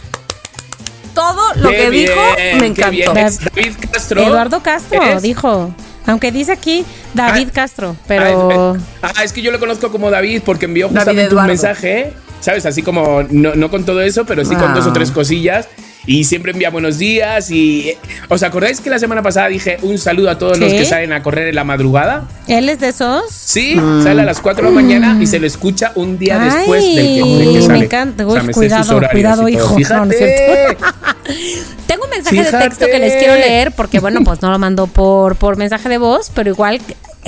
Todo 1.15 1.55
lo 1.55 1.71
Qué 1.71 1.77
que 1.77 1.91
bien, 1.91 2.11
dijo 2.11 2.61
me 2.61 2.67
encantó. 2.67 3.15
David 3.15 3.73
Castro. 3.91 4.23
Eduardo 4.23 4.63
Castro 4.63 5.03
¿Es? 5.03 5.23
dijo. 5.23 5.75
Aunque 6.07 6.31
dice 6.31 6.53
aquí 6.53 6.85
David 7.15 7.49
Ah, 7.51 7.55
Castro, 7.55 7.97
Ah, 7.99 8.05
pero. 8.07 8.77
es, 8.77 8.83
ah, 9.03 9.25
es 9.25 9.33
que 9.33 9.43
yo 9.43 9.51
lo 9.51 9.59
conozco 9.59 9.91
como 9.91 10.11
David 10.11 10.43
porque 10.45 10.67
envió 10.67 10.89
justamente 10.89 11.35
un 11.35 11.47
mensaje, 11.47 12.13
¿sabes? 12.41 12.65
Así 12.67 12.83
como, 12.83 13.25
no, 13.31 13.55
no 13.55 13.71
con 13.71 13.85
todo 13.85 14.03
eso, 14.03 14.25
pero 14.27 14.45
sí 14.45 14.55
con 14.55 14.71
Ah. 14.71 14.75
dos 14.75 14.87
o 14.87 14.93
tres 14.93 15.11
cosillas. 15.11 15.69
Y 16.07 16.25
siempre 16.25 16.53
envía 16.53 16.71
buenos 16.71 16.99
días. 16.99 17.51
Y 17.51 17.97
¿Os 18.29 18.43
acordáis 18.43 18.81
que 18.81 18.91
la 18.91 18.99
semana 18.99 19.23
pasada 19.23 19.49
dije 19.49 19.79
un 19.83 19.99
saludo 19.99 20.31
a 20.31 20.39
todos 20.39 20.59
los 20.59 20.73
que 20.73 20.85
salen 20.85 21.13
a 21.13 21.23
correr 21.23 21.49
en 21.49 21.55
la 21.55 21.65
madrugada? 21.65 22.29
¿Él 22.47 22.69
es 22.69 22.81
de 22.81 22.89
esos? 22.89 23.25
Sí, 23.31 23.75
sale 24.03 24.23
a 24.23 24.25
las 24.25 24.41
4 24.41 24.65
de 24.65 24.71
la 24.71 24.75
mañana 24.75 25.19
y 25.21 25.27
se 25.27 25.39
le 25.41 25.47
escucha 25.47 25.93
un 25.97 26.19
día 26.19 26.41
Ay, 26.41 26.51
después 26.51 26.85
del 26.85 26.95
que, 26.95 27.45
del 27.45 27.61
que 27.61 27.69
me 27.69 27.79
encanta. 27.79 28.27
O 28.27 28.33
sea, 28.33 28.43
Uy, 28.43 28.47
me 28.49 28.53
cuidado, 28.53 29.01
cuidado, 29.11 29.49
hijo. 29.49 29.75
Fíjate. 29.75 30.77
Tengo 31.87 32.05
un 32.05 32.11
mensaje 32.11 32.45
de 32.45 32.53
texto 32.53 32.87
que 32.87 32.99
les 32.99 33.15
quiero 33.17 33.35
leer 33.35 33.73
porque, 33.73 33.99
bueno, 33.99 34.21
pues 34.25 34.43
no 34.43 34.51
lo 34.51 34.59
mandó 34.59 34.87
por, 34.87 35.37
por 35.37 35.57
mensaje 35.57 35.89
de 35.89 35.99
voz, 35.99 36.31
pero 36.35 36.51
igual 36.51 36.81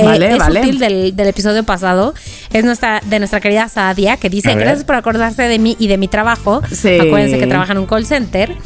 Vale, 0.04 0.30
es 0.32 0.38
vale. 0.38 0.60
útil 0.60 0.78
del, 0.78 1.16
del 1.16 1.28
episodio 1.28 1.64
pasado. 1.64 2.14
Es 2.52 2.64
nuestra 2.64 3.00
de 3.04 3.18
nuestra 3.18 3.40
querida 3.40 3.68
Sadia 3.68 4.16
que 4.16 4.28
dice, 4.30 4.54
gracias 4.54 4.84
por 4.84 4.96
acordarse 4.96 5.42
de 5.42 5.58
mí 5.58 5.76
y 5.78 5.88
de 5.88 5.98
mi 5.98 6.08
trabajo. 6.08 6.62
Sí. 6.70 6.98
Acuérdense 6.98 7.38
que 7.38 7.46
trabaja 7.46 7.72
en 7.72 7.78
un 7.78 7.86
call 7.86 8.06
center. 8.06 8.56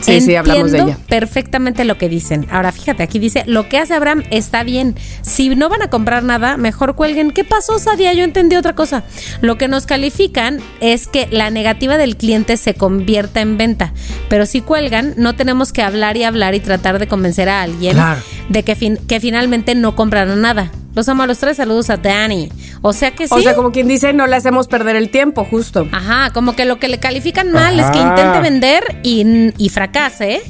Sí, 0.00 0.20
sí, 0.20 0.36
hablamos 0.36 0.70
de 0.70 0.78
Entiendo 0.78 1.00
ella. 1.00 1.08
perfectamente 1.08 1.84
lo 1.84 1.98
que 1.98 2.08
dicen. 2.08 2.46
Ahora, 2.50 2.72
fíjate, 2.72 3.02
aquí 3.02 3.18
dice, 3.18 3.42
lo 3.46 3.68
que 3.68 3.78
hace 3.78 3.94
Abraham 3.94 4.22
está 4.30 4.62
bien. 4.62 4.94
Si 5.22 5.48
no 5.54 5.68
van 5.68 5.82
a 5.82 5.90
comprar 5.90 6.22
nada, 6.22 6.56
mejor 6.56 6.94
cuelguen. 6.94 7.32
¿Qué 7.32 7.44
pasó, 7.44 7.78
Sadia? 7.78 8.12
Yo 8.12 8.24
entendí 8.24 8.56
otra 8.56 8.74
cosa. 8.74 9.04
Lo 9.40 9.58
que 9.58 9.66
nos 9.68 9.86
califican 9.86 10.60
es 10.80 11.06
que 11.08 11.26
la 11.30 11.50
negativa 11.50 11.98
del 11.98 12.16
cliente 12.16 12.56
se 12.56 12.74
convierta 12.74 13.40
en 13.40 13.56
venta. 13.58 13.92
Pero 14.28 14.46
si 14.46 14.60
cuelgan, 14.60 15.14
no 15.16 15.34
tenemos 15.34 15.72
que 15.72 15.82
hablar 15.82 16.16
y 16.16 16.24
hablar 16.24 16.54
y 16.54 16.60
tratar 16.60 16.98
de 16.98 17.08
convencer 17.08 17.48
a 17.48 17.62
alguien 17.62 17.94
Claro. 17.94 18.20
de 18.48 18.62
que, 18.62 18.76
fin- 18.76 18.98
que 19.08 19.20
finalmente 19.20 19.74
no 19.74 19.96
compraron 19.96 20.40
nada. 20.40 20.70
Los 20.94 21.08
amo 21.08 21.22
a 21.22 21.26
los 21.26 21.38
tres. 21.38 21.56
Saludos 21.56 21.90
a 21.90 21.96
Dani. 21.96 22.50
O 22.82 22.92
sea 22.92 23.12
que 23.12 23.28
sí. 23.28 23.34
O 23.34 23.40
sea, 23.40 23.54
como 23.54 23.72
quien 23.72 23.88
dice, 23.88 24.12
no 24.12 24.26
le 24.26 24.36
hacemos 24.36 24.68
perder 24.68 24.96
el 24.96 25.10
tiempo, 25.10 25.44
justo. 25.44 25.86
Ajá, 25.92 26.30
como 26.32 26.54
que 26.54 26.64
lo 26.64 26.78
que 26.78 26.88
le 26.88 26.98
califican 26.98 27.52
mal 27.52 27.78
es 27.78 27.86
que 27.90 27.98
intente 27.98 28.40
vender 28.40 29.00
y, 29.02 29.52
y 29.56 29.68
fracase. 29.68 30.42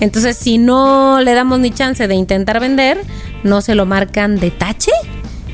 Entonces, 0.00 0.36
si 0.36 0.58
no 0.58 1.20
le 1.20 1.32
damos 1.34 1.58
ni 1.58 1.70
chance 1.70 2.06
de 2.06 2.14
intentar 2.14 2.60
vender, 2.60 3.00
no 3.42 3.62
se 3.62 3.74
lo 3.74 3.86
marcan 3.86 4.36
de 4.36 4.50
tache. 4.50 4.92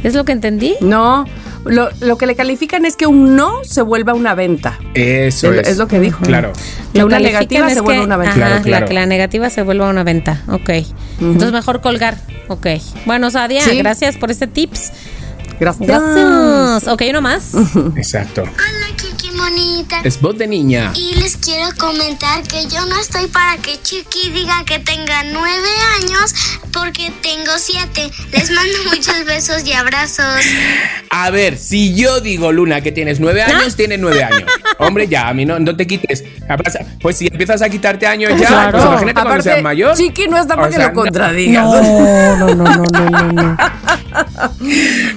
¿Es 0.03 0.14
lo 0.14 0.24
que 0.24 0.32
entendí? 0.32 0.74
No, 0.80 1.24
lo, 1.64 1.88
lo 2.00 2.18
que 2.18 2.26
le 2.26 2.34
califican 2.36 2.84
es 2.84 2.96
que 2.96 3.06
un 3.06 3.36
no 3.36 3.64
se 3.64 3.82
vuelva 3.82 4.14
una 4.14 4.34
venta. 4.34 4.78
Eso 4.94 5.52
Es, 5.52 5.60
es. 5.60 5.68
es 5.68 5.76
lo 5.78 5.86
que 5.88 6.00
dijo. 6.00 6.22
Claro. 6.24 6.52
Lo 6.94 7.06
una 7.06 7.18
negativa 7.18 7.68
se 7.70 7.80
vuelve 7.80 8.00
que- 8.00 8.06
una 8.06 8.16
venta. 8.16 8.32
ajá, 8.34 8.38
Claro, 8.48 8.62
claro. 8.62 8.84
La 8.84 8.88
que 8.88 8.94
la 8.94 9.06
negativa 9.06 9.50
se 9.50 9.62
vuelva 9.62 9.88
una 9.88 10.04
venta. 10.04 10.42
Ok. 10.48 10.70
Entonces, 11.20 11.52
mejor 11.52 11.80
colgar. 11.80 12.16
Ok. 12.48 12.66
Bueno, 13.06 13.30
Sadia, 13.30 13.62
Sí. 13.62 13.76
gracias 13.78 14.16
por 14.16 14.30
este 14.30 14.46
tips. 14.46 14.92
Gracias. 15.60 15.86
Gracias. 15.88 16.88
Ok, 16.88 17.02
uno 17.10 17.20
más. 17.20 17.52
Exacto. 17.96 18.42
Hola 18.42 18.96
Es 20.05 20.20
voz 20.20 20.36
de 20.38 20.46
niña. 20.46 20.92
Y 20.96 21.14
les 21.16 21.36
quiero 21.36 21.68
comentar 21.78 22.42
que 22.42 22.66
yo 22.66 22.84
no 22.86 22.98
estoy 23.00 23.26
para 23.28 23.57
que 23.59 23.80
Chiqui 23.80 24.30
diga 24.30 24.64
que 24.64 24.78
tenga 24.78 25.22
nueve 25.24 25.68
años 26.00 26.34
porque 26.72 27.12
tengo 27.22 27.53
siete. 27.59 28.11
Les 28.32 28.50
mando 28.50 28.78
muchos 28.90 29.24
besos 29.26 29.64
y 29.66 29.72
abrazos. 29.74 30.40
A 31.11 31.30
ver, 31.30 31.57
si 31.59 31.94
yo 31.94 32.20
digo, 32.20 32.50
Luna, 32.50 32.80
que 32.80 32.90
tienes 32.90 33.20
nueve 33.20 33.42
¿Ah? 33.42 33.59
años, 33.59 33.76
tienes 33.76 34.00
nueve 34.00 34.24
años. 34.24 34.44
Hombre, 34.78 35.07
ya, 35.07 35.28
a 35.28 35.34
mí 35.34 35.44
no, 35.44 35.59
no 35.61 35.76
te 35.76 35.86
quites. 35.86 36.24
Pues 37.00 37.18
si 37.18 37.26
empiezas 37.26 37.62
a 37.62 37.68
quitarte 37.68 38.07
años 38.07 38.32
ya, 38.40 38.48
Claro. 38.48 38.72
pues 38.72 38.84
imagínate 38.84 39.14
cuando 39.14 39.30
Aparte, 39.30 39.50
seas 39.50 39.62
mayor. 39.62 39.96
Chiqui 39.96 40.26
no 40.28 40.38
está 40.38 40.57
para 40.57 40.68
que 40.68 40.76
sea, 40.76 40.88
lo 40.88 40.94
contradigas. 40.94 41.64
No, 41.64 42.36
no, 42.38 42.55
no, 42.55 42.64
no, 42.64 42.84
no, 42.84 43.11
no, 43.11 43.32
no. 43.32 43.57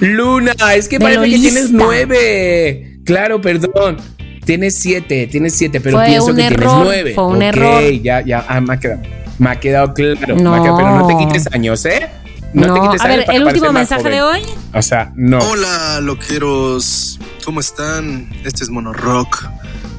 Luna, 0.00 0.54
es 0.74 0.88
que 0.88 0.98
De 0.98 1.04
parece 1.04 1.22
que 1.30 1.38
tienes 1.38 1.70
nueve. 1.70 2.98
Claro, 3.04 3.40
perdón. 3.40 4.15
Tienes 4.46 4.78
siete, 4.78 5.26
tienes 5.26 5.54
siete, 5.54 5.80
pero 5.80 5.98
Fue 5.98 6.06
pienso 6.06 6.34
que 6.34 6.42
error, 6.46 6.58
tienes 6.58 6.74
nueve. 6.84 7.12
fue 7.14 7.26
un 7.26 7.42
error. 7.42 7.82
ya, 8.02 8.20
ya, 8.22 8.46
ah, 8.48 8.60
me 8.62 8.74
ha 8.74 8.78
quedado, 8.78 9.02
me 9.38 9.50
ha 9.50 9.60
quedado 9.60 9.92
claro. 9.92 10.36
No. 10.36 10.52
me 10.52 10.56
ha 10.58 10.62
quedado- 10.62 10.76
pero 10.78 10.98
no 10.98 11.06
te 11.06 11.16
quites 11.18 11.52
años, 11.52 11.84
¿eh? 11.84 12.08
No, 12.54 12.72
te 12.72 12.80
quites 12.80 13.00
a 13.02 13.04
años 13.04 13.16
ver, 13.18 13.26
para 13.26 13.38
el 13.38 13.44
último 13.44 13.72
mensaje 13.72 14.02
joven. 14.02 14.14
de 14.14 14.22
hoy. 14.22 14.42
O 14.72 14.80
sea, 14.82 15.12
no. 15.16 15.38
Hola, 15.40 16.00
loqueros. 16.00 17.18
¿Cómo 17.44 17.60
están? 17.60 18.30
Este 18.44 18.64
es 18.64 18.70
Monorock. 18.70 19.44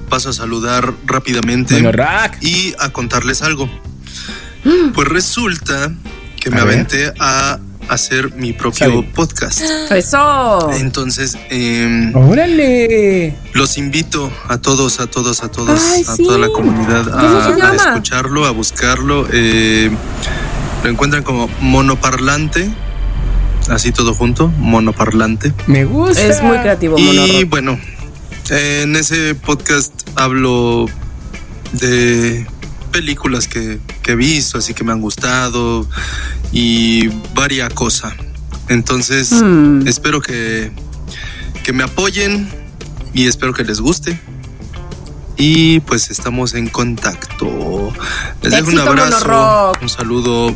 Paso 0.09 0.29
a 0.29 0.33
saludar 0.33 0.93
rápidamente 1.05 1.73
Bueno, 1.75 1.91
Rack. 1.91 2.37
y 2.41 2.73
a 2.79 2.89
contarles 2.89 3.41
algo. 3.41 3.69
Pues 4.93 5.07
resulta 5.07 5.91
que 6.41 6.49
me 6.49 6.59
A 6.61 6.63
ver. 6.63 6.73
aventé 6.75 7.13
a 7.19 7.59
hacer 7.89 8.33
mi 8.35 8.53
propio 8.53 8.89
Sabe. 8.89 9.03
podcast. 9.13 9.61
Eso. 9.91 10.71
Entonces, 10.73 11.37
em, 11.49 12.15
Órale. 12.15 13.35
los 13.53 13.77
invito 13.77 14.31
a 14.47 14.57
todos, 14.57 14.99
a 14.99 15.07
todos, 15.07 15.43
a 15.43 15.49
todos, 15.51 15.79
Ay, 15.81 16.03
a 16.07 16.15
sí. 16.15 16.23
toda 16.23 16.37
la 16.37 16.49
comunidad 16.49 17.05
¿Cómo 17.09 17.41
se 17.41 17.61
a, 17.63 17.75
escucharlo, 17.75 18.45
a 18.45 18.51
buscarlo. 18.51 19.27
Eh, 19.31 19.89
lo 20.83 20.89
encuentran 20.89 21.23
como 21.23 21.49
monoparlante, 21.61 22.69
así 23.69 23.91
todo 23.91 24.13
junto, 24.13 24.47
monoparlante. 24.49 25.53
Me 25.67 25.85
gusta. 25.85 26.21
Es 26.25 26.41
muy 26.41 26.57
creativo, 26.59 26.97
Y 26.97 27.03
Monorro. 27.03 27.47
bueno, 27.49 27.79
en 28.49 28.95
ese 28.95 29.35
podcast 29.35 29.93
hablo 30.15 30.85
de 31.73 32.45
películas 32.87 33.47
que, 33.47 33.79
que 34.01 34.11
he 34.13 34.15
visto, 34.15 34.57
así 34.57 34.73
que 34.73 34.83
me 34.83 34.91
han 34.91 35.01
gustado 35.01 35.87
y 36.51 37.07
varia 37.33 37.69
cosa. 37.69 38.15
Entonces, 38.69 39.31
Mm. 39.41 39.87
espero 39.87 40.21
que, 40.21 40.71
que 41.63 41.73
me 41.73 41.83
apoyen 41.83 42.49
y 43.13 43.27
espero 43.27 43.53
que 43.53 43.63
les 43.63 43.79
guste. 43.79 44.19
y 45.39 45.81
pues 45.81 46.09
estamos 46.09 46.55
en 46.55 46.67
contacto. 46.67 47.93
Les 48.41 48.51
dejo 48.53 48.69
un 48.71 48.79
abrazo, 48.79 49.71
un 49.81 49.87
saludo. 49.89 50.55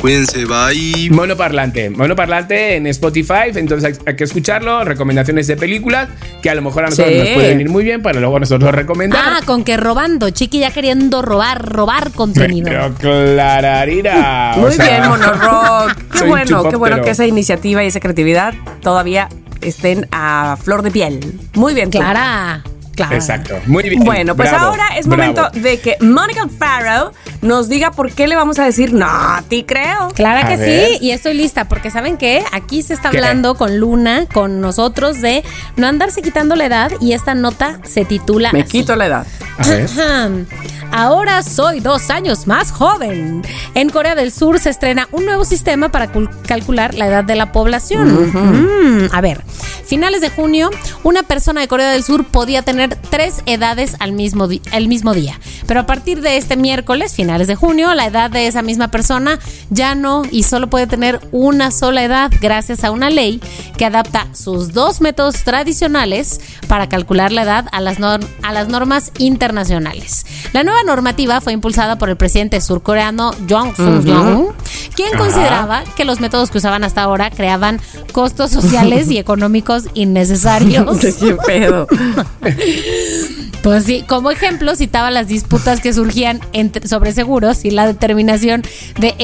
Cuídense, 0.00 0.44
bye. 0.44 1.10
Monoparlante, 1.10 1.90
monoparlante 1.90 2.76
en 2.76 2.86
Spotify, 2.86 3.50
entonces 3.54 3.98
hay, 4.06 4.16
que 4.16 4.24
escucharlo, 4.24 4.84
recomendaciones 4.84 5.46
de 5.48 5.56
películas 5.56 6.08
que 6.40 6.50
a 6.50 6.54
lo 6.54 6.62
mejor 6.62 6.84
a 6.84 6.90
nosotros 6.90 7.12
Sí. 7.12 7.18
nos 7.18 7.28
pueden 7.30 7.58
venir 7.58 7.68
muy 7.68 7.82
bien 7.84 8.00
para 8.02 8.20
luego 8.20 8.38
nosotros 8.38 8.72
recomendar. 8.72 9.20
Ah, 9.24 9.40
con 9.44 9.64
que 9.64 9.76
robando, 9.76 10.30
chiqui 10.30 10.60
ya 10.60 10.70
queriendo 10.70 11.20
robar, 11.22 11.68
robar 11.68 12.12
contenido. 12.12 12.66
Pero 12.68 12.94
clararira. 12.94 14.54
Muy 14.56 14.72
sea, 14.72 14.98
bien, 14.98 15.08
Monorock. 15.08 15.96
Qué 16.18 16.24
bueno, 16.24 16.68
qué 16.68 16.76
bueno 16.76 17.02
que 17.02 17.10
esa 17.10 17.26
iniciativa 17.26 17.82
y 17.82 17.88
esa 17.88 18.00
creatividad 18.00 18.54
todavía 18.82 19.28
estén 19.60 20.06
a 20.12 20.56
flor 20.62 20.82
de 20.82 20.90
piel. 20.90 21.20
Muy 21.54 21.74
bien, 21.74 21.90
tú. 21.90 21.98
Claro. 22.98 23.14
Exacto. 23.14 23.54
Muy 23.66 23.82
bien. 23.88 24.02
Bueno, 24.04 24.34
pues 24.36 24.50
Bravo, 24.50 24.66
ahora 24.66 24.88
es 24.96 25.06
bravo. 25.06 25.32
momento 25.34 25.50
de 25.60 25.78
que 25.80 25.96
Monica 26.00 26.46
Farrow 26.58 27.12
nos 27.42 27.68
diga 27.68 27.92
por 27.92 28.10
qué 28.12 28.26
le 28.26 28.34
vamos 28.36 28.58
a 28.58 28.64
decir 28.64 28.92
no, 28.92 29.06
a 29.06 29.42
ti 29.48 29.62
creo. 29.64 30.08
Claro 30.14 30.44
A 30.46 30.48
que 30.50 30.56
ver. 30.56 30.88
sí, 30.90 30.98
y 31.00 31.12
estoy 31.12 31.34
lista, 31.34 31.66
porque 31.68 31.90
¿saben 31.90 32.16
qué? 32.16 32.44
Aquí 32.52 32.82
se 32.82 32.94
está 32.94 33.10
¿Qué? 33.10 33.18
hablando 33.18 33.54
con 33.56 33.78
Luna, 33.78 34.26
con 34.32 34.60
nosotros, 34.60 35.22
de 35.22 35.44
no 35.76 35.86
andarse 35.86 36.22
quitando 36.22 36.56
la 36.56 36.66
edad, 36.66 36.90
y 37.00 37.12
esta 37.12 37.34
nota 37.34 37.78
se 37.84 38.04
titula 38.04 38.50
Me 38.52 38.62
así. 38.62 38.70
quito 38.80 38.96
la 38.96 39.06
edad. 39.06 39.26
A 39.58 39.68
ver. 39.68 39.88
Ahora 40.90 41.42
soy 41.42 41.80
dos 41.80 42.08
años 42.10 42.46
más 42.46 42.72
joven. 42.72 43.42
En 43.74 43.90
Corea 43.90 44.14
del 44.14 44.32
Sur 44.32 44.58
se 44.58 44.70
estrena 44.70 45.06
un 45.12 45.26
nuevo 45.26 45.44
sistema 45.44 45.90
para 45.90 46.10
cul- 46.12 46.30
calcular 46.46 46.94
la 46.94 47.06
edad 47.08 47.24
de 47.24 47.36
la 47.36 47.52
población. 47.52 48.30
Mm, 48.32 49.08
a 49.12 49.20
ver, 49.20 49.42
finales 49.84 50.22
de 50.22 50.30
junio, 50.30 50.70
una 51.02 51.22
persona 51.22 51.60
de 51.60 51.68
Corea 51.68 51.90
del 51.90 52.02
Sur 52.04 52.24
podía 52.24 52.62
tener 52.62 52.87
tres 52.96 53.42
edades 53.46 53.96
al 54.00 54.12
mismo, 54.12 54.48
el 54.72 54.88
mismo 54.88 55.14
día. 55.14 55.38
Pero 55.66 55.80
a 55.80 55.86
partir 55.86 56.20
de 56.20 56.36
este 56.36 56.56
miércoles, 56.56 57.14
finales 57.14 57.46
de 57.46 57.54
junio, 57.54 57.94
la 57.94 58.06
edad 58.06 58.30
de 58.30 58.46
esa 58.46 58.62
misma 58.62 58.88
persona 58.88 59.38
ya 59.70 59.94
no 59.94 60.22
y 60.30 60.42
solo 60.44 60.68
puede 60.68 60.86
tener 60.86 61.20
una 61.32 61.70
sola 61.70 62.02
edad 62.04 62.30
gracias 62.40 62.84
a 62.84 62.90
una 62.90 63.10
ley 63.10 63.40
que 63.76 63.84
adapta 63.84 64.26
sus 64.34 64.72
dos 64.72 65.00
métodos 65.00 65.44
tradicionales 65.44 66.40
para 66.68 66.88
calcular 66.88 67.32
la 67.32 67.42
edad 67.42 67.66
a 67.72 67.80
las, 67.80 67.98
nor- 67.98 68.26
a 68.42 68.52
las 68.52 68.68
normas 68.68 69.12
internacionales. 69.18 70.26
La 70.52 70.64
nueva 70.64 70.82
normativa 70.84 71.40
fue 71.40 71.52
impulsada 71.52 71.98
por 71.98 72.08
el 72.08 72.16
presidente 72.16 72.60
surcoreano 72.60 73.32
Jong 73.48 73.74
Suk-yeol, 73.76 74.54
quien 74.94 75.08
Ajá. 75.14 75.18
consideraba 75.18 75.84
que 75.96 76.04
los 76.04 76.20
métodos 76.20 76.50
que 76.50 76.58
usaban 76.58 76.84
hasta 76.84 77.02
ahora 77.02 77.30
creaban 77.30 77.80
costos 78.12 78.50
sociales 78.50 79.10
y 79.10 79.18
económicos 79.18 79.84
innecesarios. 79.94 80.98
¿Qué 81.20 81.36
pedo? 81.46 81.86
Pues 83.62 83.84
sí, 83.84 84.04
como 84.06 84.30
ejemplo 84.30 84.76
citaba 84.76 85.10
las 85.10 85.26
disputas 85.26 85.80
que 85.80 85.92
surgían 85.92 86.40
entre- 86.52 86.86
sobre 86.86 87.12
seguros 87.12 87.64
y 87.64 87.70
la 87.72 87.86
determinación 87.86 88.62
de 89.00 89.14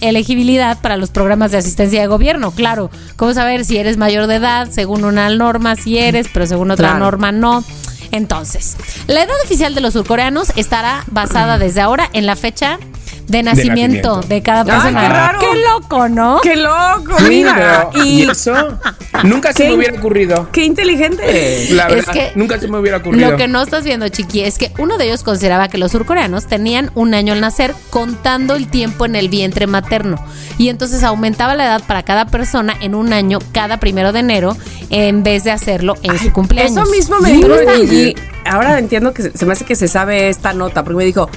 elegibilidad 0.00 0.80
para 0.80 0.96
los 0.96 1.10
programas 1.10 1.50
de 1.52 1.58
asistencia 1.58 2.00
de 2.00 2.06
gobierno. 2.06 2.50
Claro, 2.50 2.90
¿cómo 3.16 3.34
saber 3.34 3.64
si 3.66 3.76
eres 3.76 3.98
mayor 3.98 4.26
de 4.26 4.36
edad 4.36 4.68
según 4.70 5.04
una 5.04 5.28
norma, 5.28 5.76
si 5.76 5.98
eres, 5.98 6.28
pero 6.32 6.46
según 6.46 6.70
otra 6.70 6.88
Claro. 6.88 7.04
norma 7.04 7.30
no? 7.30 7.62
Entonces, 8.10 8.76
la 9.06 9.22
edad 9.22 9.34
oficial 9.44 9.74
de 9.74 9.80
los 9.82 9.92
surcoreanos 9.92 10.52
estará 10.56 11.04
basada 11.10 11.58
desde 11.58 11.82
ahora 11.82 12.08
en 12.14 12.24
la 12.26 12.36
fecha 12.36 12.78
de 13.26 13.42
nacimiento 13.42 14.20
de, 14.20 14.40
nacimiento. 14.40 14.42
cada 14.44 14.60
Ay, 14.60 14.66
persona. 14.66 15.00
qué 15.00 15.08
raro. 15.08 15.38
Qué 15.40 15.60
loco, 15.60 16.08
¿no? 16.08 16.40
¡Qué 16.42 16.56
loco! 16.56 17.16
Mira. 17.28 17.90
Y 17.94 18.22
¿y 18.24 18.30
eso 18.30 18.78
nunca 19.22 19.52
se 19.52 19.68
me 19.68 19.74
hubiera 19.74 19.98
ocurrido. 19.98 20.48
qué 20.52 20.64
inteligente. 20.64 21.68
La 21.70 21.84
Es 21.88 21.94
verdad, 21.94 22.12
que 22.12 22.32
nunca 22.34 22.58
se 22.58 22.68
me 22.68 22.78
hubiera 22.78 22.98
ocurrido. 22.98 23.30
Lo 23.30 23.36
que 23.36 23.48
no 23.48 23.62
estás 23.62 23.84
viendo, 23.84 24.08
Chiqui, 24.08 24.40
es 24.40 24.58
que 24.58 24.72
uno 24.78 24.98
de 24.98 25.06
ellos 25.06 25.22
consideraba 25.22 25.68
que 25.68 25.78
los 25.78 25.92
surcoreanos 25.92 26.46
tenían 26.46 26.90
un 26.94 27.14
año 27.14 27.32
al 27.32 27.40
nacer 27.40 27.74
contando 27.90 28.54
el 28.54 28.68
tiempo 28.68 29.06
en 29.06 29.16
el 29.16 29.28
vientre 29.28 29.66
materno. 29.66 30.16
Y 30.58 30.68
entonces 30.68 31.02
aumentaba 31.02 31.54
la 31.54 31.64
edad 31.64 31.82
para 31.86 32.04
cada 32.04 32.26
persona 32.26 32.74
en 32.80 32.94
un 32.94 33.12
año 33.12 33.38
cada 33.52 33.78
primero 33.78 34.12
de 34.12 34.20
enero 34.20 34.56
en 34.90 35.22
vez 35.22 35.44
de 35.44 35.50
hacerlo 35.50 35.94
en 36.02 36.18
su 36.18 36.32
cumpleaños. 36.32 36.76
Eso 36.76 36.90
mismo 36.90 37.18
me 37.20 37.32
dijo 37.32 37.48
Gigi. 37.76 38.14
Ahora 38.46 38.78
entiendo 38.78 39.14
que 39.14 39.22
se, 39.22 39.36
se 39.36 39.46
me 39.46 39.52
hace 39.54 39.64
que 39.64 39.74
se 39.74 39.88
sabe 39.88 40.28
esta 40.28 40.52
nota, 40.52 40.84
porque 40.84 40.98
me 40.98 41.04
dijo, 41.04 41.30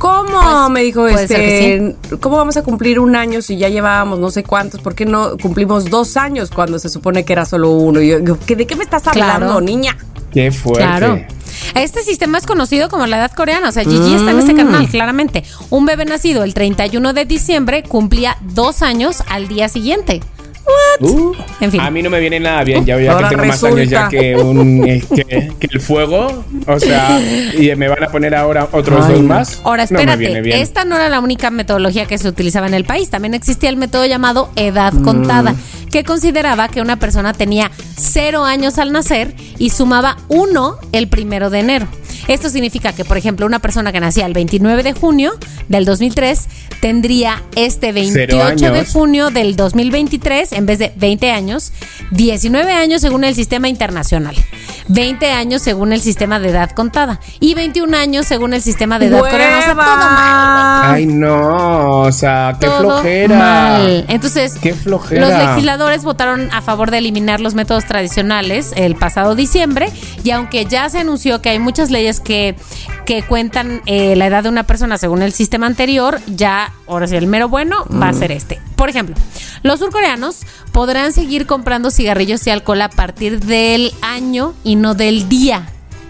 ¿cómo? 0.00 0.40
Pues, 0.40 0.70
me 0.70 0.82
dijo, 0.82 1.06
este, 1.06 1.94
¿cómo 2.20 2.36
vamos 2.36 2.56
a 2.56 2.62
cumplir 2.62 2.98
un 2.98 3.14
año 3.14 3.40
si 3.42 3.56
ya 3.56 3.68
llevábamos 3.68 4.18
no 4.18 4.30
sé 4.30 4.42
cuántos? 4.42 4.80
¿Por 4.80 4.94
qué 4.96 5.04
no 5.06 5.36
cumplimos 5.40 5.90
dos 5.90 6.16
años 6.16 6.50
cuando 6.50 6.78
se 6.80 6.88
supone 6.88 7.24
que 7.24 7.32
era 7.32 7.44
solo 7.44 7.70
uno? 7.70 8.00
Y 8.00 8.08
yo, 8.08 8.18
yo, 8.18 8.38
¿qué- 8.40 8.56
¿de 8.56 8.66
qué 8.66 8.74
me 8.74 8.82
estás 8.82 9.06
hablando, 9.06 9.46
Claro. 9.46 9.60
niña? 9.60 9.96
Qué 10.32 10.50
fuerte. 10.50 10.82
Claro. 10.82 11.20
Este 11.74 12.02
sistema 12.02 12.38
es 12.38 12.46
conocido 12.46 12.88
como 12.88 13.06
la 13.06 13.18
edad 13.18 13.30
coreana, 13.32 13.68
o 13.68 13.72
sea, 13.72 13.84
Gigi 13.84 14.14
está 14.14 14.30
en 14.32 14.38
ese 14.40 14.54
canal, 14.54 14.88
claramente. 14.88 15.44
Un 15.68 15.84
bebé 15.86 16.04
nacido 16.04 16.42
el 16.42 16.54
31 16.54 17.12
de 17.12 17.24
diciembre 17.26 17.82
cumplía 17.82 18.36
dos 18.40 18.82
años 18.82 19.22
al 19.28 19.46
día 19.46 19.68
siguiente. 19.68 20.20
Uh, 21.00 21.32
En 21.60 21.70
fin. 21.70 21.80
A 21.80 21.90
mí 21.90 22.02
no 22.02 22.10
me 22.10 22.20
viene 22.20 22.38
nada 22.40 22.62
bien, 22.64 22.84
ya, 22.84 22.98
ya 23.00 23.12
Ahora 23.12 23.28
que 23.28 23.36
tengo 23.36 23.48
más 23.48 23.64
años 23.64 23.88
ya 23.88 24.08
que, 24.08 24.36
un, 24.36 24.86
eh, 24.86 25.02
que, 25.14 25.24
que 25.58 25.68
el 25.72 25.80
fuego. 25.80 26.44
O 26.66 26.78
sea, 26.78 27.18
y 27.58 27.74
me 27.76 27.88
van 27.88 28.02
a 28.04 28.08
poner 28.08 28.34
ahora 28.34 28.68
otros 28.72 29.04
Ay, 29.06 29.12
dos 29.14 29.22
no. 29.22 29.28
más. 29.28 29.60
Ahora, 29.64 29.84
No 29.88 29.98
espérate, 29.98 30.40
bien. 30.40 30.58
esta 30.60 30.84
no 30.84 30.96
era 30.96 31.08
la 31.08 31.20
única 31.20 31.50
metodología 31.50 32.06
que 32.06 32.18
se 32.18 32.28
utilizaba 32.28 32.66
en 32.66 32.74
el 32.74 32.84
país. 32.84 33.10
También 33.10 33.34
existía 33.34 33.68
el 33.70 33.76
método 33.76 34.04
llamado 34.06 34.50
edad 34.56 34.92
Mm. 34.92 35.04
contada, 35.04 35.54
que 35.90 36.04
consideraba 36.04 36.68
que 36.68 36.80
una 36.80 36.96
persona 36.96 37.32
tenía 37.32 37.70
cero 37.96 38.44
años 38.44 38.78
al 38.78 38.92
nacer 38.92 39.34
y 39.58 39.70
sumaba 39.70 40.16
uno 40.28 40.76
el 40.92 41.08
primero 41.08 41.50
de 41.50 41.60
enero. 41.60 41.86
Esto 42.28 42.48
significa 42.48 42.92
que, 42.92 43.04
por 43.04 43.16
ejemplo, 43.16 43.44
una 43.46 43.58
persona 43.58 43.90
que 43.92 43.98
nacía 44.00 44.24
el 44.26 44.34
29 44.34 44.82
de 44.82 44.92
junio 44.92 45.32
del 45.68 45.84
2003 45.84 46.48
tendría 46.80 47.42
este 47.56 47.92
28 47.92 48.72
de 48.72 48.84
junio 48.86 49.30
del 49.30 49.56
2023, 49.56 50.52
en 50.52 50.66
vez 50.66 50.78
de 50.78 50.92
20 50.96 51.30
años, 51.30 51.72
19 52.12 52.72
años 52.72 53.00
según 53.02 53.24
el 53.24 53.34
sistema 53.34 53.68
internacional, 53.68 54.34
20 54.88 55.30
años 55.32 55.62
según 55.62 55.92
el 55.92 56.00
sistema 56.00 56.40
de 56.40 56.48
edad 56.50 56.70
contada 56.70 57.20
y 57.38 57.54
21 57.54 57.96
años 57.96 58.26
según 58.26 58.54
el 58.54 58.62
sistema 58.62 58.98
de 58.98 59.06
edad 59.06 59.20
coreano. 59.20 59.58
O 59.58 59.62
sea, 59.62 59.74
todo 59.74 60.10
mal, 60.10 60.88
güey. 60.90 61.00
Ay, 61.00 61.06
no. 61.06 62.00
O 62.00 62.12
sea, 62.12 62.56
qué 62.60 62.66
Todo 62.66 62.80
flojera. 62.80 63.38
mal. 63.38 64.04
Entonces, 64.08 64.54
Qué 64.60 64.74
flojera. 64.74 65.20
los 65.28 65.38
legisladores 65.48 66.02
votaron 66.02 66.48
a 66.52 66.62
favor 66.62 66.90
de 66.90 66.98
eliminar 66.98 67.40
los 67.40 67.54
métodos 67.54 67.84
tradicionales 67.84 68.72
el 68.76 68.96
pasado 68.96 69.34
diciembre 69.34 69.90
y 70.24 70.30
aunque 70.30 70.64
ya 70.64 70.88
se 70.88 70.98
anunció 70.98 71.42
que 71.42 71.50
hay 71.50 71.58
muchas 71.58 71.90
leyes 71.90 72.20
que, 72.20 72.56
que 73.06 73.22
cuentan 73.22 73.82
eh, 73.86 74.16
la 74.16 74.26
edad 74.26 74.42
de 74.42 74.48
una 74.48 74.64
persona 74.64 74.98
según 74.98 75.22
el 75.22 75.32
sistema 75.32 75.66
anterior, 75.66 76.20
ya, 76.26 76.69
ahora 76.86 77.06
sí, 77.06 77.16
el 77.16 77.26
mero 77.26 77.48
bueno 77.48 77.84
va 77.90 78.08
a 78.08 78.12
ser 78.12 78.32
este. 78.32 78.60
Por 78.76 78.88
ejemplo, 78.88 79.14
los 79.62 79.78
surcoreanos 79.80 80.40
podrán 80.72 81.12
seguir 81.12 81.46
comprando 81.46 81.90
cigarrillos 81.90 82.46
y 82.46 82.50
alcohol 82.50 82.82
a 82.82 82.88
partir 82.88 83.40
del 83.40 83.92
año 84.02 84.54
y 84.64 84.76
no 84.76 84.94
del 84.94 85.28
día 85.28 85.68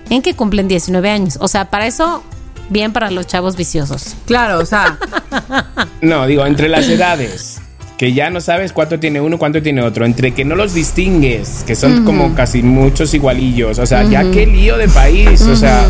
en 0.09 0.23
que 0.23 0.35
cumplen 0.35 0.69
19 0.69 1.11
años. 1.11 1.39
O 1.41 1.49
sea, 1.49 1.71
para 1.71 1.87
eso, 1.87 2.23
bien 2.69 2.93
para 2.93 3.11
los 3.11 3.27
chavos 3.27 3.57
viciosos. 3.57 4.15
Claro, 4.27 4.59
o 4.59 4.67
sea, 4.67 4.99
No, 6.01 6.27
digo, 6.27 6.47
entre 6.47 6.69
las 6.69 6.89
edades. 6.89 7.61
Que 8.01 8.15
ya 8.15 8.31
no 8.31 8.41
sabes 8.41 8.73
cuánto 8.73 8.99
tiene 8.99 9.21
uno, 9.21 9.37
cuánto 9.37 9.61
tiene 9.61 9.83
otro. 9.83 10.07
Entre 10.07 10.33
que 10.33 10.43
no 10.43 10.57
los 10.57 10.73
distingues, 10.73 11.65
que 11.67 11.77
son 11.77 12.03
como 12.07 12.35
casi 12.35 12.63
muchos 12.63 13.13
igualillos. 13.13 13.79
O 13.79 13.85
sea, 13.85 14.05
ya 14.05 14.23
qué 14.31 14.47
lío 14.47 14.79
de 14.79 14.89
país. 14.89 15.43
O 15.43 15.55
sea, 15.55 15.87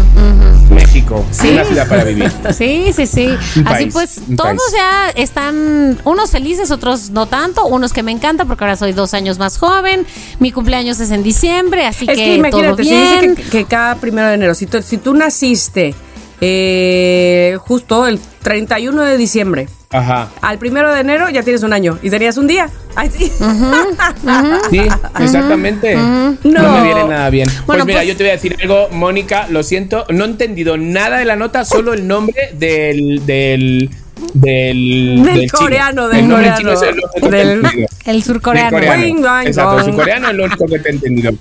México, 0.70 1.24
una 1.52 1.64
ciudad 1.64 1.88
para 1.88 2.02
vivir. 2.12 2.28
Sí, 2.52 2.86
sí, 2.92 3.06
sí. 3.06 3.26
Un 3.54 3.68
Así 3.68 3.84
país, 3.84 3.92
pues, 3.92 4.20
todos 4.36 4.56
país. 4.56 4.74
ya 4.76 5.10
están, 5.10 6.00
unos 6.02 6.32
felices, 6.32 6.72
otros 6.72 7.10
no 7.10 7.26
tanto, 7.26 7.66
unos 7.66 7.92
que 7.92 8.02
me 8.02 8.10
encanta 8.10 8.44
porque 8.44 8.64
ahora 8.64 8.74
soy 8.74 8.90
dos 8.90 9.14
años 9.14 9.38
más 9.38 9.56
joven, 9.56 10.04
mi 10.40 10.50
cumpleaños 10.50 10.98
es 10.98 11.12
en 11.12 11.22
diciembre, 11.22 11.86
así 11.86 12.06
es 12.08 12.18
que, 12.18 12.42
que 12.42 12.50
todo 12.50 12.60
imagínate, 12.64 12.82
si 12.82 12.90
bien. 12.90 13.20
dice 13.36 13.42
que, 13.44 13.58
que 13.58 13.64
cada 13.66 13.94
primero 13.94 14.26
de 14.26 14.34
enero, 14.34 14.54
si 14.56 14.66
tú, 14.66 14.82
si 14.82 14.98
tú 14.98 15.14
naciste 15.14 15.94
eh, 16.40 17.56
justo 17.60 18.06
el 18.06 18.18
31 18.42 19.02
de 19.02 19.16
diciembre, 19.16 19.68
Ajá. 19.90 20.30
al 20.40 20.58
primero 20.58 20.92
de 20.94 21.00
enero 21.00 21.28
ya 21.28 21.42
tienes 21.42 21.62
un 21.62 21.72
año 21.72 21.98
y 22.02 22.10
tenías 22.10 22.36
un 22.38 22.46
día. 22.46 22.68
Ay, 22.96 23.10
sí. 23.16 23.30
Sí, 24.70 24.80
exactamente. 25.20 25.94
No. 25.96 26.36
No. 26.44 26.72
me 26.72 26.84
viene 26.84 27.04
nada 27.08 27.30
bien. 27.30 27.48
pues 27.48 27.66
Bueno, 27.66 27.84
mira, 27.84 27.98
pues- 28.00 28.08
yo 28.08 28.16
te 28.16 28.24
voy 28.24 28.30
a 28.30 28.34
decir 28.34 28.56
algo, 28.62 28.88
Mónica, 28.90 29.46
lo 29.48 29.62
siento, 29.62 30.04
no 30.10 30.24
he 30.24 30.28
entendido 30.28 30.76
nada 30.76 31.18
de 31.18 31.24
la 31.24 31.36
nota, 31.36 31.64
solo 31.64 31.92
el 31.92 32.06
nombre 32.06 32.50
del 32.54 33.24
del 33.26 33.90
del, 34.34 35.22
Del 35.24 35.50
coreano, 35.52 36.08
del 36.08 36.24
el 36.24 36.30
coreano. 36.30 36.56
chino 36.58 36.72
es 36.72 36.82
el 36.82 36.94
único 36.94 37.10
que 37.12 37.26
he 37.26 37.30
Del- 37.30 37.50
entendido. 37.58 37.88
El 38.06 38.22
surcoreano. 38.22 38.76
Del 38.76 38.86
coreano. 38.88 39.40
Exacto, 39.42 39.72
boing. 39.72 39.84
su 39.84 39.94
coreano 39.94 40.28
es 40.30 40.34
lo 40.34 40.44
único 40.44 40.66
que 40.66 40.78
te 40.78 40.88
he 40.88 40.92
entendido. 40.92 41.32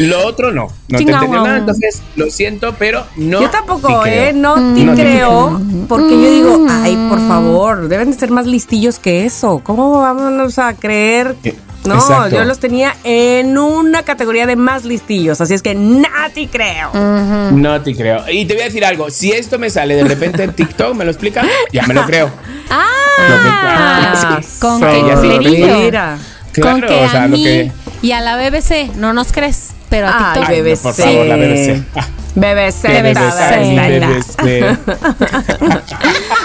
Lo 0.00 0.26
otro 0.26 0.52
no, 0.52 0.62
no 0.62 0.70
te 0.88 0.94
he 0.94 0.98
Chingao. 0.98 1.14
entendido 1.16 1.44
nada, 1.44 1.58
entonces 1.58 2.02
lo 2.16 2.30
siento, 2.30 2.74
pero 2.78 3.04
no. 3.16 3.40
yo 3.40 3.50
tampoco, 3.50 4.02
te. 4.02 4.28
¿eh? 4.28 4.32
No 4.32 4.54
te 4.74 4.84
No 4.84 4.94
te 4.94 5.02
creo, 5.02 5.60
porque 5.88 6.10
yo 6.10 6.30
digo, 6.30 6.66
ay, 6.68 6.96
por 7.08 7.18
favor, 7.26 7.88
deben 7.88 8.10
de 8.10 8.18
ser 8.18 8.30
más 8.30 8.46
listillos 8.46 8.98
que 8.98 9.24
eso. 9.24 9.60
¿Cómo 9.64 10.00
vamos 10.00 10.58
a 10.58 10.74
creer 10.74 11.36
¿Qué? 11.42 11.54
No, 11.84 11.94
Exacto. 11.96 12.36
yo 12.36 12.44
los 12.44 12.58
tenía 12.60 12.94
en 13.02 13.58
una 13.58 14.02
categoría 14.04 14.46
de 14.46 14.54
más 14.56 14.84
listillos, 14.84 15.40
así 15.40 15.54
es 15.54 15.62
que 15.62 15.74
Nati 15.74 16.46
creo. 16.46 16.92
No 16.94 17.80
te 17.82 17.94
creo. 17.96 18.24
Y 18.30 18.44
te 18.44 18.54
voy 18.54 18.62
a 18.62 18.66
decir 18.66 18.84
algo. 18.84 19.10
Si 19.10 19.32
esto 19.32 19.58
me 19.58 19.68
sale 19.68 19.96
de 19.96 20.04
repente 20.04 20.44
en 20.44 20.52
TikTok, 20.54 20.94
¿me 20.94 21.04
lo 21.04 21.10
explica? 21.10 21.42
Ya 21.72 21.86
me 21.86 21.94
lo 21.94 22.04
creo. 22.06 22.30
Ah, 22.74 24.40
con 24.60 24.80
que. 24.80 25.38
Mira. 25.40 26.16
con 26.54 26.80
Claro, 26.80 26.86
que 26.88 26.94
o 27.04 27.10
sea, 27.10 27.22
a 27.24 27.28
lo 27.28 27.36
mí 27.36 27.44
que- 27.44 27.72
y 28.00 28.12
a 28.12 28.20
la 28.22 28.36
BBC 28.36 28.90
no 28.96 29.12
nos 29.12 29.30
crees, 29.32 29.70
pero 29.92 30.08
a 30.08 30.32
Ay, 30.32 30.40
TikTok. 30.40 30.48
bebé. 30.56 30.70
Ay, 30.70 30.76
no, 30.76 30.82
por 30.82 30.94
favor, 30.94 31.26
la 31.26 31.36
BBC. 31.36 31.82
Ah, 31.94 32.06
BBC. 32.34 32.88
BBC, 32.88 33.12
BBC. 33.12 34.40
BBC. 34.40 34.78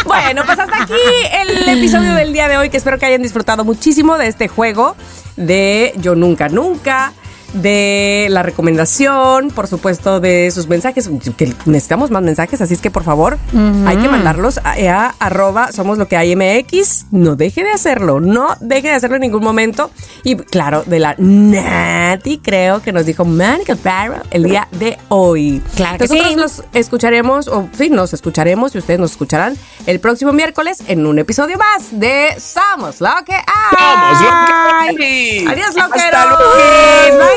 Bueno, 0.06 0.42
pues 0.46 0.60
hasta 0.60 0.84
aquí 0.84 0.94
el 1.42 1.70
episodio 1.70 2.14
del 2.16 2.34
día 2.34 2.50
de 2.50 2.58
hoy, 2.58 2.70
que 2.70 2.76
espero 2.78 3.00
que 3.00 3.06
hayan 3.06 3.22
disfrutado 3.22 3.64
muchísimo 3.64 4.18
de 4.18 4.28
este 4.28 4.50
juego 4.50 4.98
de 5.38 5.94
Yo 5.98 6.16
Nunca 6.16 6.50
Nunca, 6.50 7.14
de 7.54 8.28
la 8.30 8.44
recomendación, 8.44 9.50
por 9.52 9.68
supuesto, 9.68 10.20
de 10.20 10.52
sus 10.52 10.68
mensajes, 10.68 11.10
que 11.38 11.54
necesitamos 11.66 12.12
más 12.12 12.22
mensajes, 12.22 12.62
así 12.62 12.74
es 12.74 12.82
que 12.82 12.92
por 12.92 13.04
favor, 13.04 13.38
hay 13.86 13.98
que 13.98 14.08
mandarlos 14.10 14.60
a, 14.60 14.74
a 14.74 15.16
arroba 15.20 15.72
somos 15.72 15.98
lo 15.98 16.08
que 16.08 16.18
hay 16.18 16.36
MX. 16.36 17.06
No 17.12 17.36
deje 17.36 17.64
de 17.64 17.72
hacerlo, 17.72 18.20
no 18.20 18.56
deje 18.60 18.90
de 18.90 18.94
hacerlo 18.96 19.16
en 19.16 19.22
ningún 19.22 19.44
momento. 19.44 19.92
Y 20.24 20.36
claro, 20.36 20.84
de 20.86 21.00
la 21.00 21.16
Nati, 21.18 22.40
creo 22.40 22.82
que 22.82 22.92
nos 22.92 23.06
dijo 23.06 23.26
Monica 23.26 23.76
Farrow 23.76 24.22
el 24.32 24.44
día 24.44 24.68
de 24.72 24.98
hoy. 25.10 25.62
Claro 25.76 25.98
que 25.98 26.04
Nosotros 26.08 26.28
sí. 26.30 26.36
los 26.36 26.64
escucharemos, 26.74 27.48
o 27.48 27.68
sí, 27.78 27.90
nos 27.90 28.14
escucharemos 28.14 28.76
y 28.76 28.78
ustedes 28.80 29.00
nos 29.00 29.12
escucharán 29.12 29.58
el 29.86 30.00
próximo 30.00 30.34
miércoles 30.34 30.84
en 30.88 31.06
un 31.06 31.20
episodio 31.20 31.58
más 31.58 32.00
de 32.00 32.36
Somos 32.40 33.02
lo 33.02 33.10
que 33.26 33.34
hay. 33.34 33.78
Somos 33.78 34.22
lo 34.22 34.98
que 34.98 35.06
hay. 35.06 35.46
Adiós, 35.48 35.68
Hasta 35.70 35.88
loqueros. 35.88 36.40
luego. 36.40 37.37